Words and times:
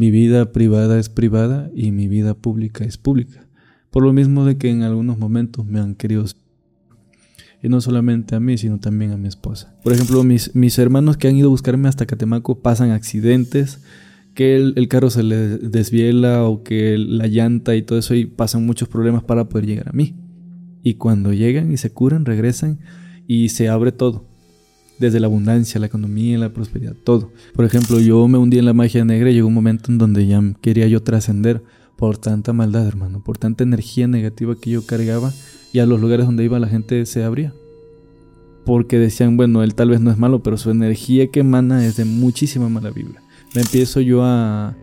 mi 0.00 0.10
vida 0.10 0.50
privada 0.50 0.98
es 0.98 1.10
privada 1.10 1.70
y 1.74 1.90
mi 1.90 2.08
vida 2.08 2.32
pública 2.32 2.86
es 2.86 2.96
pública. 2.96 3.46
Por 3.90 4.02
lo 4.02 4.14
mismo 4.14 4.46
de 4.46 4.56
que 4.56 4.70
en 4.70 4.82
algunos 4.82 5.18
momentos 5.18 5.66
me 5.66 5.78
han 5.78 5.94
querido 5.94 6.24
y 7.62 7.68
no 7.68 7.82
solamente 7.82 8.34
a 8.34 8.40
mí, 8.40 8.56
sino 8.56 8.80
también 8.80 9.10
a 9.10 9.18
mi 9.18 9.28
esposa. 9.28 9.76
Por 9.84 9.92
ejemplo, 9.92 10.24
mis, 10.24 10.78
hermanos 10.78 11.18
que 11.18 11.28
han 11.28 11.36
ido 11.36 11.48
a 11.48 11.50
buscarme 11.50 11.86
hasta 11.86 12.06
Catemaco 12.06 12.62
pasan 12.62 12.92
accidentes, 12.92 13.82
que 14.32 14.56
el, 14.56 14.88
carro 14.88 15.10
se 15.10 15.22
les 15.22 15.70
desviela 15.70 16.44
o 16.44 16.62
que 16.62 16.96
la 16.96 17.26
llanta 17.26 17.76
y 17.76 17.82
todo 17.82 17.98
eso 17.98 18.14
y 18.14 18.24
pasan 18.24 18.64
muchos 18.64 18.88
problemas 18.88 19.22
para 19.24 19.50
poder 19.50 19.66
llegar 19.66 19.90
a 19.90 19.92
mí. 19.92 20.14
Y 20.82 20.94
cuando 20.94 21.34
llegan 21.34 21.72
y 21.72 21.76
se 21.76 21.92
curan, 21.92 22.24
regresan 22.24 22.78
y 23.26 23.50
se 23.50 23.68
abre 23.68 23.92
todo. 23.92 24.29
Desde 25.00 25.18
la 25.18 25.26
abundancia, 25.26 25.80
la 25.80 25.86
economía, 25.86 26.38
la 26.38 26.52
prosperidad, 26.52 26.94
todo. 26.94 27.32
Por 27.54 27.64
ejemplo, 27.64 27.98
yo 27.98 28.28
me 28.28 28.38
hundí 28.38 28.58
en 28.58 28.66
la 28.66 28.74
magia 28.74 29.04
negra 29.04 29.30
y 29.30 29.34
llegó 29.34 29.48
un 29.48 29.54
momento 29.54 29.90
en 29.90 29.98
donde 29.98 30.26
ya 30.26 30.40
quería 30.60 30.86
yo 30.86 31.02
trascender 31.02 31.64
por 31.96 32.18
tanta 32.18 32.52
maldad, 32.52 32.86
hermano, 32.86 33.24
por 33.24 33.38
tanta 33.38 33.64
energía 33.64 34.06
negativa 34.06 34.54
que 34.60 34.70
yo 34.70 34.86
cargaba 34.86 35.32
y 35.72 35.78
a 35.78 35.86
los 35.86 36.00
lugares 36.00 36.26
donde 36.26 36.44
iba 36.44 36.58
la 36.58 36.68
gente 36.68 37.04
se 37.06 37.24
abría. 37.24 37.54
Porque 38.64 38.98
decían, 38.98 39.36
bueno, 39.36 39.62
él 39.62 39.74
tal 39.74 39.90
vez 39.90 40.00
no 40.00 40.10
es 40.10 40.18
malo, 40.18 40.42
pero 40.42 40.56
su 40.56 40.70
energía 40.70 41.30
que 41.30 41.40
emana 41.40 41.84
es 41.86 41.96
de 41.96 42.04
muchísima 42.04 42.68
mala 42.68 42.90
vibra. 42.90 43.22
Me 43.54 43.62
empiezo 43.62 44.00
yo 44.00 44.22
a, 44.22 44.76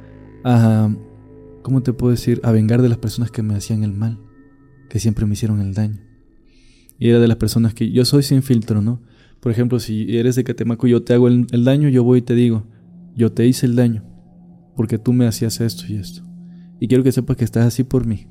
a, 0.44 0.90
¿cómo 1.62 1.84
te 1.84 1.94
puedo 1.94 2.12
decir? 2.12 2.42
A 2.44 2.52
vengar 2.52 2.82
de 2.82 2.90
las 2.90 2.98
personas 2.98 3.32
que 3.32 3.44
me 3.44 3.56
hacían 3.56 3.84
el 3.84 3.94
mal, 3.94 4.20
que 4.90 5.00
siempre 5.00 5.26
me 5.26 5.34
hicieron 5.34 5.62
el 5.62 5.74
daño. 5.74 6.02
Y 7.00 7.10
era 7.10 7.20
de 7.20 7.28
las 7.28 7.38
personas 7.38 7.74
que 7.74 7.92
yo 7.92 8.04
soy 8.06 8.24
sin 8.24 8.42
filtro, 8.42 8.82
¿no? 8.82 9.00
Por 9.40 9.52
ejemplo, 9.52 9.80
si 9.80 10.18
eres 10.18 10.36
de 10.36 10.44
Catemaco 10.44 10.88
y 10.88 10.92
yo 10.92 11.04
te 11.04 11.14
hago 11.14 11.28
el, 11.28 11.64
daño, 11.64 11.90
yo 11.90 12.04
voy 12.04 12.20
y 12.20 12.22
te 12.24 12.34
digo, 12.34 12.64
yo 13.16 13.32
te 13.32 13.46
hice 13.46 13.66
el 13.66 13.76
daño, 13.76 14.04
porque 14.76 14.98
tú 14.98 15.14
me 15.14 15.28
hacías 15.28 15.62
esto 15.62 15.84
y 15.88 15.96
esto. 15.96 16.24
Y 16.80 16.88
quiero 16.88 17.04
que 17.04 17.12
sepas 17.12 17.38
que 17.38 17.46
estás 17.46 17.66
así 17.66 17.84
por 17.84 18.06
mí. 18.06 18.28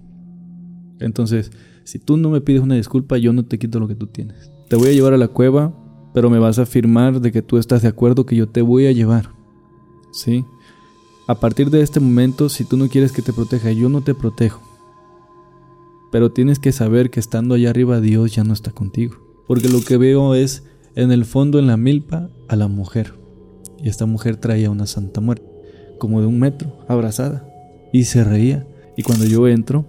Entonces, 1.01 1.51
si 1.85 1.99
tú 1.99 2.17
no 2.17 2.31
me 2.31 2.41
pides 2.41 2.63
una 2.63 2.75
disculpa, 2.75 3.19
yo 3.19 3.33
no 3.33 3.45
te 3.45 3.59
quito 3.59 3.81
lo 3.81 3.89
que 3.89 3.95
tú 3.95 4.07
tienes. 4.07 4.51
Te 4.69 4.77
voy 4.77 4.89
a 4.89 4.93
llevar 4.93 5.15
a 5.15 5.19
la 5.19 5.29
cueva, 5.29 5.75
pero 6.15 6.31
me 6.31 6.39
vas 6.39 6.59
a 6.59 6.63
afirmar 6.63 7.21
de 7.21 7.31
que 7.33 7.43
tú 7.43 7.59
estás 7.59 7.83
de 7.83 7.89
acuerdo 7.89 8.27
que 8.27 8.37
yo 8.37 8.49
te 8.49 8.63
voy 8.63 8.87
a 8.87 8.93
llevar. 8.93 9.31
¿Sí? 10.13 10.45
A 11.29 11.41
partir 11.41 11.71
de 11.71 11.83
este 11.83 12.01
momento, 12.01 12.49
si 12.49 12.65
tú 12.65 12.77
no 12.77 12.89
quieres 12.89 13.13
que 13.13 13.23
te 13.23 13.33
proteja, 13.33 13.73
yo 13.73 13.89
no 13.89 14.01
te 14.01 14.15
protejo. 14.15 14.63
Pero 16.13 16.31
tienes 16.31 16.59
que 16.59 16.73
saber 16.73 17.11
que 17.11 17.21
estando 17.21 17.55
allá 17.55 17.71
arriba 17.71 18.01
Dios 18.01 18.35
ya 18.35 18.45
no 18.45 18.53
está 18.53 18.71
contigo. 18.71 19.17
Porque 19.47 19.69
lo 19.69 19.81
que 19.81 19.97
veo 19.97 20.35
es 20.35 20.65
en 20.97 21.13
el 21.13 21.25
fondo 21.25 21.59
en 21.59 21.69
la 21.69 21.77
milpa 21.77 22.31
a 22.49 22.57
la 22.57 22.67
mujer. 22.67 23.13
Y 23.79 23.89
esta 23.89 24.07
mujer 24.07 24.39
traía 24.39 24.71
una 24.71 24.87
santa 24.87 25.21
muerte, 25.21 25.47
como 25.99 26.21
de 26.21 26.27
un 26.27 26.41
metro, 26.41 26.73
abrazada. 26.89 27.47
Y 27.93 28.05
se 28.05 28.25
reía. 28.25 28.67
Y 28.97 29.03
cuando 29.03 29.27
yo 29.27 29.47
entro, 29.47 29.85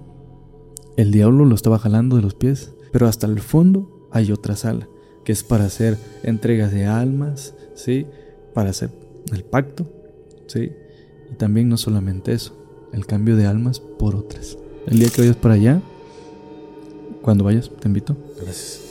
el 0.97 1.11
diablo 1.11 1.45
lo 1.45 1.55
estaba 1.55 1.79
jalando 1.79 2.17
de 2.17 2.21
los 2.21 2.35
pies, 2.35 2.73
pero 2.91 3.07
hasta 3.07 3.25
el 3.25 3.39
fondo 3.39 4.09
hay 4.11 4.31
otra 4.31 4.55
sala, 4.55 4.87
que 5.23 5.31
es 5.31 5.43
para 5.43 5.65
hacer 5.65 5.97
entregas 6.23 6.71
de 6.71 6.85
almas, 6.85 7.55
¿sí? 7.73 8.05
Para 8.53 8.71
hacer 8.71 8.89
el 9.31 9.43
pacto, 9.43 9.89
¿sí? 10.47 10.71
Y 11.31 11.35
también 11.35 11.69
no 11.69 11.77
solamente 11.77 12.33
eso, 12.33 12.53
el 12.91 13.05
cambio 13.05 13.37
de 13.37 13.45
almas 13.45 13.79
por 13.79 14.15
otras. 14.15 14.57
El 14.87 14.99
día 14.99 15.09
que 15.09 15.21
vayas 15.21 15.37
para 15.37 15.53
allá, 15.53 15.81
cuando 17.21 17.45
vayas, 17.45 17.71
te 17.79 17.87
invito. 17.87 18.17
Gracias. 18.41 18.81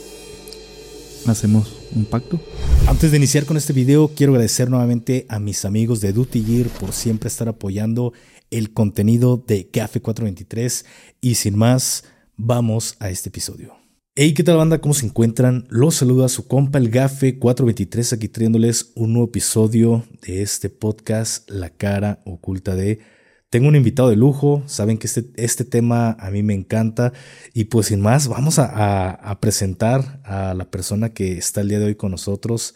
Hacemos 1.27 1.76
un 1.95 2.05
pacto. 2.05 2.39
Antes 2.87 3.11
de 3.11 3.17
iniciar 3.17 3.45
con 3.45 3.57
este 3.57 3.73
video, 3.73 4.09
quiero 4.09 4.33
agradecer 4.33 4.69
nuevamente 4.69 5.25
a 5.29 5.39
mis 5.39 5.65
amigos 5.65 6.01
de 6.01 6.13
Duty 6.13 6.43
Gear 6.43 6.67
por 6.67 6.93
siempre 6.93 7.27
estar 7.27 7.47
apoyando 7.47 8.13
el 8.51 8.73
contenido 8.73 9.43
de 9.45 9.69
Café 9.69 10.01
423 10.01 10.85
y 11.21 11.35
sin 11.35 11.57
más, 11.57 12.05
vamos 12.35 12.95
a 12.99 13.09
este 13.09 13.29
episodio. 13.29 13.75
Hey, 14.15 14.33
¿qué 14.33 14.43
tal 14.43 14.57
banda? 14.57 14.79
¿Cómo 14.79 14.95
se 14.95 15.05
encuentran? 15.05 15.67
Los 15.69 15.95
saluda 15.95 16.27
su 16.27 16.47
compa 16.47 16.79
el 16.79 16.89
Gafe 16.89 17.37
423 17.37 18.13
aquí 18.13 18.27
trayéndoles 18.27 18.91
un 18.95 19.13
nuevo 19.13 19.27
episodio 19.27 20.05
de 20.25 20.41
este 20.41 20.69
podcast 20.69 21.49
La 21.49 21.69
cara 21.69 22.21
oculta 22.25 22.75
de... 22.75 23.16
Tengo 23.57 23.69
un 23.69 23.75
invitado 23.75 24.11
de 24.11 24.15
lujo, 24.15 24.61
saben 24.67 24.99
que 24.99 25.07
este, 25.07 25.31
este 25.35 25.65
tema 25.65 26.11
a 26.19 26.29
mí 26.29 26.43
me 26.43 26.53
encanta 26.53 27.11
y 27.55 27.63
pues 27.63 27.87
sin 27.87 28.01
más 28.01 28.27
vamos 28.27 28.59
a, 28.59 29.09
a 29.09 29.39
presentar 29.39 30.21
a 30.23 30.53
la 30.53 30.69
persona 30.69 31.09
que 31.09 31.39
está 31.39 31.61
el 31.61 31.69
día 31.69 31.79
de 31.79 31.85
hoy 31.85 31.95
con 31.95 32.11
nosotros. 32.11 32.75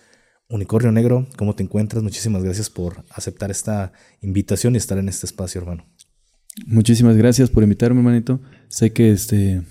Unicornio 0.49 0.91
Negro, 0.91 1.27
¿cómo 1.37 1.53
te 1.53 1.61
encuentras? 1.61 2.01
Muchísimas 2.01 2.41
gracias 2.41 2.71
por 2.71 3.05
aceptar 3.11 3.51
esta 3.51 3.93
invitación 4.21 4.73
y 4.73 4.79
estar 4.79 4.97
en 4.97 5.07
este 5.07 5.27
espacio, 5.27 5.61
hermano. 5.61 5.85
Muchísimas 6.65 7.15
gracias 7.15 7.51
por 7.51 7.61
invitarme, 7.61 7.99
hermanito. 7.99 8.41
Sé 8.67 8.91
que 8.91 9.11
este 9.11 9.61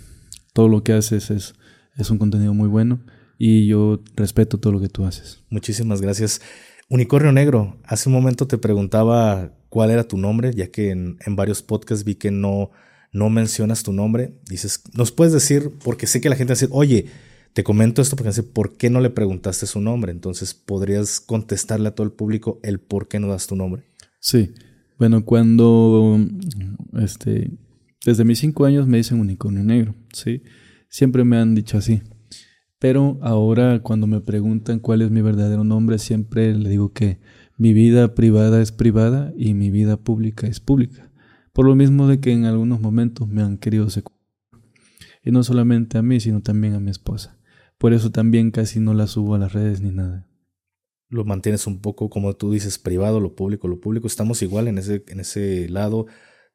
todo 0.52 0.68
lo 0.68 0.84
que 0.84 0.92
haces 0.92 1.32
es, 1.32 1.54
es 1.96 2.10
un 2.10 2.18
contenido 2.18 2.54
muy 2.54 2.68
bueno 2.68 3.00
y 3.36 3.66
yo 3.66 4.00
respeto 4.14 4.60
todo 4.60 4.72
lo 4.72 4.80
que 4.80 4.88
tú 4.88 5.04
haces. 5.06 5.40
Muchísimas 5.50 6.00
gracias. 6.02 6.40
Unicornio 6.88 7.32
Negro, 7.32 7.80
hace 7.82 8.08
un 8.08 8.14
momento 8.14 8.46
te 8.46 8.58
preguntaba 8.58 9.56
cuál 9.70 9.90
era 9.90 10.06
tu 10.06 10.18
nombre, 10.18 10.52
ya 10.52 10.70
que 10.70 10.90
en, 10.90 11.16
varios 11.30 11.62
podcasts 11.62 12.04
vi 12.04 12.16
que 12.16 12.30
no, 12.30 12.70
no 13.12 13.30
mencionas 13.30 13.82
tu 13.82 13.92
nombre. 13.92 14.34
Dices, 14.46 14.82
¿nos 14.92 15.12
puedes 15.12 15.32
decir? 15.32 15.70
Porque 15.82 16.06
sé 16.06 16.20
que 16.20 16.28
la 16.28 16.36
gente 16.36 16.50
va 16.50 16.54
a 16.54 16.60
decir, 16.60 16.68
oye, 16.72 17.06
te 17.54 17.64
comento 17.64 18.02
esto 18.02 18.16
porque 18.16 18.32
sé 18.32 18.42
por 18.42 18.76
qué 18.76 18.90
no 18.90 19.00
le 19.00 19.10
preguntaste 19.10 19.66
su 19.66 19.80
nombre. 19.80 20.12
Entonces, 20.12 20.52
¿podrías 20.52 21.20
contestarle 21.20 21.88
a 21.88 21.94
todo 21.94 22.04
el 22.04 22.12
público 22.12 22.60
el 22.62 22.80
por 22.80 23.08
qué 23.08 23.18
no 23.18 23.28
das 23.28 23.46
tu 23.46 23.56
nombre? 23.56 23.84
Sí. 24.18 24.52
Bueno, 24.98 25.24
cuando 25.24 26.18
este, 26.98 27.52
desde 28.04 28.24
mis 28.24 28.40
cinco 28.40 28.66
años 28.66 28.86
me 28.86 28.98
dicen 28.98 29.18
unicornio 29.18 29.64
negro, 29.64 29.94
¿sí? 30.12 30.42
Siempre 30.88 31.24
me 31.24 31.38
han 31.38 31.54
dicho 31.54 31.78
así. 31.78 32.02
Pero 32.78 33.18
ahora 33.22 33.80
cuando 33.82 34.06
me 34.06 34.20
preguntan 34.20 34.80
cuál 34.80 35.02
es 35.02 35.10
mi 35.10 35.22
verdadero 35.22 35.64
nombre, 35.64 35.98
siempre 35.98 36.54
le 36.54 36.68
digo 36.68 36.92
que 36.92 37.18
mi 37.60 37.74
vida 37.74 38.14
privada 38.14 38.62
es 38.62 38.72
privada 38.72 39.34
y 39.36 39.52
mi 39.52 39.70
vida 39.70 39.98
pública 39.98 40.46
es 40.46 40.60
pública. 40.60 41.12
Por 41.52 41.66
lo 41.66 41.74
mismo 41.74 42.08
de 42.08 42.18
que 42.18 42.32
en 42.32 42.46
algunos 42.46 42.80
momentos 42.80 43.28
me 43.28 43.42
han 43.42 43.58
querido 43.58 43.90
secuestrar. 43.90 44.18
Y 45.22 45.30
no 45.30 45.44
solamente 45.44 45.98
a 45.98 46.02
mí, 46.02 46.20
sino 46.20 46.40
también 46.40 46.72
a 46.72 46.80
mi 46.80 46.90
esposa. 46.90 47.36
Por 47.76 47.92
eso 47.92 48.10
también 48.10 48.50
casi 48.50 48.80
no 48.80 48.94
la 48.94 49.06
subo 49.06 49.34
a 49.34 49.38
las 49.38 49.52
redes 49.52 49.82
ni 49.82 49.90
nada. 49.90 50.26
Lo 51.10 51.26
mantienes 51.26 51.66
un 51.66 51.82
poco, 51.82 52.08
como 52.08 52.34
tú 52.34 52.50
dices, 52.50 52.78
privado, 52.78 53.20
lo 53.20 53.34
público, 53.34 53.68
lo 53.68 53.78
público. 53.78 54.06
Estamos 54.06 54.40
igual 54.40 54.66
en 54.66 54.78
ese, 54.78 55.04
en 55.08 55.20
ese 55.20 55.68
lado. 55.68 56.06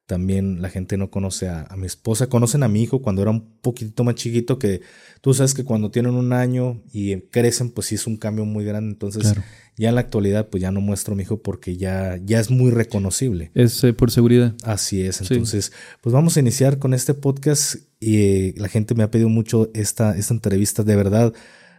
También 0.06 0.60
la 0.60 0.70
gente 0.70 0.96
no 0.96 1.10
conoce 1.12 1.48
a, 1.48 1.68
mi 1.76 1.86
esposa. 1.86 2.28
Conocen 2.28 2.64
a 2.64 2.68
mi 2.68 2.82
hijo 2.82 3.00
cuando 3.00 3.22
era 3.22 3.30
un 3.30 3.60
poquitito 3.60 4.02
más 4.02 4.16
chiquito, 4.16 4.58
que 4.58 4.80
tú 5.20 5.34
sabes 5.34 5.54
que 5.54 5.62
cuando 5.62 5.92
tienen 5.92 6.14
un 6.14 6.32
año 6.32 6.82
y 6.92 7.20
crecen, 7.28 7.70
pues 7.70 7.86
sí 7.86 7.94
es 7.94 8.08
un 8.08 8.16
cambio 8.16 8.44
muy 8.44 8.64
grande. 8.64 8.90
Entonces, 8.90 9.36
ya 9.76 9.90
en 9.90 9.94
la 9.94 10.00
actualidad, 10.00 10.48
pues 10.48 10.62
ya 10.62 10.72
no 10.72 10.80
muestro 10.80 11.12
a 11.12 11.16
mi 11.16 11.22
hijo 11.22 11.42
porque 11.42 11.76
ya, 11.76 12.18
ya 12.24 12.40
es 12.40 12.50
muy 12.50 12.70
reconocible. 12.70 13.50
Es 13.54 13.84
eh, 13.84 13.92
por 13.92 14.10
seguridad. 14.10 14.54
Así 14.64 15.02
es. 15.02 15.20
Entonces, 15.20 15.72
pues 16.00 16.14
vamos 16.14 16.36
a 16.36 16.40
iniciar 16.40 16.78
con 16.78 16.94
este 16.94 17.12
podcast 17.12 17.76
y 18.00 18.16
eh, 18.16 18.54
la 18.56 18.68
gente 18.68 18.94
me 18.94 19.02
ha 19.02 19.10
pedido 19.10 19.28
mucho 19.28 19.70
esta, 19.74 20.16
esta 20.16 20.32
entrevista. 20.32 20.82
De 20.82 20.96
verdad, 20.96 21.34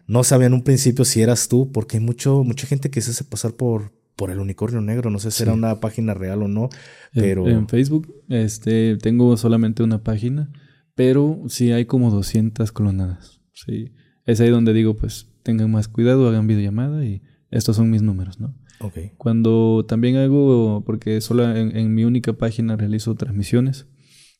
no 0.06 0.24
sabía 0.24 0.46
en 0.46 0.54
un 0.54 0.64
principio 0.64 1.06
si 1.06 1.24
eras 1.24 1.48
tú, 1.48 1.72
porque 1.72 1.98
hay 1.98 2.04
mucho, 2.04 2.44
mucha 2.44 2.68
gente 2.68 2.92
que 2.92 3.02
se 3.02 3.12
hace 3.12 3.24
pasar 3.24 3.54
por, 3.54 3.92
por 4.16 4.30
el 4.30 4.40
unicornio 4.40 4.80
negro. 4.80 5.10
No 5.10 5.18
sé 5.18 5.32
si 5.32 5.42
era 5.42 5.54
una 5.54 5.80
página 5.80 6.14
real 6.14 6.44
o 6.44 6.48
no, 6.48 6.70
pero... 7.14 7.48
En, 7.48 7.68
Facebook 7.68 8.14
este, 8.30 8.98
tengo 8.98 9.36
solamente 9.38 9.82
una 9.82 10.04
página, 10.04 10.52
pero 10.94 11.42
sí 11.48 11.72
hay 11.72 11.86
como 11.86 12.12
200 12.12 12.72
clonadas. 12.72 13.42
Sí. 13.54 13.92
Es 14.28 14.40
ahí 14.40 14.50
donde 14.50 14.74
digo, 14.74 14.96
pues 14.96 15.30
tengan 15.42 15.72
más 15.72 15.88
cuidado, 15.88 16.28
hagan 16.28 16.46
videollamada 16.46 17.04
y 17.04 17.24
estos 17.52 17.76
son 17.76 17.90
mis 17.90 18.02
números, 18.02 18.40
¿no? 18.40 18.56
Okay. 18.80 19.12
Cuando 19.18 19.86
también 19.88 20.18
hago, 20.18 20.84
porque 20.86 21.22
solo 21.22 21.56
en, 21.56 21.94
mi 21.96 22.04
única 22.04 22.34
página 22.34 22.76
realizo 22.76 23.16
transmisiones, 23.16 23.88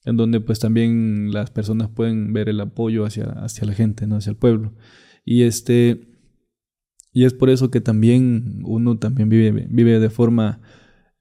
en 0.06 0.18
donde 0.18 0.40
pues 0.40 0.60
también 0.60 1.32
las 1.32 1.50
personas 1.50 1.90
pueden 1.90 2.34
ver 2.34 2.50
el 2.50 2.60
apoyo 2.60 3.06
hacia, 3.06 3.26
hacia 3.26 3.66
la 3.66 3.74
gente, 3.74 4.08
¿no? 4.08 4.18
Hacia 4.18 4.32
el 4.32 4.38
pueblo. 4.38 4.74
Y 5.26 5.44
este, 5.44 6.08
y 7.12 7.26
es 7.26 7.34
por 7.34 7.50
eso 7.50 7.72
que 7.72 7.82
también 7.82 8.62
uno 8.64 8.98
también 9.00 9.28
vive, 9.30 9.68
vive 9.70 10.00
de 10.00 10.10
forma 10.10 10.62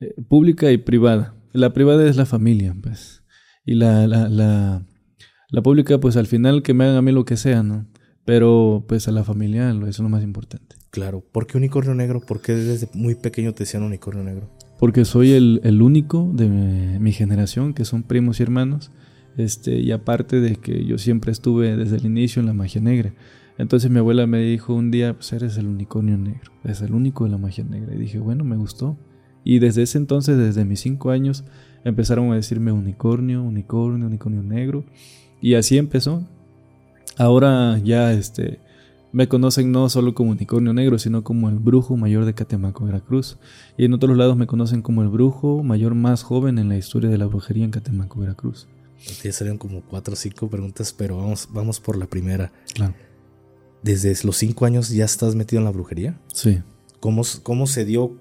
eh, 0.01 0.15
pública 0.29 0.71
y 0.71 0.79
privada. 0.79 1.35
La 1.53 1.73
privada 1.73 2.07
es 2.09 2.17
la 2.17 2.27
familia, 2.27 2.77
pues. 2.83 3.23
Y 3.65 3.75
la, 3.75 4.07
la, 4.07 4.29
la, 4.29 4.87
la, 5.51 5.63
pública, 5.63 5.99
pues 5.99 6.17
al 6.17 6.27
final 6.27 6.63
que 6.63 6.75
me 6.75 6.85
hagan 6.85 6.97
a 6.97 7.03
mí 7.03 7.13
lo 7.13 7.25
que 7.25 7.37
sea, 7.37 7.63
¿no? 7.63 7.87
Pero 8.25 8.85
pues 8.87 9.09
a 9.09 9.13
la 9.13 9.25
familia 9.25 9.71
eso 9.71 9.89
es 9.89 9.99
lo 10.01 10.09
más 10.09 10.23
importante. 10.23 10.77
Claro. 10.97 11.23
¿Por 11.31 11.47
qué 11.47 11.59
unicornio 11.59 11.95
negro? 11.95 12.23
¿Por 12.23 12.41
qué 12.41 12.55
desde 12.55 12.89
muy 12.95 13.17
pequeño 13.17 13.53
te 13.53 13.65
decían 13.65 13.83
unicornio 13.83 14.25
negro? 14.25 14.49
Porque 14.79 15.05
soy 15.05 15.33
el, 15.33 15.83
único 15.83 16.31
de 16.33 16.49
mi, 16.49 17.13
generación, 17.13 17.75
que 17.75 17.85
son 17.85 18.03
primos 18.03 18.41
y 18.41 18.45
hermanos. 18.45 18.91
Este, 19.37 19.79
y 19.79 19.93
aparte 19.93 20.41
de 20.41 20.57
que 20.57 20.87
yo 20.87 20.97
siempre 20.97 21.33
estuve 21.33 21.77
desde 21.77 21.97
el 21.97 22.07
inicio 22.07 22.41
en 22.41 22.47
la 22.47 22.55
magia 22.55 22.81
negra. 22.81 23.13
Entonces 23.59 23.91
mi 23.91 23.99
abuela 23.99 24.27
me 24.27 24.41
dijo 24.41 24.73
un 24.73 24.91
día, 24.91 25.13
pues 25.13 25.35
eres 25.35 25.59
el 25.59 25.67
unicornio 25.67 26.17
negro, 26.17 26.51
eres 26.65 26.81
el 26.81 26.95
único 26.95 27.25
de 27.25 27.31
la 27.31 27.37
magia 27.37 27.65
negra. 27.65 27.95
Y 27.95 27.99
dije, 27.99 28.19
bueno, 28.19 28.43
me 28.43 28.57
gustó. 28.57 28.97
Y 29.45 29.59
desde 29.59 29.83
ese 29.83 29.99
entonces, 29.99 30.39
desde 30.39 30.65
mis 30.65 30.81
cinco 30.81 31.11
años, 31.11 31.45
empezaron 31.85 32.33
a 32.33 32.37
decirme 32.37 32.73
unicornio, 32.73 33.43
unicornio, 33.43 34.07
unicornio 34.07 34.43
negro. 34.43 34.87
Y 35.43 35.57
así 35.57 35.77
empezó. 35.77 36.27
Ahora 37.19 37.79
ya 37.85 38.15
este, 38.15 38.61
me 39.13 39.29
conocen 39.29 39.73
no 39.73 39.89
solo 39.89 40.15
como 40.15 40.33
unicornio 40.33 40.73
negro, 40.73 40.99
sino 40.99 41.25
como 41.25 41.49
el 41.49 41.59
brujo 41.59 41.97
mayor 41.97 42.25
de 42.25 42.35
Catemaco, 42.35 42.85
Veracruz. 42.85 43.39
Y 43.77 43.85
en 43.85 43.95
otros 43.95 44.17
lados 44.17 44.37
me 44.37 44.47
conocen 44.47 44.83
como 44.83 45.03
el 45.03 45.09
brujo 45.09 45.63
mayor 45.63 45.95
más 45.95 46.23
joven 46.23 46.59
en 46.59 46.69
la 46.69 46.77
historia 46.77 47.09
de 47.09 47.19
la 47.19 47.27
brujería 47.27 47.65
en 47.65 47.71
Catemaco, 47.71 48.21
Veracruz. 48.21 48.67
Ya 49.23 49.33
salieron 49.33 49.59
como 49.59 49.83
cuatro 49.83 50.15
o 50.15 50.17
cinco 50.17 50.49
preguntas, 50.49 50.93
pero 50.93 51.19
vamos, 51.19 51.49
vamos 51.53 51.81
por 51.81 51.97
la 51.97 52.07
primera. 52.07 52.53
Claro. 52.75 52.95
¿Desde 53.83 54.15
los 54.25 54.37
cinco 54.37 54.67
años 54.67 54.89
ya 54.89 55.05
estás 55.05 55.35
metido 55.35 55.61
en 55.61 55.65
la 55.65 55.71
brujería? 55.71 56.19
Sí. 56.33 56.61
¿Cómo, 56.99 57.23
cómo 57.43 57.67
se 57.67 57.85
dio? 57.85 58.19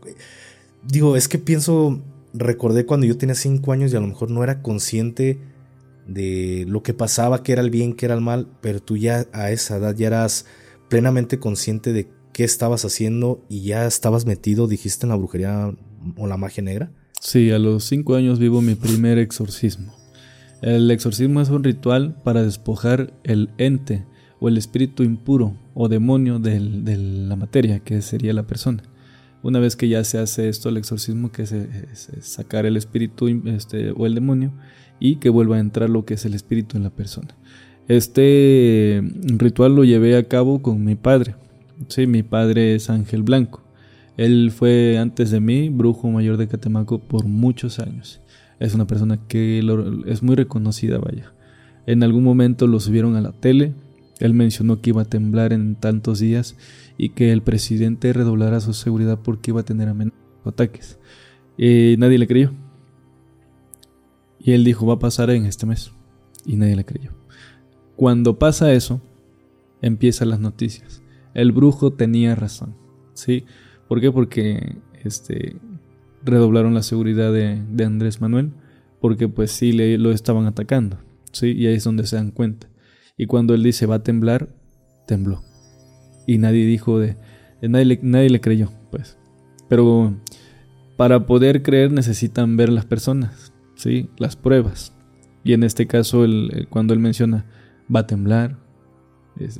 Digo, 0.87 1.15
es 1.15 1.27
que 1.27 1.39
pienso, 1.39 2.01
recordé 2.33 2.85
cuando 2.85 3.07
yo 3.07 3.17
tenía 3.17 3.35
cinco 3.35 3.71
años 3.71 3.91
y 3.91 3.95
a 3.95 3.99
lo 3.99 4.07
mejor 4.07 4.29
no 4.29 4.43
era 4.43 4.61
consciente 4.61 5.39
de 6.07 6.65
lo 6.67 6.83
que 6.83 6.93
pasaba, 6.93 7.41
que 7.41 7.53
era 7.53 7.61
el 7.61 7.71
bien, 7.71 7.95
que 7.95 8.05
era 8.05 8.15
el 8.15 8.21
mal, 8.21 8.47
pero 8.61 8.79
tú 8.81 8.95
ya 8.95 9.25
a 9.33 9.49
esa 9.49 9.77
edad 9.77 9.95
ya 9.95 10.07
eras 10.07 10.45
plenamente 10.89 11.39
consciente 11.39 11.93
de 11.93 12.09
qué 12.33 12.43
estabas 12.43 12.85
haciendo 12.85 13.45
y 13.49 13.61
ya 13.61 13.85
estabas 13.85 14.25
metido, 14.25 14.67
dijiste, 14.67 15.05
en 15.05 15.09
la 15.09 15.15
brujería 15.15 15.73
o 16.17 16.27
la 16.27 16.37
magia 16.37 16.63
negra. 16.63 16.91
Sí, 17.19 17.51
a 17.51 17.59
los 17.59 17.85
cinco 17.85 18.15
años 18.15 18.39
vivo 18.39 18.61
mi 18.61 18.75
primer 18.75 19.17
exorcismo. 19.17 19.93
El 20.61 20.89
exorcismo 20.91 21.41
es 21.41 21.49
un 21.49 21.63
ritual 21.63 22.21
para 22.23 22.43
despojar 22.43 23.13
el 23.23 23.49
ente 23.57 24.05
o 24.39 24.47
el 24.47 24.57
espíritu 24.57 25.03
impuro 25.03 25.55
o 25.73 25.87
demonio 25.89 26.39
de 26.39 26.59
la 26.59 27.35
materia, 27.35 27.79
que 27.79 28.01
sería 28.01 28.33
la 28.33 28.47
persona. 28.47 28.83
Una 29.43 29.59
vez 29.59 29.75
que 29.75 29.87
ya 29.87 30.03
se 30.03 30.17
hace 30.17 30.49
esto, 30.49 30.69
el 30.69 30.77
exorcismo, 30.77 31.31
que 31.31 31.43
es, 31.43 31.53
sacar 32.21 32.65
el 32.65 32.77
espíritu 32.77 33.27
este, 33.45 33.91
o 33.91 34.07
el 34.07 34.15
demonio 34.15 34.53
y 34.99 35.17
que 35.17 35.29
vuelva 35.29 35.57
a 35.57 35.59
entrar 35.59 35.89
lo 35.89 36.03
que 36.03 36.15
es 36.15 36.25
el 36.25 36.33
espíritu 36.33 36.77
en 36.77 36.83
la 36.83 36.89
persona. 36.89 37.35
Este 37.87 39.03
ritual 39.21 39.75
lo 39.75 39.83
llevé 39.83 40.17
a 40.17 40.23
cabo 40.23 40.61
con 40.61 40.83
mi 40.83 40.95
padre. 40.95 41.35
Sí, 41.87 42.07
mi 42.07 42.23
padre 42.23 42.75
es 42.75 42.89
Ángel 42.89 43.21
Blanco. 43.21 43.61
Él 44.17 44.51
fue 44.51 44.97
antes 44.97 45.29
de 45.29 45.39
mí 45.39 45.69
brujo 45.69 46.09
mayor 46.09 46.37
de 46.37 46.47
Catemaco 46.47 46.99
por 46.99 47.25
muchos 47.25 47.79
años. 47.79 48.21
Es 48.59 48.73
una 48.73 48.87
persona 48.87 49.19
que 49.27 49.59
es 50.07 50.23
muy 50.23 50.35
reconocida, 50.35 50.97
vaya. 50.97 51.33
En 51.85 52.01
algún 52.01 52.23
momento 52.23 52.65
lo 52.65 52.79
subieron 52.79 53.15
a 53.15 53.21
la 53.21 53.33
tele. 53.33 53.73
Él 54.19 54.33
mencionó 54.33 54.81
que 54.81 54.91
iba 54.91 55.03
a 55.03 55.05
temblar 55.05 55.53
en 55.53 55.75
tantos 55.75 56.19
días 56.19 56.55
y 56.97 57.09
que 57.09 57.31
el 57.31 57.41
presidente 57.41 58.13
redoblara 58.13 58.61
su 58.61 58.73
seguridad 58.73 59.19
porque 59.21 59.51
iba 59.51 59.61
a 59.61 59.65
tener 59.65 59.89
amenazas 59.89 60.19
ataques. 60.45 60.97
Y 61.57 61.95
nadie 61.97 62.17
le 62.17 62.27
creyó. 62.27 62.51
Y 64.39 64.53
él 64.53 64.63
dijo, 64.63 64.85
va 64.85 64.95
a 64.95 64.99
pasar 64.99 65.29
en 65.29 65.45
este 65.45 65.65
mes. 65.65 65.91
Y 66.45 66.55
nadie 66.55 66.75
le 66.75 66.85
creyó. 66.85 67.11
Cuando 67.95 68.37
pasa 68.39 68.73
eso, 68.73 69.01
empiezan 69.81 70.29
las 70.29 70.39
noticias. 70.39 71.01
El 71.33 71.51
brujo 71.51 71.93
tenía 71.93 72.35
razón. 72.35 72.75
¿Sí? 73.13 73.45
¿Por 73.87 74.01
qué? 74.01 74.11
Porque 74.11 74.77
este, 75.03 75.57
redoblaron 76.23 76.73
la 76.73 76.83
seguridad 76.83 77.31
de, 77.31 77.85
Andrés 77.85 78.21
Manuel. 78.21 78.51
Porque 78.99 79.27
pues 79.27 79.51
sí 79.51 79.71
le, 79.71 79.97
lo 79.97 80.11
estaban 80.11 80.45
atacando. 80.45 80.97
¿Sí? 81.31 81.51
Y 81.51 81.67
ahí 81.67 81.75
es 81.75 81.83
donde 81.83 82.07
se 82.07 82.15
dan 82.15 82.31
cuenta. 82.31 82.67
Y 83.17 83.27
cuando 83.27 83.53
él 83.53 83.63
dice 83.63 83.85
va 83.85 83.95
a 83.95 84.03
temblar, 84.03 84.49
tembló. 85.07 85.41
Y 86.27 86.37
nadie 86.37 86.65
dijo 86.65 86.99
de... 86.99 87.15
nadie, 87.61 87.85
le, 87.85 87.99
nadie 88.01 88.29
le 88.29 88.41
creyó, 88.41 88.71
pues. 88.91 89.17
Pero 89.69 90.15
para 90.97 91.25
poder 91.25 91.61
creer 91.61 91.91
necesitan 91.91 92.57
ver 92.57 92.69
las 92.69 92.85
personas, 92.85 93.53
¿sí? 93.75 94.09
Las 94.17 94.35
pruebas. 94.35 94.93
Y 95.43 95.53
en 95.53 95.63
este 95.63 95.87
caso, 95.87 96.25
cuando 96.69 96.93
él 96.93 96.99
menciona 96.99 97.45
va 97.93 98.01
a 98.01 98.07
temblar, 98.07 98.57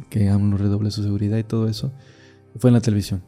que 0.10 0.30
AMLO 0.30 0.57
redoble 0.57 0.92
su 0.92 1.04
seguridad 1.04 1.38
y 1.38 1.44
todo 1.44 1.68
eso, 1.68 1.92
fue 2.57 2.69
en 2.69 2.75
la 2.75 2.81
televisión. 2.81 3.22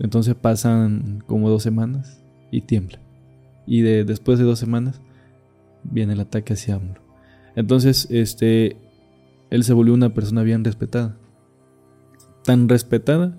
Entonces 0.00 0.34
pasan 0.34 1.22
como 1.26 1.48
dos 1.48 1.62
semanas 1.62 2.20
y 2.50 2.62
tiembla. 2.62 2.98
Y 3.66 3.82
de, 3.82 4.04
después 4.04 4.38
de 4.38 4.44
dos 4.44 4.58
semanas 4.58 5.00
viene 5.84 6.14
el 6.14 6.20
ataque 6.20 6.54
hacia 6.54 6.76
AMLO. 6.76 7.00
Entonces, 7.56 8.08
este, 8.10 8.76
él 9.50 9.62
se 9.64 9.72
volvió 9.72 9.94
una 9.94 10.12
persona 10.12 10.42
bien 10.42 10.64
respetada. 10.64 11.16
Tan 12.42 12.68
respetada 12.68 13.38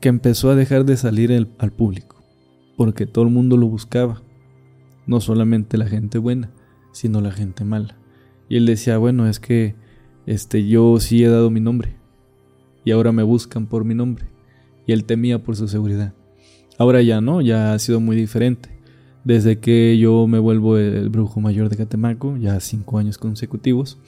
que 0.00 0.08
empezó 0.08 0.50
a 0.50 0.54
dejar 0.54 0.84
de 0.84 0.96
salir 0.96 1.48
al 1.58 1.72
público. 1.72 2.24
Porque 2.76 3.06
todo 3.06 3.24
el 3.24 3.30
mundo 3.30 3.58
lo 3.58 3.66
buscaba. 3.66 4.22
No 5.06 5.20
solamente 5.20 5.76
la 5.76 5.86
gente 5.86 6.18
buena, 6.18 6.50
sino 6.92 7.20
la 7.20 7.30
gente 7.30 7.64
mala. 7.64 7.96
Y 8.48 8.56
él 8.56 8.66
decía, 8.66 8.96
bueno, 8.96 9.28
es 9.28 9.38
que 9.38 9.76
este, 10.30 10.64
yo 10.64 11.00
sí 11.00 11.24
he 11.24 11.28
dado 11.28 11.50
mi 11.50 11.58
nombre. 11.58 11.96
Y 12.84 12.92
ahora 12.92 13.10
me 13.10 13.24
buscan 13.24 13.66
por 13.66 13.84
mi 13.84 13.96
nombre. 13.96 14.26
Y 14.86 14.92
él 14.92 15.04
temía 15.04 15.42
por 15.42 15.56
su 15.56 15.66
seguridad. 15.66 16.14
Ahora 16.78 17.02
ya 17.02 17.20
no, 17.20 17.40
ya 17.40 17.74
ha 17.74 17.78
sido 17.80 17.98
muy 17.98 18.14
diferente. 18.14 18.70
Desde 19.24 19.58
que 19.58 19.98
yo 19.98 20.28
me 20.28 20.38
vuelvo 20.38 20.78
el 20.78 21.08
brujo 21.08 21.40
mayor 21.40 21.68
de 21.68 21.76
Catemaco, 21.76 22.36
ya 22.36 22.60
cinco 22.60 22.98
años 22.98 23.18
consecutivos, 23.18 23.98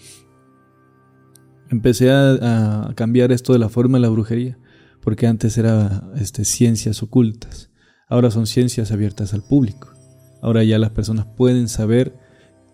empecé 1.71 2.13
a, 2.13 2.93
cambiar 2.95 3.33
esto 3.33 3.53
de 3.53 3.59
la 3.59 3.69
forma 3.69 3.99
de 3.99 4.03
la 4.03 4.09
brujería, 4.09 4.59
porque 5.01 5.27
antes 5.27 5.59
era 5.59 6.09
este, 6.15 6.45
ciencias 6.45 7.03
ocultas, 7.03 7.71
ahora 8.09 8.31
son 8.31 8.47
ciencias 8.47 8.93
abiertas 8.93 9.35
al 9.35 9.43
público. 9.43 9.93
Ahora 10.41 10.63
ya 10.63 10.79
las 10.79 10.91
personas 10.91 11.27
pueden 11.27 11.69
saber 11.69 12.17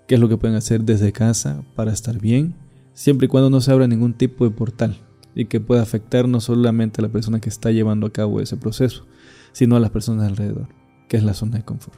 qué 0.07 0.17
es 0.17 0.21
lo 0.21 0.29
que 0.29 0.37
pueden 0.37 0.57
hacer 0.57 0.85
desde 0.85 1.13
casa 1.13 1.65
para 1.75 1.93
estar 1.93 2.21
bien 2.21 2.68
siempre 2.99 3.27
y 3.27 3.29
cuando 3.29 3.49
no 3.49 3.61
se 3.61 3.71
abra 3.71 3.87
ningún 3.87 4.13
tipo 4.13 4.45
de 4.45 4.51
portal 4.51 4.99
y 5.33 5.45
que 5.45 5.61
pueda 5.61 5.83
afectar 5.83 6.27
no 6.27 6.41
solamente 6.41 7.01
a 7.01 7.03
la 7.03 7.09
persona 7.09 7.41
que 7.41 7.49
está 7.49 7.71
llevando 7.71 8.09
a 8.09 8.13
cabo 8.13 8.41
ese 8.41 8.57
proceso, 8.57 9.07
sino 9.53 9.77
a 9.77 9.81
las 9.81 9.91
personas 9.91 10.27
alrededor, 10.27 10.69
que 11.07 11.17
es 11.17 11.23
la 11.23 11.33
zona 11.33 11.59
de 11.59 11.65
confort. 11.65 11.97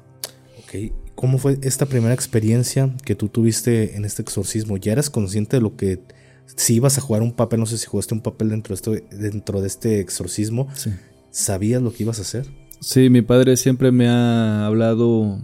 Ok, 0.58 0.92
¿cómo 1.14 1.38
fue 1.38 1.58
esta 1.62 1.86
primera 1.86 2.12
experiencia 2.12 2.94
que 3.02 3.14
tú 3.14 3.28
tuviste 3.28 3.96
en 3.96 4.04
este 4.04 4.20
exorcismo? 4.20 4.76
¿Ya 4.76 4.92
eras 4.92 5.08
consciente 5.08 5.56
de 5.56 5.62
lo 5.62 5.74
que 5.74 6.02
si 6.44 6.74
ibas 6.74 6.98
a 6.98 7.00
jugar 7.00 7.22
un 7.22 7.32
papel, 7.32 7.60
no 7.60 7.66
sé 7.66 7.78
si 7.78 7.86
jugaste 7.86 8.12
un 8.12 8.20
papel 8.20 8.50
dentro 8.50 8.74
de, 8.74 8.74
esto, 8.74 8.92
dentro 9.10 9.62
de 9.62 9.68
este 9.68 10.00
exorcismo, 10.00 10.68
sí. 10.74 10.90
¿sabías 11.30 11.80
lo 11.80 11.94
que 11.94 12.02
ibas 12.02 12.18
a 12.18 12.22
hacer? 12.22 12.46
Sí, 12.80 13.08
mi 13.08 13.22
padre 13.22 13.56
siempre 13.56 13.90
me 13.90 14.06
ha 14.06 14.66
hablado 14.66 15.40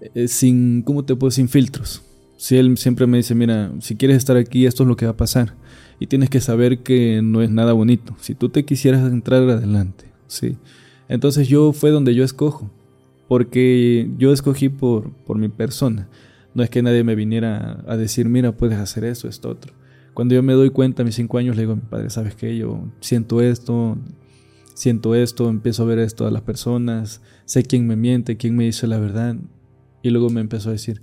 eh, 0.00 0.28
sin, 0.28 0.80
¿cómo 0.80 1.04
te 1.04 1.14
puedo? 1.14 1.30
Sin 1.30 1.50
filtros. 1.50 2.05
Si 2.36 2.56
él 2.56 2.76
siempre 2.76 3.06
me 3.06 3.18
dice, 3.18 3.34
mira, 3.34 3.72
si 3.80 3.96
quieres 3.96 4.18
estar 4.18 4.36
aquí, 4.36 4.66
esto 4.66 4.82
es 4.82 4.88
lo 4.88 4.96
que 4.96 5.06
va 5.06 5.12
a 5.12 5.16
pasar. 5.16 5.54
Y 5.98 6.06
tienes 6.06 6.28
que 6.28 6.40
saber 6.40 6.80
que 6.80 7.22
no 7.22 7.42
es 7.42 7.50
nada 7.50 7.72
bonito. 7.72 8.14
Si 8.20 8.34
tú 8.34 8.50
te 8.50 8.64
quisieras 8.64 9.10
entrar 9.10 9.48
adelante, 9.48 10.04
¿sí? 10.26 10.56
Entonces 11.08 11.48
yo 11.48 11.72
fue 11.72 11.90
donde 11.90 12.14
yo 12.14 12.24
escojo. 12.24 12.70
Porque 13.28 14.08
yo 14.18 14.32
escogí 14.32 14.68
por, 14.68 15.10
por 15.24 15.38
mi 15.38 15.48
persona. 15.48 16.08
No 16.54 16.62
es 16.62 16.70
que 16.70 16.82
nadie 16.82 17.04
me 17.04 17.14
viniera 17.14 17.84
a 17.86 17.96
decir, 17.96 18.28
mira, 18.28 18.56
puedes 18.56 18.78
hacer 18.78 19.04
eso, 19.04 19.28
esto, 19.28 19.48
otro. 19.48 19.72
Cuando 20.14 20.34
yo 20.34 20.42
me 20.42 20.54
doy 20.54 20.70
cuenta 20.70 21.02
a 21.02 21.04
mis 21.04 21.16
cinco 21.16 21.36
años, 21.38 21.56
le 21.56 21.62
digo 21.62 21.72
a 21.72 21.76
mi 21.76 21.82
padre, 21.82 22.08
¿sabes 22.08 22.34
qué? 22.34 22.56
Yo 22.56 22.86
siento 23.00 23.42
esto, 23.42 23.98
siento 24.72 25.14
esto, 25.14 25.50
empiezo 25.50 25.82
a 25.82 25.86
ver 25.86 25.98
esto 25.98 26.26
a 26.26 26.30
las 26.30 26.42
personas, 26.42 27.20
sé 27.44 27.64
quién 27.64 27.86
me 27.86 27.96
miente, 27.96 28.36
quién 28.38 28.56
me 28.56 28.64
dice 28.64 28.86
la 28.86 28.98
verdad. 28.98 29.36
Y 30.02 30.10
luego 30.10 30.30
me 30.30 30.40
empezó 30.40 30.70
a 30.70 30.72
decir, 30.72 31.02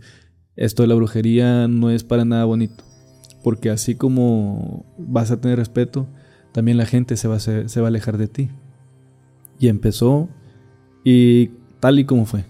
esto 0.55 0.83
de 0.83 0.87
la 0.87 0.95
brujería 0.95 1.67
no 1.67 1.89
es 1.89 2.03
para 2.03 2.25
nada 2.25 2.45
bonito, 2.45 2.83
porque 3.43 3.69
así 3.69 3.95
como 3.95 4.85
vas 4.97 5.31
a 5.31 5.41
tener 5.41 5.57
respeto, 5.57 6.07
también 6.51 6.77
la 6.77 6.85
gente 6.85 7.17
se 7.17 7.27
va 7.27 7.35
a, 7.35 7.39
se 7.39 7.81
va 7.81 7.87
a 7.87 7.89
alejar 7.89 8.17
de 8.17 8.27
ti. 8.27 8.49
Y 9.59 9.67
empezó 9.67 10.29
y 11.03 11.47
tal 11.79 11.99
y 11.99 12.05
como 12.05 12.25
fue. 12.25 12.45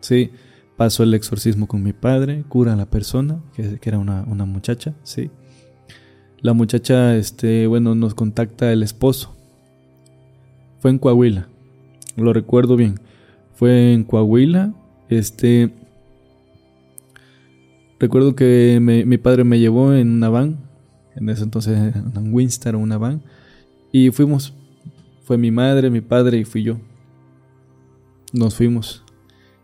Sí, 0.00 0.30
pasó 0.76 1.02
el 1.02 1.14
exorcismo 1.14 1.66
con 1.66 1.82
mi 1.82 1.92
padre, 1.92 2.44
cura 2.48 2.74
a 2.74 2.76
la 2.76 2.86
persona, 2.86 3.42
que, 3.54 3.78
era 3.82 3.98
una, 3.98 4.24
una, 4.28 4.44
muchacha, 4.44 4.94
sí. 5.02 5.30
La 6.40 6.52
muchacha, 6.52 7.16
este, 7.16 7.66
bueno, 7.66 7.94
nos 7.94 8.14
contacta 8.14 8.72
el 8.72 8.82
esposo. 8.82 9.34
Fue 10.78 10.90
en 10.90 10.98
Coahuila, 10.98 11.48
lo 12.16 12.32
recuerdo 12.32 12.76
bien. 12.76 13.00
Fue 13.54 13.92
en 13.92 14.04
Coahuila, 14.04 14.72
este, 15.08 15.72
Recuerdo 18.00 18.36
que 18.36 18.78
mi 18.80 19.18
padre 19.18 19.44
me 19.44 19.58
llevó 19.58 19.92
en 19.92 20.10
una 20.10 20.28
van, 20.28 20.68
en 21.16 21.28
ese 21.28 21.42
entonces 21.42 21.94
un 22.14 22.32
Winstar 22.32 22.74
o 22.76 22.78
una 22.78 22.98
van, 22.98 23.22
y 23.92 24.10
fuimos. 24.10 24.54
Fue 25.24 25.36
mi 25.36 25.50
madre, 25.50 25.90
mi 25.90 26.00
padre 26.00 26.38
y 26.38 26.44
fui 26.44 26.62
yo. 26.62 26.78
Nos 28.32 28.54
fuimos. 28.54 29.04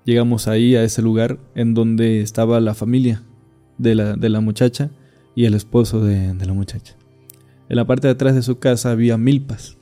Llegamos 0.04 0.48
ahí 0.48 0.76
a 0.76 0.84
ese 0.84 1.00
lugar 1.00 1.38
en 1.54 1.74
donde 1.74 2.20
estaba 2.20 2.60
la 2.60 2.74
familia 2.74 3.22
de 3.78 3.94
la, 3.94 4.16
de 4.16 4.28
la 4.28 4.40
muchacha 4.40 4.90
y 5.34 5.46
el 5.46 5.54
esposo 5.54 6.04
de, 6.04 6.34
la 6.34 6.52
muchacha. 6.52 6.96
En 7.68 7.76
la 7.76 7.86
parte 7.86 8.08
de 8.08 8.12
atrás 8.12 8.34
de 8.34 8.42
su 8.42 8.58
casa 8.58 8.90
había 8.90 9.16
milpas, 9.16 9.78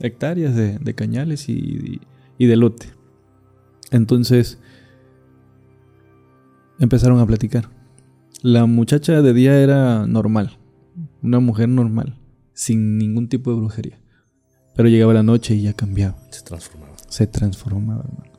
hectáreas 0.00 0.54
de, 0.54 0.94
cañales 0.94 1.48
y, 1.48 2.00
y 2.38 2.46
de 2.46 2.56
lote. 2.56 2.86
Entonces 3.90 4.58
empezaron 6.78 7.18
a 7.18 7.26
platicar. 7.26 7.79
La 8.42 8.64
muchacha 8.64 9.20
de 9.20 9.34
día 9.34 9.60
era 9.60 10.06
normal, 10.06 10.56
una 11.22 11.40
mujer 11.40 11.68
normal, 11.68 12.16
sin 12.54 12.96
ningún 12.96 13.28
tipo 13.28 13.50
de 13.50 13.56
brujería. 13.58 14.00
Pero 14.74 14.88
llegaba 14.88 15.12
la 15.12 15.22
noche 15.22 15.54
y 15.54 15.62
ya 15.62 15.74
cambiaba. 15.74 16.16
Se 16.30 16.42
transformaba. 16.42 16.96
Se 17.06 17.26
transformaba, 17.26 18.02
hermano. 18.02 18.32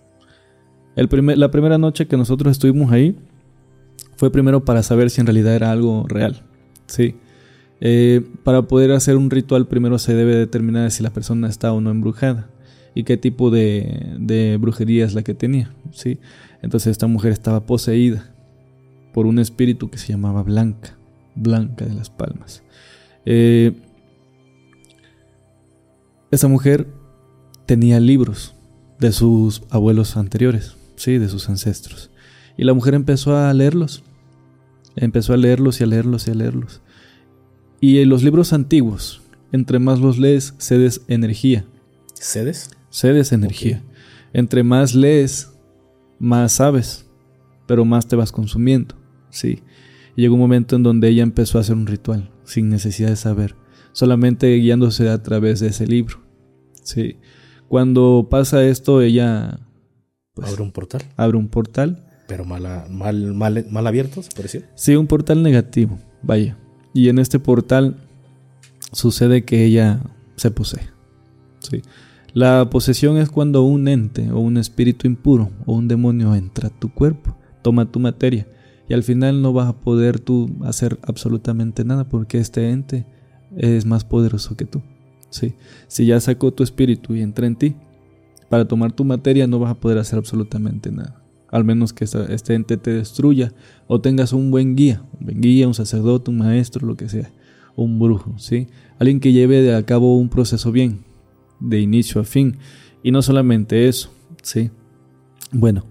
El 0.96 1.08
primer, 1.08 1.38
la 1.38 1.52
primera 1.52 1.78
noche 1.78 2.08
que 2.08 2.18
nosotros 2.18 2.54
estuvimos 2.54 2.92
ahí 2.92 3.16
fue 4.16 4.32
primero 4.32 4.66
para 4.66 4.82
saber 4.82 5.12
si 5.12 5.22
en 5.22 5.28
realidad 5.28 5.54
era 5.54 5.72
algo 5.72 6.08
real. 6.08 6.42
Sí. 6.88 7.14
Eh, 7.80 8.26
para 8.44 8.64
poder 8.64 8.94
hacer 8.94 9.18
un 9.18 9.30
ritual 9.30 9.68
primero 9.68 10.00
se 10.00 10.16
debe 10.16 10.36
determinar 10.36 10.90
si 10.90 11.04
la 11.04 11.12
persona 11.12 11.48
está 11.48 11.74
o 11.74 11.82
no 11.82 11.92
embrujada 11.92 12.50
y 12.96 13.04
qué 13.04 13.18
tipo 13.18 13.52
de, 13.52 14.16
de 14.20 14.58
brujería 14.58 15.06
es 15.06 15.14
la 15.14 15.22
que 15.22 15.36
tenía. 15.36 15.76
¿sí? 15.92 16.18
Entonces 16.64 16.90
esta 16.90 17.06
mujer 17.06 17.32
estaba 17.32 17.68
poseída 17.68 18.32
por 19.14 19.26
un 19.26 19.40
espíritu 19.40 19.90
que 19.90 19.98
se 19.98 20.14
llamaba 20.14 20.44
Blanca, 20.44 20.98
Blanca 21.36 21.86
de 21.86 21.94
las 21.94 22.10
Palmas. 22.10 22.64
Eh, 23.26 23.74
esa 26.32 26.48
mujer 26.48 26.88
tenía 27.66 28.00
libros 28.00 28.56
de 29.00 29.12
sus 29.12 29.64
abuelos 29.70 30.16
anteriores, 30.16 30.76
sí, 30.96 31.18
de 31.18 31.28
sus 31.28 31.50
ancestros. 31.50 32.12
Y 32.58 32.64
la 32.64 32.74
mujer 32.74 32.94
empezó 32.94 33.36
a 33.36 33.54
leerlos. 33.54 34.04
Empezó 34.96 35.34
a 35.34 35.38
leerlos 35.38 35.80
y 35.80 35.84
a 35.84 35.88
leerlos 35.88 36.28
y 36.28 36.32
a 36.32 36.36
leerlos. 36.36 36.82
Y 37.80 38.00
en 38.00 38.10
los 38.10 38.24
libros 38.24 38.54
antiguos, 38.54 39.22
entre 39.52 39.80
más 39.80 40.00
los 40.00 40.20
lees, 40.20 40.54
cedes 40.60 41.02
energía. 41.08 41.66
¿Cedes? 42.14 42.70
Cedes 42.92 43.32
energía. 43.32 43.82
Entre 44.34 44.64
más 44.64 44.94
lees, 44.94 45.52
más 46.20 46.54
sabes, 46.54 47.06
pero 47.66 47.84
más 47.84 48.08
te 48.08 48.16
vas 48.16 48.32
consumiendo. 48.32 49.01
Sí. 49.32 49.64
Y 50.16 50.22
llegó 50.22 50.36
un 50.36 50.42
momento 50.42 50.76
en 50.76 50.84
donde 50.84 51.10
ella 51.10 51.24
empezó 51.24 51.58
a 51.58 51.62
hacer 51.62 51.76
un 51.76 51.88
ritual, 51.88 52.30
sin 52.44 52.70
necesidad 52.70 53.10
de 53.10 53.16
saber, 53.16 53.56
solamente 53.94 54.54
guiándose 54.58 55.10
a 55.10 55.24
través 55.24 55.60
de 55.60 55.68
ese 55.68 55.88
libro. 55.88 56.20
Sí. 56.84 57.18
Cuando 57.68 58.28
pasa 58.30 58.64
esto, 58.64 59.02
ella... 59.02 59.60
Pues, 60.34 60.50
abre 60.50 60.62
un 60.62 60.72
portal. 60.72 61.02
Abre 61.16 61.38
un 61.38 61.48
portal. 61.48 62.06
Pero 62.28 62.46
mal, 62.46 62.64
mal, 62.90 63.34
mal, 63.34 63.66
mal 63.70 63.88
abierto, 63.88 64.22
se 64.22 64.32
pareció. 64.36 64.62
Sí, 64.76 64.96
un 64.96 65.08
portal 65.08 65.42
negativo, 65.42 65.98
vaya. 66.22 66.58
Y 66.94 67.10
en 67.10 67.20
este 67.20 67.40
portal 67.40 67.98
sucede 68.92 69.44
que 69.44 69.66
ella 69.66 70.02
se 70.36 70.52
posee. 70.52 70.90
Sí. 71.60 71.82
La 72.34 72.70
posesión 72.70 73.18
es 73.18 73.30
cuando 73.30 73.64
un 73.64 73.88
ente 73.88 74.32
o 74.32 74.40
un 74.40 74.58
espíritu 74.58 75.08
impuro 75.08 75.52
o 75.66 75.74
un 75.74 75.88
demonio 75.88 76.34
entra 76.36 76.68
a 76.68 76.80
tu 76.80 76.94
cuerpo, 76.94 77.38
toma 77.62 77.92
tu 77.92 78.00
materia 78.00 78.48
y 78.92 78.94
al 78.94 79.04
final 79.04 79.42
no 79.42 79.54
vas 79.54 79.70
a 79.70 79.78
poder 79.80 80.20
tú 80.20 80.52
hacer 80.66 81.00
absolutamente 81.04 81.86
nada 81.86 82.10
porque 82.10 82.40
este 82.40 82.72
ente 82.72 83.06
es 83.56 83.86
más 83.86 84.04
poderoso 84.04 84.58
que 84.58 84.66
tú. 84.66 84.82
¿sí? 85.30 85.56
Si 85.88 86.06
ya 86.06 86.20
sacó 86.20 86.52
tu 86.52 86.62
espíritu 86.62 87.16
y 87.16 87.22
entra 87.22 87.48
en 87.48 87.56
ti, 87.56 87.78
para 88.50 88.68
tomar 88.68 88.92
tu 88.92 89.06
materia 89.06 89.48
no 89.48 89.60
vas 89.60 89.72
a 89.72 89.80
poder 89.80 89.98
hacer 89.98 90.20
absolutamente 90.20 90.92
nada. 90.92 91.24
Al 91.48 91.64
menos 91.64 91.94
que 91.94 92.04
este 92.04 92.54
ente 92.54 92.76
te 92.76 92.92
destruya 92.92 93.54
o 93.88 94.02
tengas 94.02 94.34
un 94.34 94.52
buen 94.52 94.76
guía, 94.76 95.02
un 95.18 95.26
buen 95.26 95.40
guía, 95.40 95.70
un 95.70 95.74
sacerdote, 95.74 96.30
un 96.30 96.40
maestro, 96.40 96.86
lo 96.86 96.98
que 96.98 97.08
sea, 97.08 97.32
un 97.78 97.98
brujo, 97.98 98.38
¿sí? 98.40 98.68
Alguien 99.00 99.22
que 99.22 99.32
lleve 99.32 99.74
a 99.74 99.86
cabo 99.86 100.18
un 100.18 100.28
proceso 100.28 100.70
bien, 100.74 101.06
de 101.62 101.80
inicio 101.80 102.20
a 102.20 102.26
fin. 102.26 102.58
Y 103.04 103.12
no 103.12 103.22
solamente 103.22 103.88
eso, 103.88 104.12
¿sí? 104.44 104.70
Bueno, 105.54 105.86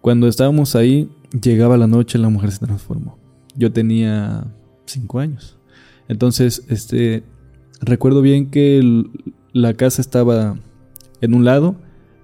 cuando 0.00 0.26
estábamos 0.26 0.74
ahí, 0.74 1.08
Llegaba 1.32 1.76
la 1.76 1.86
noche, 1.86 2.18
la 2.18 2.28
mujer 2.28 2.50
se 2.50 2.66
transformó. 2.66 3.18
Yo 3.56 3.72
tenía 3.72 4.52
cinco 4.86 5.20
años. 5.20 5.58
Entonces, 6.08 6.64
este, 6.68 7.22
recuerdo 7.80 8.22
bien 8.22 8.50
que 8.50 9.04
la 9.52 9.74
casa 9.74 10.00
estaba 10.00 10.58
en 11.20 11.34
un 11.34 11.44
lado, 11.44 11.76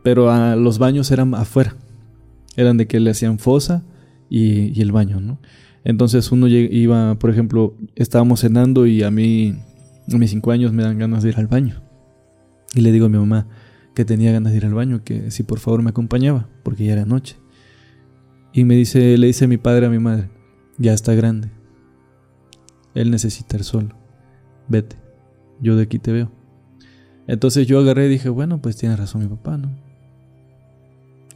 pero 0.03 0.57
los 0.57 0.79
baños 0.79 1.11
eran 1.11 1.35
afuera. 1.35 1.77
Eran 2.57 2.77
de 2.77 2.87
que 2.87 3.01
le 3.01 3.11
hacían 3.11 3.39
fosa 3.39 3.85
y, 4.29 4.81
el 4.81 4.93
baño, 4.93 5.21
¿no? 5.21 5.39
Entonces 5.85 6.33
uno 6.33 6.49
iba, 6.49 7.17
por 7.17 7.31
ejemplo, 7.31 7.75
estábamos 7.95 8.41
cenando 8.41 8.87
y 8.87 9.05
a 9.05 9.11
mí, 9.11 9.55
a 10.13 10.17
mis 10.17 10.31
cinco 10.31 10.51
años, 10.51 10.73
me 10.73 10.83
dan 10.83 10.99
ganas 10.99 11.23
de 11.23 11.29
ir 11.29 11.37
al 11.37 11.47
baño. 11.47 11.83
Y 12.75 12.81
le 12.81 12.91
digo 12.91 13.07
a 13.07 13.09
mi 13.09 13.19
mamá 13.19 13.47
que 13.95 14.05
tenía 14.05 14.33
ganas 14.33 14.53
de 14.53 14.59
ir 14.59 14.67
al 14.67 14.75
baño, 14.75 15.05
que 15.05 15.31
si 15.31 15.43
por 15.43 15.61
favor 15.61 15.83
me 15.83 15.91
acompañaba, 15.91 16.49
porque 16.65 16.85
ya 16.85 16.93
era 16.95 17.05
noche. 17.05 17.37
Y 18.57 18.65
me 18.65 18.75
dice, 18.75 19.19
le 19.19 19.27
dice 19.27 19.47
mi 19.47 19.59
padre 19.59 19.85
a 19.85 19.91
mi 19.91 19.99
madre, 19.99 20.31
ya 20.79 20.95
está 20.95 21.15
grande. 21.15 21.51
Él 22.95 23.11
necesita 23.11 23.59
ir 23.59 23.65
solo. 23.65 23.91
Vete. 24.67 24.97
Yo 25.61 25.77
de 25.77 25.83
aquí 25.83 25.99
te 25.99 26.11
veo. 26.11 26.33
Entonces 27.27 27.67
yo 27.67 27.79
agarré 27.79 28.07
y 28.07 28.09
dije, 28.09 28.31
bueno, 28.31 28.63
pues 28.63 28.79
tiene 28.79 28.97
razón 28.97 29.21
mi 29.21 29.29
papá, 29.29 29.59
¿no? 29.59 29.77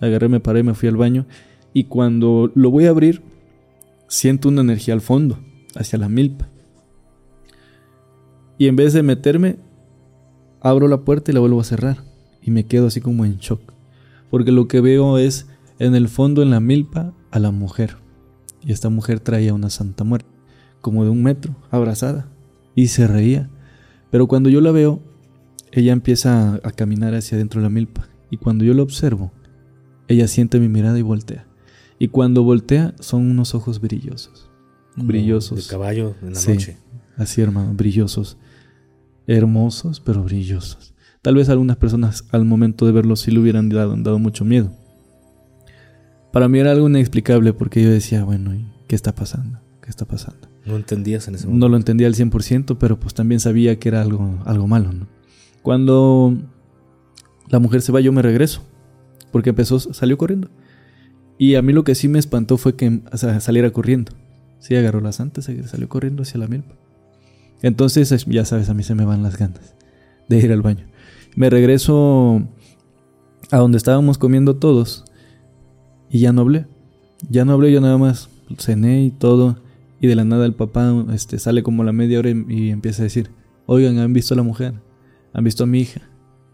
Agarré, 0.01 0.31
me 0.31 0.41
paré, 0.41 0.63
me 0.63 0.73
fui 0.73 0.89
al 0.89 0.97
baño. 0.97 1.27
Y 1.75 1.85
cuando 1.85 2.51
lo 2.55 2.71
voy 2.71 2.87
a 2.87 2.89
abrir, 2.89 3.21
siento 4.09 4.49
una 4.49 4.63
energía 4.63 4.95
al 4.95 5.03
fondo, 5.03 5.39
hacia 5.75 5.99
la 5.99 6.09
milpa. 6.09 6.49
Y 8.57 8.67
en 8.67 8.77
vez 8.77 8.95
de 8.95 9.03
meterme, 9.03 9.57
abro 10.63 10.89
la 10.89 11.03
puerta 11.03 11.31
y 11.31 11.35
la 11.35 11.41
vuelvo 11.41 11.61
a 11.61 11.65
cerrar. 11.65 11.99
Y 12.41 12.51
me 12.51 12.65
quedo 12.65 12.87
así 12.87 13.03
como 13.03 13.27
en 13.27 13.37
shock. 13.37 13.61
Porque 14.31 14.53
lo 14.53 14.69
que 14.69 14.81
veo 14.81 15.19
es 15.19 15.50
en 15.81 15.95
el 15.95 16.09
fondo, 16.09 16.43
en 16.43 16.51
la 16.51 16.61
milpa, 16.61 17.15
a 17.31 17.39
la 17.39 17.51
mujer. 17.51 17.97
Y 18.63 18.71
esta 18.71 18.91
mujer 18.91 19.19
traía 19.19 19.55
una 19.55 19.71
santa 19.71 20.05
muerte, 20.05 20.29
como 20.83 21.05
de 21.05 21.11
un 21.11 21.23
metro, 21.23 21.57
abrazada, 21.71 22.29
y 22.75 22.89
se 22.89 23.07
reía. 23.07 23.51
Pero 24.11 24.29
cuando 24.29 24.51
yo 24.51 24.61
la 24.61 24.73
veo, 24.73 25.01
ella 25.73 25.93
empieza 25.93 26.61
a 26.63 26.71
caminar 26.73 27.15
hacia 27.15 27.37
adentro 27.37 27.61
de 27.61 27.65
la 27.65 27.71
milpa. 27.71 28.09
Y 28.31 28.37
cuando 28.37 28.63
yo 28.63 28.75
la 28.75 28.83
observo, 28.83 29.33
ella 30.07 30.29
siente 30.29 30.61
mi 30.61 30.69
mirada 30.69 30.99
y 30.99 31.03
voltea. 31.03 31.47
Y 31.99 32.09
cuando 32.09 32.43
voltea, 32.43 32.95
son 33.01 33.31
unos 33.31 33.55
ojos 33.55 33.81
brillosos. 33.81 34.51
brillosos. 34.97 35.67
De 35.67 35.71
caballo 35.71 36.15
en 36.21 36.35
la 36.35 36.41
noche. 36.43 36.77
Así, 37.17 37.41
hermano, 37.41 37.73
brillosos. 37.73 38.37
Hermosos, 39.27 40.01
pero 40.01 40.23
brillosos. 40.23 40.95
Tal 41.23 41.37
vez 41.37 41.49
algunas 41.49 41.79
personas 41.79 42.25
al 42.33 42.45
momento 42.45 42.85
de 42.85 42.93
verlos 42.93 43.21
sí 43.21 43.31
le 43.31 43.39
hubieran 43.41 43.71
dado, 43.71 43.97
dado 43.97 44.19
mucho 44.19 44.45
miedo. 44.45 44.73
Para 46.33 46.49
mí 46.49 46.59
era 46.59 46.71
algo 46.71 46.89
inexplicable 46.89 47.53
porque 47.53 47.83
yo 47.83 47.91
decía, 47.91 48.25
bueno, 48.25 48.53
¿qué 48.87 48.95
está 48.95 49.15
pasando? 49.15 49.61
¿Qué 49.83 49.91
está 49.91 50.05
pasando? 50.05 50.49
No 50.65 50.77
entendías 50.77 51.27
en 51.27 51.35
ese 51.35 51.47
momento. 51.47 51.67
No 51.67 51.71
lo 51.71 51.77
entendía 51.77 52.07
al 52.07 52.15
100%, 52.15 52.77
pero 52.79 53.01
pues 53.01 53.15
también 53.15 53.41
sabía 53.41 53.79
que 53.79 53.89
era 53.89 54.03
algo, 54.03 54.39
algo 54.45 54.67
malo, 54.69 54.93
¿no? 54.93 55.09
Cuando 55.63 56.37
la 57.49 57.59
mujer 57.59 57.83
se 57.83 57.93
va, 57.93 58.01
yo 58.01 58.13
me 58.13 58.23
regreso, 58.23 58.63
porque 59.33 59.51
empezó, 59.51 59.81
salió 59.81 60.17
corriendo. 60.17 60.49
Y 61.39 61.55
a 61.55 61.63
mí 61.63 61.73
lo 61.73 61.85
que 61.85 61.95
sí 61.95 62.09
me 62.09 62.19
espantó 62.19 62.59
fue 62.59 62.77
que 62.77 63.01
saliera 63.41 63.71
corriendo. 63.71 64.13
Sí, 64.61 64.77
agarró 64.77 65.01
las 65.01 65.21
antes, 65.21 65.51
salió 65.67 65.89
corriendo 65.89 66.23
hacia 66.23 66.39
la 66.39 66.47
milpa. 66.47 66.75
Entonces, 67.63 68.25
ya 68.27 68.45
sabes, 68.45 68.69
a 68.69 68.75
mí 68.75 68.83
se 68.83 68.95
me 68.95 69.05
van 69.05 69.23
las 69.23 69.37
ganas 69.37 69.75
de 70.29 70.39
ir 70.39 70.53
al 70.53 70.63
baño. 70.63 70.87
Me 71.35 71.51
regreso 71.51 72.43
a 73.51 73.57
donde 73.57 73.79
estábamos 73.79 74.19
comiendo 74.19 74.57
todos 74.57 75.05
y 76.11 76.19
ya 76.19 76.33
no 76.33 76.43
hablé. 76.43 76.67
Ya 77.29 77.45
no 77.45 77.53
hablé, 77.53 77.73
yo 77.73 77.81
nada 77.81 77.97
más 77.97 78.29
cené 78.59 79.05
y 79.05 79.11
todo. 79.11 79.57
Y 80.01 80.07
de 80.07 80.17
la 80.17 80.25
nada 80.25 80.47
el 80.47 80.55
papá 80.55 80.93
este, 81.13 81.39
sale 81.39 81.63
como 81.63 81.83
a 81.83 81.85
la 81.85 81.93
media 81.93 82.19
hora 82.19 82.31
y, 82.31 82.71
empieza 82.71 83.03
a 83.03 83.05
decir, 83.05 83.31
oigan, 83.67 83.99
¿han 83.99 84.13
visto 84.13 84.35
a 84.35 84.37
la 84.37 84.43
mujer? 84.43 84.75
¿Han 85.33 85.45
visto 85.45 85.65
a 85.65 85.67
mi 85.67 85.81
hija? 85.81 86.03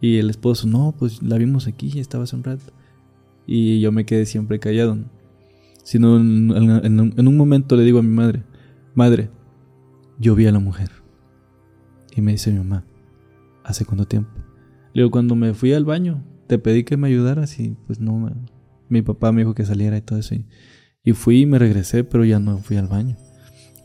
Y 0.01 0.19
el 0.19 0.29
esposo, 0.29 0.67
no, 0.67 0.95
pues 0.99 1.23
la 1.23 1.39
vimos 1.39 1.67
aquí, 1.67 1.99
estaba 1.99 2.25
hace 2.25 2.37
un 2.37 2.45
rato. 2.45 2.65
Y 3.47 3.81
yo 3.81 3.93
me 3.93 4.05
quedé 4.05 4.27
siempre 4.27 4.59
callado. 4.59 4.99
Sino 5.85 6.17
en, 6.17 6.51
en, 6.53 7.29
un 7.29 7.37
momento 7.37 7.77
le 7.77 7.85
digo 7.85 8.01
a 8.01 8.03
mi 8.03 8.13
madre, 8.13 8.43
madre, 8.95 9.31
yo 10.19 10.35
vi 10.35 10.47
a 10.47 10.53
la 10.53 10.59
mujer. 10.59 10.91
Y 12.15 12.21
me 12.21 12.33
dice 12.33 12.51
mi 12.51 12.59
mamá, 12.59 12.85
¿hace 13.63 13.85
cuánto 13.85 14.07
tiempo? 14.07 14.31
Le 14.93 15.03
digo, 15.03 15.11
cuando 15.13 15.37
me 15.37 15.55
fui 15.55 15.73
al 15.73 15.85
baño, 15.85 16.25
te 16.49 16.59
pedí 16.59 16.83
que 16.83 16.97
me 16.97 17.07
ayudaras 17.07 17.61
y 17.61 17.77
pues 17.87 18.01
no 18.01 18.29
mi 18.89 19.03
papá 19.03 19.33
me 19.33 19.43
dijo 19.43 19.55
que 19.55 19.65
saliera 19.65 19.97
y 19.97 20.03
todo 20.03 20.19
eso. 20.19 20.35
Y, 21.05 21.13
fui 21.13 21.43
y 21.43 21.47
me 21.47 21.59
regresé, 21.59 22.05
pero 22.05 22.25
ya 22.25 22.39
no 22.39 22.59
fui 22.59 22.77
al 22.77 22.89
baño. 22.89 23.17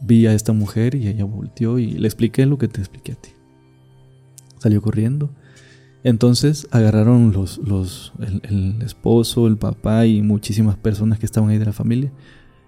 Vi 0.02 0.26
a 0.26 0.34
esta 0.34 0.54
mujer 0.54 0.96
y 0.96 1.08
ella 1.08 1.26
volteó 1.26 1.78
y 1.80 1.92
le 1.92 2.08
expliqué 2.08 2.46
lo 2.46 2.58
que 2.58 2.68
te 2.68 2.82
expliqué 2.82 3.14
a 3.14 3.16
ti. 3.16 3.30
Salió 4.58 4.82
corriendo. 4.82 5.32
Entonces 6.04 6.68
agarraron 6.72 7.32
los, 7.32 7.60
los, 7.60 8.14
el, 8.20 8.82
esposo, 8.82 9.46
el 9.48 9.58
papá 9.58 10.08
y 10.08 10.24
muchísimas 10.24 10.76
personas 10.78 11.20
que 11.20 11.28
estaban 11.28 11.50
ahí 11.50 11.60
de 11.60 11.66
la 11.66 11.74
familia. 11.74 12.12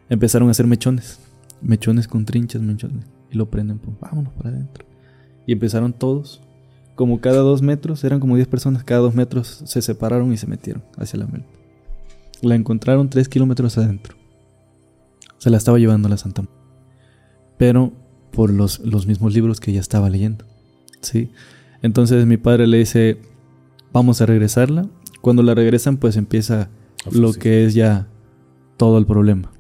Empezaron 0.10 0.50
a 0.50 0.52
hacer 0.52 0.68
mechones. 0.68 1.20
Mechones 1.62 2.08
con 2.08 2.26
trinchas, 2.26 2.62
mechones. 2.62 3.06
Y 3.32 3.38
lo 3.38 3.50
prenden, 3.50 3.80
pues, 3.80 3.98
vámonos 4.00 4.34
para 4.34 4.50
adentro. 4.50 4.86
Y 5.48 5.54
empezaron 5.54 5.94
todos. 5.94 6.42
Como 6.94 7.22
cada 7.22 7.38
dos 7.38 7.64
metros, 7.64 8.04
eran 8.04 8.20
como 8.20 8.36
diez 8.36 8.48
personas, 8.48 8.84
cada 8.84 9.02
dos 9.02 9.16
metros 9.16 9.64
se 9.66 9.82
separaron 9.82 10.32
y 10.32 10.38
se 10.38 10.46
metieron 10.46 10.84
hacia 11.00 11.18
la 11.18 11.26
melpa 11.26 11.63
la 12.44 12.56
encontraron 12.56 13.10
tres 13.10 13.30
kilómetros 13.30 13.78
adentro. 13.78 14.16
Se 15.38 15.50
la 15.50 15.58
estaba 15.58 15.80
llevando 15.80 16.08
a 16.08 16.12
la 16.12 16.18
Santa 16.18 16.44
Pero 17.58 17.92
por 18.32 18.52
los, 18.52 18.80
los 18.80 19.08
mismos 19.08 19.34
libros 19.34 19.60
que 19.60 19.72
ella 19.72 19.80
estaba 19.80 20.10
leyendo. 20.10 20.46
¿sí? 21.02 21.32
Entonces 21.82 22.26
mi 22.26 22.38
padre 22.38 22.68
le 22.68 22.78
dice, 22.78 23.20
vamos 23.92 24.22
a 24.22 24.26
regresarla. 24.26 24.88
Cuando 25.22 25.44
la 25.44 25.56
regresan, 25.56 25.98
pues 25.98 26.18
empieza 26.18 26.70
lo 27.12 27.34
que 27.34 27.66
es 27.66 27.74
ya 27.74 28.08
todo 28.78 28.98
el 28.98 29.06
problema. 29.06 29.52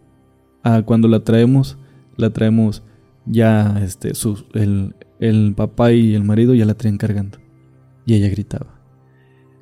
Ah, 0.63 0.83
cuando 0.85 1.07
la 1.07 1.23
traemos, 1.23 1.77
la 2.17 2.31
traemos 2.31 2.83
ya 3.25 3.79
este, 3.83 4.13
el, 4.53 4.95
el 5.19 5.53
papá 5.55 5.91
y 5.91 6.15
el 6.15 6.23
marido 6.23 6.53
ya 6.53 6.65
la 6.65 6.73
traen 6.73 6.97
cargando. 6.97 7.37
Y 8.05 8.15
ella 8.15 8.29
gritaba. 8.29 8.81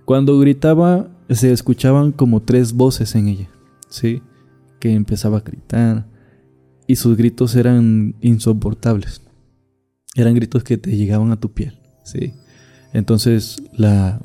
Cuando 0.05 0.39
gritaba, 0.39 1.10
se 1.35 1.51
escuchaban 1.51 2.11
como 2.11 2.41
tres 2.41 2.73
voces 2.73 3.15
en 3.15 3.27
ella, 3.27 3.49
¿sí? 3.89 4.21
Que 4.79 4.93
empezaba 4.93 5.37
a 5.37 5.41
gritar. 5.41 6.07
Y 6.87 6.95
sus 6.95 7.15
gritos 7.15 7.55
eran 7.55 8.15
insoportables. 8.21 9.21
Eran 10.15 10.35
gritos 10.35 10.63
que 10.63 10.77
te 10.77 10.95
llegaban 10.97 11.31
a 11.31 11.39
tu 11.39 11.53
piel, 11.53 11.79
¿sí? 12.03 12.33
Entonces 12.93 13.63
la 13.73 14.21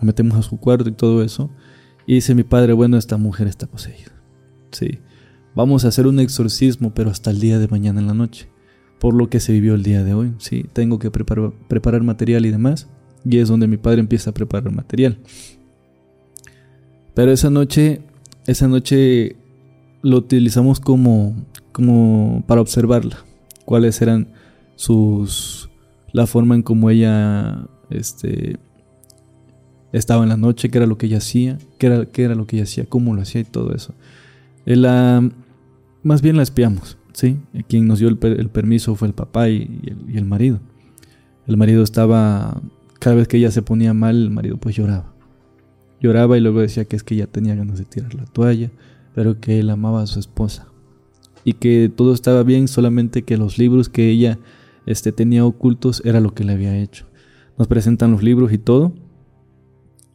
metemos 0.00 0.38
a 0.38 0.42
su 0.42 0.58
cuarto 0.58 0.88
y 0.88 0.92
todo 0.92 1.22
eso. 1.22 1.50
Y 2.06 2.14
dice 2.14 2.34
mi 2.34 2.42
padre, 2.42 2.72
bueno, 2.72 2.96
esta 2.96 3.16
mujer 3.16 3.46
está 3.46 3.66
poseída. 3.66 4.12
Sí. 4.72 5.00
Vamos 5.54 5.84
a 5.84 5.88
hacer 5.88 6.06
un 6.06 6.20
exorcismo, 6.20 6.94
pero 6.94 7.10
hasta 7.10 7.30
el 7.30 7.40
día 7.40 7.58
de 7.58 7.68
mañana 7.68 8.00
en 8.00 8.06
la 8.06 8.14
noche. 8.14 8.48
Por 8.98 9.14
lo 9.14 9.28
que 9.28 9.40
se 9.40 9.52
vivió 9.52 9.74
el 9.74 9.82
día 9.82 10.04
de 10.04 10.14
hoy. 10.14 10.34
Sí, 10.38 10.66
tengo 10.72 10.98
que 10.98 11.10
preparar, 11.10 12.02
material 12.02 12.46
y 12.46 12.50
demás. 12.50 12.88
Y 13.24 13.38
es 13.38 13.48
donde 13.48 13.66
mi 13.66 13.76
padre 13.76 14.00
empieza 14.00 14.30
a 14.30 14.34
preparar 14.34 14.72
material. 14.72 15.18
Pero 17.20 17.32
esa 17.32 17.50
noche, 17.50 18.00
esa 18.46 18.66
noche 18.66 19.36
lo 20.00 20.16
utilizamos 20.16 20.80
como, 20.80 21.36
como 21.70 22.42
para 22.46 22.62
observarla. 22.62 23.18
Cuáles 23.66 24.00
eran 24.00 24.28
sus, 24.74 25.68
la 26.14 26.26
forma 26.26 26.54
en 26.54 26.62
cómo 26.62 26.88
ella, 26.88 27.66
este, 27.90 28.56
estaba 29.92 30.22
en 30.22 30.30
la 30.30 30.38
noche, 30.38 30.70
qué 30.70 30.78
era 30.78 30.86
lo 30.86 30.96
que 30.96 31.04
ella 31.04 31.18
hacía, 31.18 31.58
qué 31.76 31.88
era, 31.88 32.06
qué 32.06 32.22
era 32.22 32.34
lo 32.34 32.46
que 32.46 32.56
ella 32.56 32.64
hacía, 32.64 32.86
cómo 32.86 33.14
lo 33.14 33.20
hacía 33.20 33.42
y 33.42 33.44
todo 33.44 33.74
eso. 33.74 33.92
La, 34.64 35.22
más 36.02 36.22
bien 36.22 36.38
la 36.38 36.42
espiamos, 36.42 36.96
¿sí? 37.12 37.36
Quien 37.68 37.86
nos 37.86 37.98
dio 37.98 38.08
el, 38.08 38.16
permiso 38.16 38.94
fue 38.94 39.08
el 39.08 39.14
papá 39.14 39.50
y, 39.50 39.94
el, 40.14 40.24
marido. 40.24 40.58
El 41.46 41.58
marido 41.58 41.82
estaba, 41.82 42.62
cada 42.98 43.16
vez 43.16 43.28
que 43.28 43.36
ella 43.36 43.50
se 43.50 43.60
ponía 43.60 43.92
mal, 43.92 44.16
el 44.16 44.30
marido 44.30 44.56
pues 44.56 44.74
lloraba. 44.74 45.19
Lloraba 46.00 46.38
y 46.38 46.40
luego 46.40 46.60
decía 46.60 46.84
que 46.84 46.96
es 46.96 47.02
que 47.02 47.14
ella 47.14 47.26
tenía 47.26 47.54
ganas 47.54 47.78
de 47.78 47.84
tirar 47.84 48.14
la 48.14 48.24
toalla, 48.24 48.70
pero 49.14 49.40
que 49.40 49.60
él 49.60 49.70
amaba 49.70 50.02
a 50.02 50.06
su 50.06 50.18
esposa. 50.18 50.66
Y 51.44 51.54
que 51.54 51.90
todo 51.94 52.14
estaba 52.14 52.42
bien, 52.42 52.68
solamente 52.68 53.22
que 53.22 53.36
los 53.36 53.58
libros 53.58 53.88
que 53.88 54.08
ella 54.08 54.38
este, 54.86 55.12
tenía 55.12 55.44
ocultos 55.44 56.02
era 56.04 56.20
lo 56.20 56.34
que 56.34 56.44
le 56.44 56.52
había 56.52 56.76
hecho. 56.76 57.06
Nos 57.58 57.68
presentan 57.68 58.12
los 58.12 58.22
libros 58.22 58.52
y 58.52 58.58
todo, 58.58 58.94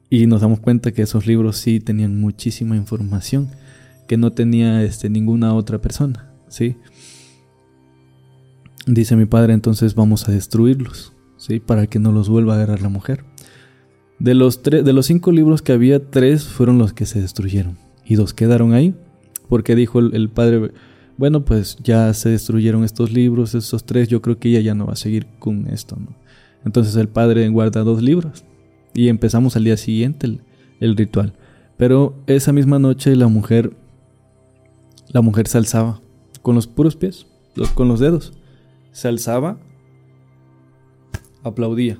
y 0.10 0.28
nos 0.28 0.42
damos 0.42 0.60
cuenta 0.60 0.92
que 0.92 1.02
esos 1.02 1.28
libros 1.28 1.58
sí 1.58 1.80
tenían 1.80 2.20
muchísima 2.20 2.76
información 2.76 3.50
que 4.08 4.18
no 4.18 4.32
tenía 4.32 4.84
este, 4.84 5.10
ninguna 5.10 5.54
otra 5.54 5.80
persona, 5.80 6.32
¿sí? 6.48 6.78
Dice 8.86 9.16
mi 9.16 9.26
padre, 9.26 9.54
entonces 9.54 9.96
vamos 9.96 10.30
a 10.30 10.32
destruirlos, 10.32 11.14
¿sí? 11.38 11.60
Para 11.60 11.88
que 11.88 11.98
no 12.00 12.12
los 12.12 12.30
vuelva 12.30 12.54
a 12.54 12.58
agarrar 12.58 12.82
la 12.82 12.90
mujer. 12.90 13.26
De 14.20 14.34
los, 14.34 14.64
de 14.64 14.94
los 14.94 15.06
cinco 15.06 15.32
libros 15.32 15.62
que 15.62 15.74
había, 15.74 16.04
tres 16.10 16.46
fueron 16.46 16.78
los 16.78 16.94
que 16.94 17.06
se 17.06 17.22
destruyeron 17.22 17.78
y 18.06 18.16
dos 18.16 18.34
quedaron 18.34 18.74
ahí, 18.74 18.96
porque 19.50 19.76
dijo 19.76 20.00
el, 20.00 20.30
padre, 20.30 20.72
bueno, 21.18 21.44
pues 21.44 21.78
ya 21.84 22.14
se 22.14 22.30
destruyeron 22.30 22.84
estos 22.84 23.12
libros, 23.12 23.56
esos 23.56 23.84
tres, 23.86 24.08
yo 24.08 24.22
creo 24.22 24.40
que 24.40 24.50
ella 24.50 24.62
ya 24.62 24.76
no 24.76 24.86
va 24.86 24.94
a 24.94 24.98
seguir 24.98 25.28
con 25.40 25.68
esto. 25.68 25.98
Entonces 26.64 26.96
el 26.96 27.10
padre 27.10 27.48
guarda 27.50 27.84
dos 27.84 28.02
libros 28.02 28.46
y 28.94 29.10
empezamos 29.10 29.56
al 29.56 29.66
día 29.66 29.78
siguiente 29.78 30.40
el 30.80 30.96
ritual. 30.96 31.34
Pero 31.78 32.16
esa 32.28 32.54
misma 32.54 32.80
noche 32.80 33.16
la 33.16 33.28
mujer 33.28 33.76
la 35.16 35.22
mujer 35.22 35.48
se 35.48 35.58
alzaba 35.58 36.02
con 36.42 36.56
los 36.56 36.68
puros 36.68 36.96
pies, 36.96 37.26
con 37.74 37.88
los 37.88 38.00
dedos. 38.00 38.34
Se 38.92 39.08
alzaba, 39.08 39.58
aplaudía 41.44 41.98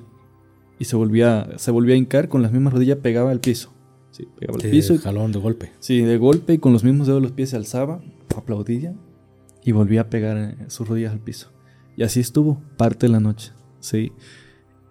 y 0.78 0.84
se 0.84 0.96
volvía, 0.96 1.48
se 1.56 1.70
volvía 1.70 1.94
a 1.94 1.98
hincar 1.98 2.28
con 2.28 2.42
las 2.42 2.52
mismas 2.52 2.72
rodillas, 2.72 2.98
pegaba 2.98 3.30
al 3.30 3.40
piso. 3.40 3.72
Sí, 4.10 4.26
pegaba 4.38 4.58
al 4.62 4.70
piso. 4.70 4.98
jalón 4.98 5.32
de 5.32 5.38
golpe. 5.38 5.72
Sí, 5.80 6.00
de 6.00 6.18
golpe 6.18 6.54
y 6.54 6.58
con 6.58 6.72
los 6.72 6.84
mismos 6.84 7.06
dedos 7.06 7.22
los 7.22 7.32
pies 7.32 7.50
se 7.50 7.56
alzaba, 7.56 8.02
aplaudía 8.36 8.94
y 9.64 9.72
volvía 9.72 10.02
a 10.02 10.10
pegar 10.10 10.36
eh, 10.36 10.56
sus 10.68 10.88
rodillas 10.88 11.12
al 11.12 11.20
piso. 11.20 11.50
Y 11.96 12.02
así 12.02 12.20
estuvo 12.20 12.60
parte 12.76 13.06
de 13.06 13.12
la 13.12 13.20
noche. 13.20 13.52
Sí. 13.80 14.12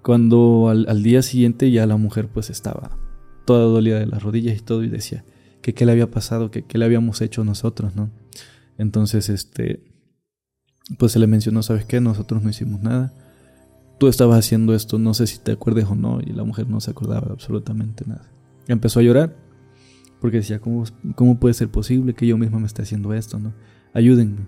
Cuando 0.02 0.70
al, 0.70 1.04
día 1.04 1.22
siguiente 1.22 1.72
ya 1.72 1.86
la 1.88 1.98
mujer 1.98 2.28
pues 2.28 2.50
estaba 2.50 2.98
toda 3.46 3.66
dolida 3.66 4.00
de 4.00 4.06
las 4.06 4.22
rodillas 4.22 4.58
y 4.58 4.62
todo 4.62 4.84
y 4.84 4.90
decía, 4.90 5.24
que 5.62 5.74
qué 5.74 5.86
le 5.86 5.92
había 5.92 6.12
pasado, 6.12 6.52
que 6.52 6.64
qué 6.64 6.78
le 6.78 6.86
habíamos 6.86 7.22
hecho 7.22 7.44
nosotros, 7.44 7.96
¿no? 7.96 8.12
Entonces, 8.78 9.30
este, 9.30 9.84
pues 11.00 11.14
se 11.14 11.20
le 11.20 11.26
mencionó, 11.26 11.64
¿sabes 11.64 11.86
qué? 11.86 12.02
Nosotros 12.02 12.44
no 12.44 12.50
hicimos 12.50 12.82
nada. 12.82 13.14
Tú 13.98 14.08
estabas 14.08 14.40
haciendo 14.40 14.76
esto, 14.76 15.00
no 15.00 15.14
sé 15.14 15.28
si 15.28 15.40
te 15.40 15.54
acuerdes 15.54 15.86
o 15.86 15.96
no, 15.96 16.20
y 16.26 16.32
la 16.32 16.44
mujer 16.44 16.70
no 16.70 16.80
se 16.80 16.92
acordaba 16.92 17.28
de 17.28 17.34
absolutamente 17.34 18.04
nada. 18.06 18.30
Empezó 18.68 19.00
a 19.00 19.04
llorar, 19.04 19.36
porque 20.20 20.38
decía, 20.38 20.60
¿cómo, 20.60 20.84
cómo 21.16 21.40
puede 21.40 21.54
ser 21.54 21.70
posible 21.70 22.14
que 22.14 22.28
yo 22.28 22.38
misma 22.38 22.60
me 22.60 22.68
esté 22.68 22.82
haciendo 22.82 23.14
esto, 23.14 23.40
no? 23.40 23.54
Ayúdenme. 23.94 24.48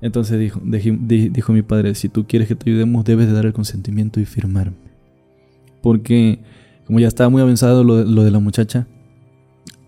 Entonces 0.00 0.38
dijo, 0.38 0.60
dijo 0.64 1.52
mi 1.52 1.62
padre, 1.62 1.94
si 1.94 2.08
tú 2.08 2.26
quieres 2.26 2.48
que 2.48 2.56
te 2.56 2.70
ayudemos, 2.70 3.04
debes 3.04 3.28
de 3.28 3.32
dar 3.32 3.46
el 3.46 3.52
consentimiento 3.52 4.20
y 4.20 4.24
firmarme. 4.24 4.92
Porque 5.80 6.42
como 6.86 6.98
ya 6.98 7.08
estaba 7.08 7.30
muy 7.30 7.40
avanzado 7.40 7.84
lo 7.84 8.24
de 8.24 8.30
la 8.30 8.40
muchacha, 8.40 8.88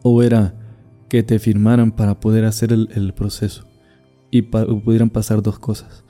o 0.02 0.22
era 0.22 0.54
que 1.08 1.22
te 1.22 1.38
firmaran 1.38 1.92
para 1.92 2.20
poder 2.20 2.44
hacer 2.44 2.72
el, 2.72 3.14
proceso. 3.14 3.66
Y 4.30 4.42
pudieran 4.42 5.10
pasar 5.10 5.42
dos 5.42 5.58
cosas. 5.58 6.04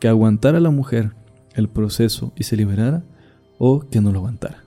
Que 0.00 0.08
aguantara 0.08 0.60
la 0.60 0.70
mujer 0.70 1.14
el 1.54 1.68
proceso 1.68 2.32
y 2.36 2.44
se 2.44 2.56
liberara 2.56 3.04
o 3.58 3.80
que 3.88 4.00
no 4.00 4.12
lo 4.12 4.18
aguantara. 4.18 4.64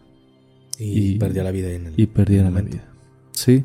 Y, 0.80 1.18
perdiera 1.18 1.46
la 1.46 1.52
vida 1.52 1.72
en 1.72 1.88
el 1.88 1.94
Y 1.98 2.08
perdiera 2.08 2.50
la 2.50 2.62
vida. 2.62 2.84
Sí. 3.32 3.64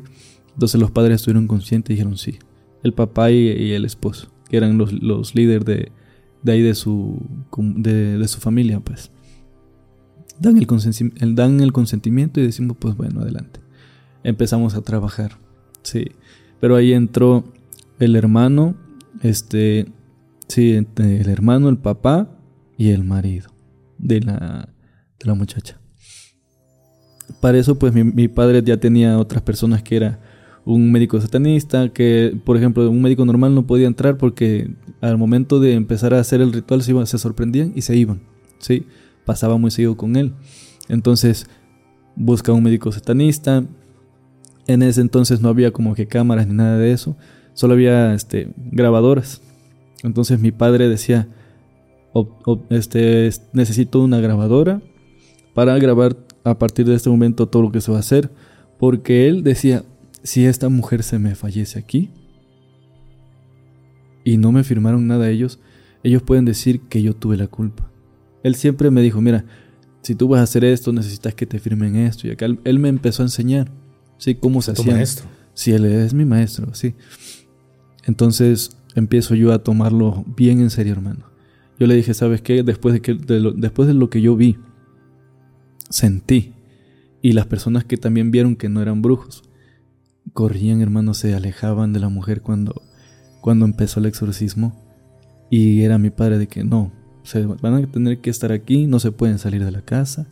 Entonces 0.53 0.79
los 0.79 0.91
padres 0.91 1.15
estuvieron 1.15 1.47
conscientes 1.47 1.91
y 1.91 1.93
dijeron 1.95 2.17
sí. 2.17 2.39
El 2.83 2.93
papá 2.93 3.31
y, 3.31 3.71
el 3.71 3.85
esposo, 3.85 4.29
que 4.49 4.57
eran 4.57 4.77
los, 4.77 4.91
los 4.93 5.35
líderes 5.35 5.65
de, 5.65 5.91
de, 6.41 6.51
ahí 6.51 6.61
de 6.61 6.73
su, 6.73 7.19
de, 7.57 8.17
de, 8.17 8.27
su 8.27 8.39
familia, 8.39 8.79
pues. 8.79 9.11
Dan 10.39 10.57
el, 10.57 11.35
dan 11.35 11.59
el 11.59 11.71
consentimiento 11.71 12.39
y 12.39 12.43
decimos, 12.43 12.77
pues 12.79 12.95
bueno, 12.95 13.21
adelante. 13.21 13.59
Empezamos 14.23 14.73
a 14.73 14.81
trabajar. 14.81 15.37
Sí. 15.83 16.05
Pero 16.59 16.75
ahí 16.75 16.93
entró 16.93 17.43
el 17.99 18.15
hermano, 18.15 18.75
este, 19.21 19.85
sí, 20.47 20.71
el 20.73 21.29
hermano, 21.29 21.69
el 21.69 21.77
papá 21.77 22.29
y 22.81 22.89
el 22.89 23.03
marido 23.03 23.51
de 23.99 24.21
la, 24.21 24.67
de 25.19 25.25
la 25.27 25.35
muchacha. 25.35 25.79
Para 27.39 27.59
eso, 27.59 27.77
pues 27.77 27.93
mi, 27.93 28.27
padre 28.27 28.63
ya 28.63 28.77
tenía 28.77 29.19
otras 29.19 29.43
personas 29.43 29.83
que 29.83 29.97
era 29.97 30.19
un 30.65 30.91
médico 30.91 31.21
satanista, 31.21 31.89
que 31.89 32.35
por 32.43 32.57
ejemplo 32.57 32.89
un 32.89 32.99
médico 32.99 33.23
normal 33.23 33.53
no 33.53 33.67
podía 33.67 33.85
entrar 33.85 34.17
porque 34.17 34.71
al 34.99 35.19
momento 35.19 35.59
de 35.59 35.73
empezar 35.73 36.15
a 36.15 36.19
hacer 36.19 36.41
el 36.41 36.51
ritual 36.51 36.81
se, 36.81 37.05
se 37.05 37.19
sorprendían 37.19 37.71
y 37.75 37.83
se 37.83 37.95
iban. 37.95 38.23
¿sí? 38.57 38.87
Pasaba 39.25 39.57
muy 39.57 39.69
seguido 39.69 39.95
con 39.95 40.15
él. 40.15 40.33
Entonces 40.89 41.45
busca 42.15 42.51
un 42.51 42.63
médico 42.63 42.91
satanista, 42.91 43.63
en 44.65 44.81
ese 44.81 45.01
entonces 45.01 45.39
no 45.39 45.49
había 45.49 45.69
como 45.69 45.93
que 45.93 46.07
cámaras 46.07 46.47
ni 46.47 46.55
nada 46.55 46.79
de 46.79 46.93
eso, 46.93 47.15
solo 47.53 47.75
había 47.75 48.15
este, 48.15 48.51
grabadoras. 48.57 49.39
Entonces 50.01 50.39
mi 50.39 50.51
padre 50.51 50.89
decía, 50.89 51.27
este, 52.69 53.29
necesito 53.53 54.01
una 54.01 54.19
grabadora 54.19 54.81
para 55.53 55.77
grabar 55.77 56.17
a 56.43 56.57
partir 56.57 56.85
de 56.85 56.95
este 56.95 57.09
momento 57.09 57.47
todo 57.47 57.61
lo 57.63 57.71
que 57.71 57.81
se 57.81 57.91
va 57.91 57.97
a 57.97 58.01
hacer, 58.01 58.31
porque 58.79 59.27
él 59.27 59.43
decía, 59.43 59.83
si 60.23 60.45
esta 60.45 60.69
mujer 60.69 61.03
se 61.03 61.19
me 61.19 61.35
fallece 61.35 61.79
aquí 61.79 62.09
y 64.23 64.37
no 64.37 64.51
me 64.51 64.63
firmaron 64.63 65.07
nada 65.07 65.29
ellos, 65.29 65.59
ellos 66.03 66.23
pueden 66.23 66.45
decir 66.45 66.81
que 66.81 67.01
yo 67.01 67.15
tuve 67.15 67.37
la 67.37 67.47
culpa. 67.47 67.89
Él 68.43 68.55
siempre 68.55 68.89
me 68.89 69.01
dijo, 69.01 69.21
mira, 69.21 69.45
si 70.01 70.15
tú 70.15 70.27
vas 70.27 70.39
a 70.39 70.43
hacer 70.43 70.63
esto, 70.63 70.91
necesitas 70.91 71.35
que 71.35 71.45
te 71.45 71.59
firmen 71.59 71.95
esto. 71.95 72.27
Y 72.27 72.31
acá 72.31 72.45
él 72.45 72.79
me 72.79 72.89
empezó 72.89 73.21
a 73.21 73.25
enseñar. 73.25 73.71
Sí, 74.21 74.35
cómo 74.35 74.61
se 74.61 74.71
hacía. 74.71 74.93
maestro. 74.93 75.27
Sí, 75.55 75.71
él 75.71 75.83
es 75.85 76.13
mi 76.13 76.25
maestro, 76.25 76.73
sí. 76.73 76.93
Entonces 78.05 78.77
empiezo 78.95 79.33
yo 79.33 79.51
a 79.51 79.63
tomarlo 79.63 80.23
bien 80.37 80.61
en 80.61 80.69
serio, 80.69 80.93
hermano. 80.93 81.30
Yo 81.81 81.87
le 81.87 81.95
dije, 81.95 82.13
¿sabes 82.13 82.43
qué? 82.43 82.61
Después 82.61 82.93
de, 82.93 83.01
que, 83.01 83.15
lo, 83.15 83.53
después 83.53 83.87
de 83.87 83.95
lo 83.95 84.11
que 84.11 84.21
yo 84.21 84.35
vi, 84.35 84.55
sentí, 85.89 86.53
y 87.23 87.31
las 87.31 87.47
personas 87.47 87.85
que 87.85 87.97
también 87.97 88.29
vieron 88.29 88.55
que 88.55 88.69
no 88.69 88.83
eran 88.83 89.01
brujos, 89.01 89.41
corrían, 90.33 90.81
hermano, 90.81 91.15
se 91.15 91.33
alejaban 91.33 91.91
de 91.91 91.99
la 91.99 92.09
mujer 92.09 92.43
cuando, 92.43 92.83
cuando 93.41 93.65
empezó 93.65 93.99
el 93.99 94.05
exorcismo. 94.05 94.79
Y 95.49 95.81
era 95.81 95.97
mi 95.97 96.11
padre 96.11 96.37
de 96.37 96.45
que 96.45 96.63
no, 96.63 96.91
se 97.23 97.47
van 97.47 97.73
a 97.73 97.91
tener 97.91 98.19
que 98.19 98.29
estar 98.29 98.51
aquí, 98.51 98.85
no 98.85 98.99
se 98.99 99.11
pueden 99.11 99.39
salir 99.39 99.65
de 99.65 99.71
la 99.71 99.81
casa. 99.81 100.27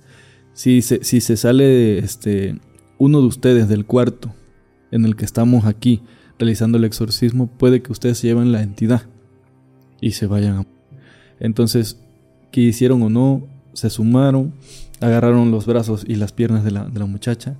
Si 0.54 0.84
se, 0.84 1.04
si 1.04 1.20
se 1.20 1.36
sale 1.36 1.98
este, 1.98 2.60
uno 3.00 3.22
de 3.22 3.26
ustedes 3.26 3.68
del 3.68 3.88
cuarto 3.88 4.36
en 4.92 5.04
el 5.04 5.16
que 5.16 5.26
estamos 5.26 5.66
aquí 5.66 6.04
realizando 6.38 6.78
el 6.78 6.84
exorcismo, 6.84 7.48
puede 7.48 7.82
que 7.82 7.92
ustedes 7.92 8.20
se 8.20 8.28
lleven 8.28 8.52
la 8.52 8.62
entidad 8.62 9.02
y 10.00 10.12
se 10.12 10.28
vayan. 10.28 10.68
Entonces, 11.40 12.00
que 12.52 12.62
hicieron 12.62 13.02
o 13.02 13.10
no, 13.10 13.48
se 13.74 13.90
sumaron, 13.90 14.54
agarraron 15.00 15.52
los 15.52 15.66
brazos 15.66 16.04
y 16.08 16.16
las 16.16 16.34
piernas 16.34 16.64
de 16.64 16.72
la, 16.72 16.86
de 16.86 17.00
la 17.00 17.06
muchacha. 17.06 17.56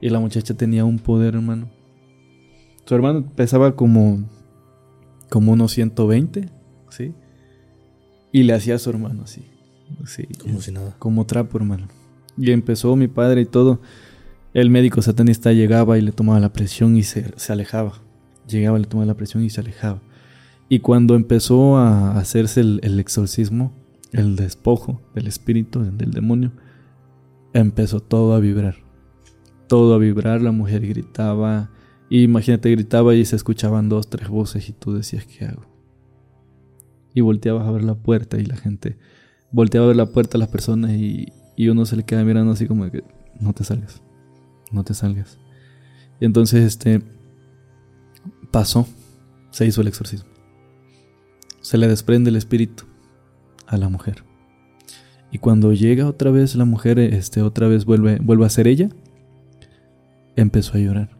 Y 0.00 0.08
la 0.08 0.18
muchacha 0.18 0.54
tenía 0.54 0.84
un 0.84 0.98
poder, 0.98 1.34
hermano. 1.34 1.68
Su 2.86 2.94
hermano 2.94 3.24
pesaba 3.36 3.76
como, 3.76 4.24
como 5.28 5.52
unos 5.52 5.72
120, 5.72 6.48
¿sí? 6.88 7.14
Y 8.32 8.44
le 8.44 8.54
hacía 8.54 8.76
a 8.76 8.78
su 8.78 8.90
hermano 8.90 9.22
así. 9.24 9.44
Sí, 10.06 10.26
como 10.40 10.60
si 10.60 10.72
nada. 10.72 10.96
Como 10.98 11.26
trapo, 11.26 11.58
hermano. 11.58 11.88
Y 12.36 12.50
empezó 12.50 12.96
mi 12.96 13.08
padre 13.08 13.42
y 13.42 13.46
todo. 13.46 13.80
El 14.54 14.70
médico 14.70 15.02
satanista 15.02 15.52
llegaba 15.52 15.98
y 15.98 16.00
le 16.00 16.12
tomaba 16.12 16.40
la 16.40 16.52
presión 16.52 16.96
y 16.96 17.02
se, 17.02 17.32
se 17.36 17.52
alejaba. 17.52 18.00
Llegaba, 18.48 18.78
le 18.78 18.86
tomaba 18.86 19.06
la 19.06 19.14
presión 19.14 19.44
y 19.44 19.50
se 19.50 19.60
alejaba. 19.60 20.00
Y 20.72 20.78
cuando 20.78 21.16
empezó 21.16 21.78
a 21.78 22.16
hacerse 22.16 22.60
el, 22.60 23.00
exorcismo, 23.00 23.72
el 24.12 24.36
despojo 24.36 25.02
del 25.16 25.26
espíritu, 25.26 25.82
del 25.82 26.12
demonio, 26.12 26.52
empezó 27.52 27.98
todo 27.98 28.34
a 28.34 28.38
vibrar. 28.38 28.76
Todo 29.66 29.94
a 29.94 29.98
vibrar, 29.98 30.40
la 30.40 30.52
mujer 30.52 30.86
gritaba. 30.86 31.70
Y 32.08 32.22
imagínate, 32.22 32.70
gritaba 32.70 33.16
y 33.16 33.24
se 33.24 33.34
escuchaban 33.34 33.88
dos, 33.88 34.08
tres 34.08 34.28
voces 34.28 34.68
y 34.68 34.72
tú 34.72 34.94
decías, 34.94 35.26
¿qué 35.26 35.46
hago? 35.46 35.66
Y 37.14 37.20
volteabas 37.20 37.66
a 37.66 37.72
ver 37.72 37.82
la 37.82 37.96
puerta 37.96 38.38
y 38.38 38.46
la 38.46 38.56
gente 38.56 38.96
volteaba 39.50 39.86
a 39.86 39.88
ver 39.88 39.96
la 39.96 40.06
puerta 40.06 40.38
a 40.38 40.40
las 40.40 40.50
personas 40.50 40.92
y, 40.92 41.32
y 41.56 41.68
uno 41.68 41.84
se 41.84 41.96
le 41.96 42.04
queda 42.04 42.22
mirando 42.22 42.52
así 42.52 42.68
como 42.68 42.88
que 42.92 43.02
no 43.40 43.52
te 43.54 43.64
salgas, 43.64 44.00
no 44.70 44.84
te 44.84 44.94
salgas. 44.94 45.36
Y 46.20 46.26
entonces 46.26 46.62
este 46.62 47.02
pasó, 48.52 48.86
se 49.50 49.66
hizo 49.66 49.80
el 49.80 49.88
exorcismo. 49.88 50.29
Se 51.60 51.78
le 51.78 51.88
desprende 51.88 52.30
el 52.30 52.36
espíritu 52.36 52.84
a 53.66 53.76
la 53.76 53.88
mujer. 53.88 54.24
Y 55.30 55.38
cuando 55.38 55.72
llega 55.72 56.08
otra 56.08 56.30
vez 56.30 56.56
la 56.56 56.64
mujer, 56.64 56.98
este, 56.98 57.42
otra 57.42 57.68
vez 57.68 57.84
vuelve, 57.84 58.18
vuelve 58.20 58.44
a 58.44 58.50
ser 58.50 58.66
ella, 58.66 58.88
empezó 60.36 60.76
a 60.76 60.80
llorar. 60.80 61.10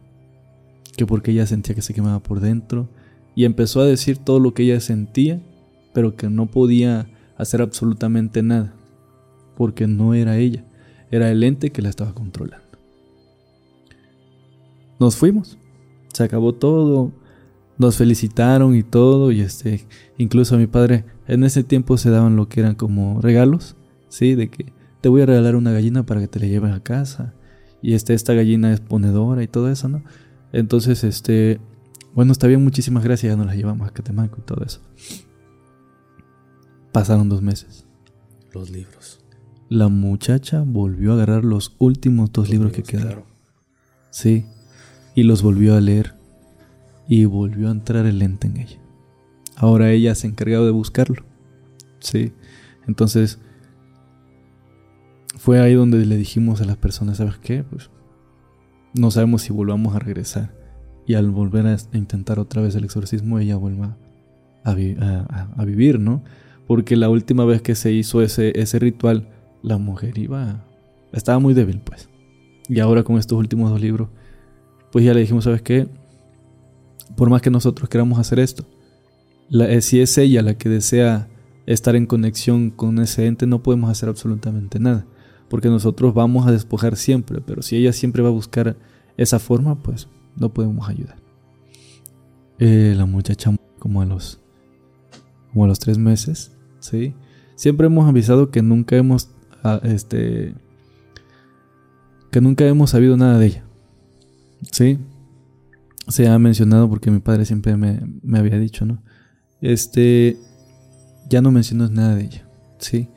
Que 0.97 1.05
porque 1.05 1.31
ella 1.31 1.45
sentía 1.45 1.75
que 1.75 1.81
se 1.81 1.93
quemaba 1.93 2.19
por 2.19 2.41
dentro. 2.41 2.89
Y 3.33 3.45
empezó 3.45 3.79
a 3.79 3.85
decir 3.85 4.17
todo 4.17 4.39
lo 4.39 4.53
que 4.53 4.63
ella 4.63 4.79
sentía, 4.81 5.41
pero 5.93 6.15
que 6.15 6.29
no 6.29 6.47
podía 6.47 7.07
hacer 7.37 7.61
absolutamente 7.61 8.43
nada. 8.43 8.73
Porque 9.55 9.87
no 9.87 10.13
era 10.13 10.37
ella, 10.37 10.65
era 11.11 11.31
el 11.31 11.43
ente 11.43 11.71
que 11.71 11.81
la 11.81 11.89
estaba 11.89 12.13
controlando. 12.13 12.67
Nos 14.99 15.15
fuimos, 15.15 15.57
se 16.13 16.23
acabó 16.23 16.53
todo, 16.53 17.11
nos 17.81 17.97
felicitaron 17.97 18.75
y 18.75 18.83
todo, 18.83 19.31
y 19.31 19.41
este, 19.41 19.85
incluso 20.17 20.55
a 20.55 20.57
mi 20.57 20.67
padre 20.67 21.03
en 21.27 21.43
ese 21.43 21.63
tiempo 21.63 21.97
se 21.97 22.09
daban 22.09 22.35
lo 22.35 22.47
que 22.47 22.61
eran 22.61 22.75
como 22.75 23.19
regalos, 23.21 23.75
¿sí? 24.07 24.35
De 24.35 24.49
que 24.49 24.71
te 25.01 25.09
voy 25.09 25.23
a 25.23 25.25
regalar 25.25 25.55
una 25.55 25.71
gallina 25.71 26.05
para 26.05 26.21
que 26.21 26.27
te 26.27 26.39
la 26.39 26.45
lleves 26.45 26.71
a 26.71 26.81
casa. 26.81 27.33
Y 27.81 27.95
este, 27.95 28.13
esta 28.13 28.33
gallina 28.33 28.71
es 28.71 28.79
ponedora 28.79 29.41
y 29.41 29.47
todo 29.47 29.71
eso, 29.71 29.89
¿no? 29.89 30.03
Entonces, 30.53 31.03
este, 31.03 31.59
bueno, 32.13 32.31
está 32.31 32.47
bien, 32.47 32.63
muchísimas 32.63 33.03
gracias, 33.03 33.31
ya 33.31 33.37
nos 33.37 33.47
la 33.47 33.55
llevamos 33.55 33.87
a 33.87 33.91
Catemaco 33.91 34.37
y 34.39 34.43
todo 34.43 34.63
eso. 34.63 34.79
Pasaron 36.91 37.29
dos 37.29 37.41
meses. 37.41 37.87
Los 38.53 38.69
libros. 38.69 39.25
La 39.69 39.87
muchacha 39.87 40.63
volvió 40.65 41.11
a 41.11 41.15
agarrar 41.15 41.45
los 41.45 41.75
últimos 41.79 42.31
dos 42.31 42.49
libros, 42.49 42.73
que 42.73 42.83
quedaron. 42.83 43.23
Sí, 44.11 44.45
y 45.15 45.23
los 45.23 45.41
volvió 45.41 45.75
a 45.75 45.81
leer. 45.81 46.20
Y 47.11 47.25
volvió 47.25 47.67
a 47.67 47.71
entrar 47.71 48.05
el 48.05 48.19
lente 48.19 48.47
en 48.47 48.55
ella. 48.55 48.79
Ahora 49.57 49.91
ella 49.91 50.15
se 50.15 50.27
ha 50.27 50.29
encargado 50.29 50.63
de 50.63 50.71
buscarlo. 50.71 51.25
Sí. 51.99 52.31
Entonces, 52.87 53.37
fue 55.37 55.59
ahí 55.59 55.73
donde 55.73 56.05
le 56.05 56.15
dijimos 56.15 56.61
a 56.61 56.63
las 56.63 56.77
personas, 56.77 57.17
¿sabes 57.17 57.37
qué? 57.37 57.65
Pues 57.65 57.89
no 58.93 59.11
sabemos 59.11 59.41
si 59.41 59.51
volvamos 59.51 59.93
a 59.93 59.99
regresar. 59.99 60.55
Y 61.05 61.15
al 61.15 61.31
volver 61.31 61.67
a 61.67 61.75
intentar 61.91 62.39
otra 62.39 62.61
vez 62.61 62.75
el 62.75 62.85
exorcismo, 62.85 63.39
ella 63.39 63.57
vuelva 63.57 63.97
a, 64.63 64.73
vivir, 65.65 65.99
¿no? 65.99 66.23
Porque 66.65 66.95
la 66.95 67.09
última 67.09 67.43
vez 67.43 67.61
que 67.61 67.75
se 67.75 67.91
hizo 67.91 68.21
ese, 68.21 68.57
ese 68.57 68.79
ritual, 68.79 69.27
la 69.63 69.77
mujer 69.77 70.17
iba... 70.17 70.65
Estaba 71.11 71.39
muy 71.39 71.53
débil, 71.53 71.81
pues. 71.81 72.07
Y 72.69 72.79
ahora 72.79 73.03
con 73.03 73.17
estos 73.17 73.37
últimos 73.37 73.69
dos 73.69 73.81
libros, 73.81 74.07
pues 74.93 75.03
ya 75.03 75.13
le 75.13 75.19
dijimos, 75.19 75.43
¿sabes 75.43 75.61
qué? 75.61 75.89
Por 77.15 77.29
más 77.29 77.41
que 77.41 77.49
nosotros 77.49 77.89
queramos 77.89 78.19
hacer 78.19 78.39
esto, 78.39 78.65
eh, 79.51 79.81
si 79.81 79.99
es 79.99 80.17
ella 80.17 80.41
la 80.41 80.53
que 80.55 80.69
desea 80.69 81.27
estar 81.65 81.95
en 81.95 82.05
conexión 82.05 82.69
con 82.69 82.99
ese 82.99 83.25
ente, 83.25 83.47
no 83.47 83.61
podemos 83.61 83.89
hacer 83.89 84.09
absolutamente 84.09 84.79
nada. 84.79 85.05
Porque 85.49 85.67
nosotros 85.67 86.13
vamos 86.13 86.47
a 86.47 86.51
despojar 86.51 86.95
siempre, 86.95 87.41
pero 87.41 87.61
si 87.61 87.75
ella 87.75 87.91
siempre 87.91 88.21
va 88.21 88.29
a 88.29 88.31
buscar 88.31 88.77
esa 89.17 89.39
forma, 89.39 89.75
pues 89.81 90.07
no 90.35 90.49
podemos 90.53 90.87
ayudar. 90.87 91.17
Eh, 92.59 92.93
la 92.95 93.05
muchacha 93.05 93.53
como 93.79 94.01
a 94.01 94.05
los 94.05 94.39
como 95.51 95.65
a 95.65 95.67
los 95.67 95.79
tres 95.79 95.97
meses, 95.97 96.51
sí. 96.79 97.13
Siempre 97.55 97.87
hemos 97.87 98.07
avisado 98.07 98.51
que 98.51 98.61
nunca 98.61 98.95
hemos 98.95 99.29
ah, 99.63 99.81
este 99.83 100.53
que 102.31 102.39
nunca 102.39 102.65
hemos 102.65 102.91
sabido 102.91 103.17
nada 103.17 103.37
de 103.37 103.47
ella, 103.47 103.63
sí. 104.71 104.99
Se 106.07 106.27
ha 106.27 106.37
mencionado 106.39 106.89
porque 106.89 107.11
mi 107.11 107.19
padre 107.19 107.45
siempre 107.45 107.77
me, 107.77 108.01
me 108.23 108.39
había 108.39 108.57
dicho, 108.57 108.85
¿no? 108.85 109.01
este, 109.61 110.37
ya 111.29 111.41
no 111.41 111.51
mencionas 111.51 111.91
nada 111.91 112.15
de 112.15 112.25
ella, 112.25 112.47
¿sí? 112.79 113.09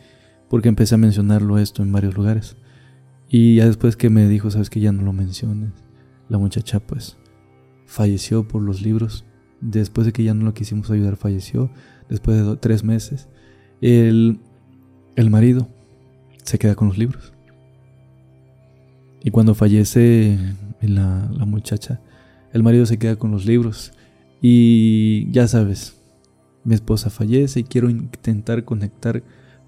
Porque 0.48 0.68
empecé 0.68 0.94
a 0.94 0.98
mencionarlo 0.98 1.58
esto 1.58 1.82
en 1.82 1.90
varios 1.90 2.14
lugares. 2.14 2.56
Y 3.28 3.56
ya 3.56 3.66
después 3.66 3.96
que 3.96 4.10
me 4.10 4.28
dijo, 4.28 4.50
sabes 4.50 4.70
que 4.70 4.80
ya 4.80 4.92
no 4.92 5.02
lo 5.02 5.12
menciones, 5.12 5.72
la 6.28 6.38
muchacha 6.38 6.80
pues 6.80 7.16
falleció 7.86 8.46
por 8.46 8.62
los 8.62 8.82
libros. 8.82 9.24
Después 9.60 10.06
de 10.06 10.12
que 10.12 10.22
ya 10.22 10.34
no 10.34 10.44
lo 10.44 10.52
quisimos 10.52 10.90
ayudar, 10.90 11.16
falleció. 11.16 11.70
Después 12.08 12.44
de 12.44 12.56
tres 12.56 12.84
meses, 12.84 13.28
el, 13.80 14.40
el 15.16 15.30
marido 15.30 15.68
se 16.44 16.58
queda 16.58 16.74
con 16.74 16.88
los 16.88 16.98
libros. 16.98 17.32
Y 19.22 19.30
cuando 19.30 19.54
fallece 19.54 20.38
la, 20.82 21.30
la 21.32 21.46
muchacha, 21.46 22.02
el 22.54 22.62
marido 22.62 22.86
se 22.86 22.98
queda 22.98 23.16
con 23.16 23.32
los 23.32 23.44
libros. 23.44 23.92
Y 24.40 25.30
ya 25.30 25.48
sabes, 25.48 26.00
mi 26.62 26.74
esposa 26.74 27.10
fallece 27.10 27.60
y 27.60 27.64
quiero 27.64 27.90
intentar 27.90 28.64
conectar 28.64 29.22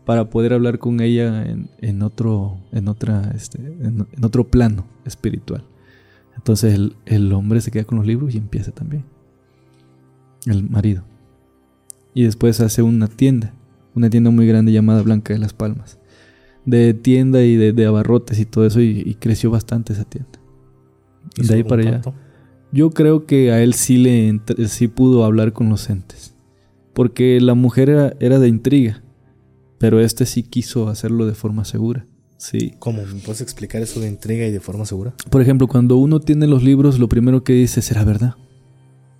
para 0.04 0.30
poder 0.30 0.52
hablar 0.52 0.78
con 0.78 1.00
ella 1.00 1.44
en, 1.80 2.02
otro, 2.02 2.58
en, 2.70 2.86
otra, 2.86 3.32
este, 3.34 3.58
en, 3.58 4.06
otro 4.22 4.44
plano 4.44 4.86
espiritual. 5.04 5.64
Entonces 6.36 6.74
el, 6.74 6.94
el, 7.06 7.32
hombre 7.32 7.60
se 7.60 7.72
queda 7.72 7.84
con 7.84 7.98
los 7.98 8.06
libros 8.06 8.34
y 8.34 8.38
empieza 8.38 8.70
también. 8.70 9.04
El 10.46 10.70
marido. 10.70 11.02
Y 12.14 12.22
después 12.22 12.60
hace 12.60 12.82
una 12.82 13.08
tienda, 13.08 13.52
una 13.96 14.10
tienda 14.10 14.30
muy 14.30 14.46
grande 14.46 14.70
llamada 14.70 15.02
Blanca 15.02 15.32
de 15.32 15.40
las 15.40 15.52
Palmas. 15.52 15.98
De 16.64 16.94
tienda 16.94 17.42
y 17.42 17.56
de, 17.56 17.86
abarrotes 17.86 18.38
y 18.38 18.44
todo 18.44 18.64
eso 18.64 18.80
y, 18.80 19.16
creció 19.18 19.50
bastante 19.50 19.92
esa 19.92 20.04
tienda. 20.04 20.38
de 21.36 21.52
ahí 21.52 21.64
para 21.64 21.82
allá. 21.82 22.02
Yo 22.76 22.90
creo 22.90 23.26
que 23.26 23.50
a 23.50 23.62
él 23.62 23.74
sí 23.74 23.96
le 23.96 24.40
sí 24.68 24.86
pudo 24.86 25.24
hablar 25.24 25.52
con 25.52 25.68
los 25.68 25.88
entes 25.90 26.36
porque 26.96 27.42
la 27.42 27.52
mujer 27.52 28.14
era, 28.18 28.38
de 28.38 28.48
intriga, 28.48 29.02
pero 29.76 30.00
este 30.00 30.24
sí 30.24 30.42
quiso 30.42 30.88
hacerlo 30.88 31.26
de 31.26 31.34
forma 31.34 31.66
segura. 31.66 32.06
Sí. 32.38 32.72
¿Cómo? 32.78 33.02
¿Me 33.04 33.20
puedes 33.20 33.42
explicar 33.42 33.82
eso 33.82 34.00
de 34.00 34.08
intriga 34.08 34.46
y 34.46 34.50
de 34.50 34.60
forma 34.60 34.86
segura? 34.86 35.12
Por 35.28 35.42
ejemplo, 35.42 35.68
cuando 35.68 35.96
uno 35.96 36.20
tiene 36.20 36.46
los 36.46 36.62
libros, 36.62 36.98
lo 36.98 37.06
primero 37.10 37.44
que 37.44 37.52
dice 37.52 37.82
será 37.82 38.02
verdad. 38.02 38.36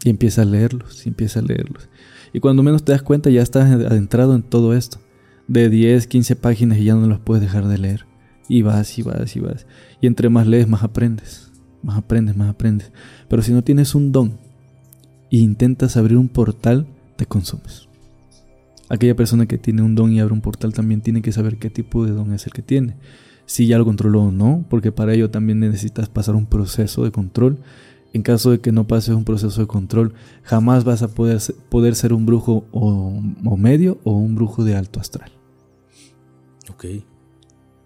Y 0.03 0.09
empieza 0.09 0.41
a 0.41 0.47
leerlos, 0.47 1.05
y 1.05 1.11
empieza 1.11 1.41
a 1.41 1.43
leerlos. 1.43 1.91
Y 2.33 2.41
cuando 2.41 2.63
menos 2.63 2.83
te 2.83 2.93
das 2.93 3.03
cuenta, 3.03 3.29
ya 3.29 3.43
estás 3.43 3.71
adentrado 3.71 4.35
en 4.35 4.43
todo 4.43 4.75
esto. 4.75 4.99
De 5.47 5.69
10, 5.69 6.07
15 6.07 6.35
páginas 6.35 6.79
y 6.79 6.85
ya 6.85 6.95
no 6.95 7.07
las 7.07 7.21
puedes 7.21 7.43
dejar 7.43 7.69
de 7.69 7.77
leer. 7.77 8.07
Y 8.49 8.63
vas, 8.63 8.99
y 8.99 9.03
vas, 9.03 9.37
y 9.37 9.41
vas. 9.41 9.67
Y 10.01 10.07
entre 10.07 10.31
más 10.31 10.47
lees, 10.47 10.67
más 10.67 10.83
aprendes. 10.83 11.46
Más 11.83 11.99
aprendes, 11.99 12.37
más 12.37 12.51
aprendes. 12.51 12.93
Pero 13.29 13.43
si 13.43 13.53
no 13.53 13.63
tienes 13.63 13.95
un 13.95 14.13
don 14.13 14.39
e 15.31 15.39
intentas 15.39 15.97
abrir 15.97 16.19
un 16.19 16.29
portal, 16.29 16.87
te 17.17 17.27
consumes. 17.27 17.89
Aquella 18.89 19.17
persona 19.17 19.47
que 19.47 19.59
tiene 19.59 19.83
un 19.83 19.95
don 19.95 20.13
y 20.13 20.21
abre 20.21 20.33
un 20.33 20.41
portal 20.41 20.73
también 20.73 21.01
tiene 21.01 21.23
que 21.23 21.33
saber 21.33 21.59
qué 21.59 21.71
tipo 21.71 22.05
de 22.05 22.13
don 22.13 22.33
es 22.33 22.47
el 22.47 22.53
que 22.53 22.63
tiene. 22.63 22.97
Si 23.47 23.67
ya 23.67 23.79
lo 23.79 23.85
controló 23.85 24.23
o 24.23 24.33
no, 24.33 24.65
porque 24.69 24.93
para 24.93 25.15
ello 25.15 25.31
también 25.31 25.61
necesitas 25.61 26.09
pasar 26.09 26.35
un 26.35 26.47
proceso 26.47 27.05
de 27.05 27.13
control 27.13 27.59
en 28.17 28.23
caso 28.23 28.51
de 28.51 28.61
que 28.61 28.73
no 28.73 28.87
pases 28.87 29.15
un 29.15 29.25
proceso 29.25 29.61
de 29.61 29.67
control, 29.67 30.15
jamás 30.43 30.85
vas 30.85 31.03
a 31.03 31.09
poder, 31.09 31.39
poder 31.69 31.95
ser 31.95 32.15
un 32.15 32.25
brujo 32.25 32.65
o, 32.73 33.11
medio 33.59 33.99
o 34.05 34.13
un 34.13 34.35
brujo 34.35 34.65
de 34.65 34.75
alto 34.75 35.01
astral. 35.01 35.31
Ok. 36.71 36.87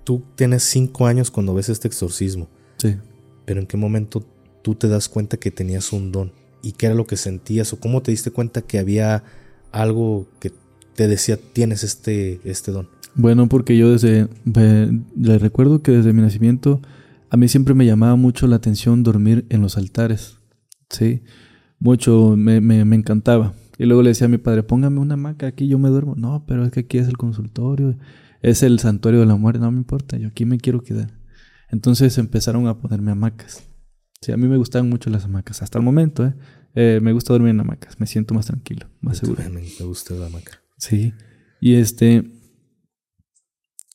Tú 0.04 0.22
tienes 0.36 0.62
cinco 0.62 1.06
años 1.06 1.32
cuando 1.32 1.52
ves 1.52 1.68
este 1.68 1.88
exorcismo. 1.88 2.48
Sí. 2.76 2.96
Pero 3.44 3.60
¿en 3.60 3.66
qué 3.66 3.76
momento 3.76 4.24
tú 4.62 4.74
te 4.74 4.88
das 4.88 5.08
cuenta 5.08 5.36
que 5.36 5.50
tenías 5.50 5.92
un 5.92 6.12
don? 6.12 6.32
¿Y 6.62 6.72
qué 6.72 6.86
era 6.86 6.94
lo 6.94 7.06
que 7.06 7.16
sentías? 7.16 7.72
¿O 7.72 7.80
cómo 7.80 8.02
te 8.02 8.10
diste 8.10 8.30
cuenta 8.30 8.62
que 8.62 8.78
había 8.78 9.24
algo 9.72 10.26
que 10.40 10.52
te 10.94 11.08
decía 11.08 11.38
tienes 11.52 11.84
este, 11.84 12.40
este 12.44 12.72
don? 12.72 12.88
Bueno, 13.14 13.48
porque 13.48 13.76
yo 13.76 13.90
desde, 13.90 14.28
le 15.16 15.38
recuerdo 15.38 15.82
que 15.82 15.92
desde 15.92 16.12
mi 16.12 16.22
nacimiento 16.22 16.80
a 17.28 17.36
mí 17.36 17.48
siempre 17.48 17.74
me 17.74 17.86
llamaba 17.86 18.16
mucho 18.16 18.46
la 18.46 18.56
atención 18.56 19.02
dormir 19.02 19.46
en 19.50 19.62
los 19.62 19.76
altares, 19.76 20.36
¿sí? 20.88 21.22
Mucho, 21.78 22.34
me, 22.36 22.60
me, 22.60 22.84
me 22.84 22.96
encantaba. 22.96 23.54
Y 23.78 23.86
luego 23.86 24.02
le 24.02 24.10
decía 24.10 24.26
a 24.26 24.28
mi 24.28 24.38
padre, 24.38 24.62
póngame 24.62 25.00
una 25.00 25.14
hamaca 25.14 25.46
aquí, 25.46 25.66
yo 25.66 25.78
me 25.78 25.88
duermo. 25.88 26.14
No, 26.14 26.44
pero 26.46 26.64
es 26.64 26.70
que 26.70 26.80
aquí 26.80 26.98
es 26.98 27.08
el 27.08 27.16
consultorio, 27.16 27.96
es 28.42 28.62
el 28.62 28.78
santuario 28.78 29.20
de 29.20 29.26
la 29.26 29.36
muerte, 29.36 29.60
no 29.60 29.70
me 29.70 29.78
importa, 29.78 30.18
yo 30.18 30.28
aquí 30.28 30.44
me 30.44 30.58
quiero 30.58 30.82
quedar. 30.82 31.10
Entonces 31.70 32.18
empezaron 32.18 32.66
a 32.66 32.78
ponerme 32.78 33.12
hamacas. 33.12 33.68
Sí, 34.20 34.32
a 34.32 34.36
mí 34.36 34.48
me 34.48 34.56
gustaban 34.56 34.88
mucho 34.88 35.08
las 35.08 35.24
hamacas, 35.24 35.62
hasta 35.62 35.78
el 35.78 35.84
momento, 35.84 36.26
¿eh? 36.26 36.34
eh 36.74 37.00
me 37.02 37.12
gusta 37.12 37.32
dormir 37.32 37.50
en 37.50 37.60
hamacas, 37.60 37.98
me 37.98 38.06
siento 38.06 38.34
más 38.34 38.46
tranquilo, 38.46 38.86
más 39.00 39.18
seguro. 39.18 39.42
Me, 39.44 39.62
me 39.62 39.84
gusta 39.86 40.14
la 40.14 40.26
hamaca. 40.26 40.62
Sí, 40.76 41.14
y 41.60 41.74
este, 41.74 42.30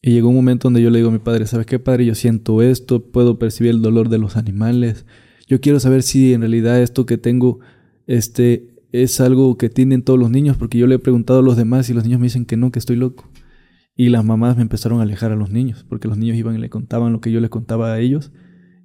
y 0.05 0.11
llegó 0.11 0.29
un 0.29 0.35
momento 0.35 0.67
donde 0.67 0.83
yo 0.83 0.91
le 0.91 0.99
digo 0.99 1.09
a 1.09 1.11
mi 1.11 1.17
padre, 1.17 1.47
¿sabes 1.47 1.65
qué, 1.65 1.79
padre? 1.79 2.05
Yo 2.05 2.13
siento 2.13 2.61
esto, 2.61 3.03
puedo 3.11 3.39
percibir 3.39 3.71
el 3.71 3.81
dolor 3.81 4.09
de 4.09 4.19
los 4.19 4.38
animales. 4.38 5.07
Yo 5.47 5.59
quiero 5.59 5.79
saber 5.79 6.03
si 6.03 6.33
en 6.33 6.41
realidad 6.41 6.79
esto 6.79 7.07
que 7.07 7.17
tengo 7.17 7.59
este, 8.05 8.75
es 8.91 9.19
algo 9.19 9.57
que 9.57 9.67
tienen 9.69 10.03
todos 10.03 10.19
los 10.19 10.29
niños, 10.29 10.57
porque 10.57 10.77
yo 10.77 10.85
le 10.85 10.95
he 10.95 10.99
preguntado 10.99 11.39
a 11.39 11.41
los 11.41 11.57
demás 11.57 11.89
y 11.89 11.95
los 11.95 12.03
niños 12.03 12.19
me 12.19 12.27
dicen 12.27 12.45
que 12.45 12.55
no, 12.55 12.71
que 12.71 12.77
estoy 12.77 12.97
loco. 12.97 13.31
Y 13.95 14.10
las 14.10 14.25
mamás 14.25 14.58
me 14.58 14.62
empezaron 14.62 14.99
a 14.99 15.03
alejar 15.03 15.31
a 15.31 15.36
los 15.36 15.49
niños, 15.49 15.86
porque 15.88 16.08
los 16.08 16.17
niños 16.17 16.38
iban 16.38 16.55
y 16.55 16.60
le 16.60 16.69
contaban 16.69 17.13
lo 17.13 17.21
que 17.21 17.31
yo 17.31 17.39
les 17.39 17.49
contaba 17.49 17.93
a 17.93 17.99
ellos. 17.99 18.31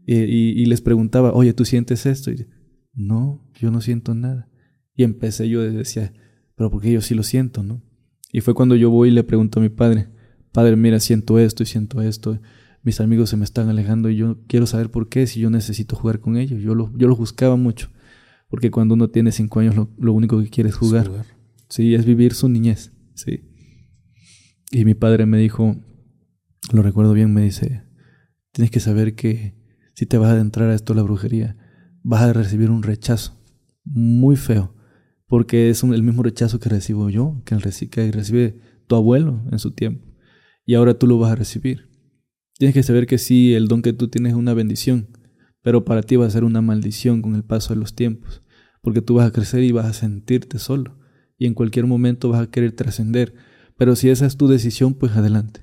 Y, 0.06 0.64
les 0.66 0.80
preguntaba, 0.80 1.32
oye, 1.32 1.52
¿tú 1.52 1.64
sientes 1.64 2.04
esto? 2.06 2.32
Y 2.32 2.46
no, 2.94 3.48
yo 3.54 3.70
no 3.70 3.80
siento 3.80 4.14
nada. 4.14 4.48
Y 4.94 5.04
empecé 5.04 5.48
yo, 5.48 5.62
decía, 5.62 6.12
pero 6.56 6.70
porque 6.70 6.90
yo 6.92 7.00
sí 7.00 7.14
lo 7.14 7.22
siento, 7.22 7.62
¿no? 7.62 7.82
Y 8.32 8.40
fue 8.40 8.54
cuando 8.54 8.74
yo 8.76 8.90
voy 8.90 9.08
y 9.08 9.12
le 9.12 9.22
pregunto 9.22 9.60
a 9.60 9.62
mi 9.62 9.68
padre, 9.68 10.08
Padre, 10.52 10.76
mira, 10.76 10.98
siento 11.00 11.38
esto 11.38 11.62
y 11.62 11.66
siento 11.66 12.02
esto. 12.02 12.40
Mis 12.82 13.00
amigos 13.00 13.30
se 13.30 13.36
me 13.36 13.44
están 13.44 13.68
alejando 13.68 14.10
y 14.10 14.16
yo 14.16 14.38
quiero 14.46 14.66
saber 14.66 14.90
por 14.90 15.08
qué, 15.08 15.26
si 15.26 15.40
yo 15.40 15.50
necesito 15.50 15.96
jugar 15.96 16.20
con 16.20 16.36
ellos. 16.36 16.60
Yo 16.60 16.74
lo, 16.74 16.92
yo 16.96 17.08
lo 17.08 17.16
buscaba 17.16 17.56
mucho. 17.56 17.90
Porque 18.48 18.70
cuando 18.70 18.94
uno 18.94 19.10
tiene 19.10 19.30
cinco 19.30 19.60
años, 19.60 19.76
lo, 19.96 20.12
único 20.12 20.42
que 20.42 20.50
quiere 20.50 20.70
es 20.70 20.74
jugar. 20.74 21.08
Sí, 21.68 21.94
es 21.94 22.04
vivir 22.04 22.34
su 22.34 22.48
niñez. 22.48 22.92
Sí. 23.14 23.44
Y 24.70 24.84
mi 24.84 24.94
padre 24.94 25.26
me 25.26 25.38
dijo, 25.38 25.76
lo 26.72 26.82
recuerdo 26.82 27.12
bien, 27.12 27.34
me 27.34 27.42
dice, 27.42 27.82
tienes 28.52 28.70
que 28.70 28.80
saber 28.80 29.14
que 29.14 29.56
si 29.94 30.06
te 30.06 30.18
vas 30.18 30.30
a 30.30 30.32
adentrar 30.32 30.70
a 30.70 30.74
esto 30.74 30.94
la 30.94 31.02
brujería, 31.02 31.56
vas 32.02 32.22
a 32.22 32.32
recibir 32.32 32.70
un 32.70 32.82
rechazo 32.82 33.36
muy 33.84 34.36
feo, 34.36 34.74
porque 35.26 35.70
es 35.70 35.82
el 35.82 36.02
mismo 36.02 36.22
rechazo 36.22 36.60
que 36.60 36.68
recibo 36.68 37.10
yo, 37.10 37.42
que, 37.44 37.54
el, 37.54 37.62
que 37.62 38.12
recibe 38.12 38.60
tu 38.86 38.94
abuelo 38.94 39.42
en 39.50 39.58
su 39.58 39.72
tiempo 39.72 40.10
y 40.70 40.74
ahora 40.74 40.94
tú 40.94 41.08
lo 41.08 41.18
vas 41.18 41.32
a 41.32 41.34
recibir. 41.34 41.88
Tienes 42.56 42.74
que 42.74 42.84
saber 42.84 43.08
que 43.08 43.18
sí, 43.18 43.54
el 43.54 43.66
don 43.66 43.82
que 43.82 43.92
tú 43.92 44.06
tienes 44.06 44.34
es 44.34 44.38
una 44.38 44.54
bendición, 44.54 45.08
pero 45.62 45.84
para 45.84 46.02
ti 46.02 46.14
va 46.14 46.26
a 46.26 46.30
ser 46.30 46.44
una 46.44 46.60
maldición 46.60 47.22
con 47.22 47.34
el 47.34 47.42
paso 47.42 47.74
de 47.74 47.80
los 47.80 47.96
tiempos, 47.96 48.42
porque 48.80 49.02
tú 49.02 49.14
vas 49.14 49.26
a 49.26 49.32
crecer 49.32 49.64
y 49.64 49.72
vas 49.72 49.86
a 49.86 49.92
sentirte 49.92 50.60
solo, 50.60 50.96
y 51.36 51.46
en 51.46 51.54
cualquier 51.54 51.86
momento 51.86 52.28
vas 52.28 52.42
a 52.42 52.50
querer 52.52 52.70
trascender, 52.70 53.34
pero 53.80 53.96
si 53.96 54.10
esa 54.10 54.26
es 54.26 54.36
tu 54.36 54.46
decisión, 54.46 54.92
pues 54.92 55.12
adelante. 55.12 55.62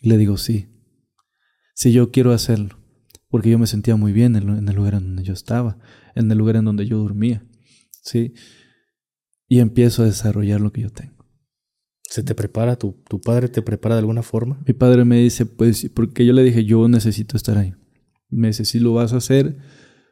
le 0.00 0.16
digo, 0.16 0.36
sí, 0.36 0.68
sí 1.74 1.92
yo 1.92 2.12
quiero 2.12 2.30
hacerlo, 2.30 2.78
porque 3.28 3.50
yo 3.50 3.58
me 3.58 3.66
sentía 3.66 3.96
muy 3.96 4.12
bien 4.12 4.36
en 4.36 4.68
el 4.68 4.76
lugar 4.76 4.94
en 4.94 5.02
donde 5.02 5.24
yo 5.24 5.32
estaba, 5.32 5.76
en 6.14 6.30
el 6.30 6.38
lugar 6.38 6.54
en 6.54 6.66
donde 6.66 6.86
yo 6.86 6.98
dormía, 6.98 7.44
¿sí? 8.00 8.34
Y 9.48 9.58
empiezo 9.58 10.02
a 10.02 10.06
desarrollar 10.06 10.60
lo 10.60 10.70
que 10.70 10.82
yo 10.82 10.90
tengo. 10.90 11.26
¿Se 12.02 12.22
te 12.22 12.36
prepara? 12.36 12.76
¿Tu, 12.76 12.92
¿Tu 13.08 13.20
padre 13.20 13.48
te 13.48 13.60
prepara 13.60 13.96
de 13.96 13.98
alguna 13.98 14.22
forma? 14.22 14.62
Mi 14.64 14.72
padre 14.72 15.04
me 15.04 15.18
dice, 15.18 15.46
pues, 15.46 15.90
porque 15.92 16.24
yo 16.24 16.32
le 16.32 16.44
dije, 16.44 16.64
yo 16.64 16.86
necesito 16.86 17.36
estar 17.36 17.58
ahí. 17.58 17.74
Me 18.28 18.46
dice, 18.46 18.64
si 18.64 18.78
lo 18.78 18.94
vas 18.94 19.12
a 19.14 19.16
hacer, 19.16 19.58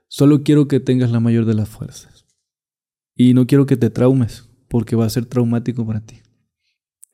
solo 0.08 0.42
quiero 0.42 0.66
que 0.66 0.80
tengas 0.80 1.12
la 1.12 1.20
mayor 1.20 1.44
de 1.44 1.54
las 1.54 1.68
fuerzas. 1.68 2.26
Y 3.14 3.34
no 3.34 3.46
quiero 3.46 3.66
que 3.66 3.76
te 3.76 3.88
traumes, 3.88 4.50
porque 4.66 4.96
va 4.96 5.06
a 5.06 5.10
ser 5.10 5.26
traumático 5.26 5.86
para 5.86 6.04
ti. 6.04 6.21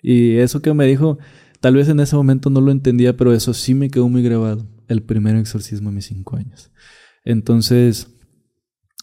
Y 0.02 0.36
eso 0.36 0.62
que 0.62 0.72
me 0.74 0.86
dijo, 0.86 1.18
tal 1.60 1.74
vez 1.74 1.88
en 1.88 2.00
ese 2.00 2.16
momento 2.16 2.50
no 2.50 2.60
lo 2.60 2.70
entendía, 2.70 3.16
pero 3.16 3.32
eso 3.32 3.54
sí 3.54 3.74
me 3.74 3.90
quedó 3.90 4.08
muy 4.08 4.22
grabado. 4.22 4.68
El 4.88 5.02
primer 5.02 5.36
exorcismo 5.36 5.90
de 5.90 5.96
mis 5.96 6.06
cinco 6.06 6.36
años. 6.36 6.70
Entonces, 7.24 8.16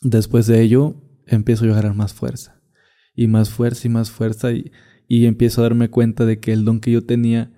después 0.01 0.47
de 0.47 0.61
ello, 0.61 0.95
empiezo 1.27 1.65
a 1.65 1.69
agarrar 1.69 1.95
más 1.95 2.13
fuerza. 2.13 2.61
Y 3.13 3.27
más 3.27 3.49
fuerza 3.49 3.87
y 3.87 3.89
más 3.89 4.09
fuerza. 4.09 4.51
Y 4.51 4.71
y 5.07 5.25
empiezo 5.25 5.61
a 5.61 5.63
darme 5.63 5.89
cuenta 5.89 6.25
de 6.25 6.39
que 6.39 6.53
el 6.53 6.65
don 6.65 6.79
que 6.79 6.91
yo 6.91 7.03
tenía, 7.03 7.51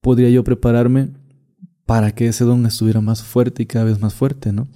podría 0.00 0.30
yo 0.30 0.44
prepararme 0.44 1.12
para 1.86 2.12
que 2.12 2.28
ese 2.28 2.44
don 2.44 2.64
estuviera 2.66 3.00
más 3.00 3.22
fuerte 3.22 3.62
y 3.62 3.66
cada 3.66 3.86
vez 3.86 4.00
más 4.00 4.14
fuerte, 4.14 4.52
¿no? 4.52 4.68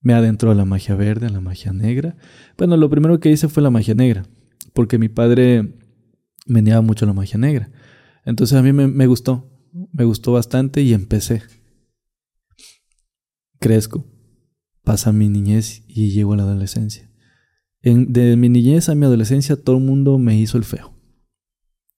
Me 0.00 0.14
adentro 0.14 0.50
a 0.50 0.54
la 0.54 0.64
magia 0.64 0.96
verde, 0.96 1.26
a 1.26 1.30
la 1.30 1.40
magia 1.40 1.72
negra. 1.72 2.16
Bueno, 2.58 2.76
lo 2.76 2.90
primero 2.90 3.20
que 3.20 3.30
hice 3.30 3.48
fue 3.48 3.62
la 3.62 3.70
magia 3.70 3.94
negra, 3.94 4.24
porque 4.72 4.98
mi 4.98 5.08
padre 5.08 5.74
me 6.46 6.62
negaba 6.62 6.82
mucho 6.82 7.06
la 7.06 7.12
magia 7.12 7.38
negra. 7.38 7.70
Entonces 8.24 8.56
a 8.56 8.62
mí 8.62 8.72
me, 8.72 9.06
gustó, 9.06 9.50
me 9.92 10.04
gustó 10.04 10.32
bastante 10.32 10.82
y 10.82 10.94
empecé. 10.94 11.42
Crezco, 13.58 14.06
pasa 14.82 15.12
mi 15.12 15.28
niñez 15.28 15.84
y 15.86 16.10
llego 16.10 16.32
a 16.34 16.36
la 16.36 16.42
adolescencia. 16.44 17.10
En, 17.80 18.12
de 18.12 18.36
mi 18.36 18.48
niñez 18.48 18.88
a 18.88 18.94
mi 18.94 19.06
adolescencia 19.06 19.56
todo 19.56 19.76
el 19.78 19.84
mundo 19.84 20.18
me 20.18 20.38
hizo 20.38 20.56
el 20.58 20.64
feo. 20.64 20.92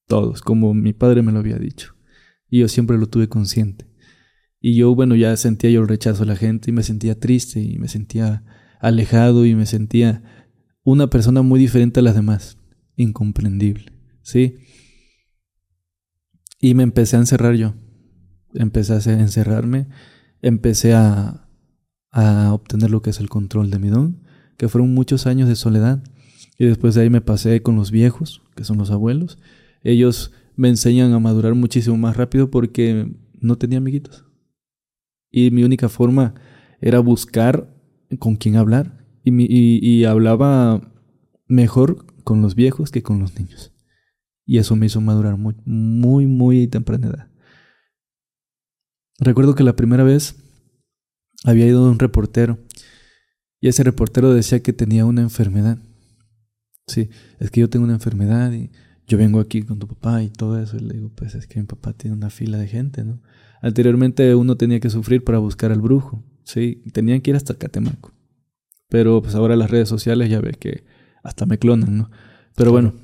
Todos, 0.06 0.42
como 0.42 0.74
mi 0.74 0.92
padre 0.92 1.22
me 1.22 1.32
lo 1.32 1.38
había 1.38 1.58
dicho. 1.58 1.94
Y 2.48 2.60
yo 2.60 2.68
siempre 2.68 2.98
lo 2.98 3.06
tuve 3.06 3.28
consciente. 3.28 3.86
Y 4.60 4.76
yo, 4.76 4.94
bueno, 4.94 5.14
ya 5.14 5.36
sentía 5.36 5.70
yo 5.70 5.82
el 5.82 5.88
rechazo 5.88 6.20
de 6.20 6.30
la 6.30 6.36
gente 6.36 6.70
y 6.70 6.72
me 6.72 6.82
sentía 6.82 7.18
triste 7.18 7.60
y 7.60 7.78
me 7.78 7.88
sentía 7.88 8.44
alejado 8.80 9.44
y 9.44 9.54
me 9.54 9.66
sentía 9.66 10.22
una 10.84 11.08
persona 11.08 11.42
muy 11.42 11.60
diferente 11.60 12.00
a 12.00 12.02
las 12.02 12.14
demás. 12.14 12.58
Incomprendible, 12.96 13.92
¿sí? 14.24 14.56
Y 16.58 16.74
me 16.74 16.82
empecé 16.82 17.14
a 17.14 17.20
encerrar 17.20 17.54
yo. 17.54 17.74
Empecé 18.54 18.94
a 18.94 19.20
encerrarme. 19.20 19.86
Empecé 20.42 20.94
a, 20.94 21.48
a 22.10 22.52
obtener 22.52 22.90
lo 22.90 23.02
que 23.02 23.10
es 23.10 23.20
el 23.20 23.28
control 23.28 23.70
de 23.70 23.78
mi 23.78 23.88
don, 23.88 24.24
que 24.56 24.68
fueron 24.68 24.92
muchos 24.92 25.26
años 25.26 25.48
de 25.48 25.54
soledad. 25.54 26.02
Y 26.58 26.64
después 26.66 26.94
de 26.94 27.02
ahí 27.02 27.10
me 27.10 27.20
pasé 27.20 27.62
con 27.62 27.76
los 27.76 27.90
viejos, 27.90 28.42
que 28.56 28.64
son 28.64 28.78
los 28.78 28.90
abuelos, 28.90 29.38
ellos 29.82 30.32
me 30.56 30.68
enseñan 30.68 31.12
a 31.12 31.18
madurar 31.18 31.54
muchísimo 31.54 31.96
más 31.96 32.16
rápido 32.16 32.50
porque 32.50 33.12
no 33.40 33.56
tenía 33.56 33.78
amiguitos. 33.78 34.24
Y 35.30 35.50
mi 35.50 35.64
única 35.64 35.88
forma 35.88 36.34
era 36.80 37.00
buscar 37.00 37.74
con 38.18 38.36
quién 38.36 38.56
hablar. 38.56 39.04
Y, 39.24 40.04
hablaba 40.04 40.92
mejor 41.48 42.06
con 42.24 42.42
los 42.42 42.54
viejos 42.54 42.90
que 42.90 43.02
con 43.02 43.18
los 43.18 43.38
niños. 43.38 43.73
Y 44.46 44.58
eso 44.58 44.76
me 44.76 44.86
hizo 44.86 45.00
madurar 45.00 45.36
muy, 45.36 45.54
muy, 45.64 46.26
muy 46.26 46.66
temprana 46.66 47.08
edad. 47.08 47.28
Recuerdo 49.18 49.54
que 49.54 49.64
la 49.64 49.76
primera 49.76 50.04
vez 50.04 50.36
había 51.44 51.66
ido 51.66 51.88
un 51.88 51.98
reportero 51.98 52.58
y 53.60 53.68
ese 53.68 53.82
reportero 53.82 54.34
decía 54.34 54.60
que 54.60 54.72
tenía 54.72 55.06
una 55.06 55.22
enfermedad. 55.22 55.78
Sí, 56.86 57.08
es 57.38 57.50
que 57.50 57.60
yo 57.60 57.70
tengo 57.70 57.84
una 57.84 57.94
enfermedad 57.94 58.52
y 58.52 58.70
yo 59.06 59.16
vengo 59.16 59.40
aquí 59.40 59.62
con 59.62 59.78
tu 59.78 59.88
papá 59.88 60.22
y 60.22 60.28
todo 60.28 60.60
eso. 60.60 60.76
Y 60.76 60.80
le 60.80 60.94
digo, 60.94 61.10
pues 61.14 61.34
es 61.34 61.46
que 61.46 61.60
mi 61.60 61.66
papá 61.66 61.94
tiene 61.94 62.14
una 62.14 62.28
fila 62.28 62.58
de 62.58 62.68
gente, 62.68 63.04
¿no? 63.04 63.22
Anteriormente 63.62 64.34
uno 64.34 64.56
tenía 64.56 64.80
que 64.80 64.90
sufrir 64.90 65.24
para 65.24 65.38
buscar 65.38 65.72
al 65.72 65.80
brujo, 65.80 66.22
¿sí? 66.42 66.82
Tenían 66.92 67.22
que 67.22 67.30
ir 67.30 67.36
hasta 67.36 67.54
Catemaco. 67.54 68.12
Pero 68.90 69.22
pues 69.22 69.34
ahora 69.34 69.56
las 69.56 69.70
redes 69.70 69.88
sociales 69.88 70.28
ya 70.28 70.40
ves 70.40 70.58
que 70.58 70.84
hasta 71.22 71.46
me 71.46 71.58
clonan, 71.58 71.96
¿no? 71.96 72.10
Pero 72.54 72.70
bueno. 72.70 73.03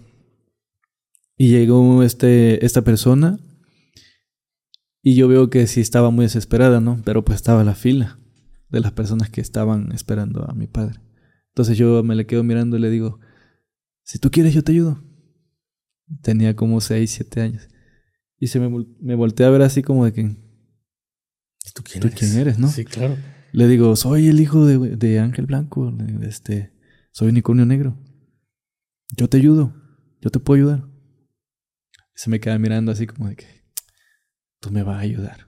Y 1.41 1.49
llegó 1.49 2.03
este, 2.03 2.67
esta 2.67 2.83
persona 2.83 3.41
y 5.03 5.15
yo 5.15 5.27
veo 5.27 5.49
que 5.49 5.67
sí 5.67 5.81
estaba 5.81 6.11
muy 6.11 6.27
desesperada, 6.27 6.83
¿no? 6.83 7.01
Pero 7.03 7.25
pues 7.25 7.37
estaba 7.37 7.65
la 7.65 7.75
fila 7.75 8.19
de 8.69 8.81
las 8.81 8.93
personas 8.93 9.31
que 9.31 9.41
estaban 9.41 9.91
esperando 9.93 10.45
a 10.47 10.53
mi 10.53 10.67
padre. 10.67 11.01
Entonces 11.49 11.79
yo 11.79 12.03
me 12.03 12.15
le 12.15 12.27
quedo 12.27 12.45
mirando 12.45 12.77
y 12.77 12.81
le 12.81 12.91
digo, 12.91 13.21
si 14.03 14.19
tú 14.19 14.31
quieres 14.31 14.53
yo 14.53 14.63
te 14.63 14.73
ayudo. 14.73 15.03
Tenía 16.21 16.55
como 16.55 16.79
6, 16.79 17.11
7 17.11 17.41
años. 17.41 17.69
Y 18.39 18.49
se 18.49 18.61
me, 18.61 18.85
me 19.01 19.15
volteé 19.15 19.47
a 19.47 19.51
ver 19.51 19.63
así 19.63 19.81
como 19.81 20.05
de 20.05 20.13
que... 20.13 20.37
¿Tú 21.75 21.83
quién, 21.83 22.07
quién 22.11 22.37
eres, 22.37 22.59
no? 22.59 22.69
Sí, 22.69 22.85
claro. 22.85 23.17
Le 23.53 23.67
digo, 23.67 23.97
soy 23.97 24.29
el 24.29 24.41
hijo 24.41 24.67
de, 24.67 24.95
de 24.95 25.19
Ángel 25.21 25.47
Blanco, 25.47 25.91
este, 26.21 26.71
soy 27.13 27.31
unicornio 27.31 27.65
negro. 27.65 27.97
Yo 29.17 29.27
te 29.31 29.39
ayudo, 29.39 29.73
yo 30.21 30.29
te 30.29 30.39
puedo 30.39 30.59
ayudar. 30.59 30.90
Se 32.21 32.29
me 32.29 32.39
queda 32.39 32.59
mirando 32.59 32.93
así 32.93 33.07
como 33.07 33.31
de 33.31 33.37
que, 33.37 33.47
tú 34.61 34.71
me 34.71 34.83
vas 34.83 34.99
a 34.99 35.01
ayudar. 35.01 35.47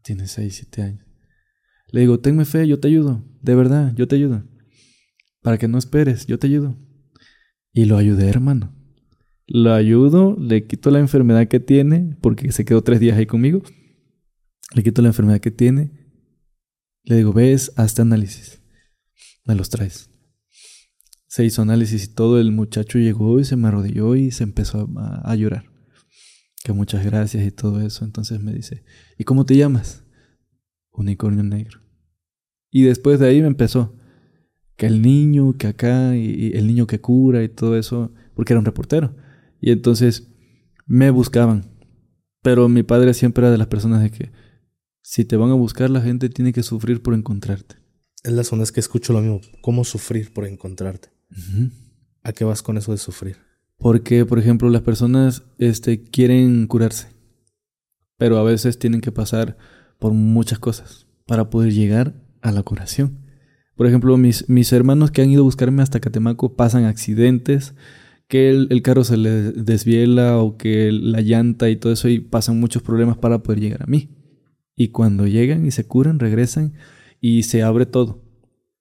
Tienes 0.00 0.30
6, 0.30 0.54
7 0.54 0.82
años. 0.82 1.06
Le 1.88 2.00
digo, 2.00 2.20
tenme 2.20 2.46
fe, 2.46 2.66
yo 2.66 2.80
te 2.80 2.88
ayudo, 2.88 3.22
de 3.42 3.54
verdad, 3.54 3.92
yo 3.94 4.08
te 4.08 4.16
ayudo. 4.16 4.48
Para 5.42 5.58
que 5.58 5.68
no 5.68 5.76
esperes, 5.76 6.24
yo 6.24 6.38
te 6.38 6.46
ayudo. 6.46 6.74
Y 7.70 7.84
lo 7.84 7.98
ayudé, 7.98 8.30
hermano. 8.30 8.74
Lo 9.46 9.74
ayudo, 9.74 10.38
le 10.40 10.66
quito 10.66 10.90
la 10.90 11.00
enfermedad 11.00 11.48
que 11.48 11.60
tiene, 11.60 12.16
porque 12.22 12.50
se 12.50 12.64
quedó 12.64 12.80
tres 12.80 12.98
días 12.98 13.18
ahí 13.18 13.26
conmigo. 13.26 13.60
Le 14.74 14.82
quito 14.82 15.02
la 15.02 15.08
enfermedad 15.08 15.40
que 15.40 15.50
tiene. 15.50 15.90
Le 17.02 17.16
digo, 17.16 17.34
ves, 17.34 17.74
hazte 17.76 18.00
análisis. 18.00 18.62
Me 19.44 19.54
los 19.54 19.68
traes. 19.68 20.08
Se 21.28 21.44
hizo 21.44 21.62
análisis 21.62 22.04
y 22.04 22.08
todo. 22.08 22.40
El 22.40 22.52
muchacho 22.52 22.98
llegó 22.98 23.38
y 23.38 23.44
se 23.44 23.56
me 23.56 23.68
arrodilló 23.68 24.16
y 24.16 24.30
se 24.30 24.44
empezó 24.44 24.88
a, 24.96 25.34
llorar. 25.36 25.70
Que 26.64 26.72
muchas 26.72 27.04
gracias 27.04 27.46
y 27.46 27.50
todo 27.50 27.80
eso. 27.80 28.04
Entonces 28.04 28.40
me 28.40 28.52
dice, 28.52 28.84
¿y 29.16 29.24
cómo 29.24 29.46
te 29.46 29.56
llamas? 29.56 30.04
Unicornio 30.90 31.44
negro. 31.44 31.80
Y 32.70 32.82
después 32.82 33.20
de 33.20 33.28
ahí 33.28 33.40
me 33.40 33.46
empezó. 33.46 33.94
Que 34.76 34.86
el 34.86 35.02
niño 35.02 35.56
que 35.56 35.66
acá 35.68 36.16
y 36.16 36.52
el 36.54 36.66
niño 36.66 36.86
que 36.86 37.00
cura 37.00 37.44
y 37.44 37.48
todo 37.48 37.76
eso. 37.76 38.12
Porque 38.34 38.52
era 38.52 38.60
un 38.60 38.66
reportero. 38.66 39.14
Y 39.60 39.70
entonces 39.70 40.28
me 40.86 41.10
buscaban. 41.10 41.78
Pero 42.42 42.68
mi 42.68 42.82
padre 42.82 43.14
siempre 43.14 43.42
era 43.42 43.50
de 43.50 43.58
las 43.58 43.66
personas 43.66 44.02
de 44.02 44.10
que 44.10 44.32
si 45.02 45.24
te 45.24 45.36
van 45.36 45.50
a 45.50 45.54
buscar, 45.54 45.88
la 45.88 46.02
gente 46.02 46.28
tiene 46.28 46.52
que 46.52 46.62
sufrir 46.62 47.02
por 47.02 47.14
encontrarte. 47.14 47.76
Es 48.24 48.32
la 48.32 48.44
zona 48.44 48.64
que 48.66 48.80
escucho 48.80 49.12
lo 49.12 49.20
mismo. 49.20 49.40
¿Cómo 49.62 49.84
sufrir 49.84 50.32
por 50.32 50.44
encontrarte? 50.44 51.08
¿A 52.22 52.32
qué 52.32 52.44
vas 52.44 52.62
con 52.62 52.76
eso 52.76 52.92
de 52.92 52.98
sufrir? 52.98 53.36
Porque, 53.76 54.26
por 54.26 54.38
ejemplo, 54.38 54.68
las 54.70 54.82
personas 54.82 55.44
este, 55.58 56.02
quieren 56.02 56.66
curarse, 56.66 57.08
pero 58.16 58.38
a 58.38 58.42
veces 58.42 58.78
tienen 58.78 59.00
que 59.00 59.12
pasar 59.12 59.56
por 59.98 60.12
muchas 60.12 60.58
cosas 60.58 61.06
para 61.26 61.50
poder 61.50 61.72
llegar 61.72 62.14
a 62.42 62.52
la 62.52 62.62
curación. 62.62 63.18
Por 63.76 63.86
ejemplo, 63.86 64.16
mis, 64.16 64.48
mis 64.48 64.72
hermanos 64.72 65.12
que 65.12 65.22
han 65.22 65.30
ido 65.30 65.42
a 65.42 65.44
buscarme 65.44 65.82
hasta 65.82 66.00
Catemaco 66.00 66.56
pasan 66.56 66.84
accidentes, 66.84 67.74
que 68.26 68.50
el, 68.50 68.66
el, 68.70 68.82
carro 68.82 69.04
se 69.04 69.16
les 69.16 69.64
desviela 69.64 70.38
o 70.38 70.56
que 70.56 70.90
la 70.92 71.20
llanta 71.20 71.70
y 71.70 71.76
todo 71.76 71.92
eso 71.92 72.08
y 72.08 72.20
pasan 72.20 72.60
muchos 72.60 72.82
problemas 72.82 73.16
para 73.16 73.42
poder 73.42 73.60
llegar 73.60 73.84
a 73.84 73.86
mí. 73.86 74.10
Y 74.76 74.88
cuando 74.88 75.26
llegan 75.26 75.64
y 75.64 75.70
se 75.70 75.86
curan, 75.86 76.18
regresan 76.18 76.74
y 77.20 77.44
se 77.44 77.62
abre 77.62 77.86
todo. 77.86 78.27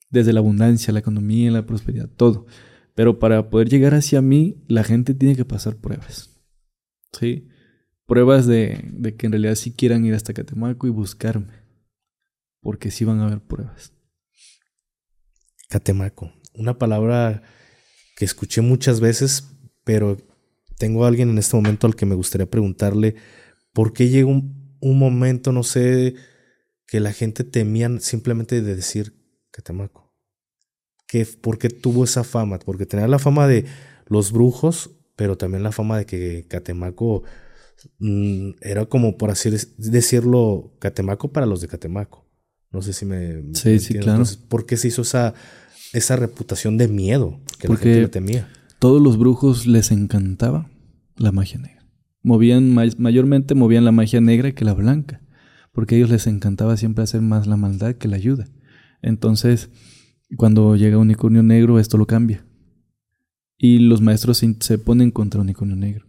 Desde 0.10 0.34
la 0.34 0.40
abundancia, 0.40 0.94
la 0.94 1.00
economía, 1.00 1.52
la 1.52 1.66
prosperidad, 1.66 2.10
todo. 2.10 2.46
Pero 2.96 3.20
para 3.20 3.50
poder 3.50 3.70
llegar 3.70 3.94
hacia 3.94 4.22
mí, 4.22 4.64
la 4.68 4.84
gente 4.84 5.14
tiene 5.14 5.36
que 5.36 5.46
pasar 5.46 5.76
pruebas. 5.76 6.32
¿Sí? 7.12 7.48
Pruebas 8.06 8.48
de, 8.48 9.16
que 9.18 9.26
en 9.26 9.34
realidad 9.34 9.56
sí 9.56 9.72
quieran 9.72 10.06
ir 10.06 10.14
hasta 10.14 10.34
Catemaco 10.34 10.88
y 10.88 10.90
buscarme. 10.90 11.54
Porque 12.62 12.90
sí 12.90 13.06
van 13.06 13.20
a 13.20 13.28
haber 13.28 13.42
pruebas. 13.42 13.94
Catemaco. 15.70 16.34
Una 16.54 16.80
palabra 16.80 17.44
que 18.16 18.26
escuché 18.26 18.62
muchas 18.62 19.00
veces, 19.00 19.56
pero 19.84 20.18
tengo 20.78 21.06
a 21.06 21.08
alguien 21.08 21.30
en 21.30 21.38
este 21.38 21.56
momento 21.56 21.86
al 21.86 21.96
que 21.96 22.06
me 22.06 22.16
gustaría 22.16 22.50
preguntarle 22.50 23.16
por 23.74 23.94
qué 23.94 24.10
llega 24.10 24.28
un, 24.28 24.76
un 24.80 24.98
momento, 24.98 25.52
no 25.52 25.62
sé, 25.62 26.16
que 26.88 27.00
la 27.00 27.14
gente 27.14 27.44
temía 27.44 28.00
simplemente 28.00 28.62
de 28.62 28.76
decir 28.76 29.14
Catemaco. 29.58 30.14
Que, 31.08 31.26
¿Por 31.26 31.58
qué 31.58 31.70
tuvo 31.70 32.04
esa 32.04 32.24
fama? 32.24 32.60
Porque 32.60 32.86
tenía 32.86 33.08
la 33.08 33.20
fama 33.20 33.48
de 33.48 33.66
los 34.08 34.32
brujos, 34.32 34.92
pero 35.16 35.38
también 35.38 35.64
la 35.64 35.72
fama 35.72 35.98
de 35.98 36.06
que 36.06 36.46
Catemaco 36.48 37.24
mm, 38.00 38.52
era 38.62 38.86
como, 38.86 39.18
por 39.18 39.32
así 39.32 39.50
decirlo, 39.78 40.74
Catemaco 40.80 41.32
para 41.32 41.46
los 41.46 41.62
de 41.62 41.68
Catemaco. 41.68 42.26
No 42.72 42.82
sé 42.82 42.94
si 42.94 43.06
me. 43.06 43.44
Sí, 43.54 43.80
sí, 43.80 43.96
claro. 43.96 44.24
¿Por 44.50 44.66
qué 44.66 44.78
se 44.78 44.90
hizo 44.90 45.02
esa, 45.02 45.34
esa 45.94 46.18
reputación 46.18 46.78
de 46.78 46.88
miedo? 46.88 47.40
Que 47.60 47.68
Porque 47.68 47.86
la 47.86 47.92
gente 47.92 48.02
le 48.02 48.10
temía. 48.10 48.50
Todos 48.80 49.02
los 49.02 49.18
brujos 49.18 49.66
les 49.66 49.92
encantaba 49.92 50.70
la 51.16 51.32
magia 51.32 51.60
negra 51.60 51.78
movían 52.28 52.74
mayormente 52.74 53.56
movían 53.56 53.86
la 53.86 53.94
magia 53.94 54.20
negra 54.20 54.52
que 54.52 54.66
la 54.66 54.74
blanca, 54.74 55.22
porque 55.72 55.96
a 55.96 55.98
ellos 55.98 56.10
les 56.10 56.28
encantaba 56.28 56.76
siempre 56.76 57.04
hacer 57.04 57.22
más 57.22 57.48
la 57.48 57.56
maldad 57.56 57.96
que 57.96 58.10
la 58.10 58.18
ayuda. 58.18 58.48
Entonces, 59.02 59.70
cuando 60.36 60.76
llega 60.76 60.98
unicornio 60.98 61.44
negro, 61.44 61.80
esto 61.80 61.98
lo 61.98 62.06
cambia. 62.06 62.46
Y 63.58 63.80
los 63.80 64.02
maestros 64.02 64.44
se 64.60 64.78
ponen 64.78 65.12
contra 65.12 65.42
unicornio 65.42 65.76
negro. 65.76 66.06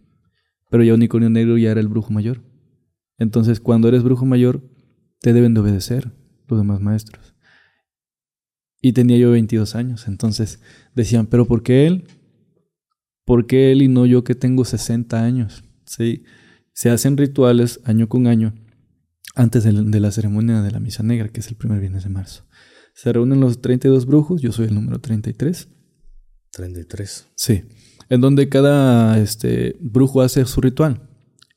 Pero 0.69 0.83
ya 0.83 0.93
unicornio 0.93 1.29
negro 1.29 1.57
ya 1.57 1.71
era 1.71 1.81
el 1.81 1.87
brujo 1.87 2.11
mayor. 2.11 2.43
Entonces, 3.17 3.59
cuando 3.59 3.87
eres 3.87 4.03
brujo 4.03 4.25
mayor, 4.25 4.61
te 5.19 5.33
deben 5.33 5.53
de 5.53 5.61
obedecer 5.61 6.11
los 6.47 6.59
demás 6.59 6.79
maestros. 6.79 7.35
Y 8.81 8.93
tenía 8.93 9.17
yo 9.17 9.31
22 9.31 9.75
años. 9.75 10.07
Entonces 10.07 10.61
decían, 10.95 11.27
pero 11.27 11.45
¿por 11.45 11.63
qué 11.63 11.87
él? 11.87 12.05
¿Por 13.25 13.45
qué 13.45 13.71
él 13.71 13.81
y 13.81 13.87
no 13.87 14.05
yo 14.05 14.23
que 14.23 14.35
tengo 14.35 14.65
60 14.65 15.23
años? 15.23 15.63
¿sí? 15.85 16.23
Se 16.73 16.89
hacen 16.89 17.17
rituales 17.17 17.81
año 17.83 18.07
con 18.07 18.27
año 18.27 18.53
antes 19.35 19.63
de 19.63 19.99
la, 19.99 20.11
ceremonia 20.11 20.61
de 20.61 20.71
la 20.71 20.79
misa 20.79 21.03
negra, 21.03 21.29
que 21.29 21.39
es 21.39 21.47
el 21.47 21.55
primer 21.55 21.79
viernes 21.79 22.03
de 22.03 22.09
marzo. 22.09 22.45
Se 22.93 23.13
reúnen 23.13 23.39
los 23.39 23.61
32 23.61 24.05
brujos, 24.05 24.41
yo 24.41 24.51
soy 24.51 24.67
el 24.67 24.75
número 24.75 24.99
33. 24.99 25.69
33. 26.51 27.27
Sí, 27.35 27.63
en 28.09 28.21
donde 28.21 28.49
cada 28.49 29.19
este, 29.19 29.77
brujo 29.79 30.21
hace 30.21 30.45
su 30.45 30.61
ritual. 30.61 31.01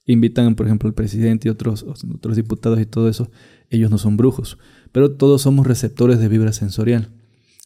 Invitan, 0.04 0.54
por 0.54 0.66
ejemplo, 0.66 0.88
al 0.88 0.94
presidente 0.94 1.48
y 1.48 1.50
otros, 1.50 1.84
otros 1.84 2.36
diputados 2.36 2.80
y 2.80 2.86
todo 2.86 3.08
eso. 3.08 3.30
Ellos 3.70 3.90
no 3.90 3.98
son 3.98 4.16
brujos, 4.16 4.58
pero 4.90 5.12
todos 5.12 5.42
somos 5.42 5.66
receptores 5.66 6.18
de 6.18 6.28
vibra 6.28 6.52
sensorial. 6.52 7.10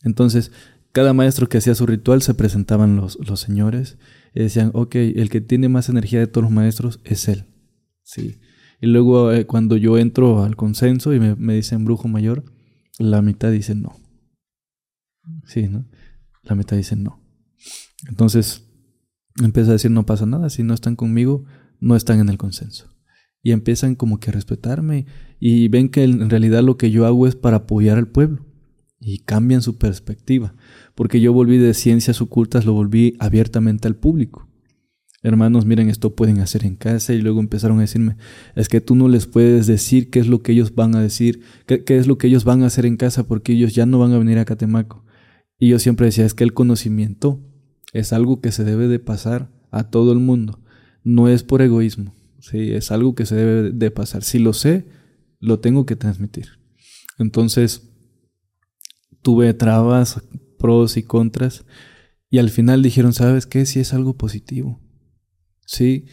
Entonces, 0.05 0.52
cada 0.92 1.12
maestro 1.12 1.48
que 1.48 1.59
hacía 1.59 1.74
su 1.74 1.85
ritual 1.85 2.22
se 2.22 2.35
presentaban 2.35 2.96
los, 2.96 3.18
los 3.29 3.40
señores 3.40 3.98
y 4.35 4.40
decían, 4.40 4.70
ok, 4.72 4.94
el 4.94 5.29
que 5.29 5.40
tiene 5.40 5.68
más 5.68 5.88
energía 5.88 6.20
de 6.20 6.26
todos 6.26 6.44
los 6.44 6.52
maestros 6.52 7.00
es 7.05 7.29
él. 7.29 7.44
Sí. 8.02 8.38
Y 8.81 8.87
luego 8.87 9.33
eh, 9.33 9.46
cuando 9.46 9.76
yo 9.76 9.98
entro 9.98 10.44
al 10.44 10.57
consenso 10.57 11.12
y 11.12 11.20
me, 11.20 11.35
me, 11.35 11.55
dicen 11.55 11.85
brujo 11.85 12.09
mayor, 12.09 12.44
la 12.98 13.22
mitad 13.22 13.50
dice 13.50 13.74
no. 13.74 13.96
Sí, 15.46 15.68
¿no? 15.68 15.87
La 16.42 16.54
mitad 16.54 16.76
dice 16.76 16.96
no. 16.96 17.20
Entonces 18.09 18.68
empieza 19.42 19.70
a 19.70 19.74
decir 19.74 19.90
no 19.90 20.06
pasa 20.06 20.26
nada, 20.26 20.50
si 20.50 20.62
no 20.62 20.74
están 20.74 20.96
conmigo, 20.96 21.44
no 21.80 21.96
están 21.96 22.20
en 22.20 22.28
el 22.28 22.38
consenso. 22.38 22.90
Y 23.42 23.52
empiezan 23.52 23.94
como 23.94 24.18
que 24.18 24.30
a 24.30 24.32
respetarme 24.32 25.06
y 25.38 25.68
ven 25.68 25.88
que 25.88 26.04
en 26.04 26.30
realidad 26.30 26.62
lo 26.62 26.76
que 26.76 26.90
yo 26.90 27.06
hago 27.06 27.26
es 27.26 27.37
para 27.37 27.59
apoyar 27.59 27.98
al 27.98 28.09
pueblo 28.09 28.44
y 28.98 29.18
cambian 29.18 29.62
su 29.62 29.78
perspectiva, 29.78 30.54
porque 30.94 31.20
yo 31.20 31.32
volví 31.32 31.59
de 31.59 31.74
ciencias 31.74 32.20
ocultas, 32.20 32.64
lo 32.64 32.72
volví 32.72 33.14
abiertamente 33.20 33.87
al 33.87 33.96
público. 33.96 34.48
Hermanos, 35.26 35.66
miren, 35.66 35.90
esto 35.90 36.14
pueden 36.14 36.38
hacer 36.38 36.64
en 36.64 36.76
casa 36.76 37.12
y 37.12 37.20
luego 37.20 37.40
empezaron 37.40 37.78
a 37.78 37.80
decirme, 37.80 38.16
es 38.54 38.68
que 38.68 38.80
tú 38.80 38.94
no 38.94 39.08
les 39.08 39.26
puedes 39.26 39.66
decir 39.66 40.08
qué 40.08 40.20
es 40.20 40.28
lo 40.28 40.40
que 40.40 40.52
ellos 40.52 40.76
van 40.76 40.94
a 40.94 41.00
decir, 41.00 41.42
qué, 41.66 41.82
es 41.88 42.06
lo 42.06 42.16
que 42.16 42.28
ellos 42.28 42.44
van 42.44 42.62
a 42.62 42.66
hacer 42.66 42.86
en 42.86 42.96
casa, 42.96 43.26
porque 43.26 43.52
ellos 43.52 43.74
ya 43.74 43.86
no 43.86 43.98
van 43.98 44.12
a 44.12 44.18
venir 44.18 44.38
a 44.38 44.44
Catemaco. 44.44 45.04
Y 45.58 45.70
yo 45.70 45.80
siempre 45.80 46.06
decía, 46.06 46.24
es 46.24 46.34
que 46.34 46.44
el 46.44 46.54
conocimiento 46.54 47.40
es 47.92 48.12
algo 48.12 48.40
que 48.40 48.52
se 48.52 48.62
debe 48.62 48.86
de 48.86 49.00
pasar 49.00 49.50
a 49.72 49.90
todo 49.90 50.12
el 50.12 50.20
mundo, 50.20 50.62
no 51.02 51.28
es 51.28 51.42
por 51.42 51.60
egoísmo, 51.60 52.14
¿sí? 52.38 52.70
es 52.70 52.92
algo 52.92 53.16
que 53.16 53.26
se 53.26 53.34
debe 53.34 53.72
de 53.72 53.90
pasar. 53.90 54.22
Si 54.22 54.38
lo 54.38 54.52
sé, 54.52 54.86
lo 55.40 55.58
tengo 55.58 55.86
que 55.86 55.96
transmitir. 55.96 56.51
Entonces, 57.18 57.90
tuve 59.22 59.55
trabas, 59.55 60.22
pros 60.57 60.96
y 60.96 61.03
contras, 61.03 61.64
y 62.30 62.38
al 62.38 62.48
final 62.48 62.80
dijeron, 62.80 63.12
¿sabes 63.12 63.46
qué? 63.46 63.66
Si 63.66 63.80
es 63.80 63.92
algo 63.92 64.16
positivo. 64.16 64.86
Sí, 65.66 66.06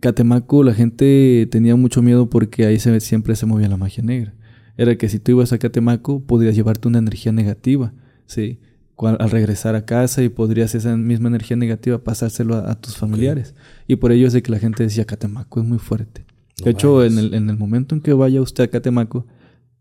Catemaco 0.00 0.64
la 0.64 0.72
gente 0.72 1.46
tenía 1.50 1.76
mucho 1.76 2.00
miedo 2.00 2.30
porque 2.30 2.64
ahí 2.64 2.78
se, 2.78 2.98
siempre 3.00 3.36
se 3.36 3.44
movía 3.44 3.68
la 3.68 3.76
magia 3.76 4.02
negra. 4.02 4.34
Era 4.78 4.96
que 4.96 5.08
si 5.10 5.18
tú 5.18 5.32
ibas 5.32 5.52
a 5.52 5.58
Catemaco 5.58 6.24
podías 6.24 6.54
llevarte 6.54 6.88
una 6.88 6.98
energía 6.98 7.32
negativa, 7.32 7.92
¿sí? 8.26 8.60
Al 8.96 9.30
regresar 9.30 9.74
a 9.74 9.84
casa 9.84 10.22
y 10.22 10.30
podrías 10.30 10.74
esa 10.74 10.96
misma 10.96 11.28
energía 11.28 11.56
negativa 11.56 12.02
pasárselo 12.02 12.56
a, 12.56 12.80
tus 12.80 12.96
familiares. 12.96 13.54
Y 13.86 13.96
por 13.96 14.12
ello 14.12 14.26
es 14.26 14.32
de 14.32 14.42
que 14.42 14.52
la 14.52 14.58
gente 14.58 14.84
decía, 14.84 15.04
Catemaco 15.04 15.60
es 15.60 15.66
muy 15.66 15.78
fuerte. 15.78 16.24
de 16.64 16.70
hecho, 16.70 17.04
en 17.04 17.18
el, 17.18 17.34
en 17.34 17.50
el, 17.50 17.58
momento 17.58 17.94
en 17.94 18.00
que 18.00 18.12
vaya 18.12 18.40
usted 18.40 18.64
a 18.64 18.68
Catemaco, 18.68 19.26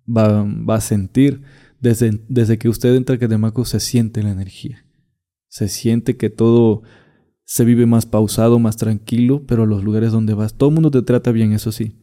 va, 0.06 0.44
va 0.44 0.76
a 0.76 0.82
sentir 0.82 1.42
desde, 1.84 2.58
que 2.58 2.70
usted 2.70 2.96
entra 2.96 3.16
a 3.16 3.20
Catemaco 3.20 3.66
se 3.66 3.80
siente 3.80 4.24
la 4.24 4.32
energía. 4.32 4.86
Se 5.50 5.68
siente 5.68 6.16
que 6.16 6.30
todo 6.30 6.84
se 7.54 7.66
vive 7.66 7.86
más 7.86 8.08
pausado, 8.08 8.58
más 8.58 8.78
tranquilo, 8.78 9.44
pero 9.46 9.68
los 9.68 9.84
lugares 9.84 10.12
donde 10.12 10.34
vas, 10.34 10.56
todo 10.56 10.70
el 10.70 10.74
mundo 10.74 10.90
te 10.90 11.04
trata 11.04 11.32
bien, 11.32 11.54
eso 11.54 11.72
sí. 11.72 11.96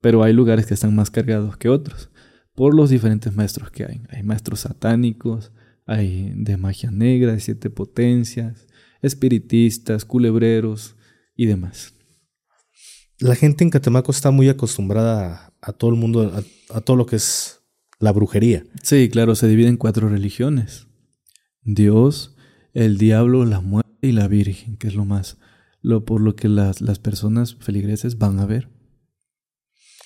Pero 0.00 0.22
hay 0.22 0.32
lugares 0.32 0.64
que 0.64 0.72
están 0.72 0.94
más 0.94 1.10
cargados 1.10 1.58
que 1.58 1.68
otros. 1.68 2.08
por 2.54 2.74
los 2.74 2.88
diferentes 2.88 3.34
maestros 3.36 3.70
que 3.70 3.84
hay. 3.84 4.00
Hay 4.08 4.22
maestros 4.22 4.60
satánicos, 4.60 5.52
hay 5.84 6.32
de 6.34 6.56
magia 6.56 6.90
negra, 6.90 7.32
de 7.34 7.40
siete 7.40 7.68
potencias, 7.68 8.68
espiritistas, 9.02 10.06
culebreros 10.06 10.96
y 11.36 11.44
demás. 11.44 11.92
La 13.18 13.34
gente 13.34 13.64
en 13.64 13.68
Catemaco 13.68 14.12
está 14.12 14.30
muy 14.30 14.48
acostumbrada 14.48 15.52
a, 15.60 15.72
todo 15.74 15.90
el 15.90 15.96
mundo, 15.96 16.42
a, 16.70 16.80
todo 16.80 16.96
lo 16.96 17.04
que 17.04 17.16
es 17.16 17.60
la 17.98 18.12
brujería. 18.12 18.64
Sí, 18.82 19.10
claro, 19.10 19.34
se 19.34 19.46
divide 19.46 19.68
en 19.68 19.76
cuatro 19.76 20.08
religiones. 20.08 20.86
Dios, 21.60 22.34
el 22.72 22.96
diablo, 22.96 23.44
la 23.44 23.60
muerte 23.60 23.89
y 24.02 24.12
la 24.12 24.28
Virgen, 24.28 24.76
que 24.76 24.88
es 24.88 24.94
lo 24.94 25.04
más, 25.04 25.38
lo 25.82 26.04
por 26.04 26.20
lo 26.20 26.36
que 26.36 26.48
las, 26.48 26.80
las 26.80 26.98
personas 26.98 27.56
feligreses 27.56 28.18
van 28.18 28.38
a 28.38 28.46
ver. 28.46 28.68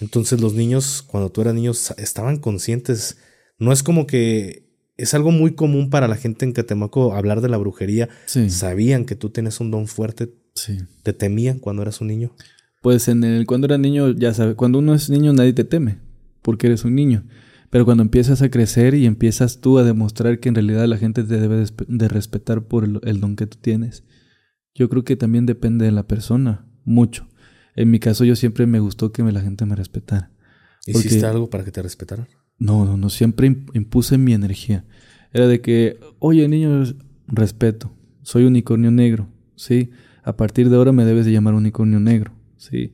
Entonces 0.01 0.41
los 0.41 0.55
niños, 0.55 1.03
cuando 1.03 1.31
tú 1.31 1.41
eras 1.41 1.55
niño, 1.55 1.73
estaban 1.99 2.39
conscientes. 2.39 3.19
No 3.59 3.73
es 3.73 3.83
como 3.83 4.07
que 4.07 4.65
es 4.97 5.15
algo 5.15 5.31
muy 5.31 5.55
común 5.55 5.91
para 5.91 6.09
la 6.09 6.17
gente 6.17 6.45
en 6.45 6.53
Catemaco 6.53 7.15
hablar 7.15 7.41
de 7.41 7.49
la 7.49 7.57
brujería. 7.57 8.09
Sabían 8.27 9.05
que 9.05 9.17
tú 9.17 9.31
tienes 9.31 9.61
un 9.61 9.71
don 9.71 9.87
fuerte. 9.87 10.35
Sí. 10.55 10.79
¿Te 11.03 11.13
temían 11.13 11.59
cuando 11.59 11.83
eras 11.83 12.01
un 12.01 12.09
niño? 12.09 12.35
Pues 12.83 13.09
en 13.09 13.25
el, 13.25 13.47
cuando 13.47 13.67
era 13.67 13.79
niño, 13.79 14.13
ya 14.13 14.35
sabes, 14.35 14.57
cuando 14.57 14.79
uno 14.79 14.95
es 14.95 15.09
niño 15.09 15.33
nadie 15.33 15.53
te 15.53 15.65
teme, 15.65 15.99
porque 16.43 16.67
eres 16.67 16.85
un 16.85 16.95
niño. 16.95 17.25
Pero 17.75 17.85
cuando 17.85 18.05
empiezas 18.05 18.41
a 18.41 18.53
crecer 18.53 18.95
y 18.95 19.05
empiezas 19.05 19.61
tú 19.61 19.81
a 19.81 19.83
demostrar 19.83 20.39
que 20.39 20.49
en 20.49 20.55
realidad 20.55 20.87
la 20.87 20.97
gente 20.97 21.25
te 21.25 21.41
debe 21.41 21.67
de 21.89 22.09
respetar 22.09 22.63
por 22.69 22.85
el 22.85 23.21
don 23.21 23.35
que 23.35 23.49
tú 23.49 23.59
tienes, 23.61 24.05
yo 24.77 24.89
creo 24.89 25.03
que 25.03 25.17
también 25.17 25.45
depende 25.45 25.85
de 25.85 25.91
la 25.91 26.07
persona, 26.07 26.69
mucho. 26.85 27.27
En 27.75 27.91
mi 27.91 27.99
caso 27.99 28.25
yo 28.25 28.37
siempre 28.37 28.67
me 28.67 28.79
gustó 28.79 29.11
que 29.11 29.25
la 29.25 29.41
gente 29.41 29.67
me 29.67 29.75
respetara. 29.75 30.31
¿Hiciste 30.87 31.27
algo 31.27 31.51
para 31.51 31.65
que 31.65 31.73
te 31.73 31.83
respetaran? 31.83 32.29
No, 32.59 32.85
no, 32.85 32.97
no, 32.97 33.11
siempre 33.11 33.49
impuse 33.73 34.19
mi 34.19 34.35
energía. 34.35 34.85
Era 35.33 35.49
de 35.49 35.61
que, 35.61 35.99
oye 36.21 36.47
niño, 36.47 36.85
respeto, 37.27 37.93
soy 38.23 38.45
unicornio 38.45 38.93
negro, 38.93 39.27
¿sí? 39.57 39.91
A 40.23 40.37
partir 40.37 40.71
de 40.71 40.77
ahora 40.77 40.93
me 40.93 41.05
debes 41.05 41.27
de 41.27 41.33
llamar 41.33 41.55
unicornio 41.55 41.99
negro, 41.99 42.35
¿sí? 42.57 42.93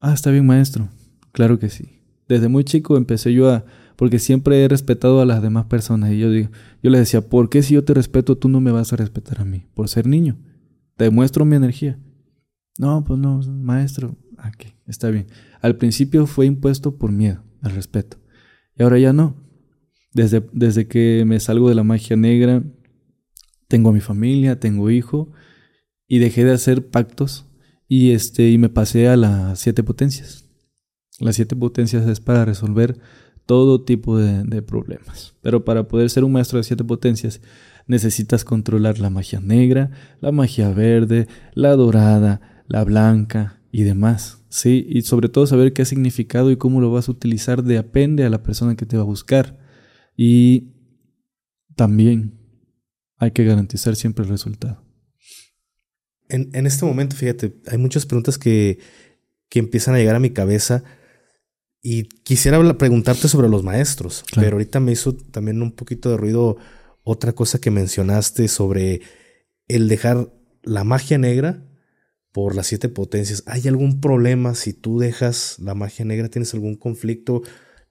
Ah, 0.00 0.14
está 0.14 0.30
bien 0.30 0.46
maestro, 0.46 0.88
claro 1.32 1.58
que 1.58 1.68
sí. 1.68 1.99
Desde 2.30 2.46
muy 2.46 2.62
chico 2.62 2.96
empecé 2.96 3.32
yo 3.32 3.50
a, 3.50 3.64
porque 3.96 4.20
siempre 4.20 4.62
he 4.62 4.68
respetado 4.68 5.20
a 5.20 5.26
las 5.26 5.42
demás 5.42 5.64
personas 5.64 6.12
y 6.12 6.20
yo 6.20 6.30
digo, 6.30 6.48
yo 6.80 6.88
les 6.88 7.00
decía, 7.00 7.28
¿por 7.28 7.50
qué 7.50 7.60
si 7.60 7.74
yo 7.74 7.82
te 7.82 7.92
respeto 7.92 8.38
tú 8.38 8.48
no 8.48 8.60
me 8.60 8.70
vas 8.70 8.92
a 8.92 8.96
respetar 8.96 9.40
a 9.40 9.44
mí? 9.44 9.66
Por 9.74 9.88
ser 9.88 10.06
niño. 10.06 10.38
Te 10.96 11.06
demuestro 11.06 11.44
mi 11.44 11.56
energía. 11.56 11.98
No, 12.78 13.02
pues 13.02 13.18
no, 13.18 13.40
maestro. 13.40 14.16
Aquí, 14.38 14.68
está 14.86 15.10
bien. 15.10 15.26
Al 15.60 15.74
principio 15.74 16.28
fue 16.28 16.46
impuesto 16.46 16.98
por 16.98 17.10
miedo, 17.10 17.42
al 17.62 17.72
respeto. 17.72 18.18
Y 18.78 18.84
ahora 18.84 19.00
ya 19.00 19.12
no. 19.12 19.34
Desde, 20.12 20.46
desde 20.52 20.86
que 20.86 21.24
me 21.26 21.40
salgo 21.40 21.68
de 21.68 21.74
la 21.74 21.82
magia 21.82 22.14
negra, 22.14 22.62
tengo 23.66 23.90
mi 23.90 24.00
familia, 24.00 24.60
tengo 24.60 24.88
hijo, 24.88 25.32
y 26.06 26.20
dejé 26.20 26.44
de 26.44 26.52
hacer 26.52 26.90
pactos 26.90 27.50
y, 27.88 28.12
este, 28.12 28.50
y 28.50 28.56
me 28.56 28.68
pasé 28.68 29.08
a 29.08 29.16
las 29.16 29.58
siete 29.58 29.82
potencias. 29.82 30.48
Las 31.20 31.36
siete 31.36 31.54
potencias 31.54 32.08
es 32.08 32.18
para 32.18 32.44
resolver 32.44 32.98
todo 33.46 33.82
tipo 33.82 34.16
de, 34.16 34.62
problemas. 34.62 35.34
Pero 35.42 35.64
para 35.64 35.86
poder 35.86 36.08
ser 36.08 36.24
un 36.24 36.32
maestro 36.32 36.58
de 36.58 36.64
siete 36.64 36.84
potencias, 36.84 37.40
necesitas 37.86 38.44
controlar 38.44 38.98
la 38.98 39.10
magia 39.10 39.40
negra, 39.40 39.90
la 40.20 40.32
magia 40.32 40.70
verde, 40.70 41.28
la 41.54 41.76
dorada, 41.76 42.64
la 42.68 42.84
blanca 42.84 43.60
y 43.72 43.82
demás, 43.82 44.44
¿sí? 44.48 44.86
Y 44.88 45.02
sobre 45.02 45.28
todo 45.28 45.46
saber 45.46 45.72
qué 45.72 45.84
significado 45.84 46.50
y 46.50 46.56
cómo 46.56 46.80
lo 46.80 46.90
vas 46.90 47.08
a 47.08 47.12
utilizar 47.12 47.62
depende 47.62 48.24
a 48.24 48.30
la 48.30 48.42
persona 48.42 48.76
que 48.76 48.86
te 48.86 48.96
va 48.96 49.02
a 49.02 49.06
buscar. 49.06 49.58
Y 50.16 50.72
también 51.76 52.38
hay 53.16 53.32
que 53.32 53.44
garantizar 53.44 53.96
siempre 53.96 54.24
el 54.24 54.30
resultado. 54.30 54.82
En, 56.28 56.50
en 56.52 56.66
este 56.66 56.86
momento, 56.86 57.16
fíjate, 57.16 57.60
hay 57.66 57.78
muchas 57.78 58.06
preguntas 58.06 58.38
que, 58.38 58.78
que, 59.48 59.58
empiezan 59.58 59.94
a 59.94 59.98
llegar 59.98 60.14
a 60.14 60.20
mi 60.20 60.30
cabeza 60.30 60.84
y 61.82 62.04
quisiera 62.04 62.76
preguntarte 62.76 63.28
sobre 63.28 63.48
los 63.48 63.62
maestros, 63.62 64.24
pero 64.34 64.52
ahorita 64.52 64.80
me 64.80 64.92
hizo 64.92 65.14
también 65.14 65.62
un 65.62 65.72
poquito 65.72 66.10
de 66.10 66.16
ruido 66.16 66.56
otra 67.04 67.32
cosa 67.32 67.60
que 67.60 67.70
mencionaste 67.70 68.48
sobre 68.48 69.00
el 69.68 69.88
dejar 69.88 70.30
la 70.62 70.84
magia 70.84 71.16
negra 71.16 71.64
por 72.32 72.54
las 72.54 72.66
siete 72.66 72.88
potencias. 72.88 73.42
¿Hay 73.46 73.66
algún 73.66 74.00
problema 74.00 74.54
si 74.54 74.72
tú 74.72 74.98
dejas 74.98 75.56
la 75.58 75.74
magia 75.74 76.04
negra? 76.04 76.28
¿Tienes 76.28 76.52
algún 76.54 76.76
conflicto 76.76 77.42